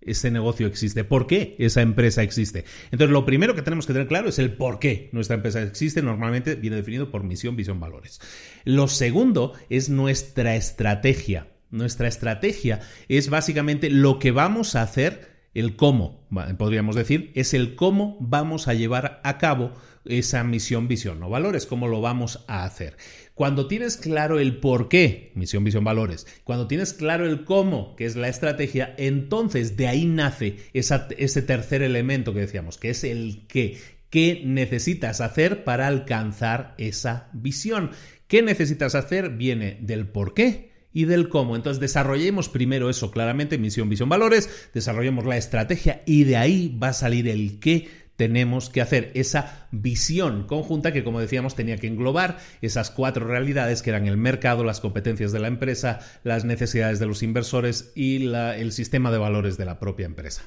ese 0.00 0.30
negocio 0.30 0.66
existe, 0.66 1.04
por 1.04 1.26
qué 1.26 1.56
esa 1.58 1.82
empresa 1.82 2.22
existe. 2.22 2.64
Entonces, 2.90 3.10
lo 3.10 3.26
primero 3.26 3.54
que 3.54 3.62
tenemos 3.62 3.86
que 3.86 3.92
tener 3.92 4.08
claro 4.08 4.28
es 4.28 4.38
el 4.38 4.52
por 4.52 4.78
qué 4.78 5.10
nuestra 5.12 5.36
empresa 5.36 5.62
existe. 5.62 6.02
Normalmente 6.02 6.54
viene 6.54 6.76
definido 6.76 7.10
por 7.10 7.22
misión, 7.22 7.56
visión, 7.56 7.80
valores. 7.80 8.20
Lo 8.64 8.88
segundo 8.88 9.54
es 9.68 9.90
nuestra 9.90 10.56
estrategia. 10.56 11.48
Nuestra 11.70 12.08
estrategia 12.08 12.80
es 13.08 13.30
básicamente 13.30 13.90
lo 13.90 14.18
que 14.18 14.32
vamos 14.32 14.74
a 14.74 14.82
hacer, 14.82 15.30
el 15.54 15.76
cómo, 15.76 16.26
podríamos 16.58 16.96
decir, 16.96 17.32
es 17.34 17.54
el 17.54 17.76
cómo 17.76 18.16
vamos 18.20 18.66
a 18.68 18.74
llevar 18.74 19.20
a 19.22 19.38
cabo 19.38 19.72
esa 20.04 20.42
misión, 20.42 20.88
visión 20.88 21.22
o 21.22 21.30
valores, 21.30 21.66
cómo 21.66 21.86
lo 21.86 22.00
vamos 22.00 22.44
a 22.48 22.64
hacer. 22.64 22.96
Cuando 23.40 23.68
tienes 23.68 23.96
claro 23.96 24.38
el 24.38 24.58
por 24.58 24.90
qué, 24.90 25.32
misión, 25.34 25.64
visión, 25.64 25.82
valores, 25.82 26.26
cuando 26.44 26.66
tienes 26.66 26.92
claro 26.92 27.24
el 27.26 27.46
cómo, 27.46 27.96
que 27.96 28.04
es 28.04 28.14
la 28.14 28.28
estrategia, 28.28 28.94
entonces 28.98 29.78
de 29.78 29.88
ahí 29.88 30.04
nace 30.04 30.58
ese 30.74 31.40
tercer 31.40 31.80
elemento 31.80 32.34
que 32.34 32.40
decíamos, 32.40 32.76
que 32.76 32.90
es 32.90 33.02
el 33.02 33.46
qué. 33.48 33.78
¿Qué 34.10 34.42
necesitas 34.44 35.22
hacer 35.22 35.64
para 35.64 35.86
alcanzar 35.86 36.74
esa 36.76 37.30
visión? 37.32 37.92
¿Qué 38.28 38.42
necesitas 38.42 38.94
hacer? 38.94 39.30
Viene 39.30 39.78
del 39.80 40.06
por 40.06 40.34
qué 40.34 40.72
y 40.92 41.04
del 41.06 41.30
cómo. 41.30 41.56
Entonces 41.56 41.80
desarrollemos 41.80 42.50
primero 42.50 42.90
eso 42.90 43.10
claramente, 43.10 43.56
misión, 43.56 43.88
visión, 43.88 44.10
valores, 44.10 44.68
desarrollemos 44.74 45.24
la 45.24 45.38
estrategia 45.38 46.02
y 46.04 46.24
de 46.24 46.36
ahí 46.36 46.76
va 46.76 46.88
a 46.88 46.92
salir 46.92 47.26
el 47.26 47.58
qué 47.58 47.88
tenemos 48.20 48.68
que 48.68 48.82
hacer 48.82 49.12
esa 49.14 49.66
visión 49.70 50.46
conjunta 50.46 50.92
que, 50.92 51.02
como 51.02 51.20
decíamos, 51.20 51.54
tenía 51.54 51.78
que 51.78 51.86
englobar 51.86 52.36
esas 52.60 52.90
cuatro 52.90 53.26
realidades 53.26 53.80
que 53.80 53.88
eran 53.88 54.06
el 54.06 54.18
mercado, 54.18 54.62
las 54.62 54.80
competencias 54.80 55.32
de 55.32 55.40
la 55.40 55.48
empresa, 55.48 56.00
las 56.22 56.44
necesidades 56.44 56.98
de 56.98 57.06
los 57.06 57.22
inversores 57.22 57.92
y 57.94 58.26
el 58.26 58.72
sistema 58.72 59.10
de 59.10 59.16
valores 59.16 59.56
de 59.56 59.64
la 59.64 59.80
propia 59.80 60.04
empresa. 60.04 60.42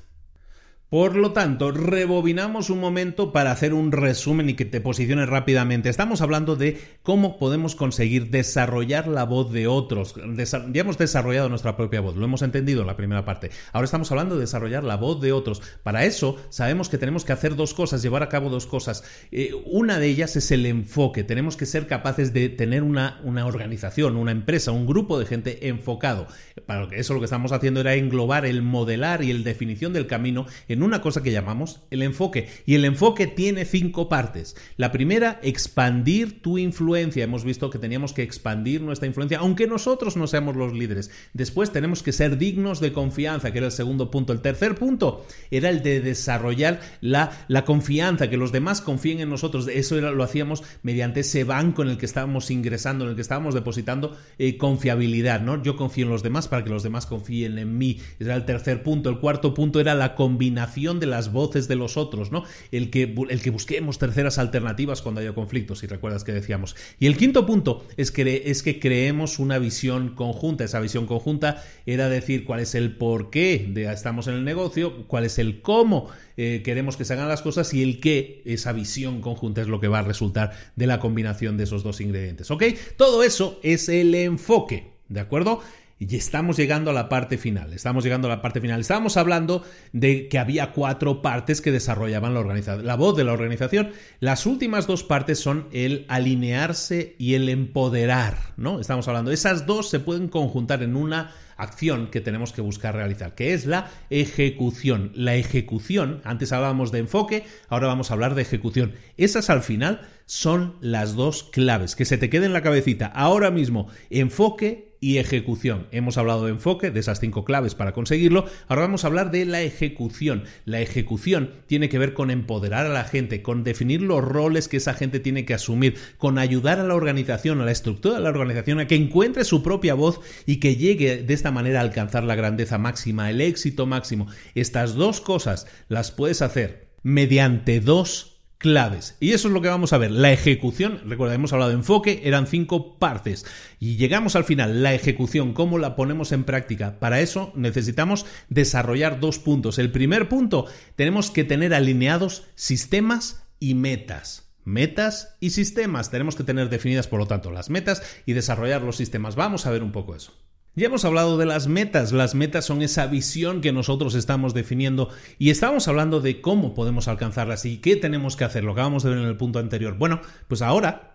Por 0.94 1.16
lo 1.16 1.32
tanto, 1.32 1.72
rebobinamos 1.72 2.70
un 2.70 2.80
momento 2.80 3.32
para 3.32 3.50
hacer 3.50 3.74
un 3.74 3.92
resumen 3.92 4.50
y 4.50 4.54
que 4.54 4.64
te 4.64 4.80
posiciones 4.80 5.28
rápidamente. 5.28 5.90
Estamos 5.90 6.22
hablando 6.22 6.56
de 6.56 6.80
cómo 7.02 7.40
podemos 7.40 7.76
conseguir 7.76 8.30
desarrollar 8.30 9.08
la 9.08 9.24
voz 9.24 9.52
de 9.52 9.66
otros. 9.66 10.14
ya 10.14 10.82
hemos 10.82 11.00
desarrollado 11.00 11.50
nuestra 11.50 11.76
propia 11.76 12.00
voz, 12.00 12.16
lo 12.16 12.26
hemos 12.26 12.44
entendido 12.44 12.82
en 12.82 12.86
la 12.86 12.96
primera 12.96 13.26
parte. 13.26 13.50
Ahora 13.72 13.86
estamos 13.86 14.12
hablando 14.12 14.36
de 14.36 14.42
desarrollar 14.42 14.84
la 14.84 14.96
voz 14.96 15.20
de 15.20 15.32
otros. 15.32 15.64
Para 15.82 16.06
eso 16.06 16.38
sabemos 16.50 16.90
que 16.90 17.00
tenemos 17.00 17.26
que 17.26 17.34
hacer 17.34 17.56
dos 17.56 17.74
cosas, 17.74 18.04
llevar 18.04 18.22
a 18.22 18.30
cabo 18.30 18.52
dos 18.52 18.68
cosas. 18.68 19.04
Eh, 19.32 19.50
una 19.66 19.98
de 19.98 20.06
ellas 20.06 20.36
es 20.36 20.52
el 20.52 20.64
enfoque. 20.68 21.24
Tenemos 21.24 21.58
que 21.58 21.66
ser 21.66 21.88
capaces 21.88 22.34
de 22.34 22.50
tener 22.50 22.84
una, 22.84 23.20
una 23.24 23.48
organización, 23.48 24.16
una 24.16 24.32
empresa, 24.32 24.70
un 24.72 24.86
grupo 24.86 25.18
de 25.18 25.26
gente 25.26 25.70
enfocado. 25.70 26.28
Para 26.68 26.86
eso 26.96 27.16
lo 27.16 27.20
que 27.20 27.26
estamos 27.26 27.52
haciendo 27.52 27.80
era 27.80 27.96
englobar 27.96 28.46
el 28.46 28.62
modelar 28.62 29.24
y 29.24 29.32
el 29.32 29.44
definición 29.44 29.92
del 29.92 30.06
camino 30.06 30.46
en 30.68 30.83
una 30.84 31.02
cosa 31.02 31.24
que 31.24 31.32
llamamos 31.32 31.82
el 31.90 32.02
enfoque. 32.02 32.50
Y 32.66 32.76
el 32.76 32.86
enfoque 32.86 33.28
tiene 33.28 33.66
cinco 33.66 34.10
partes. 34.10 34.56
La 34.78 34.92
primera, 34.92 35.40
expandir 35.44 36.42
tu 36.42 36.58
influencia. 36.58 37.24
Hemos 37.24 37.44
visto 37.44 37.70
que 37.70 37.80
teníamos 37.80 38.14
que 38.14 38.24
expandir 38.24 38.82
nuestra 38.82 39.08
influencia, 39.08 39.40
aunque 39.40 39.68
nosotros 39.68 40.18
no 40.18 40.28
seamos 40.28 40.56
los 40.56 40.74
líderes. 40.74 41.12
Después 41.34 41.72
tenemos 41.72 42.04
que 42.04 42.12
ser 42.12 42.38
dignos 42.38 42.80
de 42.80 42.94
confianza, 42.94 43.52
que 43.52 43.60
era 43.60 43.68
el 43.68 43.72
segundo 43.72 44.12
punto. 44.12 44.34
El 44.34 44.42
tercer 44.42 44.76
punto 44.76 45.26
era 45.52 45.70
el 45.70 45.84
de 45.84 46.02
desarrollar 46.02 46.82
la, 47.02 47.46
la 47.48 47.66
confianza, 47.66 48.30
que 48.30 48.38
los 48.38 48.52
demás 48.52 48.82
confíen 48.82 49.20
en 49.20 49.30
nosotros. 49.30 49.68
Eso 49.68 49.98
era, 49.98 50.12
lo 50.12 50.24
hacíamos 50.24 50.64
mediante 50.82 51.22
ese 51.22 51.44
banco 51.44 51.84
en 51.84 51.90
el 51.90 51.98
que 51.98 52.06
estábamos 52.06 52.52
ingresando, 52.52 53.06
en 53.06 53.12
el 53.12 53.16
que 53.16 53.22
estábamos 53.22 53.54
depositando 53.54 54.18
eh, 54.38 54.58
confiabilidad. 54.58 55.42
¿no? 55.42 55.62
Yo 55.62 55.76
confío 55.76 56.06
en 56.06 56.12
los 56.12 56.24
demás 56.24 56.48
para 56.48 56.64
que 56.64 56.70
los 56.70 56.84
demás 56.84 57.06
confíen 57.06 57.58
en 57.58 57.78
mí. 57.78 58.00
Era 58.20 58.36
el 58.36 58.46
tercer 58.46 58.84
punto. 58.84 59.10
El 59.10 59.20
cuarto 59.20 59.54
punto 59.54 59.80
era 59.80 59.96
la 59.96 60.16
combinación 60.16 60.73
de 60.74 61.06
las 61.06 61.32
voces 61.32 61.68
de 61.68 61.76
los 61.76 61.98
otros, 61.98 62.32
¿no? 62.32 62.44
El 62.72 62.90
que, 62.90 63.16
el 63.30 63.42
que 63.42 63.50
busquemos 63.50 64.00
terceras 64.00 64.38
alternativas 64.38 65.02
cuando 65.02 65.22
haya 65.22 65.34
conflictos, 65.34 65.80
si 65.80 65.88
recuerdas 65.88 66.24
que 66.24 66.34
decíamos. 66.34 66.76
Y 67.00 67.08
el 67.08 67.16
quinto 67.18 67.46
punto 67.46 67.86
es 67.98 68.12
que, 68.12 68.44
es 68.46 68.64
que 68.64 68.80
creemos 68.80 69.40
una 69.40 69.60
visión 69.60 70.16
conjunta. 70.16 70.64
Esa 70.64 70.80
visión 70.80 71.06
conjunta 71.06 71.64
era 71.86 72.10
decir 72.10 72.46
cuál 72.46 72.60
es 72.60 72.76
el 72.76 72.96
por 72.96 73.30
qué 73.30 73.68
de 73.70 73.92
estamos 73.92 74.28
en 74.28 74.36
el 74.36 74.44
negocio, 74.44 75.08
cuál 75.08 75.26
es 75.26 75.38
el 75.40 75.62
cómo 75.62 76.10
eh, 76.36 76.62
queremos 76.64 76.98
que 76.98 77.06
se 77.06 77.14
hagan 77.14 77.28
las 77.28 77.42
cosas 77.42 77.74
y 77.74 77.84
el 77.84 78.00
qué, 78.00 78.42
esa 78.46 78.74
visión 78.74 79.22
conjunta 79.22 79.62
es 79.62 79.68
lo 79.68 79.80
que 79.80 79.88
va 79.88 80.00
a 80.00 80.04
resultar 80.04 80.54
de 80.76 80.88
la 80.88 81.00
combinación 81.00 81.58
de 81.58 81.66
esos 81.66 81.84
dos 81.84 82.02
ingredientes. 82.02 82.50
¿Ok? 82.52 82.64
Todo 82.98 83.24
eso 83.24 83.60
es 83.64 83.90
el 83.90 84.16
enfoque. 84.16 84.94
¿De 85.10 85.20
acuerdo? 85.20 85.62
Y 86.10 86.18
estamos 86.18 86.58
llegando 86.58 86.92
a 86.92 86.94
la 86.94 87.08
parte 87.08 87.38
final. 87.38 87.72
Estamos 87.74 88.04
llegando 88.04 88.28
a 88.28 88.30
la 88.30 88.42
parte 88.42 88.60
final. 88.60 88.82
Estábamos 88.82 89.16
hablando 89.16 89.64
de 89.94 90.28
que 90.28 90.38
había 90.38 90.72
cuatro 90.72 91.22
partes 91.22 91.62
que 91.62 91.72
desarrollaban 91.72 92.34
la 92.34 92.44
la 92.84 92.96
voz 92.96 93.16
de 93.16 93.24
la 93.24 93.32
organización. 93.32 93.92
Las 94.20 94.46
últimas 94.46 94.86
dos 94.86 95.04
partes 95.04 95.40
son 95.40 95.68
el 95.72 96.06
alinearse 96.10 97.16
y 97.18 97.36
el 97.36 97.48
empoderar, 97.48 98.38
¿no? 98.58 98.82
Estamos 98.82 99.08
hablando. 99.08 99.32
Esas 99.32 99.66
dos 99.66 99.90
se 99.90 100.00
pueden 100.00 100.28
conjuntar 100.28 100.84
en 100.84 100.98
una 100.98 101.32
acción 101.56 102.08
que 102.08 102.20
tenemos 102.20 102.52
que 102.52 102.62
buscar 102.62 102.96
realizar, 102.96 103.36
que 103.36 103.54
es 103.54 103.66
la 103.66 103.90
ejecución. 104.10 105.12
La 105.16 105.36
ejecución, 105.36 106.22
antes 106.26 106.52
hablábamos 106.52 106.92
de 106.92 107.00
enfoque, 107.00 107.46
ahora 107.70 107.88
vamos 107.88 108.10
a 108.12 108.16
hablar 108.16 108.36
de 108.36 108.42
ejecución. 108.42 108.94
Esas 109.16 109.50
al 109.50 109.64
final 109.64 110.02
son 110.26 110.76
las 110.82 111.16
dos 111.16 111.44
claves, 111.44 111.96
que 111.96 112.06
se 112.06 112.18
te 112.18 112.30
quede 112.30 112.46
en 112.48 112.54
la 112.54 112.64
cabecita. 112.64 113.06
Ahora 113.08 113.52
mismo, 113.52 113.88
enfoque 114.10 114.93
y 115.04 115.18
ejecución. 115.18 115.88
Hemos 115.92 116.18
hablado 116.18 116.46
de 116.46 116.52
enfoque, 116.52 116.90
de 116.90 117.02
esas 117.02 117.20
cinco 117.20 117.44
claves 117.44 117.76
para 117.76 117.92
conseguirlo. 117.92 118.46
Ahora 118.70 118.84
vamos 118.84 119.04
a 119.04 119.08
hablar 119.08 119.32
de 119.32 119.44
la 119.44 119.62
ejecución. 119.62 120.46
La 120.64 120.80
ejecución 120.80 121.52
tiene 121.68 121.90
que 121.90 122.00
ver 122.00 122.14
con 122.14 122.32
empoderar 122.32 122.86
a 122.86 122.90
la 122.90 123.04
gente, 123.04 123.42
con 123.42 123.66
definir 123.66 124.02
los 124.02 124.24
roles 124.24 124.70
que 124.70 124.78
esa 124.78 124.94
gente 124.94 125.20
tiene 125.20 125.44
que 125.44 125.54
asumir, 125.54 125.98
con 126.18 126.38
ayudar 126.38 126.80
a 126.80 126.86
la 126.86 126.96
organización, 126.96 127.60
a 127.60 127.66
la 127.66 127.74
estructura 127.74 128.16
de 128.16 128.22
la 128.22 128.30
organización 128.30 128.80
a 128.80 128.88
que 128.88 128.96
encuentre 128.96 129.44
su 129.44 129.62
propia 129.62 129.94
voz 129.94 130.22
y 130.46 130.62
que 130.62 130.78
llegue 130.78 131.22
de 131.22 131.34
esta 131.34 131.52
manera 131.52 131.80
a 131.80 131.84
alcanzar 131.84 132.24
la 132.24 132.36
grandeza 132.36 132.78
máxima, 132.78 133.30
el 133.30 133.42
éxito 133.42 133.86
máximo. 133.86 134.28
Estas 134.56 134.96
dos 134.96 135.20
cosas 135.20 135.68
las 135.90 136.12
puedes 136.12 136.42
hacer 136.42 136.88
mediante 137.04 137.82
dos 137.82 138.33
claves. 138.64 139.18
Y 139.20 139.34
eso 139.34 139.50
es 139.50 139.54
lo 139.54 139.62
que 139.62 139.68
vamos 139.68 139.92
a 139.92 139.98
ver. 139.98 140.10
La 140.10 140.32
ejecución, 140.32 141.02
recuerda, 141.06 141.36
hemos 141.36 141.52
hablado 141.52 141.70
de 141.70 141.76
enfoque, 141.76 142.22
eran 142.24 142.48
cinco 142.48 142.98
partes. 142.98 143.46
Y 143.78 143.98
llegamos 143.98 144.38
al 144.38 144.46
final, 144.46 144.82
la 144.82 144.94
ejecución, 144.94 145.54
cómo 145.54 145.78
la 145.78 145.98
ponemos 145.98 146.32
en 146.32 146.46
práctica. 146.46 146.98
Para 146.98 147.20
eso 147.20 147.52
necesitamos 147.56 148.26
desarrollar 148.48 149.20
dos 149.20 149.38
puntos. 149.38 149.80
El 149.80 149.92
primer 149.92 150.30
punto, 150.30 150.66
tenemos 150.96 151.30
que 151.30 151.44
tener 151.44 151.74
alineados 151.74 152.46
sistemas 152.56 153.44
y 153.60 153.74
metas. 153.76 154.50
Metas 154.64 155.36
y 155.42 155.50
sistemas. 155.50 156.10
Tenemos 156.10 156.38
que 156.38 156.46
tener 156.46 156.70
definidas, 156.70 157.08
por 157.08 157.20
lo 157.20 157.28
tanto, 157.28 157.52
las 157.52 157.70
metas 157.70 158.02
y 158.26 158.32
desarrollar 158.32 158.82
los 158.82 158.96
sistemas. 158.96 159.36
Vamos 159.36 159.66
a 159.66 159.72
ver 159.72 159.84
un 159.84 159.92
poco 159.92 160.16
eso. 160.16 160.32
Ya 160.76 160.88
hemos 160.88 161.06
hablado 161.06 161.38
de 161.38 161.46
las 161.46 161.68
metas. 161.68 162.12
Las 162.12 162.34
metas 162.34 162.66
son 162.66 162.82
esa 162.82 163.06
visión 163.06 163.62
que 163.62 163.72
nosotros 163.72 164.16
estamos 164.16 164.56
definiendo 164.56 165.10
y 165.38 165.52
estábamos 165.52 165.88
hablando 165.88 166.20
de 166.20 166.42
cómo 166.42 166.74
podemos 166.74 167.08
alcanzarlas 167.08 167.66
y 167.66 167.78
qué 167.78 167.96
tenemos 167.96 168.36
que 168.36 168.44
hacer. 168.44 168.64
Lo 168.64 168.72
acabamos 168.72 169.04
de 169.04 169.12
ver 169.12 169.20
en 169.20 169.28
el 169.28 169.38
punto 169.38 169.60
anterior. 169.60 169.96
Bueno, 170.00 170.22
pues 170.48 170.64
ahora 170.64 171.14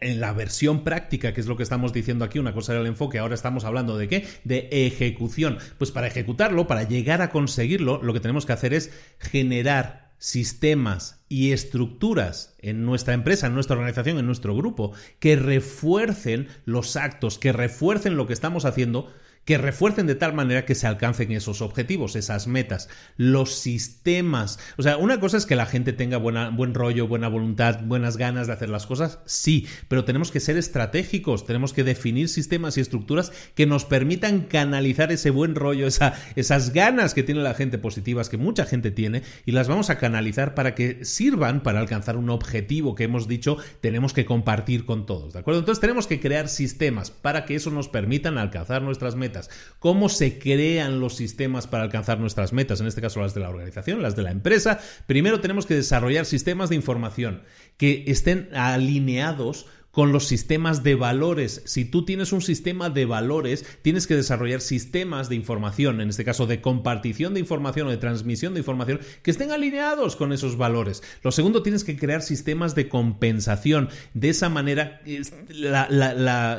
en 0.00 0.20
la 0.20 0.34
versión 0.34 0.84
práctica, 0.84 1.32
que 1.32 1.40
es 1.40 1.46
lo 1.46 1.56
que 1.56 1.62
estamos 1.62 1.94
diciendo 1.94 2.26
aquí, 2.26 2.38
una 2.38 2.52
cosa 2.52 2.72
era 2.72 2.82
el 2.82 2.88
enfoque, 2.88 3.18
ahora 3.18 3.34
estamos 3.34 3.64
hablando 3.64 3.96
de 3.96 4.08
qué? 4.08 4.26
De 4.44 4.68
ejecución. 4.70 5.56
Pues 5.78 5.90
para 5.90 6.08
ejecutarlo, 6.08 6.66
para 6.66 6.82
llegar 6.82 7.22
a 7.22 7.30
conseguirlo, 7.30 8.02
lo 8.02 8.12
que 8.12 8.20
tenemos 8.20 8.44
que 8.44 8.52
hacer 8.52 8.74
es 8.74 8.92
generar 9.18 10.07
sistemas 10.18 11.24
y 11.28 11.52
estructuras 11.52 12.54
en 12.58 12.84
nuestra 12.84 13.14
empresa, 13.14 13.46
en 13.46 13.54
nuestra 13.54 13.76
organización, 13.76 14.18
en 14.18 14.26
nuestro 14.26 14.56
grupo, 14.56 14.92
que 15.20 15.36
refuercen 15.36 16.48
los 16.64 16.96
actos, 16.96 17.38
que 17.38 17.52
refuercen 17.52 18.16
lo 18.16 18.26
que 18.26 18.32
estamos 18.32 18.64
haciendo 18.64 19.12
que 19.48 19.56
refuercen 19.56 20.06
de 20.06 20.14
tal 20.14 20.34
manera 20.34 20.66
que 20.66 20.74
se 20.74 20.86
alcancen 20.86 21.32
esos 21.32 21.62
objetivos, 21.62 22.16
esas 22.16 22.46
metas, 22.46 22.90
los 23.16 23.54
sistemas. 23.54 24.58
O 24.76 24.82
sea, 24.82 24.98
una 24.98 25.20
cosa 25.20 25.38
es 25.38 25.46
que 25.46 25.56
la 25.56 25.64
gente 25.64 25.94
tenga 25.94 26.18
buen 26.18 26.74
rollo, 26.74 27.08
buena 27.08 27.28
voluntad, 27.28 27.80
buenas 27.82 28.18
ganas 28.18 28.46
de 28.46 28.52
hacer 28.52 28.68
las 28.68 28.84
cosas, 28.84 29.20
sí, 29.24 29.66
pero 29.88 30.04
tenemos 30.04 30.30
que 30.30 30.40
ser 30.40 30.58
estratégicos, 30.58 31.46
tenemos 31.46 31.72
que 31.72 31.82
definir 31.82 32.28
sistemas 32.28 32.76
y 32.76 32.82
estructuras 32.82 33.32
que 33.54 33.64
nos 33.64 33.86
permitan 33.86 34.40
canalizar 34.42 35.12
ese 35.12 35.30
buen 35.30 35.54
rollo, 35.54 35.86
esa, 35.86 36.12
esas 36.36 36.74
ganas 36.74 37.14
que 37.14 37.22
tiene 37.22 37.40
la 37.40 37.54
gente 37.54 37.78
positivas, 37.78 38.28
que 38.28 38.36
mucha 38.36 38.66
gente 38.66 38.90
tiene, 38.90 39.22
y 39.46 39.52
las 39.52 39.66
vamos 39.66 39.88
a 39.88 39.96
canalizar 39.96 40.54
para 40.54 40.74
que 40.74 41.06
sirvan 41.06 41.62
para 41.62 41.80
alcanzar 41.80 42.18
un 42.18 42.28
objetivo 42.28 42.94
que 42.94 43.04
hemos 43.04 43.28
dicho 43.28 43.56
tenemos 43.80 44.12
que 44.12 44.26
compartir 44.26 44.84
con 44.84 45.06
todos, 45.06 45.32
¿de 45.32 45.38
acuerdo? 45.38 45.60
Entonces 45.60 45.80
tenemos 45.80 46.06
que 46.06 46.20
crear 46.20 46.50
sistemas 46.50 47.10
para 47.10 47.46
que 47.46 47.54
eso 47.54 47.70
nos 47.70 47.88
permitan 47.88 48.36
alcanzar 48.36 48.82
nuestras 48.82 49.16
metas 49.16 49.37
cómo 49.78 50.08
se 50.08 50.38
crean 50.38 51.00
los 51.00 51.16
sistemas 51.16 51.66
para 51.66 51.84
alcanzar 51.84 52.18
nuestras 52.18 52.52
metas, 52.52 52.80
en 52.80 52.86
este 52.86 53.00
caso 53.00 53.20
las 53.20 53.34
de 53.34 53.40
la 53.40 53.48
organización, 53.50 54.02
las 54.02 54.16
de 54.16 54.22
la 54.22 54.30
empresa. 54.30 54.80
Primero 55.06 55.40
tenemos 55.40 55.66
que 55.66 55.74
desarrollar 55.74 56.24
sistemas 56.26 56.68
de 56.68 56.76
información 56.76 57.42
que 57.76 58.04
estén 58.08 58.48
alineados 58.54 59.66
con 59.90 60.12
los 60.12 60.26
sistemas 60.26 60.82
de 60.82 60.94
valores. 60.94 61.62
Si 61.64 61.84
tú 61.84 62.04
tienes 62.04 62.32
un 62.32 62.42
sistema 62.42 62.90
de 62.90 63.06
valores, 63.06 63.64
tienes 63.82 64.06
que 64.06 64.16
desarrollar 64.16 64.60
sistemas 64.60 65.28
de 65.28 65.34
información, 65.34 66.00
en 66.00 66.10
este 66.10 66.24
caso 66.24 66.46
de 66.46 66.60
compartición 66.60 67.34
de 67.34 67.40
información 67.40 67.88
o 67.88 67.90
de 67.90 67.96
transmisión 67.96 68.54
de 68.54 68.60
información, 68.60 69.00
que 69.22 69.30
estén 69.30 69.50
alineados 69.50 70.16
con 70.16 70.32
esos 70.32 70.56
valores. 70.56 71.02
Lo 71.22 71.32
segundo, 71.32 71.62
tienes 71.62 71.84
que 71.84 71.96
crear 71.96 72.22
sistemas 72.22 72.74
de 72.74 72.88
compensación. 72.88 73.88
De 74.14 74.28
esa 74.28 74.48
manera, 74.48 75.00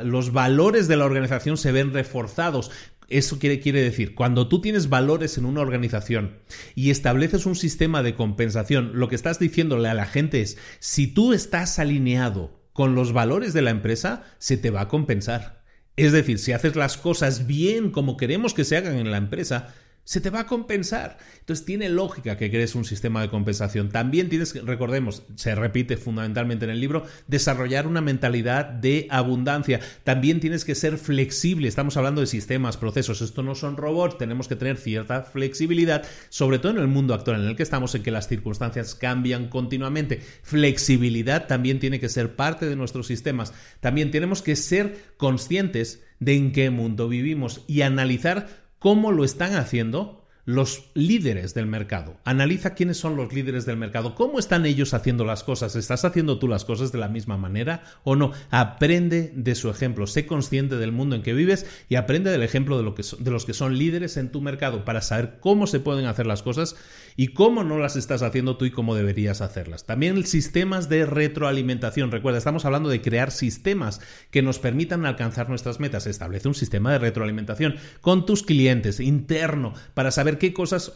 los 0.04 0.32
valores 0.32 0.88
de 0.88 0.96
la 0.96 1.04
organización 1.04 1.56
se 1.56 1.72
ven 1.72 1.92
reforzados. 1.92 2.70
Eso 3.08 3.40
quiere, 3.40 3.82
decir, 3.82 4.14
cuando 4.14 4.46
tú 4.46 4.60
tienes 4.60 4.88
valores 4.88 5.36
en 5.36 5.44
una 5.44 5.62
organización 5.62 6.36
y 6.76 6.90
estableces 6.90 7.44
un 7.44 7.56
sistema 7.56 8.04
de 8.04 8.14
compensación, 8.14 8.92
lo 8.94 9.08
que 9.08 9.16
estás 9.16 9.40
diciéndole 9.40 9.88
a 9.88 9.94
la 9.94 10.06
gente 10.06 10.40
es, 10.40 10.58
si 10.78 11.08
tú 11.08 11.32
estás 11.32 11.80
alineado 11.80 12.59
con 12.72 12.94
los 12.94 13.12
valores 13.12 13.52
de 13.52 13.62
la 13.62 13.70
empresa, 13.70 14.24
se 14.38 14.56
te 14.56 14.70
va 14.70 14.82
a 14.82 14.88
compensar. 14.88 15.62
Es 15.96 16.12
decir, 16.12 16.38
si 16.38 16.52
haces 16.52 16.76
las 16.76 16.96
cosas 16.96 17.46
bien 17.46 17.90
como 17.90 18.16
queremos 18.16 18.54
que 18.54 18.64
se 18.64 18.76
hagan 18.76 18.96
en 18.96 19.10
la 19.10 19.16
empresa, 19.16 19.74
se 20.04 20.20
te 20.20 20.30
va 20.30 20.40
a 20.40 20.46
compensar. 20.46 21.18
Entonces 21.40 21.64
tiene 21.64 21.88
lógica 21.88 22.36
que 22.36 22.50
crees 22.50 22.74
un 22.74 22.84
sistema 22.84 23.22
de 23.22 23.28
compensación. 23.28 23.90
También 23.90 24.28
tienes 24.28 24.52
que, 24.52 24.60
recordemos, 24.60 25.22
se 25.36 25.54
repite 25.54 25.96
fundamentalmente 25.96 26.64
en 26.64 26.72
el 26.72 26.80
libro, 26.80 27.04
desarrollar 27.26 27.86
una 27.86 28.00
mentalidad 28.00 28.64
de 28.64 29.06
abundancia. 29.10 29.80
También 30.04 30.40
tienes 30.40 30.64
que 30.64 30.74
ser 30.74 30.98
flexible. 30.98 31.68
Estamos 31.68 31.96
hablando 31.96 32.20
de 32.20 32.26
sistemas, 32.26 32.76
procesos. 32.76 33.22
Esto 33.22 33.42
no 33.42 33.54
son 33.54 33.76
robots. 33.76 34.18
Tenemos 34.18 34.48
que 34.48 34.56
tener 34.56 34.76
cierta 34.76 35.22
flexibilidad, 35.22 36.04
sobre 36.28 36.58
todo 36.58 36.72
en 36.72 36.78
el 36.78 36.88
mundo 36.88 37.14
actual 37.14 37.42
en 37.42 37.48
el 37.48 37.56
que 37.56 37.62
estamos, 37.62 37.94
en 37.94 38.02
que 38.02 38.10
las 38.10 38.28
circunstancias 38.28 38.94
cambian 38.94 39.48
continuamente. 39.48 40.20
Flexibilidad 40.42 41.46
también 41.46 41.78
tiene 41.78 42.00
que 42.00 42.08
ser 42.08 42.36
parte 42.36 42.66
de 42.66 42.76
nuestros 42.76 43.06
sistemas. 43.06 43.52
También 43.80 44.10
tenemos 44.10 44.42
que 44.42 44.56
ser 44.56 45.14
conscientes 45.16 46.02
de 46.20 46.34
en 46.34 46.52
qué 46.52 46.70
mundo 46.70 47.08
vivimos 47.08 47.64
y 47.66 47.80
analizar 47.80 48.59
cómo 48.80 49.12
lo 49.12 49.22
están 49.24 49.54
haciendo 49.54 50.19
los 50.44 50.90
líderes 50.94 51.54
del 51.54 51.66
mercado. 51.66 52.16
Analiza 52.24 52.74
quiénes 52.74 52.96
son 52.96 53.16
los 53.16 53.32
líderes 53.32 53.66
del 53.66 53.76
mercado, 53.76 54.14
cómo 54.14 54.38
están 54.38 54.66
ellos 54.66 54.94
haciendo 54.94 55.24
las 55.24 55.44
cosas. 55.44 55.76
¿Estás 55.76 56.04
haciendo 56.04 56.38
tú 56.38 56.48
las 56.48 56.64
cosas 56.64 56.92
de 56.92 56.98
la 56.98 57.08
misma 57.08 57.36
manera 57.36 57.82
o 58.04 58.16
no? 58.16 58.32
Aprende 58.50 59.32
de 59.34 59.54
su 59.54 59.70
ejemplo, 59.70 60.06
sé 60.06 60.26
consciente 60.26 60.76
del 60.76 60.92
mundo 60.92 61.16
en 61.16 61.22
que 61.22 61.34
vives 61.34 61.66
y 61.88 61.96
aprende 61.96 62.30
del 62.30 62.42
ejemplo 62.42 62.78
de, 62.78 63.30
los 63.30 63.44
que 63.44 63.54
son 63.54 63.78
líderes 63.78 64.16
en 64.16 64.30
tu 64.30 64.40
mercado 64.40 64.84
para 64.84 65.02
saber 65.02 65.38
cómo 65.40 65.66
se 65.66 65.80
pueden 65.80 66.06
hacer 66.06 66.26
las 66.26 66.42
cosas 66.42 66.76
y 67.16 67.28
cómo 67.28 67.64
no 67.64 67.78
las 67.78 67.96
estás 67.96 68.22
haciendo 68.22 68.56
tú 68.56 68.64
y 68.64 68.70
cómo 68.70 68.94
deberías 68.94 69.40
hacerlas. 69.40 69.84
También 69.84 70.24
sistemas 70.26 70.88
de 70.88 71.06
retroalimentación. 71.06 72.10
Recuerda, 72.10 72.38
estamos 72.38 72.64
hablando 72.64 72.88
de 72.88 73.02
crear 73.02 73.30
sistemas 73.30 74.00
que 74.30 74.42
nos 74.42 74.58
permitan 74.58 75.06
alcanzar 75.06 75.48
nuestras 75.48 75.80
metas. 75.80 76.06
Establece 76.06 76.48
un 76.48 76.54
sistema 76.54 76.92
de 76.92 76.98
retroalimentación 76.98 77.76
con 78.00 78.26
tus 78.26 78.42
clientes 78.42 79.00
interno 79.00 79.74
para 79.94 80.10
saber 80.10 80.29
qué 80.38 80.52
cosas 80.52 80.92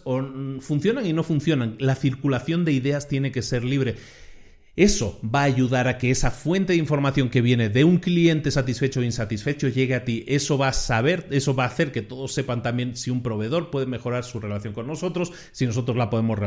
funcionan 0.60 1.06
y 1.06 1.12
no 1.12 1.22
funcionan. 1.22 1.76
La 1.78 1.94
circulación 1.94 2.64
de 2.64 2.72
ideas 2.72 3.08
tiene 3.08 3.32
que 3.32 3.42
ser 3.42 3.64
libre. 3.64 3.96
Eso 4.76 5.20
va 5.22 5.42
a 5.42 5.44
ayudar 5.44 5.86
a 5.86 5.98
que 5.98 6.10
esa 6.10 6.32
fuente 6.32 6.72
de 6.72 6.80
información 6.80 7.30
que 7.30 7.40
viene 7.40 7.68
de 7.68 7.84
un 7.84 7.98
cliente 7.98 8.50
satisfecho 8.50 8.98
o 8.98 9.02
insatisfecho 9.04 9.68
llegue 9.68 9.94
a 9.94 10.04
ti. 10.04 10.24
Eso 10.26 10.58
va 10.58 10.68
a 10.68 10.72
saber, 10.72 11.28
eso 11.30 11.54
va 11.54 11.62
a 11.62 11.68
hacer 11.68 11.92
que 11.92 12.02
todos 12.02 12.34
sepan 12.34 12.64
también 12.64 12.96
si 12.96 13.10
un 13.10 13.22
proveedor 13.22 13.70
puede 13.70 13.86
mejorar 13.86 14.24
su 14.24 14.40
relación 14.40 14.74
con 14.74 14.88
nosotros, 14.88 15.32
si 15.52 15.64
nosotros 15.64 15.96
la 15.96 16.10
podemos 16.10 16.40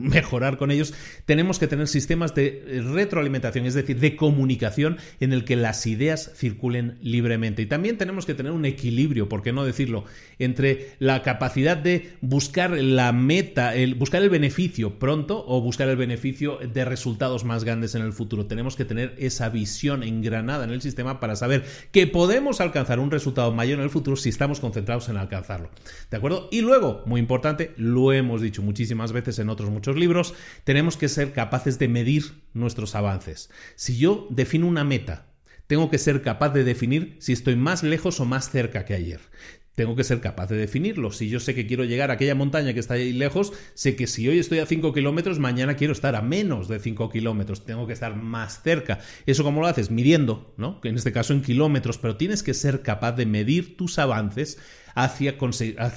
mejorar 0.00 0.56
con 0.56 0.72
ellos. 0.72 0.94
Tenemos 1.26 1.60
que 1.60 1.68
tener 1.68 1.86
sistemas 1.86 2.34
de 2.34 2.82
retroalimentación, 2.92 3.66
es 3.66 3.74
decir, 3.74 4.00
de 4.00 4.16
comunicación 4.16 4.96
en 5.20 5.32
el 5.32 5.44
que 5.44 5.54
las 5.54 5.86
ideas 5.86 6.32
circulen 6.34 6.98
libremente. 7.02 7.62
Y 7.62 7.66
también 7.66 7.98
tenemos 7.98 8.26
que 8.26 8.34
tener 8.34 8.50
un 8.50 8.64
equilibrio, 8.64 9.28
por 9.28 9.42
qué 9.42 9.52
no 9.52 9.64
decirlo, 9.64 10.04
entre 10.40 10.94
la 10.98 11.22
capacidad 11.22 11.76
de 11.76 12.14
buscar 12.20 12.72
la 12.72 13.12
meta, 13.12 13.76
el, 13.76 13.94
buscar 13.94 14.24
el 14.24 14.30
beneficio 14.30 14.98
pronto 14.98 15.44
o 15.46 15.60
buscar 15.60 15.88
el 15.88 15.96
beneficio 15.96 16.58
de 16.58 16.84
resultados 16.84 17.27
más 17.44 17.64
grandes 17.64 17.94
en 17.94 18.02
el 18.02 18.12
futuro. 18.12 18.46
Tenemos 18.46 18.76
que 18.76 18.84
tener 18.84 19.14
esa 19.18 19.48
visión 19.48 20.02
engranada 20.02 20.64
en 20.64 20.70
el 20.70 20.82
sistema 20.82 21.20
para 21.20 21.36
saber 21.36 21.64
que 21.92 22.06
podemos 22.06 22.60
alcanzar 22.60 22.98
un 22.98 23.10
resultado 23.10 23.52
mayor 23.52 23.78
en 23.78 23.84
el 23.84 23.90
futuro 23.90 24.16
si 24.16 24.28
estamos 24.28 24.60
concentrados 24.60 25.08
en 25.08 25.16
alcanzarlo. 25.16 25.70
¿De 26.10 26.16
acuerdo? 26.16 26.48
Y 26.50 26.60
luego, 26.60 27.02
muy 27.06 27.20
importante, 27.20 27.74
lo 27.76 28.12
hemos 28.12 28.40
dicho 28.40 28.62
muchísimas 28.62 29.12
veces 29.12 29.38
en 29.38 29.48
otros 29.48 29.70
muchos 29.70 29.96
libros, 29.96 30.34
tenemos 30.64 30.96
que 30.96 31.08
ser 31.08 31.32
capaces 31.32 31.78
de 31.78 31.88
medir 31.88 32.42
nuestros 32.54 32.94
avances. 32.94 33.50
Si 33.76 33.98
yo 33.98 34.26
defino 34.30 34.66
una 34.66 34.84
meta, 34.84 35.26
tengo 35.66 35.90
que 35.90 35.98
ser 35.98 36.22
capaz 36.22 36.48
de 36.50 36.64
definir 36.64 37.16
si 37.20 37.32
estoy 37.32 37.54
más 37.54 37.82
lejos 37.82 38.20
o 38.20 38.24
más 38.24 38.50
cerca 38.50 38.84
que 38.86 38.94
ayer 38.94 39.20
tengo 39.78 39.94
que 39.94 40.02
ser 40.02 40.20
capaz 40.20 40.48
de 40.48 40.56
definirlo. 40.56 41.12
Si 41.12 41.28
yo 41.28 41.38
sé 41.38 41.54
que 41.54 41.64
quiero 41.64 41.84
llegar 41.84 42.10
a 42.10 42.14
aquella 42.14 42.34
montaña 42.34 42.74
que 42.74 42.80
está 42.80 42.94
ahí 42.94 43.12
lejos, 43.12 43.52
sé 43.74 43.94
que 43.94 44.08
si 44.08 44.28
hoy 44.28 44.40
estoy 44.40 44.58
a 44.58 44.66
5 44.66 44.92
kilómetros, 44.92 45.38
mañana 45.38 45.76
quiero 45.76 45.92
estar 45.92 46.16
a 46.16 46.20
menos 46.20 46.66
de 46.66 46.80
5 46.80 47.08
kilómetros. 47.10 47.64
Tengo 47.64 47.86
que 47.86 47.92
estar 47.92 48.16
más 48.16 48.60
cerca. 48.60 48.98
¿Eso 49.24 49.44
cómo 49.44 49.60
lo 49.60 49.68
haces? 49.68 49.92
Midiendo, 49.92 50.52
¿no? 50.56 50.80
Que 50.80 50.88
en 50.88 50.96
este 50.96 51.12
caso 51.12 51.32
en 51.32 51.42
kilómetros, 51.42 51.96
pero 51.96 52.16
tienes 52.16 52.42
que 52.42 52.54
ser 52.54 52.82
capaz 52.82 53.12
de 53.12 53.26
medir 53.26 53.76
tus 53.76 54.00
avances 54.00 54.58
hacia, 54.98 55.36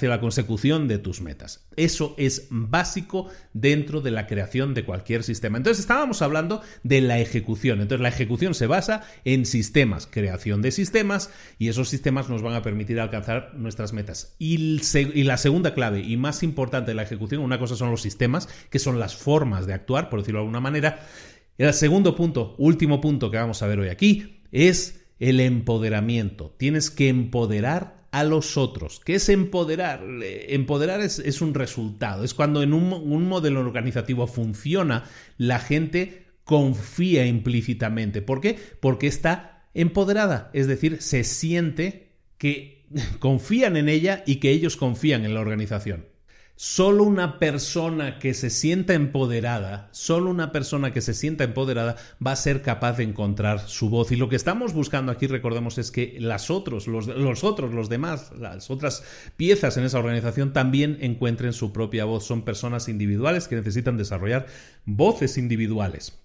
la 0.10 0.20
consecución 0.20 0.88
de 0.88 1.00
tus 1.00 1.22
metas. 1.22 1.66
Eso 1.76 2.14
es 2.20 2.48
básico 2.52 3.30
dentro 3.52 4.00
de 4.02 4.12
la 4.12 4.28
creación 4.28 4.76
de 4.76 4.86
cualquier 4.86 5.24
sistema. 5.24 5.58
Entonces 5.58 5.80
estábamos 5.80 6.22
hablando 6.22 6.62
de 6.84 7.02
la 7.02 7.20
ejecución. 7.20 7.82
Entonces 7.82 8.04
la 8.04 8.10
ejecución 8.10 8.54
se 8.54 8.68
basa 8.68 9.02
en 9.26 9.48
sistemas, 9.48 10.06
creación 10.06 10.62
de 10.62 10.70
sistemas 10.70 11.32
y 11.58 11.70
esos 11.70 11.90
sistemas 11.90 12.30
nos 12.30 12.44
van 12.44 12.54
a 12.54 12.62
permitir 12.62 13.00
alcanzar 13.00 13.56
nuestras 13.56 13.92
metas. 13.92 14.36
Y, 14.38 14.80
y 14.94 15.24
la 15.24 15.38
segunda 15.38 15.74
clave 15.74 16.02
y 16.02 16.16
más 16.18 16.44
importante 16.44 16.92
de 16.92 16.96
la 16.96 17.04
ejecución, 17.04 17.42
una 17.42 17.58
cosa 17.58 17.76
son 17.76 17.90
los 17.90 18.04
sistemas, 18.04 18.50
que 18.70 18.78
son 18.78 19.00
las 19.00 19.16
formas 19.16 19.66
de 19.66 19.74
actuar, 19.74 20.10
por 20.10 20.20
decirlo 20.20 20.42
de 20.42 20.44
alguna 20.44 20.60
manera. 20.60 21.00
El 21.58 21.74
segundo 21.74 22.16
punto, 22.16 22.54
último 22.60 23.02
punto 23.02 23.32
que 23.32 23.38
vamos 23.38 23.64
a 23.64 23.68
ver 23.68 23.80
hoy 23.80 23.90
aquí, 23.90 24.44
es 24.52 25.04
el 25.20 25.40
empoderamiento. 25.40 26.54
Tienes 26.60 26.92
que 26.92 27.10
empoderar 27.10 28.01
a 28.12 28.24
los 28.24 28.58
otros. 28.58 29.02
¿Qué 29.04 29.16
es 29.16 29.30
empoderar? 29.30 30.04
Empoderar 30.22 31.02
es, 31.02 31.42
un 31.42 31.54
resultado. 31.54 32.24
Es 32.24 32.34
cuando 32.34 32.62
en 32.62 32.74
un, 32.74 32.92
un 32.94 33.28
modelo 33.28 33.62
organizativo 33.62 34.28
funciona, 34.28 35.06
la 35.38 35.60
gente 35.60 36.28
confía 36.44 37.26
implícitamente. 37.26 38.22
¿Por 38.22 38.42
qué? 38.42 38.58
Porque 38.80 39.08
está 39.08 39.70
empoderada. 39.74 40.50
Es 40.54 40.68
decir, 40.68 41.02
se 41.02 41.24
siente 41.24 42.12
que 42.38 42.86
confían 43.20 43.78
en 43.78 43.90
ella 43.90 44.24
y 44.26 44.36
que 44.36 44.52
ellos 44.52 44.76
confían 44.76 45.26
en 45.26 45.34
la 45.34 45.40
organización. 45.40 46.11
Solo 46.56 47.04
una 47.04 47.40
persona 47.40 48.20
que 48.20 48.34
se 48.34 48.50
sienta 48.50 48.94
empoderada, 48.94 49.90
solo 49.92 50.30
una 50.30 50.52
persona 50.52 50.94
que 50.94 51.02
se 51.02 51.14
sienta 51.14 51.44
empoderada 51.44 51.96
va 52.26 52.34
a 52.34 52.36
ser 52.36 52.62
capaz 52.62 52.98
de 52.98 53.04
encontrar 53.04 53.68
su 53.68 53.90
voz. 53.90 54.12
Y 54.12 54.16
lo 54.16 54.30
que 54.30 54.36
estamos 54.36 54.74
buscando 54.74 55.12
aquí, 55.12 55.26
recordemos, 55.26 55.78
es 55.80 55.90
que 55.90 56.18
las 56.20 56.52
otros, 56.52 56.88
los, 56.88 57.08
los 57.08 57.44
otros, 57.44 57.74
los 57.74 57.90
demás, 57.90 58.32
las 58.38 58.70
otras 58.70 59.04
piezas 59.38 59.78
en 59.78 59.86
esa 59.86 60.00
organización 60.00 60.54
también 60.54 60.98
encuentren 61.02 61.54
su 61.54 61.74
propia 61.74 62.06
voz. 62.06 62.26
Son 62.26 62.44
personas 62.44 62.90
individuales 62.90 63.48
que 63.48 63.56
necesitan 63.56 63.98
desarrollar 63.98 64.46
voces 64.86 65.38
individuales 65.38 66.22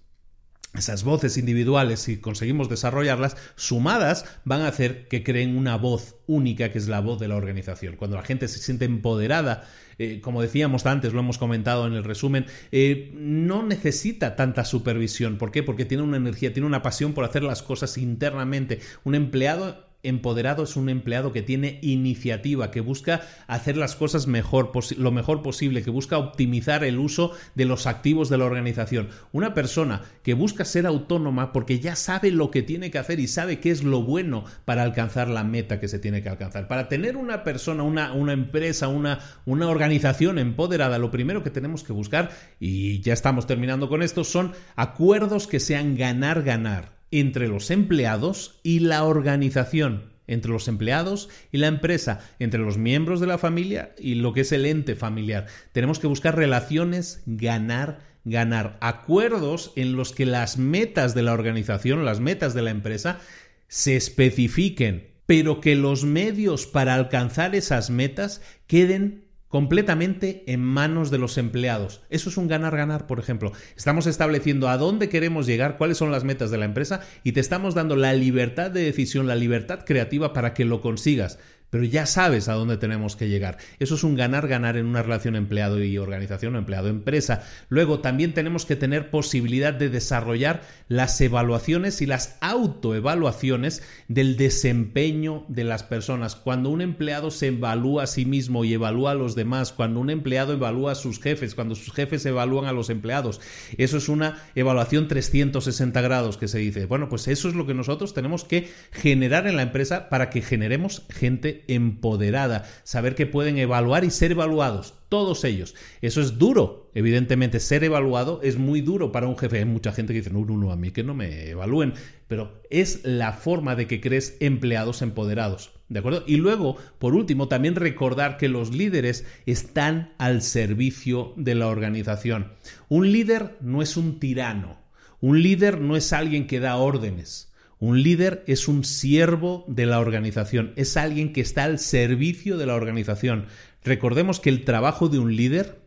esas 0.79 1.05
voces 1.05 1.37
individuales, 1.37 2.01
si 2.01 2.19
conseguimos 2.19 2.69
desarrollarlas, 2.69 3.37
sumadas, 3.57 4.25
van 4.45 4.63
a 4.63 4.69
hacer 4.69 5.09
que 5.09 5.23
creen 5.23 5.57
una 5.57 5.77
voz 5.77 6.17
única, 6.27 6.71
que 6.71 6.79
es 6.79 6.89
la 6.89 7.01
voz 7.01 7.19
de 7.19 7.29
la 7.29 7.37
organización. 7.37 7.97
Cuando 7.97 8.17
la 8.17 8.23
gente 8.23 8.49
se 8.49 8.59
siente 8.59 8.85
empoderada, 8.85 9.65
eh, 9.99 10.21
como 10.21 10.43
decíamos 10.43 10.85
antes, 10.87 11.13
lo 11.13 11.21
hemos 11.21 11.39
comentado 11.39 11.87
en 11.87 11.95
el 11.95 12.05
resumen, 12.05 12.47
eh, 12.73 13.13
no 13.15 13.63
necesita 13.63 14.37
tanta 14.37 14.65
supervisión. 14.65 15.39
¿Por 15.39 15.51
qué? 15.51 15.63
Porque 15.63 15.85
tiene 15.85 16.03
una 16.03 16.17
energía, 16.17 16.53
tiene 16.53 16.67
una 16.67 16.83
pasión 16.83 17.15
por 17.15 17.25
hacer 17.25 17.43
las 17.43 17.63
cosas 17.63 17.97
internamente. 17.99 18.81
Un 19.05 19.15
empleado 19.15 19.86
empoderado 20.09 20.65
es 20.65 20.77
un 20.77 20.89
empleado 20.89 21.33
que 21.33 21.43
tiene 21.43 21.79
iniciativa, 21.83 22.71
que 22.71 22.81
busca 22.81 23.23
hacer 23.47 23.77
las 23.77 23.97
cosas 23.97 24.27
mejor, 24.27 24.73
lo 24.97 25.13
mejor 25.13 25.43
posible, 25.43 25.83
que 25.83 25.91
busca 25.91 26.19
optimizar 26.19 26.85
el 26.85 26.99
uso 26.99 27.33
de 27.55 27.65
los 27.65 27.87
activos 27.87 28.29
de 28.29 28.39
la 28.39 28.45
organización. 28.45 29.09
Una 29.33 29.55
persona 29.55 30.03
que 30.23 30.35
busca 30.35 30.65
ser 30.65 30.87
autónoma 30.87 31.53
porque 31.53 31.81
ya 31.81 31.97
sabe 31.97 32.31
lo 32.31 32.51
que 32.51 32.63
tiene 32.63 32.91
que 32.91 32.99
hacer 32.99 33.21
y 33.21 33.29
sabe 33.29 33.61
qué 33.61 33.71
es 33.71 33.83
lo 33.83 34.03
bueno 34.03 34.45
para 34.65 34.83
alcanzar 34.83 35.29
la 35.29 35.45
meta 35.45 35.81
que 35.81 35.89
se 35.89 35.99
tiene 35.99 36.23
que 36.23 36.29
alcanzar. 36.29 36.69
Para 36.69 36.89
tener 36.89 37.17
una 37.17 37.45
persona, 37.45 37.83
una, 37.83 38.33
empresa, 38.33 38.89
una, 38.89 39.21
una 39.45 39.69
organización 39.69 40.39
empoderada, 40.39 40.99
lo 40.99 41.11
primero 41.11 41.43
que 41.43 41.51
tenemos 41.51 41.83
que 41.83 41.93
buscar, 41.93 42.31
y 42.61 43.01
ya 43.01 43.13
estamos 43.13 43.47
terminando 43.47 43.89
con 43.89 44.03
esto, 44.03 44.25
son 44.25 44.53
acuerdos 44.75 45.47
que 45.47 45.61
sean 45.61 45.97
ganar-ganar 45.97 46.96
entre 47.11 47.49
los 47.49 47.71
empleados 47.71 48.61
y 48.63 48.81
la 48.81 49.05
organización, 49.05 50.13
entre 50.27 50.51
los 50.51 50.69
empleados 50.69 51.29
y 51.53 51.59
la 51.59 51.69
empresa, 51.69 52.21
entre 52.39 52.61
los 52.61 52.79
miembros 52.79 53.21
de 53.21 53.27
la 53.27 53.39
familia 53.39 53.95
y 53.99 54.17
lo 54.17 54.33
que 54.33 54.41
es 54.41 54.53
el 54.53 54.67
ente 54.67 54.97
familiar. 54.97 55.47
Tenemos 55.73 55.99
que 55.99 56.07
buscar 56.07 56.37
relaciones 56.37 57.23
ganar, 57.27 58.01
ganar, 58.25 58.77
acuerdos 58.81 59.73
en 59.77 59.95
los 59.95 60.13
que 60.13 60.27
las 60.27 60.59
metas 60.59 61.15
de 61.15 61.23
la 61.23 61.33
organización, 61.33 62.05
las 62.05 62.21
metas 62.21 62.55
de 62.55 62.63
la 62.63 62.71
empresa, 62.71 63.21
se 63.69 63.97
especifiquen, 63.97 65.09
pero 65.27 65.61
que 65.61 65.75
los 65.75 66.05
medios 66.05 66.67
para 66.67 66.95
alcanzar 66.95 67.55
esas 67.55 67.91
metas 67.91 68.43
queden 68.67 69.26
completamente 69.57 70.45
en 70.49 70.61
manos 70.61 71.11
de 71.11 71.17
los 71.17 71.39
empleados. 71.39 72.03
Eso 72.11 72.29
es 72.29 72.37
un 72.37 72.47
ganar-ganar, 72.47 73.07
por 73.07 73.19
ejemplo. 73.19 73.53
Estamos 73.75 74.07
estableciendo 74.07 74.69
a 74.69 74.77
dónde 74.77 75.09
queremos 75.09 75.47
llegar, 75.47 75.79
cuáles 75.79 75.97
son 75.97 76.13
las 76.13 76.25
metas 76.25 76.51
de 76.51 76.59
la 76.59 76.67
empresa 76.67 77.01
y 77.25 77.33
te 77.33 77.41
estamos 77.41 77.75
dando 77.75 77.97
la 77.97 78.13
libertad 78.13 78.71
de 78.71 78.83
decisión, 78.83 79.27
la 79.27 79.35
libertad 79.35 79.87
creativa 79.87 80.35
para 80.35 80.53
que 80.53 80.67
lo 80.67 80.83
consigas 80.83 81.39
pero 81.77 81.85
ya 81.85 82.07
sabes 82.07 82.49
a 82.49 82.55
dónde 82.55 82.79
tenemos 82.79 83.17
que 83.17 83.29
llegar. 83.29 83.59
Eso 83.79 83.97
es 83.97 84.03
un 84.03 84.15
ganar-ganar 84.15 84.79
en 84.79 84.87
una 84.87 85.03
relación 85.03 85.37
empleado 85.37 85.85
y 85.85 85.99
organización 85.99 86.55
o 86.55 86.59
empleado-empresa. 86.59 87.45
Luego, 87.69 88.01
también 88.01 88.33
tenemos 88.33 88.65
que 88.65 88.77
tener 88.77 89.11
posibilidad 89.11 89.75
de 89.75 89.91
desarrollar 89.91 90.63
las 90.89 91.21
evaluaciones 91.21 92.01
y 92.01 92.07
las 92.07 92.39
autoevaluaciones 92.41 93.83
del 94.09 94.39
desempeño 94.39 95.45
de 95.49 95.65
las 95.65 95.83
personas. 95.83 96.35
Cuando 96.35 96.71
un 96.71 96.81
empleado 96.81 97.31
se 97.31 97.49
evalúa 97.49 98.05
a 98.05 98.07
sí 98.07 98.25
mismo 98.25 98.65
y 98.65 98.73
evalúa 98.73 99.11
a 99.11 99.15
los 99.15 99.35
demás, 99.35 99.73
cuando 99.73 100.01
un 100.01 100.09
empleado 100.09 100.55
evalúa 100.55 100.93
a 100.93 100.95
sus 100.95 101.21
jefes, 101.21 101.55
cuando 101.55 101.75
sus 101.75 101.93
jefes 101.93 102.25
evalúan 102.25 102.65
a 102.65 102.73
los 102.73 102.89
empleados, 102.89 103.43
eso 103.77 103.99
es 103.99 104.09
una 104.09 104.43
evaluación 104.55 105.09
360 105.09 106.01
grados 106.01 106.39
que 106.39 106.49
se 106.49 106.57
dice. 106.57 106.87
Bueno, 106.87 107.11
pues 107.11 107.29
eso 107.29 107.51
es 107.51 107.55
lo 107.55 107.67
que 107.67 107.75
nosotros 107.75 108.15
tenemos 108.15 108.45
que 108.45 108.71
generar 108.93 109.47
en 109.47 109.57
la 109.57 109.63
empresa 109.63 110.09
para 110.09 110.31
que 110.31 110.41
generemos 110.41 111.03
gente 111.11 111.65
empoderada, 111.69 112.65
saber 112.85 113.15
que 113.15 113.27
pueden 113.27 113.59
evaluar 113.59 114.05
y 114.05 114.11
ser 114.11 114.33
evaluados, 114.33 114.95
todos 115.09 115.45
ellos. 115.45 115.75
Eso 116.03 116.21
es 116.21 116.39
duro, 116.39 116.91
evidentemente, 116.95 117.61
ser 117.61 117.85
evaluado 117.85 118.41
es 118.43 118.59
muy 118.59 118.81
duro 118.81 119.13
para 119.13 119.27
un 119.27 119.39
jefe. 119.39 119.59
Hay 119.59 119.65
mucha 119.65 119.93
gente 119.93 120.13
que 120.13 120.21
dice, 120.21 120.31
no, 120.31 120.45
no, 120.45 120.57
no, 120.57 120.73
a 120.73 120.77
mí 120.77 120.91
que 120.91 121.05
no 121.05 121.15
me 121.15 121.51
evalúen, 121.51 121.95
pero 122.29 122.63
es 122.71 123.05
la 123.05 123.33
forma 123.33 123.77
de 123.77 123.87
que 123.87 124.01
crees 124.01 124.37
empleados 124.41 125.03
empoderados. 125.03 125.73
¿De 125.89 126.01
acuerdo? 126.01 126.25
Y 126.27 126.37
luego, 126.37 126.77
por 126.99 127.15
último, 127.15 127.47
también 127.47 127.77
recordar 127.77 128.39
que 128.39 128.49
los 128.49 128.75
líderes 128.75 129.25
están 129.47 130.15
al 130.19 130.43
servicio 130.43 131.33
de 131.37 131.55
la 131.55 131.69
organización. 131.69 132.53
Un 132.89 133.13
líder 133.13 133.57
no 133.61 133.83
es 133.83 133.97
un 133.97 134.19
tirano. 134.19 134.79
Un 135.21 135.43
líder 135.43 135.81
no 135.81 135.97
es 135.97 136.13
alguien 136.13 136.47
que 136.47 136.59
da 136.59 136.77
órdenes. 136.77 137.53
Un 137.87 138.03
líder 138.03 138.43
es 138.49 138.67
un 138.67 138.83
siervo 138.83 139.65
de 139.69 139.87
la 139.87 140.01
organización, 140.01 140.73
es 140.75 140.97
alguien 140.97 141.33
que 141.33 141.41
está 141.41 141.63
al 141.63 141.79
servicio 141.79 142.57
de 142.57 142.67
la 142.67 142.75
organización. 142.75 143.47
Recordemos 143.85 144.41
que 144.41 144.51
el 144.51 144.65
trabajo 144.65 145.09
de 145.09 145.21
un 145.21 145.37
líder 145.37 145.79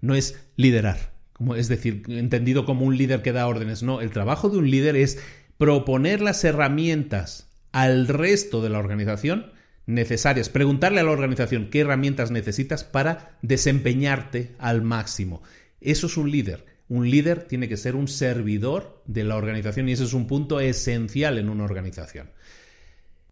no 0.00 0.14
es 0.14 0.40
liderar, 0.56 1.12
como, 1.34 1.54
es 1.54 1.68
decir, 1.68 2.04
entendido 2.08 2.64
como 2.64 2.86
un 2.86 2.96
líder 2.96 3.20
que 3.20 3.32
da 3.32 3.46
órdenes, 3.46 3.82
no, 3.82 4.00
el 4.00 4.10
trabajo 4.10 4.48
de 4.48 4.56
un 4.56 4.70
líder 4.70 4.96
es 4.96 5.18
proponer 5.58 6.22
las 6.22 6.42
herramientas 6.44 7.50
al 7.72 8.08
resto 8.08 8.62
de 8.62 8.70
la 8.70 8.78
organización 8.78 9.52
necesarias, 9.84 10.48
preguntarle 10.48 11.00
a 11.00 11.04
la 11.04 11.10
organización 11.10 11.68
qué 11.68 11.80
herramientas 11.80 12.30
necesitas 12.30 12.84
para 12.84 13.36
desempeñarte 13.42 14.54
al 14.58 14.80
máximo. 14.80 15.42
Eso 15.82 16.06
es 16.06 16.16
un 16.16 16.30
líder. 16.30 16.73
Un 16.94 17.10
líder 17.10 17.48
tiene 17.48 17.68
que 17.68 17.76
ser 17.76 17.96
un 17.96 18.06
servidor 18.06 19.02
de 19.04 19.24
la 19.24 19.34
organización 19.34 19.88
y 19.88 19.92
ese 19.92 20.04
es 20.04 20.12
un 20.12 20.28
punto 20.28 20.60
esencial 20.60 21.38
en 21.38 21.48
una 21.48 21.64
organización. 21.64 22.30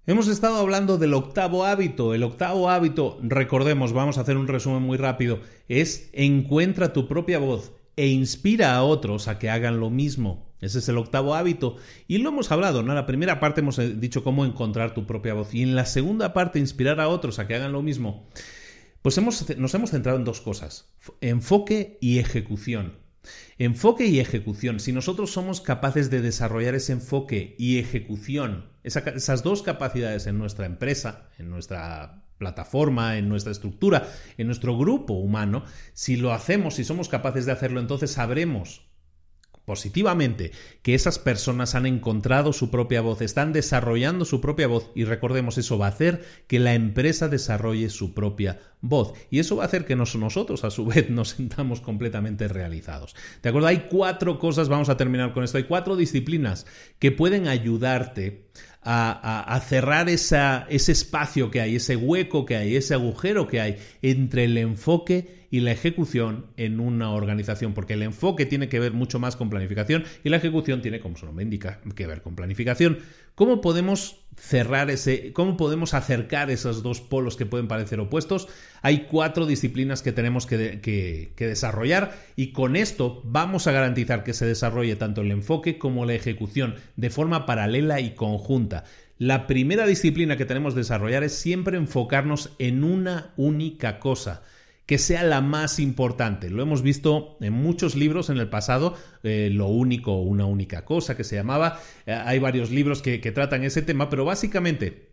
Hemos 0.04 0.26
estado 0.26 0.56
hablando 0.56 0.98
del 0.98 1.14
octavo 1.14 1.64
hábito. 1.64 2.12
El 2.12 2.24
octavo 2.24 2.70
hábito, 2.70 3.20
recordemos, 3.22 3.92
vamos 3.92 4.18
a 4.18 4.22
hacer 4.22 4.36
un 4.36 4.48
resumen 4.48 4.82
muy 4.82 4.98
rápido, 4.98 5.38
es 5.68 6.10
encuentra 6.12 6.92
tu 6.92 7.06
propia 7.06 7.38
voz 7.38 7.70
e 7.94 8.08
inspira 8.08 8.74
a 8.74 8.82
otros 8.82 9.28
a 9.28 9.38
que 9.38 9.48
hagan 9.48 9.78
lo 9.78 9.90
mismo. 9.90 10.52
Ese 10.60 10.80
es 10.80 10.88
el 10.88 10.98
octavo 10.98 11.36
hábito. 11.36 11.76
Y 12.08 12.18
lo 12.18 12.30
hemos 12.30 12.50
hablado, 12.50 12.82
¿no? 12.82 12.90
En 12.90 12.96
la 12.96 13.06
primera 13.06 13.38
parte 13.38 13.60
hemos 13.60 13.78
dicho 14.00 14.24
cómo 14.24 14.44
encontrar 14.44 14.92
tu 14.92 15.06
propia 15.06 15.34
voz. 15.34 15.54
Y 15.54 15.62
en 15.62 15.76
la 15.76 15.86
segunda 15.86 16.32
parte, 16.32 16.58
inspirar 16.58 16.98
a 16.98 17.06
otros 17.06 17.38
a 17.38 17.46
que 17.46 17.54
hagan 17.54 17.70
lo 17.70 17.82
mismo. 17.82 18.26
Pues 19.02 19.16
hemos, 19.18 19.56
nos 19.56 19.72
hemos 19.72 19.90
centrado 19.90 20.18
en 20.18 20.24
dos 20.24 20.40
cosas. 20.40 20.92
Enfoque 21.20 21.96
y 22.00 22.18
ejecución. 22.18 23.00
Enfoque 23.58 24.06
y 24.06 24.20
ejecución. 24.20 24.80
Si 24.80 24.92
nosotros 24.92 25.30
somos 25.30 25.60
capaces 25.60 26.10
de 26.10 26.20
desarrollar 26.20 26.74
ese 26.74 26.92
enfoque 26.92 27.54
y 27.58 27.78
ejecución, 27.78 28.70
esas 28.82 29.42
dos 29.42 29.62
capacidades 29.62 30.26
en 30.26 30.38
nuestra 30.38 30.66
empresa, 30.66 31.28
en 31.38 31.50
nuestra 31.50 32.24
plataforma, 32.38 33.18
en 33.18 33.28
nuestra 33.28 33.52
estructura, 33.52 34.08
en 34.36 34.46
nuestro 34.46 34.76
grupo 34.76 35.14
humano, 35.14 35.64
si 35.92 36.16
lo 36.16 36.32
hacemos, 36.32 36.74
si 36.74 36.84
somos 36.84 37.08
capaces 37.08 37.46
de 37.46 37.52
hacerlo, 37.52 37.78
entonces 37.78 38.10
sabremos 38.10 38.91
positivamente 39.64 40.52
que 40.82 40.94
esas 40.94 41.18
personas 41.18 41.74
han 41.74 41.86
encontrado 41.86 42.52
su 42.52 42.70
propia 42.70 43.00
voz, 43.00 43.20
están 43.20 43.52
desarrollando 43.52 44.24
su 44.24 44.40
propia 44.40 44.66
voz 44.66 44.90
y 44.94 45.04
recordemos 45.04 45.58
eso 45.58 45.78
va 45.78 45.86
a 45.86 45.90
hacer 45.90 46.24
que 46.46 46.58
la 46.58 46.74
empresa 46.74 47.28
desarrolle 47.28 47.88
su 47.90 48.14
propia 48.14 48.60
voz 48.80 49.14
y 49.30 49.38
eso 49.38 49.56
va 49.56 49.64
a 49.64 49.66
hacer 49.66 49.84
que 49.84 49.96
nosotros 49.96 50.64
a 50.64 50.70
su 50.70 50.86
vez 50.86 51.10
nos 51.10 51.30
sintamos 51.30 51.80
completamente 51.80 52.48
realizados. 52.48 53.14
¿De 53.42 53.48
acuerdo? 53.48 53.68
Hay 53.68 53.86
cuatro 53.90 54.38
cosas, 54.38 54.68
vamos 54.68 54.88
a 54.88 54.96
terminar 54.96 55.32
con 55.32 55.44
esto, 55.44 55.58
hay 55.58 55.64
cuatro 55.64 55.96
disciplinas 55.96 56.66
que 56.98 57.12
pueden 57.12 57.48
ayudarte 57.48 58.48
a, 58.84 59.60
cerrar 59.68 60.08
ese 60.08 60.66
espacio 60.68 61.50
que 61.50 61.60
hay, 61.60 61.76
ese 61.76 61.96
hueco 61.96 62.44
que 62.44 62.56
hay, 62.56 62.76
ese 62.76 62.94
agujero 62.94 63.46
que 63.46 63.60
hay 63.60 63.76
entre 64.02 64.44
el 64.44 64.58
enfoque 64.58 65.41
y 65.52 65.60
la 65.60 65.70
ejecución 65.70 66.46
en 66.56 66.80
una 66.80 67.10
organización, 67.10 67.74
porque 67.74 67.92
el 67.92 68.02
enfoque 68.02 68.46
tiene 68.46 68.70
que 68.70 68.80
ver 68.80 68.94
mucho 68.94 69.18
más 69.18 69.36
con 69.36 69.50
planificación 69.50 70.04
y 70.24 70.30
la 70.30 70.38
ejecución 70.38 70.80
tiene, 70.80 70.98
como 70.98 71.18
su 71.18 71.26
nombre 71.26 71.44
indica, 71.44 71.78
que 71.94 72.06
ver 72.06 72.22
con 72.22 72.34
planificación. 72.34 73.00
¿Cómo 73.34 73.60
podemos 73.60 74.24
cerrar 74.34 74.88
ese, 74.88 75.34
cómo 75.34 75.58
podemos 75.58 75.92
acercar 75.92 76.50
esos 76.50 76.82
dos 76.82 77.02
polos 77.02 77.36
que 77.36 77.44
pueden 77.44 77.68
parecer 77.68 78.00
opuestos? 78.00 78.48
Hay 78.80 79.00
cuatro 79.10 79.44
disciplinas 79.44 80.00
que 80.00 80.12
tenemos 80.12 80.46
que, 80.46 80.80
que 80.80 81.46
desarrollar 81.46 82.16
y 82.34 82.52
con 82.52 82.74
esto 82.74 83.20
vamos 83.22 83.66
a 83.66 83.72
garantizar 83.72 84.24
que 84.24 84.32
se 84.32 84.46
desarrolle 84.46 84.96
tanto 84.96 85.20
el 85.20 85.30
enfoque 85.30 85.76
como 85.76 86.06
la 86.06 86.14
ejecución 86.14 86.76
de 86.96 87.10
forma 87.10 87.44
paralela 87.44 88.00
y 88.00 88.14
conjunta. 88.14 88.84
La 89.18 89.46
primera 89.46 89.86
disciplina 89.86 90.38
que 90.38 90.46
tenemos 90.46 90.72
que 90.72 90.80
desarrollar 90.80 91.24
es 91.24 91.34
siempre 91.34 91.76
enfocarnos 91.76 92.54
en 92.58 92.84
una 92.84 93.34
única 93.36 93.98
cosa 93.98 94.42
que 94.86 94.98
sea 94.98 95.22
la 95.22 95.40
más 95.40 95.78
importante. 95.78 96.50
Lo 96.50 96.62
hemos 96.62 96.82
visto 96.82 97.36
en 97.40 97.52
muchos 97.52 97.94
libros 97.94 98.30
en 98.30 98.38
el 98.38 98.48
pasado, 98.48 98.96
eh, 99.22 99.48
lo 99.52 99.68
único, 99.68 100.20
una 100.20 100.46
única 100.46 100.84
cosa 100.84 101.16
que 101.16 101.24
se 101.24 101.36
llamaba. 101.36 101.80
Eh, 102.06 102.12
hay 102.12 102.38
varios 102.38 102.70
libros 102.70 103.02
que, 103.02 103.20
que 103.20 103.32
tratan 103.32 103.64
ese 103.64 103.82
tema, 103.82 104.10
pero 104.10 104.24
básicamente 104.24 105.12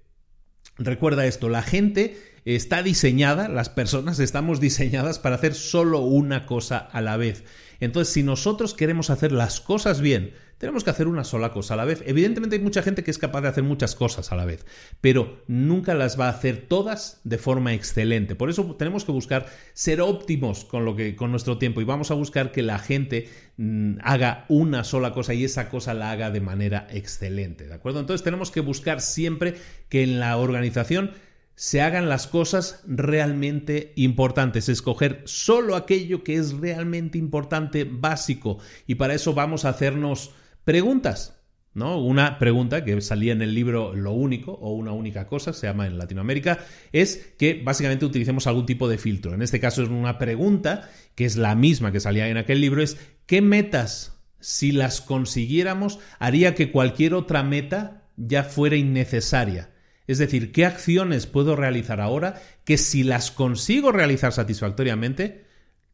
Recuerda 0.79 1.25
esto, 1.25 1.49
la 1.49 1.61
gente 1.61 2.17
está 2.45 2.81
diseñada, 2.81 3.49
las 3.49 3.67
personas 3.67 4.17
estamos 4.19 4.61
diseñadas 4.61 5.19
para 5.19 5.35
hacer 5.35 5.53
solo 5.53 5.99
una 5.99 6.45
cosa 6.45 6.77
a 6.77 7.01
la 7.01 7.17
vez. 7.17 7.43
Entonces, 7.81 8.13
si 8.13 8.23
nosotros 8.23 8.73
queremos 8.73 9.09
hacer 9.09 9.33
las 9.33 9.59
cosas 9.59 9.99
bien, 9.99 10.33
tenemos 10.59 10.83
que 10.83 10.89
hacer 10.89 11.07
una 11.07 11.23
sola 11.23 11.51
cosa 11.51 11.73
a 11.73 11.77
la 11.77 11.85
vez. 11.85 12.03
Evidentemente 12.05 12.57
hay 12.57 12.61
mucha 12.61 12.83
gente 12.83 13.03
que 13.03 13.11
es 13.11 13.17
capaz 13.17 13.41
de 13.41 13.47
hacer 13.47 13.63
muchas 13.63 13.95
cosas 13.95 14.31
a 14.31 14.35
la 14.35 14.45
vez, 14.45 14.65
pero 15.01 15.41
nunca 15.47 15.95
las 15.95 16.19
va 16.19 16.27
a 16.27 16.31
hacer 16.31 16.67
todas 16.67 17.21
de 17.23 17.37
forma 17.37 17.73
excelente. 17.73 18.35
Por 18.35 18.49
eso 18.49 18.75
tenemos 18.75 19.05
que 19.05 19.13
buscar 19.13 19.47
ser 19.73 20.01
óptimos 20.01 20.65
con 20.65 20.83
lo 20.83 20.95
que 20.95 21.15
con 21.15 21.31
nuestro 21.31 21.57
tiempo 21.57 21.79
y 21.81 21.85
vamos 21.85 22.11
a 22.11 22.13
buscar 22.13 22.51
que 22.51 22.61
la 22.61 22.77
gente 22.77 23.29
mm, 23.57 23.99
haga 24.03 24.45
una 24.49 24.83
sola 24.83 25.13
cosa 25.13 25.33
y 25.33 25.45
esa 25.45 25.69
cosa 25.69 25.93
la 25.93 26.11
haga 26.11 26.29
de 26.29 26.41
manera 26.41 26.87
excelente, 26.91 27.65
¿de 27.65 27.73
acuerdo? 27.73 28.01
Entonces 28.01 28.23
tenemos 28.23 28.51
que 28.51 28.59
buscar 28.59 28.99
siempre 28.99 29.55
que 29.87 30.03
en 30.03 30.19
la 30.19 30.35
organización 30.37 31.11
se 31.55 31.81
hagan 31.81 32.07
las 32.07 32.27
cosas 32.27 32.81
realmente 32.85 33.91
importantes, 33.95 34.69
escoger 34.69 35.21
solo 35.25 35.75
aquello 35.75 36.23
que 36.23 36.35
es 36.35 36.53
realmente 36.53 37.17
importante, 37.17 37.83
básico, 37.83 38.59
y 38.87 38.95
para 38.95 39.13
eso 39.13 39.33
vamos 39.33 39.65
a 39.65 39.69
hacernos 39.69 40.31
preguntas. 40.63 41.35
¿No? 41.75 42.01
Una 42.03 42.39
pregunta 42.39 42.83
que 42.83 42.99
salía 42.99 43.31
en 43.31 43.43
el 43.43 43.53
libro 43.53 43.93
Lo 43.95 44.11
único 44.11 44.53
o 44.53 44.73
una 44.73 44.91
única 44.91 45.27
cosa, 45.27 45.53
se 45.53 45.67
llama 45.67 45.85
en 45.85 45.99
Latinoamérica, 45.99 46.65
es 46.91 47.33
que 47.37 47.61
básicamente 47.63 48.05
utilicemos 48.05 48.47
algún 48.47 48.65
tipo 48.65 48.89
de 48.89 48.97
filtro. 48.97 49.35
En 49.35 49.43
este 49.43 49.59
caso 49.59 49.83
es 49.83 49.89
una 49.89 50.17
pregunta 50.17 50.89
que 51.13 51.25
es 51.25 51.37
la 51.37 51.53
misma 51.53 51.91
que 51.91 51.99
salía 51.99 52.27
en 52.27 52.37
aquel 52.37 52.59
libro, 52.59 52.81
es 52.81 52.97
¿qué 53.27 53.41
metas, 53.41 54.19
si 54.39 54.71
las 54.71 54.99
consiguiéramos, 54.99 55.99
haría 56.17 56.55
que 56.55 56.71
cualquier 56.71 57.13
otra 57.13 57.43
meta 57.43 58.09
ya 58.17 58.43
fuera 58.43 58.75
innecesaria? 58.75 59.69
Es 60.07 60.17
decir, 60.17 60.51
¿qué 60.51 60.65
acciones 60.65 61.27
puedo 61.27 61.55
realizar 61.55 62.01
ahora 62.01 62.41
que 62.65 62.79
si 62.79 63.03
las 63.03 63.29
consigo 63.29 63.91
realizar 63.91 64.33
satisfactoriamente, 64.33 65.45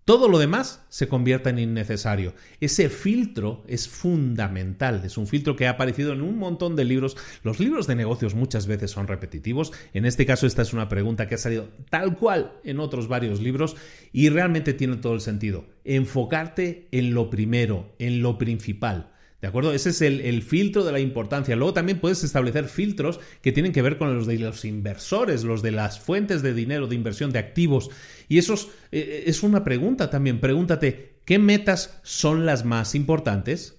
todo 0.06 0.30
lo 0.30 0.38
demás 0.38 0.86
se 0.90 1.08
convierta 1.08 1.50
en 1.50 1.58
innecesario. 1.58 2.36
Ese 2.62 2.90
filtro 2.90 3.64
es 3.68 3.90
fundamental, 3.90 5.02
es 5.04 5.18
un 5.18 5.26
filtro 5.26 5.56
que 5.56 5.66
ha 5.66 5.72
aparecido 5.72 6.14
en 6.14 6.22
un 6.22 6.38
montón 6.38 6.76
de 6.76 6.86
libros. 6.86 7.18
Los 7.42 7.60
libros 7.60 7.88
de 7.88 7.96
negocios 7.96 8.36
muchas 8.36 8.68
veces 8.68 8.92
son 8.92 9.08
repetitivos. 9.08 9.74
En 9.94 10.06
este 10.06 10.28
caso 10.28 10.46
esta 10.46 10.62
es 10.62 10.74
una 10.74 10.90
pregunta 10.90 11.28
que 11.28 11.34
ha 11.34 11.40
salido 11.40 11.70
tal 11.90 12.16
cual 12.18 12.54
en 12.64 12.80
otros 12.80 13.08
varios 13.08 13.42
libros 13.42 13.76
y 14.14 14.30
realmente 14.30 14.74
tiene 14.74 14.98
todo 14.98 15.16
el 15.16 15.22
sentido. 15.22 15.66
Enfocarte 15.84 16.88
en 16.92 17.16
lo 17.16 17.32
primero, 17.32 17.96
en 17.98 18.22
lo 18.22 18.38
principal. 18.38 19.15
¿De 19.42 19.48
acuerdo? 19.48 19.74
Ese 19.74 19.90
es 19.90 20.02
el, 20.02 20.42
filtro 20.42 20.84
de 20.84 20.92
la 20.92 21.00
importancia. 21.00 21.56
Luego 21.56 21.74
también 21.74 22.00
puedes 22.00 22.24
establecer 22.24 22.66
filtros 22.66 23.20
que 23.42 23.52
tienen 23.52 23.74
que 23.74 23.82
ver 23.82 23.98
con 23.98 24.16
los 24.16 24.26
de 24.26 24.40
los 24.40 24.66
inversores, 24.66 25.44
los 25.44 25.62
de 25.62 25.72
las 25.72 26.00
fuentes 26.00 26.42
de 26.42 26.54
dinero, 26.54 26.88
de 26.88 26.96
inversión, 26.96 27.32
de 27.32 27.40
activos. 27.40 27.90
Y 28.28 28.38
eso 28.38 28.54
es, 28.56 28.68
eh, 28.92 29.24
es 29.28 29.44
una 29.44 29.64
pregunta 29.64 30.10
también. 30.10 30.40
Pregúntate, 30.40 31.20
¿qué 31.26 31.38
metas 31.38 32.00
son 32.04 32.46
las 32.46 32.66
más 32.66 32.96
importantes 32.96 33.78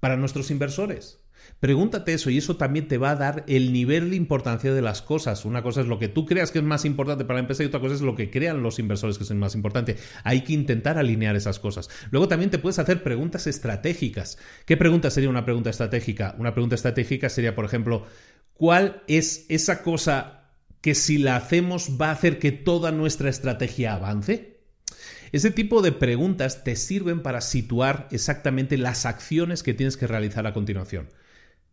para 0.00 0.16
nuestros 0.16 0.50
inversores? 0.50 1.17
Pregúntate 1.60 2.12
eso 2.14 2.30
y 2.30 2.38
eso 2.38 2.56
también 2.56 2.86
te 2.86 2.98
va 2.98 3.10
a 3.10 3.16
dar 3.16 3.44
el 3.48 3.72
nivel 3.72 4.10
de 4.10 4.16
importancia 4.16 4.72
de 4.72 4.80
las 4.80 5.02
cosas. 5.02 5.44
Una 5.44 5.62
cosa 5.62 5.80
es 5.80 5.88
lo 5.88 5.98
que 5.98 6.06
tú 6.06 6.24
creas 6.24 6.52
que 6.52 6.60
es 6.60 6.64
más 6.64 6.84
importante 6.84 7.24
para 7.24 7.38
la 7.38 7.40
empresa 7.40 7.64
y 7.64 7.66
otra 7.66 7.80
cosa 7.80 7.96
es 7.96 8.00
lo 8.00 8.14
que 8.14 8.30
crean 8.30 8.62
los 8.62 8.78
inversores 8.78 9.18
que 9.18 9.24
es 9.24 9.34
más 9.34 9.56
importante. 9.56 9.96
Hay 10.22 10.42
que 10.42 10.52
intentar 10.52 10.98
alinear 10.98 11.34
esas 11.34 11.58
cosas. 11.58 11.90
Luego 12.12 12.28
también 12.28 12.50
te 12.50 12.58
puedes 12.58 12.78
hacer 12.78 13.02
preguntas 13.02 13.48
estratégicas. 13.48 14.38
¿Qué 14.66 14.76
pregunta 14.76 15.10
sería 15.10 15.30
una 15.30 15.44
pregunta 15.44 15.70
estratégica? 15.70 16.36
Una 16.38 16.52
pregunta 16.52 16.76
estratégica 16.76 17.28
sería, 17.28 17.56
por 17.56 17.64
ejemplo, 17.64 18.06
¿cuál 18.54 19.02
es 19.08 19.44
esa 19.48 19.82
cosa 19.82 20.44
que 20.80 20.94
si 20.94 21.18
la 21.18 21.34
hacemos 21.34 21.98
va 22.00 22.10
a 22.10 22.12
hacer 22.12 22.38
que 22.38 22.52
toda 22.52 22.92
nuestra 22.92 23.30
estrategia 23.30 23.94
avance? 23.94 24.60
Ese 25.32 25.50
tipo 25.50 25.82
de 25.82 25.90
preguntas 25.90 26.62
te 26.62 26.76
sirven 26.76 27.20
para 27.20 27.40
situar 27.40 28.06
exactamente 28.12 28.78
las 28.78 29.06
acciones 29.06 29.64
que 29.64 29.74
tienes 29.74 29.96
que 29.96 30.06
realizar 30.06 30.46
a 30.46 30.54
continuación. 30.54 31.08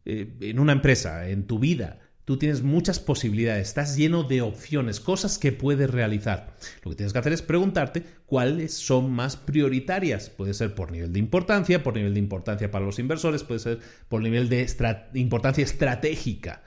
Eh, 0.06 0.38
en 0.42 0.60
una 0.60 0.72
empresa, 0.72 1.30
en 1.30 1.48
tu 1.48 1.60
vida, 1.60 2.00
tú 2.26 2.38
tienes 2.38 2.62
muchas 2.64 3.00
posibilidades, 3.00 3.68
estás 3.68 3.96
lleno 3.96 4.24
de 4.24 4.42
opciones, 4.42 5.00
cosas 5.00 5.38
que 5.38 5.52
puedes 5.52 5.90
realizar. 5.90 6.56
Lo 6.84 6.92
que 6.92 6.98
tienes 6.98 7.14
que 7.14 7.20
hacer 7.20 7.34
es 7.34 7.42
preguntarte 7.42 8.04
cuáles 8.26 8.74
son 8.74 9.12
más 9.12 9.36
prioritarias. 9.36 10.30
Puede 10.30 10.54
ser 10.54 10.76
por 10.76 10.92
nivel 10.92 11.14
de 11.14 11.20
importancia, 11.20 11.84
por 11.84 11.96
nivel 11.96 12.14
de 12.14 12.20
importancia 12.20 12.72
para 12.72 12.86
los 12.86 13.00
inversores, 13.00 13.44
puede 13.44 13.60
ser 13.60 13.80
por 14.08 14.22
nivel 14.22 14.50
de 14.50 14.68
importancia 15.14 15.64
estratégica. 15.64 16.64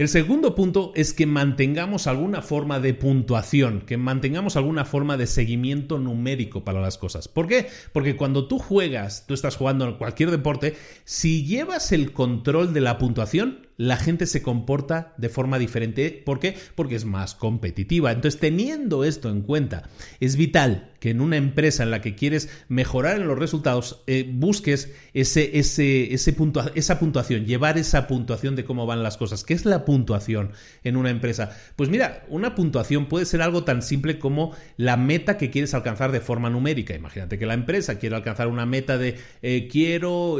El 0.00 0.08
segundo 0.08 0.54
punto 0.54 0.92
es 0.94 1.12
que 1.12 1.26
mantengamos 1.26 2.06
alguna 2.06 2.40
forma 2.40 2.80
de 2.80 2.94
puntuación, 2.94 3.82
que 3.82 3.98
mantengamos 3.98 4.56
alguna 4.56 4.86
forma 4.86 5.18
de 5.18 5.26
seguimiento 5.26 5.98
numérico 5.98 6.64
para 6.64 6.80
las 6.80 6.96
cosas. 6.96 7.28
¿Por 7.28 7.46
qué? 7.46 7.66
Porque 7.92 8.16
cuando 8.16 8.48
tú 8.48 8.58
juegas, 8.58 9.26
tú 9.26 9.34
estás 9.34 9.56
jugando 9.56 9.84
en 9.84 9.98
cualquier 9.98 10.30
deporte, 10.30 10.74
si 11.04 11.44
llevas 11.44 11.92
el 11.92 12.12
control 12.12 12.72
de 12.72 12.80
la 12.80 12.96
puntuación, 12.96 13.66
la 13.80 13.96
gente 13.96 14.26
se 14.26 14.42
comporta 14.42 15.14
de 15.16 15.30
forma 15.30 15.58
diferente. 15.58 16.22
¿Por 16.26 16.38
qué? 16.38 16.54
Porque 16.74 16.96
es 16.96 17.06
más 17.06 17.34
competitiva. 17.34 18.12
Entonces, 18.12 18.38
teniendo 18.38 19.04
esto 19.04 19.30
en 19.30 19.40
cuenta, 19.40 19.88
es 20.20 20.36
vital 20.36 20.90
que 21.00 21.08
en 21.08 21.22
una 21.22 21.38
empresa 21.38 21.82
en 21.82 21.90
la 21.90 22.02
que 22.02 22.14
quieres 22.14 22.50
mejorar 22.68 23.16
en 23.16 23.26
los 23.26 23.38
resultados, 23.38 24.02
eh, 24.06 24.28
busques 24.30 24.92
ese, 25.14 25.58
ese, 25.58 26.12
ese 26.12 26.36
esa 26.74 26.98
puntuación, 26.98 27.46
llevar 27.46 27.78
esa 27.78 28.06
puntuación 28.06 28.54
de 28.54 28.66
cómo 28.66 28.84
van 28.84 29.02
las 29.02 29.16
cosas. 29.16 29.44
¿Qué 29.44 29.54
es 29.54 29.64
la 29.64 29.86
puntuación 29.86 30.50
en 30.84 30.98
una 30.98 31.08
empresa? 31.08 31.56
Pues 31.76 31.88
mira, 31.88 32.26
una 32.28 32.54
puntuación 32.54 33.06
puede 33.06 33.24
ser 33.24 33.40
algo 33.40 33.64
tan 33.64 33.80
simple 33.80 34.18
como 34.18 34.54
la 34.76 34.98
meta 34.98 35.38
que 35.38 35.48
quieres 35.48 35.72
alcanzar 35.72 36.12
de 36.12 36.20
forma 36.20 36.50
numérica. 36.50 36.94
Imagínate 36.94 37.38
que 37.38 37.46
la 37.46 37.54
empresa 37.54 37.98
quiere 37.98 38.14
alcanzar 38.14 38.48
una 38.48 38.66
meta 38.66 38.98
de 38.98 39.16
eh, 39.40 39.68
quiero 39.72 40.36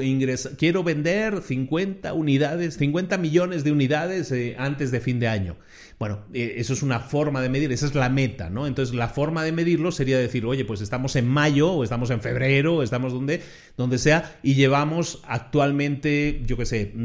quiero 0.59 0.85
vender 0.85 1.41
50 1.41 2.13
unidades, 2.13 2.77
50 2.77 3.17
millones 3.17 3.30
millones 3.31 3.63
de 3.63 3.71
unidades 3.71 4.33
eh, 4.33 4.57
antes 4.59 4.91
de 4.91 5.01
fin 5.01 5.21
de 5.21 5.29
año. 5.29 5.57
Bueno, 6.01 6.25
eh, 6.33 6.55
eso 6.57 6.73
es 6.73 6.83
una 6.83 6.99
forma 6.99 7.43
de 7.43 7.51
medir, 7.51 7.71
esa 7.73 7.85
es 7.85 7.95
la 7.95 8.09
meta, 8.09 8.49
¿no? 8.49 8.67
Entonces, 8.67 8.95
la 8.95 9.09
forma 9.09 9.45
de 9.45 9.53
medirlo 9.53 9.93
sería 9.93 10.19
decir, 10.19 10.47
oye, 10.47 10.65
pues 10.65 10.81
estamos 10.81 11.15
en 11.15 11.29
mayo, 11.29 11.73
o 11.73 11.85
estamos 11.85 12.09
en 12.09 12.23
febrero, 12.23 12.77
o 12.77 12.83
estamos 12.83 13.13
donde, 13.13 13.43
donde 13.77 13.99
sea, 13.99 14.39
y 14.43 14.55
llevamos 14.55 15.21
actualmente, 15.27 16.41
yo 16.47 16.57
qué 16.57 16.65
sé, 16.65 16.93
10 16.95 16.97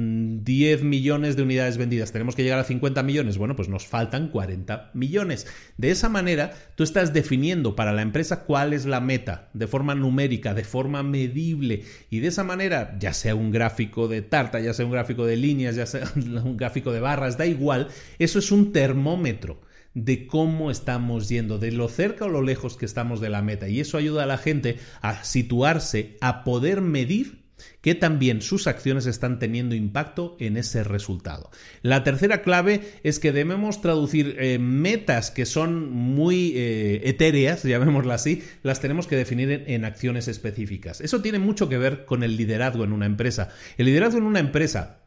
mm, 0.81 0.87
millones 0.87 1.35
de 1.35 1.43
unidades 1.43 1.77
vendidas. 1.77 2.13
Tenemos 2.13 2.37
que 2.37 2.43
llegar 2.43 2.57
a 2.57 2.63
50 2.63 3.03
millones. 3.03 3.37
Bueno, 3.37 3.57
pues 3.57 3.67
nos 3.67 3.85
faltan 3.85 4.29
40 4.29 4.91
millones. 4.93 5.45
De 5.75 5.91
esa 5.91 6.07
manera, 6.07 6.53
tú 6.75 6.85
estás 6.85 7.11
definiendo 7.11 7.75
para 7.75 7.91
la 7.91 8.01
empresa 8.01 8.45
cuál 8.45 8.71
es 8.71 8.85
la 8.85 9.01
meta, 9.01 9.49
de 9.51 9.67
forma 9.67 9.93
numérica, 9.93 10.53
de 10.53 10.63
forma 10.63 11.03
medible, 11.03 11.83
y 12.09 12.19
de 12.21 12.29
esa 12.29 12.45
manera, 12.45 12.95
ya 12.97 13.11
sea 13.11 13.35
un 13.35 13.51
gráfico 13.51 14.07
de 14.07 14.21
tarta, 14.21 14.61
ya 14.61 14.73
sea 14.73 14.85
un 14.85 14.93
gráfico 14.93 15.25
de 15.25 15.35
líneas, 15.35 15.75
ya 15.75 15.85
sea 15.85 16.09
un 16.15 16.55
gráfico 16.55 16.93
de 16.93 17.01
barras, 17.01 17.37
da 17.37 17.45
igual, 17.45 17.89
eso 18.19 18.39
es 18.39 18.53
un 18.53 18.71
termómetro 18.85 19.61
de 19.95 20.27
cómo 20.27 20.69
estamos 20.69 21.27
yendo, 21.27 21.57
de 21.57 21.71
lo 21.71 21.89
cerca 21.89 22.25
o 22.25 22.29
lo 22.29 22.43
lejos 22.43 22.77
que 22.77 22.85
estamos 22.85 23.19
de 23.19 23.29
la 23.29 23.41
meta. 23.41 23.67
Y 23.67 23.79
eso 23.79 23.97
ayuda 23.97 24.23
a 24.23 24.27
la 24.27 24.37
gente 24.37 24.77
a 25.01 25.23
situarse, 25.23 26.17
a 26.21 26.43
poder 26.43 26.81
medir 26.81 27.45
que 27.81 27.95
también 27.95 28.43
sus 28.43 28.67
acciones 28.67 29.07
están 29.07 29.39
teniendo 29.39 29.73
impacto 29.73 30.37
en 30.39 30.57
ese 30.57 30.83
resultado. 30.83 31.49
La 31.81 32.03
tercera 32.03 32.43
clave 32.43 32.81
es 33.01 33.17
que 33.17 33.31
debemos 33.31 33.81
traducir 33.81 34.35
eh, 34.37 34.59
metas 34.59 35.31
que 35.31 35.47
son 35.47 35.89
muy 35.89 36.53
eh, 36.55 37.01
etéreas, 37.05 37.63
llamémoslas 37.63 38.21
así, 38.21 38.43
las 38.61 38.81
tenemos 38.81 39.07
que 39.07 39.15
definir 39.15 39.49
en, 39.49 39.63
en 39.67 39.85
acciones 39.85 40.27
específicas. 40.27 41.01
Eso 41.01 41.23
tiene 41.23 41.39
mucho 41.39 41.69
que 41.69 41.79
ver 41.79 42.05
con 42.05 42.21
el 42.21 42.37
liderazgo 42.37 42.83
en 42.83 42.91
una 42.91 43.07
empresa. 43.07 43.49
El 43.79 43.87
liderazgo 43.87 44.19
en 44.19 44.25
una 44.25 44.41
empresa 44.41 45.04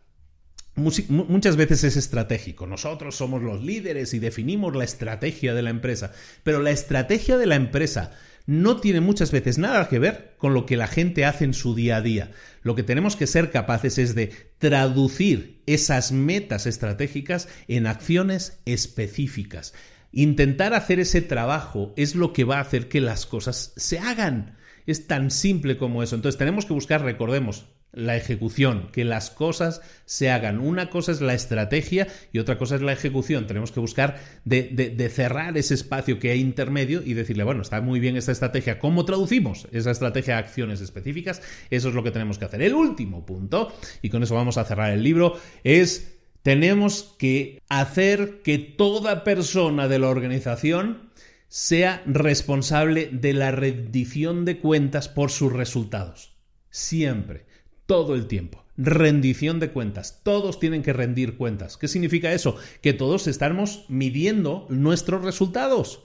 muchas 0.79 1.57
veces 1.57 1.85
es 1.85 1.97
estratégico. 1.97 2.67
Nosotros 2.67 3.17
somos 3.17 3.43
los 3.43 3.63
líderes 3.63 4.15
y 4.15 4.19
definimos 4.19 4.75
la 4.75 4.85
estrategia 4.85 5.55
de 5.55 5.63
la 5.63 5.71
empresa, 5.71 6.13
pero 6.43 6.63
la 6.63 6.71
estrategia 6.71 7.37
de 7.37 7.47
la 7.47 7.57
empresa 7.57 8.13
no 8.49 8.79
tiene 8.79 9.03
muchas 9.03 9.31
veces 9.31 9.59
nada 9.59 9.91
que 9.91 9.99
ver 9.99 10.35
con 10.39 10.55
lo 10.55 10.65
que 10.65 10.79
la 10.79 10.87
gente 10.87 11.27
hace 11.27 11.45
en 11.45 11.53
su 11.53 11.75
día 11.75 11.97
a 11.97 12.01
día. 12.01 12.31
Lo 12.63 12.75
que 12.75 12.83
tenemos 12.83 13.15
que 13.15 13.27
ser 13.27 13.51
capaces 13.51 13.99
es 13.99 14.15
de 14.15 14.33
traducir 14.59 15.61
esas 15.67 16.13
metas 16.13 16.67
estratégicas 16.67 17.49
en 17.69 17.87
acciones 17.87 18.59
específicas. 18.65 19.75
Intentar 20.13 20.73
hacer 20.73 20.99
ese 20.99 21.21
trabajo 21.21 21.93
es 21.99 22.15
lo 22.15 22.33
que 22.33 22.45
va 22.45 22.57
a 22.57 22.63
hacer 22.63 22.89
que 22.89 23.03
las 23.03 23.27
cosas 23.27 23.75
se 23.77 23.99
hagan. 23.99 24.57
Es 24.87 25.07
tan 25.07 25.31
simple 25.31 25.77
como 25.77 26.03
eso. 26.03 26.17
Entonces 26.17 26.39
tenemos 26.39 26.65
que 26.65 26.73
buscar, 26.73 27.03
recordemos, 27.03 27.67
la 27.93 28.17
ejecución, 28.17 28.89
que 28.93 29.05
las 29.05 29.31
cosas 29.31 29.81
se 30.05 30.31
hagan. 30.31 30.61
Una 30.61 30.91
cosa 30.91 31.13
es 31.13 31.21
la 31.21 31.35
estrategia 31.35 32.07
y 32.33 32.39
otra 32.39 32.59
cosa 32.59 32.77
es 32.77 32.83
la 32.83 32.93
ejecución. 32.93 33.47
Tenemos 33.47 33.73
que 33.73 33.81
buscar 33.81 34.21
de, 34.45 35.11
cerrar 35.13 35.57
ese 35.57 35.75
espacio 35.75 36.19
que 36.19 36.31
hay 36.31 36.41
intermedio 36.41 37.03
y 37.03 37.15
decirle, 37.15 37.45
bueno, 37.45 37.63
está 37.63 37.81
muy 37.81 37.99
bien 37.99 38.17
esta 38.17 38.33
estrategia. 38.33 38.79
¿Cómo 38.79 39.05
traducimos 39.05 39.67
esa 39.73 39.91
estrategia 39.91 40.37
a 40.37 40.41
acciones 40.41 40.81
específicas? 40.81 41.43
Eso 41.71 41.89
es 41.89 41.95
lo 41.95 42.03
que 42.03 42.11
tenemos 42.11 42.39
que 42.39 42.45
hacer. 42.45 42.63
El 42.63 42.75
último 42.75 43.25
punto, 43.25 43.73
y 44.03 44.11
con 44.11 44.23
eso 44.23 44.35
vamos 44.35 44.59
a 44.59 44.65
cerrar 44.65 44.93
el 44.93 45.03
libro, 45.03 45.39
es 45.65 46.15
Tenemos 46.43 47.15
que 47.19 47.61
hacer 47.69 48.43
que 48.43 48.59
toda 48.59 49.25
persona 49.25 49.89
de 49.89 49.99
la 49.99 50.09
organización 50.09 51.09
sea 51.49 52.03
responsable 52.07 53.09
de 53.11 53.33
la 53.33 53.51
rendición 53.51 54.45
de 54.45 54.59
cuentas 54.59 55.09
por 55.09 55.31
sus 55.31 55.53
resultados. 55.53 56.37
Siempre, 56.71 57.48
todo 57.89 58.15
el 58.15 58.27
tiempo. 58.27 58.63
Rendición 58.77 59.59
de 59.59 59.73
cuentas. 59.73 60.21
Todos 60.23 60.61
tienen 60.61 60.85
que 60.85 60.93
rendir 60.93 61.37
cuentas. 61.37 61.77
¿Qué 61.77 61.89
significa 61.89 62.33
eso? 62.33 62.55
Que 62.83 62.93
todos 62.93 63.27
estamos 63.27 63.87
midiendo 63.89 64.67
nuestros 64.69 65.25
resultados 65.25 66.05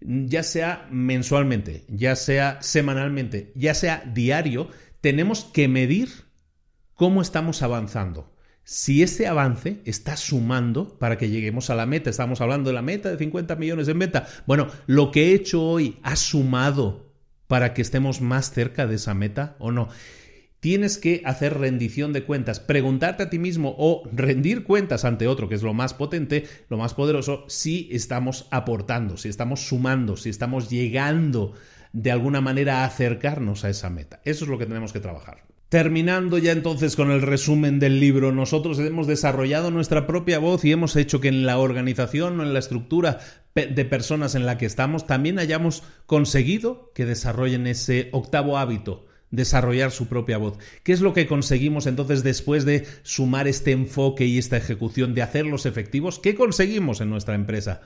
ya 0.00 0.42
sea 0.42 0.86
mensualmente, 0.90 1.84
ya 1.88 2.16
sea 2.16 2.58
semanalmente, 2.60 3.52
ya 3.54 3.74
sea 3.74 4.02
diario, 4.12 4.68
tenemos 5.00 5.44
que 5.44 5.68
medir 5.68 6.10
cómo 6.94 7.22
estamos 7.22 7.62
avanzando. 7.62 8.32
Si 8.64 9.02
ese 9.02 9.26
avance 9.26 9.80
está 9.84 10.16
sumando 10.16 10.98
para 10.98 11.16
que 11.18 11.30
lleguemos 11.30 11.70
a 11.70 11.76
la 11.76 11.86
meta, 11.86 12.10
estamos 12.10 12.40
hablando 12.40 12.70
de 12.70 12.74
la 12.74 12.82
meta 12.82 13.10
de 13.10 13.18
50 13.18 13.56
millones 13.56 13.88
en 13.88 13.98
venta, 13.98 14.26
bueno, 14.46 14.68
lo 14.86 15.12
que 15.12 15.30
he 15.30 15.34
hecho 15.34 15.62
hoy 15.62 15.98
ha 16.02 16.16
sumado 16.16 17.06
para 17.46 17.74
que 17.74 17.82
estemos 17.82 18.20
más 18.20 18.50
cerca 18.50 18.86
de 18.86 18.96
esa 18.96 19.14
meta 19.14 19.56
o 19.60 19.70
no 19.70 19.88
tienes 20.66 20.98
que 20.98 21.22
hacer 21.24 21.56
rendición 21.56 22.12
de 22.12 22.24
cuentas, 22.24 22.58
preguntarte 22.58 23.22
a 23.22 23.30
ti 23.30 23.38
mismo 23.38 23.76
o 23.78 24.02
rendir 24.12 24.64
cuentas 24.64 25.04
ante 25.04 25.28
otro, 25.28 25.48
que 25.48 25.54
es 25.54 25.62
lo 25.62 25.74
más 25.74 25.94
potente, 25.94 26.44
lo 26.68 26.76
más 26.76 26.92
poderoso, 26.92 27.44
si 27.46 27.88
estamos 27.92 28.48
aportando, 28.50 29.16
si 29.16 29.28
estamos 29.28 29.60
sumando, 29.60 30.16
si 30.16 30.28
estamos 30.28 30.68
llegando 30.68 31.52
de 31.92 32.10
alguna 32.10 32.40
manera 32.40 32.80
a 32.80 32.84
acercarnos 32.84 33.64
a 33.64 33.70
esa 33.70 33.90
meta. 33.90 34.20
Eso 34.24 34.44
es 34.44 34.50
lo 34.50 34.58
que 34.58 34.66
tenemos 34.66 34.92
que 34.92 34.98
trabajar. 34.98 35.44
Terminando 35.68 36.36
ya 36.36 36.50
entonces 36.50 36.96
con 36.96 37.12
el 37.12 37.22
resumen 37.22 37.78
del 37.78 38.00
libro, 38.00 38.32
nosotros 38.32 38.80
hemos 38.80 39.06
desarrollado 39.06 39.70
nuestra 39.70 40.08
propia 40.08 40.40
voz 40.40 40.64
y 40.64 40.72
hemos 40.72 40.96
hecho 40.96 41.20
que 41.20 41.28
en 41.28 41.46
la 41.46 41.58
organización 41.58 42.40
o 42.40 42.42
en 42.42 42.52
la 42.52 42.58
estructura 42.58 43.20
de 43.54 43.84
personas 43.84 44.34
en 44.34 44.46
la 44.46 44.58
que 44.58 44.66
estamos 44.66 45.06
también 45.06 45.38
hayamos 45.38 45.84
conseguido 46.06 46.90
que 46.92 47.06
desarrollen 47.06 47.68
ese 47.68 48.08
octavo 48.10 48.58
hábito 48.58 49.05
desarrollar 49.30 49.90
su 49.90 50.06
propia 50.06 50.38
voz. 50.38 50.58
¿Qué 50.82 50.92
es 50.92 51.00
lo 51.00 51.12
que 51.12 51.26
conseguimos 51.26 51.86
entonces 51.86 52.22
después 52.22 52.64
de 52.64 52.86
sumar 53.02 53.48
este 53.48 53.72
enfoque 53.72 54.26
y 54.26 54.38
esta 54.38 54.56
ejecución, 54.56 55.14
de 55.14 55.22
hacerlos 55.22 55.66
efectivos? 55.66 56.18
¿Qué 56.18 56.34
conseguimos 56.34 57.00
en 57.00 57.10
nuestra 57.10 57.34
empresa? 57.34 57.82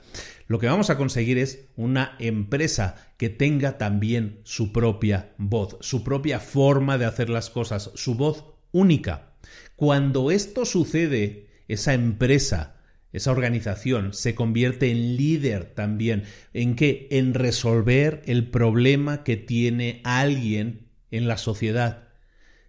Lo 0.47 0.59
que 0.59 0.67
vamos 0.67 0.89
a 0.89 0.97
conseguir 0.97 1.37
es 1.37 1.65
una 1.75 2.15
empresa 2.19 2.95
que 3.17 3.29
tenga 3.29 3.77
también 3.77 4.39
su 4.43 4.71
propia 4.71 5.33
voz, 5.37 5.77
su 5.81 6.03
propia 6.03 6.39
forma 6.39 6.97
de 6.97 7.05
hacer 7.05 7.29
las 7.29 7.49
cosas, 7.49 7.91
su 7.95 8.15
voz 8.15 8.45
única. 8.71 9.33
Cuando 9.75 10.31
esto 10.31 10.65
sucede, 10.65 11.47
esa 11.67 11.93
empresa, 11.93 12.75
esa 13.13 13.31
organización 13.31 14.13
se 14.13 14.35
convierte 14.35 14.91
en 14.91 15.17
líder 15.17 15.65
también. 15.73 16.23
¿En 16.53 16.75
qué? 16.75 17.07
En 17.11 17.33
resolver 17.33 18.21
el 18.25 18.49
problema 18.49 19.23
que 19.23 19.37
tiene 19.37 20.01
alguien 20.03 20.90
en 21.11 21.27
la 21.27 21.37
sociedad. 21.37 22.07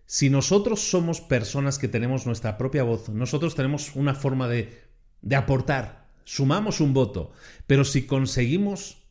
Si 0.06 0.28
nosotros 0.28 0.90
somos 0.90 1.20
personas 1.20 1.78
que 1.78 1.88
tenemos 1.88 2.26
nuestra 2.26 2.58
propia 2.58 2.82
voz, 2.82 3.08
nosotros 3.08 3.54
tenemos 3.54 3.94
una 3.94 4.14
forma 4.14 4.48
de, 4.48 4.82
de 5.22 5.36
aportar, 5.36 6.08
sumamos 6.24 6.80
un 6.80 6.92
voto, 6.92 7.32
pero 7.66 7.84
si 7.84 8.06
conseguimos 8.06 9.04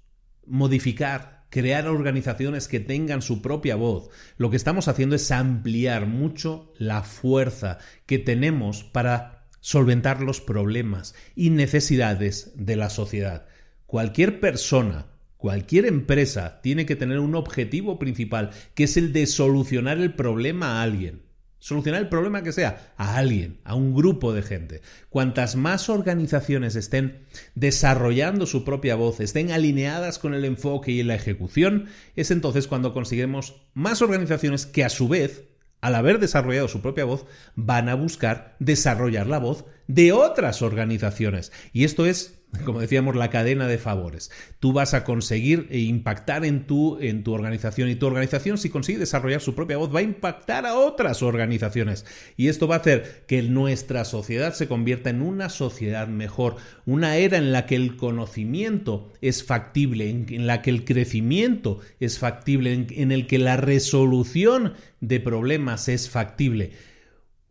modificar, 0.45 1.45
crear 1.49 1.87
organizaciones 1.87 2.67
que 2.67 2.79
tengan 2.79 3.21
su 3.21 3.41
propia 3.41 3.75
voz, 3.75 4.09
lo 4.37 4.49
que 4.49 4.57
estamos 4.57 4.87
haciendo 4.87 5.15
es 5.15 5.31
ampliar 5.31 6.05
mucho 6.05 6.71
la 6.77 7.03
fuerza 7.03 7.79
que 8.05 8.19
tenemos 8.19 8.83
para 8.83 9.47
solventar 9.59 10.21
los 10.21 10.41
problemas 10.41 11.13
y 11.35 11.51
necesidades 11.51 12.51
de 12.55 12.75
la 12.75 12.89
sociedad. 12.89 13.45
Cualquier 13.85 14.39
persona 14.39 15.10
Cualquier 15.41 15.87
empresa 15.87 16.61
tiene 16.61 16.85
que 16.85 16.95
tener 16.95 17.17
un 17.17 17.33
objetivo 17.33 17.97
principal, 17.97 18.51
que 18.75 18.83
es 18.83 18.95
el 18.95 19.11
de 19.11 19.25
solucionar 19.25 19.97
el 19.97 20.13
problema 20.13 20.73
a 20.73 20.83
alguien. 20.83 21.23
Solucionar 21.57 21.99
el 21.99 22.09
problema 22.09 22.43
que 22.43 22.51
sea 22.51 22.93
a 22.95 23.17
alguien, 23.17 23.59
a 23.63 23.73
un 23.73 23.95
grupo 23.95 24.33
de 24.33 24.43
gente. 24.43 24.81
Cuantas 25.09 25.55
más 25.55 25.89
organizaciones 25.89 26.75
estén 26.75 27.25
desarrollando 27.55 28.45
su 28.45 28.63
propia 28.63 28.93
voz, 28.93 29.19
estén 29.19 29.51
alineadas 29.51 30.19
con 30.19 30.35
el 30.35 30.45
enfoque 30.45 30.91
y 30.91 31.01
la 31.01 31.15
ejecución, 31.15 31.87
es 32.15 32.29
entonces 32.29 32.67
cuando 32.67 32.93
conseguimos 32.93 33.63
más 33.73 34.03
organizaciones 34.03 34.67
que 34.67 34.83
a 34.83 34.89
su 34.89 35.07
vez, 35.07 35.45
al 35.81 35.95
haber 35.95 36.19
desarrollado 36.19 36.67
su 36.67 36.83
propia 36.83 37.05
voz, 37.05 37.25
van 37.55 37.89
a 37.89 37.95
buscar 37.95 38.55
desarrollar 38.59 39.25
la 39.25 39.39
voz 39.39 39.65
de 39.87 40.11
otras 40.11 40.61
organizaciones. 40.61 41.51
Y 41.73 41.83
esto 41.83 42.05
es 42.05 42.40
como 42.65 42.81
decíamos, 42.81 43.15
la 43.15 43.29
cadena 43.29 43.67
de 43.67 43.77
favores. 43.77 44.31
Tú 44.59 44.73
vas 44.73 44.93
a 44.93 45.03
conseguir 45.03 45.67
e 45.69 45.79
impactar 45.79 46.45
en 46.45 46.65
tu, 46.67 46.97
en 46.99 47.23
tu 47.23 47.33
organización 47.33 47.89
y 47.89 47.95
tu 47.95 48.07
organización, 48.07 48.57
si 48.57 48.69
consigue 48.69 48.99
desarrollar 48.99 49.41
su 49.41 49.55
propia 49.55 49.77
voz, 49.77 49.93
va 49.93 49.99
a 49.99 50.03
impactar 50.03 50.65
a 50.65 50.75
otras 50.75 51.23
organizaciones. 51.23 52.05
Y 52.37 52.49
esto 52.49 52.67
va 52.67 52.75
a 52.75 52.79
hacer 52.79 53.23
que 53.27 53.41
nuestra 53.41 54.05
sociedad 54.05 54.53
se 54.53 54.67
convierta 54.67 55.09
en 55.09 55.21
una 55.21 55.49
sociedad 55.49 56.07
mejor, 56.07 56.57
una 56.85 57.15
era 57.17 57.37
en 57.37 57.51
la 57.51 57.65
que 57.65 57.75
el 57.75 57.95
conocimiento 57.95 59.11
es 59.21 59.43
factible, 59.43 60.09
en, 60.09 60.47
la 60.47 60.61
que 60.61 60.71
el 60.71 60.83
crecimiento 60.83 61.79
es 61.99 62.19
factible, 62.19 62.73
en, 62.73 62.87
en 62.91 63.11
el 63.11 63.27
que 63.27 63.37
la 63.37 63.57
resolución 63.57 64.73
de 64.99 65.19
problemas 65.19 65.87
es 65.87 66.09
factible 66.09 66.71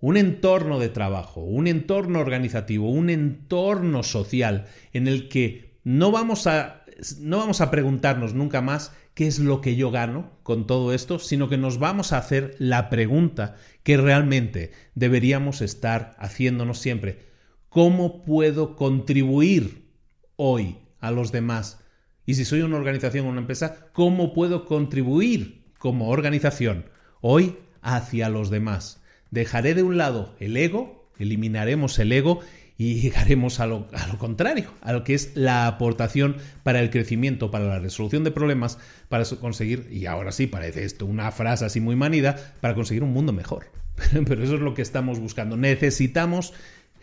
un 0.01 0.17
entorno 0.17 0.79
de 0.79 0.89
trabajo, 0.89 1.41
un 1.43 1.67
entorno 1.67 2.21
organizativo, 2.21 2.91
un 2.91 3.11
entorno 3.11 4.03
social 4.03 4.67
en 4.93 5.07
el 5.07 5.29
que 5.29 5.79
no 5.85 6.11
vamos 6.11 6.47
a, 6.47 6.85
no 7.19 7.39
vamos 7.39 7.61
a 7.61 7.71
preguntarnos 7.71 8.35
nunca 8.35 8.63
más 8.63 8.93
qué 9.15 9.27
es 9.27 9.39
lo 9.39 9.61
que 9.61 9.77
yo 9.77 9.91
gano 9.91 10.31
con 10.43 10.67
todo 10.67 10.95
esto, 10.95 11.19
sino 11.19 11.49
que 11.49 11.59
nos 11.59 11.79
vamos 11.79 12.13
a 12.13 12.19
hacer 12.19 12.57
la 12.59 12.89
pregunta 12.89 13.57
que 13.83 13.97
realmente 13.97 14.73
deberíamos 14.95 15.61
estar 15.61 16.17
haciéndonos 16.19 16.79
siempre. 16.79 17.27
¿Cómo 17.69 18.25
puedo 18.25 18.77
contribuir 18.77 19.91
hoy 20.37 20.79
a 21.01 21.11
los 21.11 21.33
demás? 21.33 21.85
Y 22.25 22.35
si 22.35 22.45
soy 22.45 22.63
una 22.63 22.77
organización 22.77 23.27
o 23.27 23.31
una 23.31 23.41
empresa, 23.41 23.89
¿cómo 23.93 24.33
puedo 24.33 24.65
contribuir 24.65 25.65
como 25.79 26.09
organización 26.09 26.87
hoy 27.21 27.57
hacia 27.83 28.29
los 28.29 28.51
demás? 28.51 29.00
Dejaré 29.31 29.75
de 29.75 29.83
un 29.83 29.97
lado 29.97 30.35
el 30.41 30.57
ego, 30.57 31.09
eliminaremos 31.19 31.99
el 31.99 32.13
ego 32.13 32.41
y 32.77 32.95
llegaremos 33.03 33.61
a 33.61 33.67
lo, 33.67 33.89
contrario, 34.19 34.71
a 34.81 34.93
lo 34.93 35.05
que 35.05 35.15
es 35.15 35.33
la 35.35 35.67
aportación 35.67 36.37
para 36.63 36.81
el 36.81 36.91
crecimiento, 36.91 37.51
para 37.51 37.67
la 37.67 37.79
resolución 37.79 38.25
de 38.25 38.31
problemas, 38.31 38.79
para 39.09 39.25
conseguir, 39.41 39.89
y 39.91 40.07
ahora 40.07 40.33
sí 40.33 40.47
parece 40.47 40.85
esto 40.85 41.05
una 41.05 41.31
frase 41.31 41.67
así 41.67 41.81
muy 41.81 41.95
manida, 41.95 42.55
para 42.61 42.75
conseguir 42.75 43.03
un 43.03 43.13
mundo 43.13 43.33
mejor. 43.33 43.67
Pero 44.27 44.43
eso 44.43 44.55
es 44.55 44.61
lo 44.61 44.73
que 44.75 44.83
estamos 44.83 45.21
buscando. 45.21 45.59
Necesitamos 45.59 46.55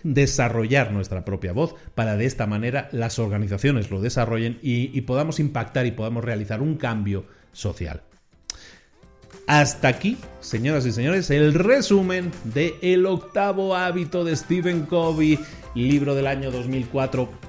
desarrollar 0.03 0.91
nuestra 0.91 1.25
propia 1.25 1.53
voz 1.53 1.75
para 1.95 2.17
de 2.17 2.25
esta 2.25 2.47
manera 2.47 2.87
las 2.91 3.19
organizaciones 3.19 3.89
lo 3.89 3.99
desarrollen 3.99 4.59
y 4.61 5.01
podamos 5.01 5.39
impactar 5.39 5.85
y 5.85 5.91
podamos 5.91 6.23
realizar 6.23 6.61
un 6.61 6.77
cambio 6.77 7.25
social. 7.51 8.03
Hasta 9.47 9.87
aquí, 9.87 10.17
señoras 10.41 10.85
y 10.85 10.91
señores, 10.91 11.29
el 11.29 11.53
resumen 11.53 12.31
de 12.43 12.77
El 12.81 13.05
octavo 13.05 13.77
hábito 13.77 14.25
de 14.25 14.35
Stephen 14.35 14.85
Covey, 14.85 15.39
libro 15.73 16.15
del 16.15 16.27
año 16.27 16.51
2004 16.51 17.46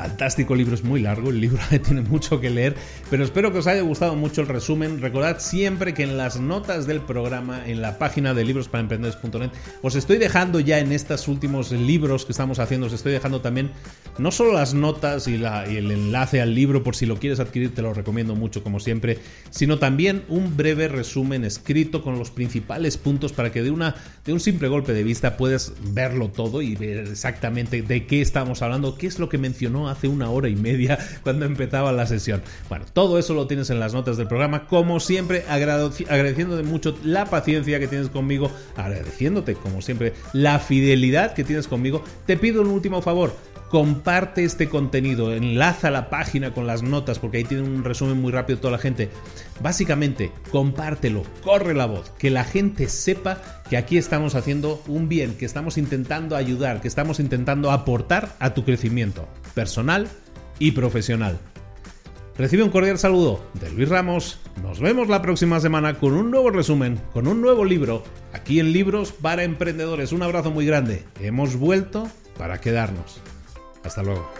Fantástico 0.00 0.54
libro, 0.54 0.74
es 0.74 0.82
muy 0.82 1.02
largo, 1.02 1.28
el 1.28 1.42
libro 1.42 1.60
tiene 1.84 2.00
mucho 2.00 2.40
que 2.40 2.48
leer, 2.48 2.74
pero 3.10 3.22
espero 3.22 3.52
que 3.52 3.58
os 3.58 3.66
haya 3.66 3.82
gustado 3.82 4.16
mucho 4.16 4.40
el 4.40 4.46
resumen. 4.46 4.98
Recordad 4.98 5.40
siempre 5.40 5.92
que 5.92 6.04
en 6.04 6.16
las 6.16 6.40
notas 6.40 6.86
del 6.86 7.02
programa, 7.02 7.68
en 7.68 7.82
la 7.82 7.98
página 7.98 8.32
de 8.32 8.46
librosparaemprendedores.net, 8.46 9.50
os 9.82 9.96
estoy 9.96 10.16
dejando 10.16 10.58
ya 10.58 10.78
en 10.78 10.92
estos 10.92 11.28
últimos 11.28 11.70
libros 11.72 12.24
que 12.24 12.32
estamos 12.32 12.60
haciendo, 12.60 12.86
os 12.86 12.94
estoy 12.94 13.12
dejando 13.12 13.42
también 13.42 13.72
no 14.16 14.30
solo 14.30 14.54
las 14.54 14.72
notas 14.72 15.28
y, 15.28 15.34
el 15.34 15.90
enlace 15.90 16.40
al 16.40 16.54
libro 16.54 16.82
por 16.82 16.96
si 16.96 17.04
lo 17.04 17.18
quieres 17.18 17.38
adquirir, 17.38 17.74
te 17.74 17.82
lo 17.82 17.92
recomiendo 17.92 18.34
mucho 18.34 18.62
como 18.62 18.80
siempre, 18.80 19.18
sino 19.50 19.78
también 19.78 20.24
un 20.28 20.56
breve 20.56 20.88
resumen 20.88 21.44
escrito 21.44 22.02
con 22.02 22.18
los 22.18 22.30
principales 22.30 22.96
puntos 22.96 23.34
para 23.34 23.52
que 23.52 23.62
de, 23.62 23.70
una, 23.70 23.96
de 24.24 24.32
un 24.32 24.40
simple 24.40 24.68
golpe 24.68 24.94
de 24.94 25.02
vista 25.02 25.36
puedas 25.36 25.74
verlo 25.92 26.28
todo 26.28 26.62
y 26.62 26.74
ver 26.74 27.00
exactamente 27.00 27.82
de 27.82 28.06
qué 28.06 28.22
estamos 28.22 28.62
hablando, 28.62 28.96
qué 28.96 29.06
es 29.06 29.18
lo 29.18 29.28
que 29.28 29.36
mencionó 29.36 29.89
hace 29.90 30.08
una 30.08 30.30
hora 30.30 30.48
y 30.48 30.56
media 30.56 30.98
cuando 31.22 31.46
empezaba 31.46 31.92
la 31.92 32.06
sesión. 32.06 32.42
Bueno, 32.68 32.84
todo 32.92 33.18
eso 33.18 33.34
lo 33.34 33.46
tienes 33.46 33.70
en 33.70 33.80
las 33.80 33.94
notas 33.94 34.16
del 34.16 34.28
programa. 34.28 34.66
Como 34.66 35.00
siempre, 35.00 35.44
agradeciéndote 35.48 36.62
mucho 36.62 36.96
la 37.04 37.26
paciencia 37.26 37.78
que 37.78 37.88
tienes 37.88 38.08
conmigo, 38.08 38.50
agradeciéndote, 38.76 39.54
como 39.54 39.82
siempre, 39.82 40.14
la 40.32 40.58
fidelidad 40.58 41.34
que 41.34 41.44
tienes 41.44 41.68
conmigo. 41.68 42.02
Te 42.26 42.36
pido 42.36 42.62
un 42.62 42.68
último 42.68 43.02
favor 43.02 43.32
comparte 43.70 44.42
este 44.42 44.68
contenido, 44.68 45.32
enlaza 45.32 45.90
la 45.90 46.10
página 46.10 46.52
con 46.52 46.66
las 46.66 46.82
notas, 46.82 47.18
porque 47.20 47.38
ahí 47.38 47.44
tiene 47.44 47.62
un 47.62 47.84
resumen 47.84 48.20
muy 48.20 48.32
rápido 48.32 48.58
toda 48.58 48.72
la 48.72 48.78
gente. 48.78 49.08
Básicamente, 49.62 50.32
compártelo, 50.50 51.22
corre 51.42 51.72
la 51.72 51.86
voz, 51.86 52.10
que 52.18 52.30
la 52.30 52.44
gente 52.44 52.88
sepa 52.88 53.40
que 53.70 53.76
aquí 53.76 53.96
estamos 53.96 54.34
haciendo 54.34 54.82
un 54.88 55.08
bien, 55.08 55.36
que 55.36 55.46
estamos 55.46 55.78
intentando 55.78 56.34
ayudar, 56.34 56.80
que 56.80 56.88
estamos 56.88 57.20
intentando 57.20 57.70
aportar 57.70 58.34
a 58.40 58.54
tu 58.54 58.64
crecimiento 58.64 59.28
personal 59.54 60.08
y 60.58 60.72
profesional. 60.72 61.38
Recibe 62.38 62.62
un 62.62 62.70
cordial 62.70 62.98
saludo 62.98 63.44
de 63.54 63.70
Luis 63.70 63.88
Ramos. 63.88 64.40
Nos 64.62 64.80
vemos 64.80 65.08
la 65.08 65.20
próxima 65.20 65.60
semana 65.60 65.98
con 65.98 66.14
un 66.14 66.30
nuevo 66.30 66.50
resumen, 66.50 66.98
con 67.12 67.26
un 67.26 67.42
nuevo 67.42 67.64
libro, 67.64 68.02
aquí 68.32 68.60
en 68.60 68.72
Libros 68.72 69.12
para 69.12 69.44
Emprendedores. 69.44 70.12
Un 70.12 70.22
abrazo 70.22 70.50
muy 70.50 70.64
grande. 70.64 71.04
Hemos 71.20 71.56
vuelto 71.56 72.08
para 72.38 72.60
quedarnos. 72.60 73.20
Hasta 73.84 74.02
luego. 74.02 74.39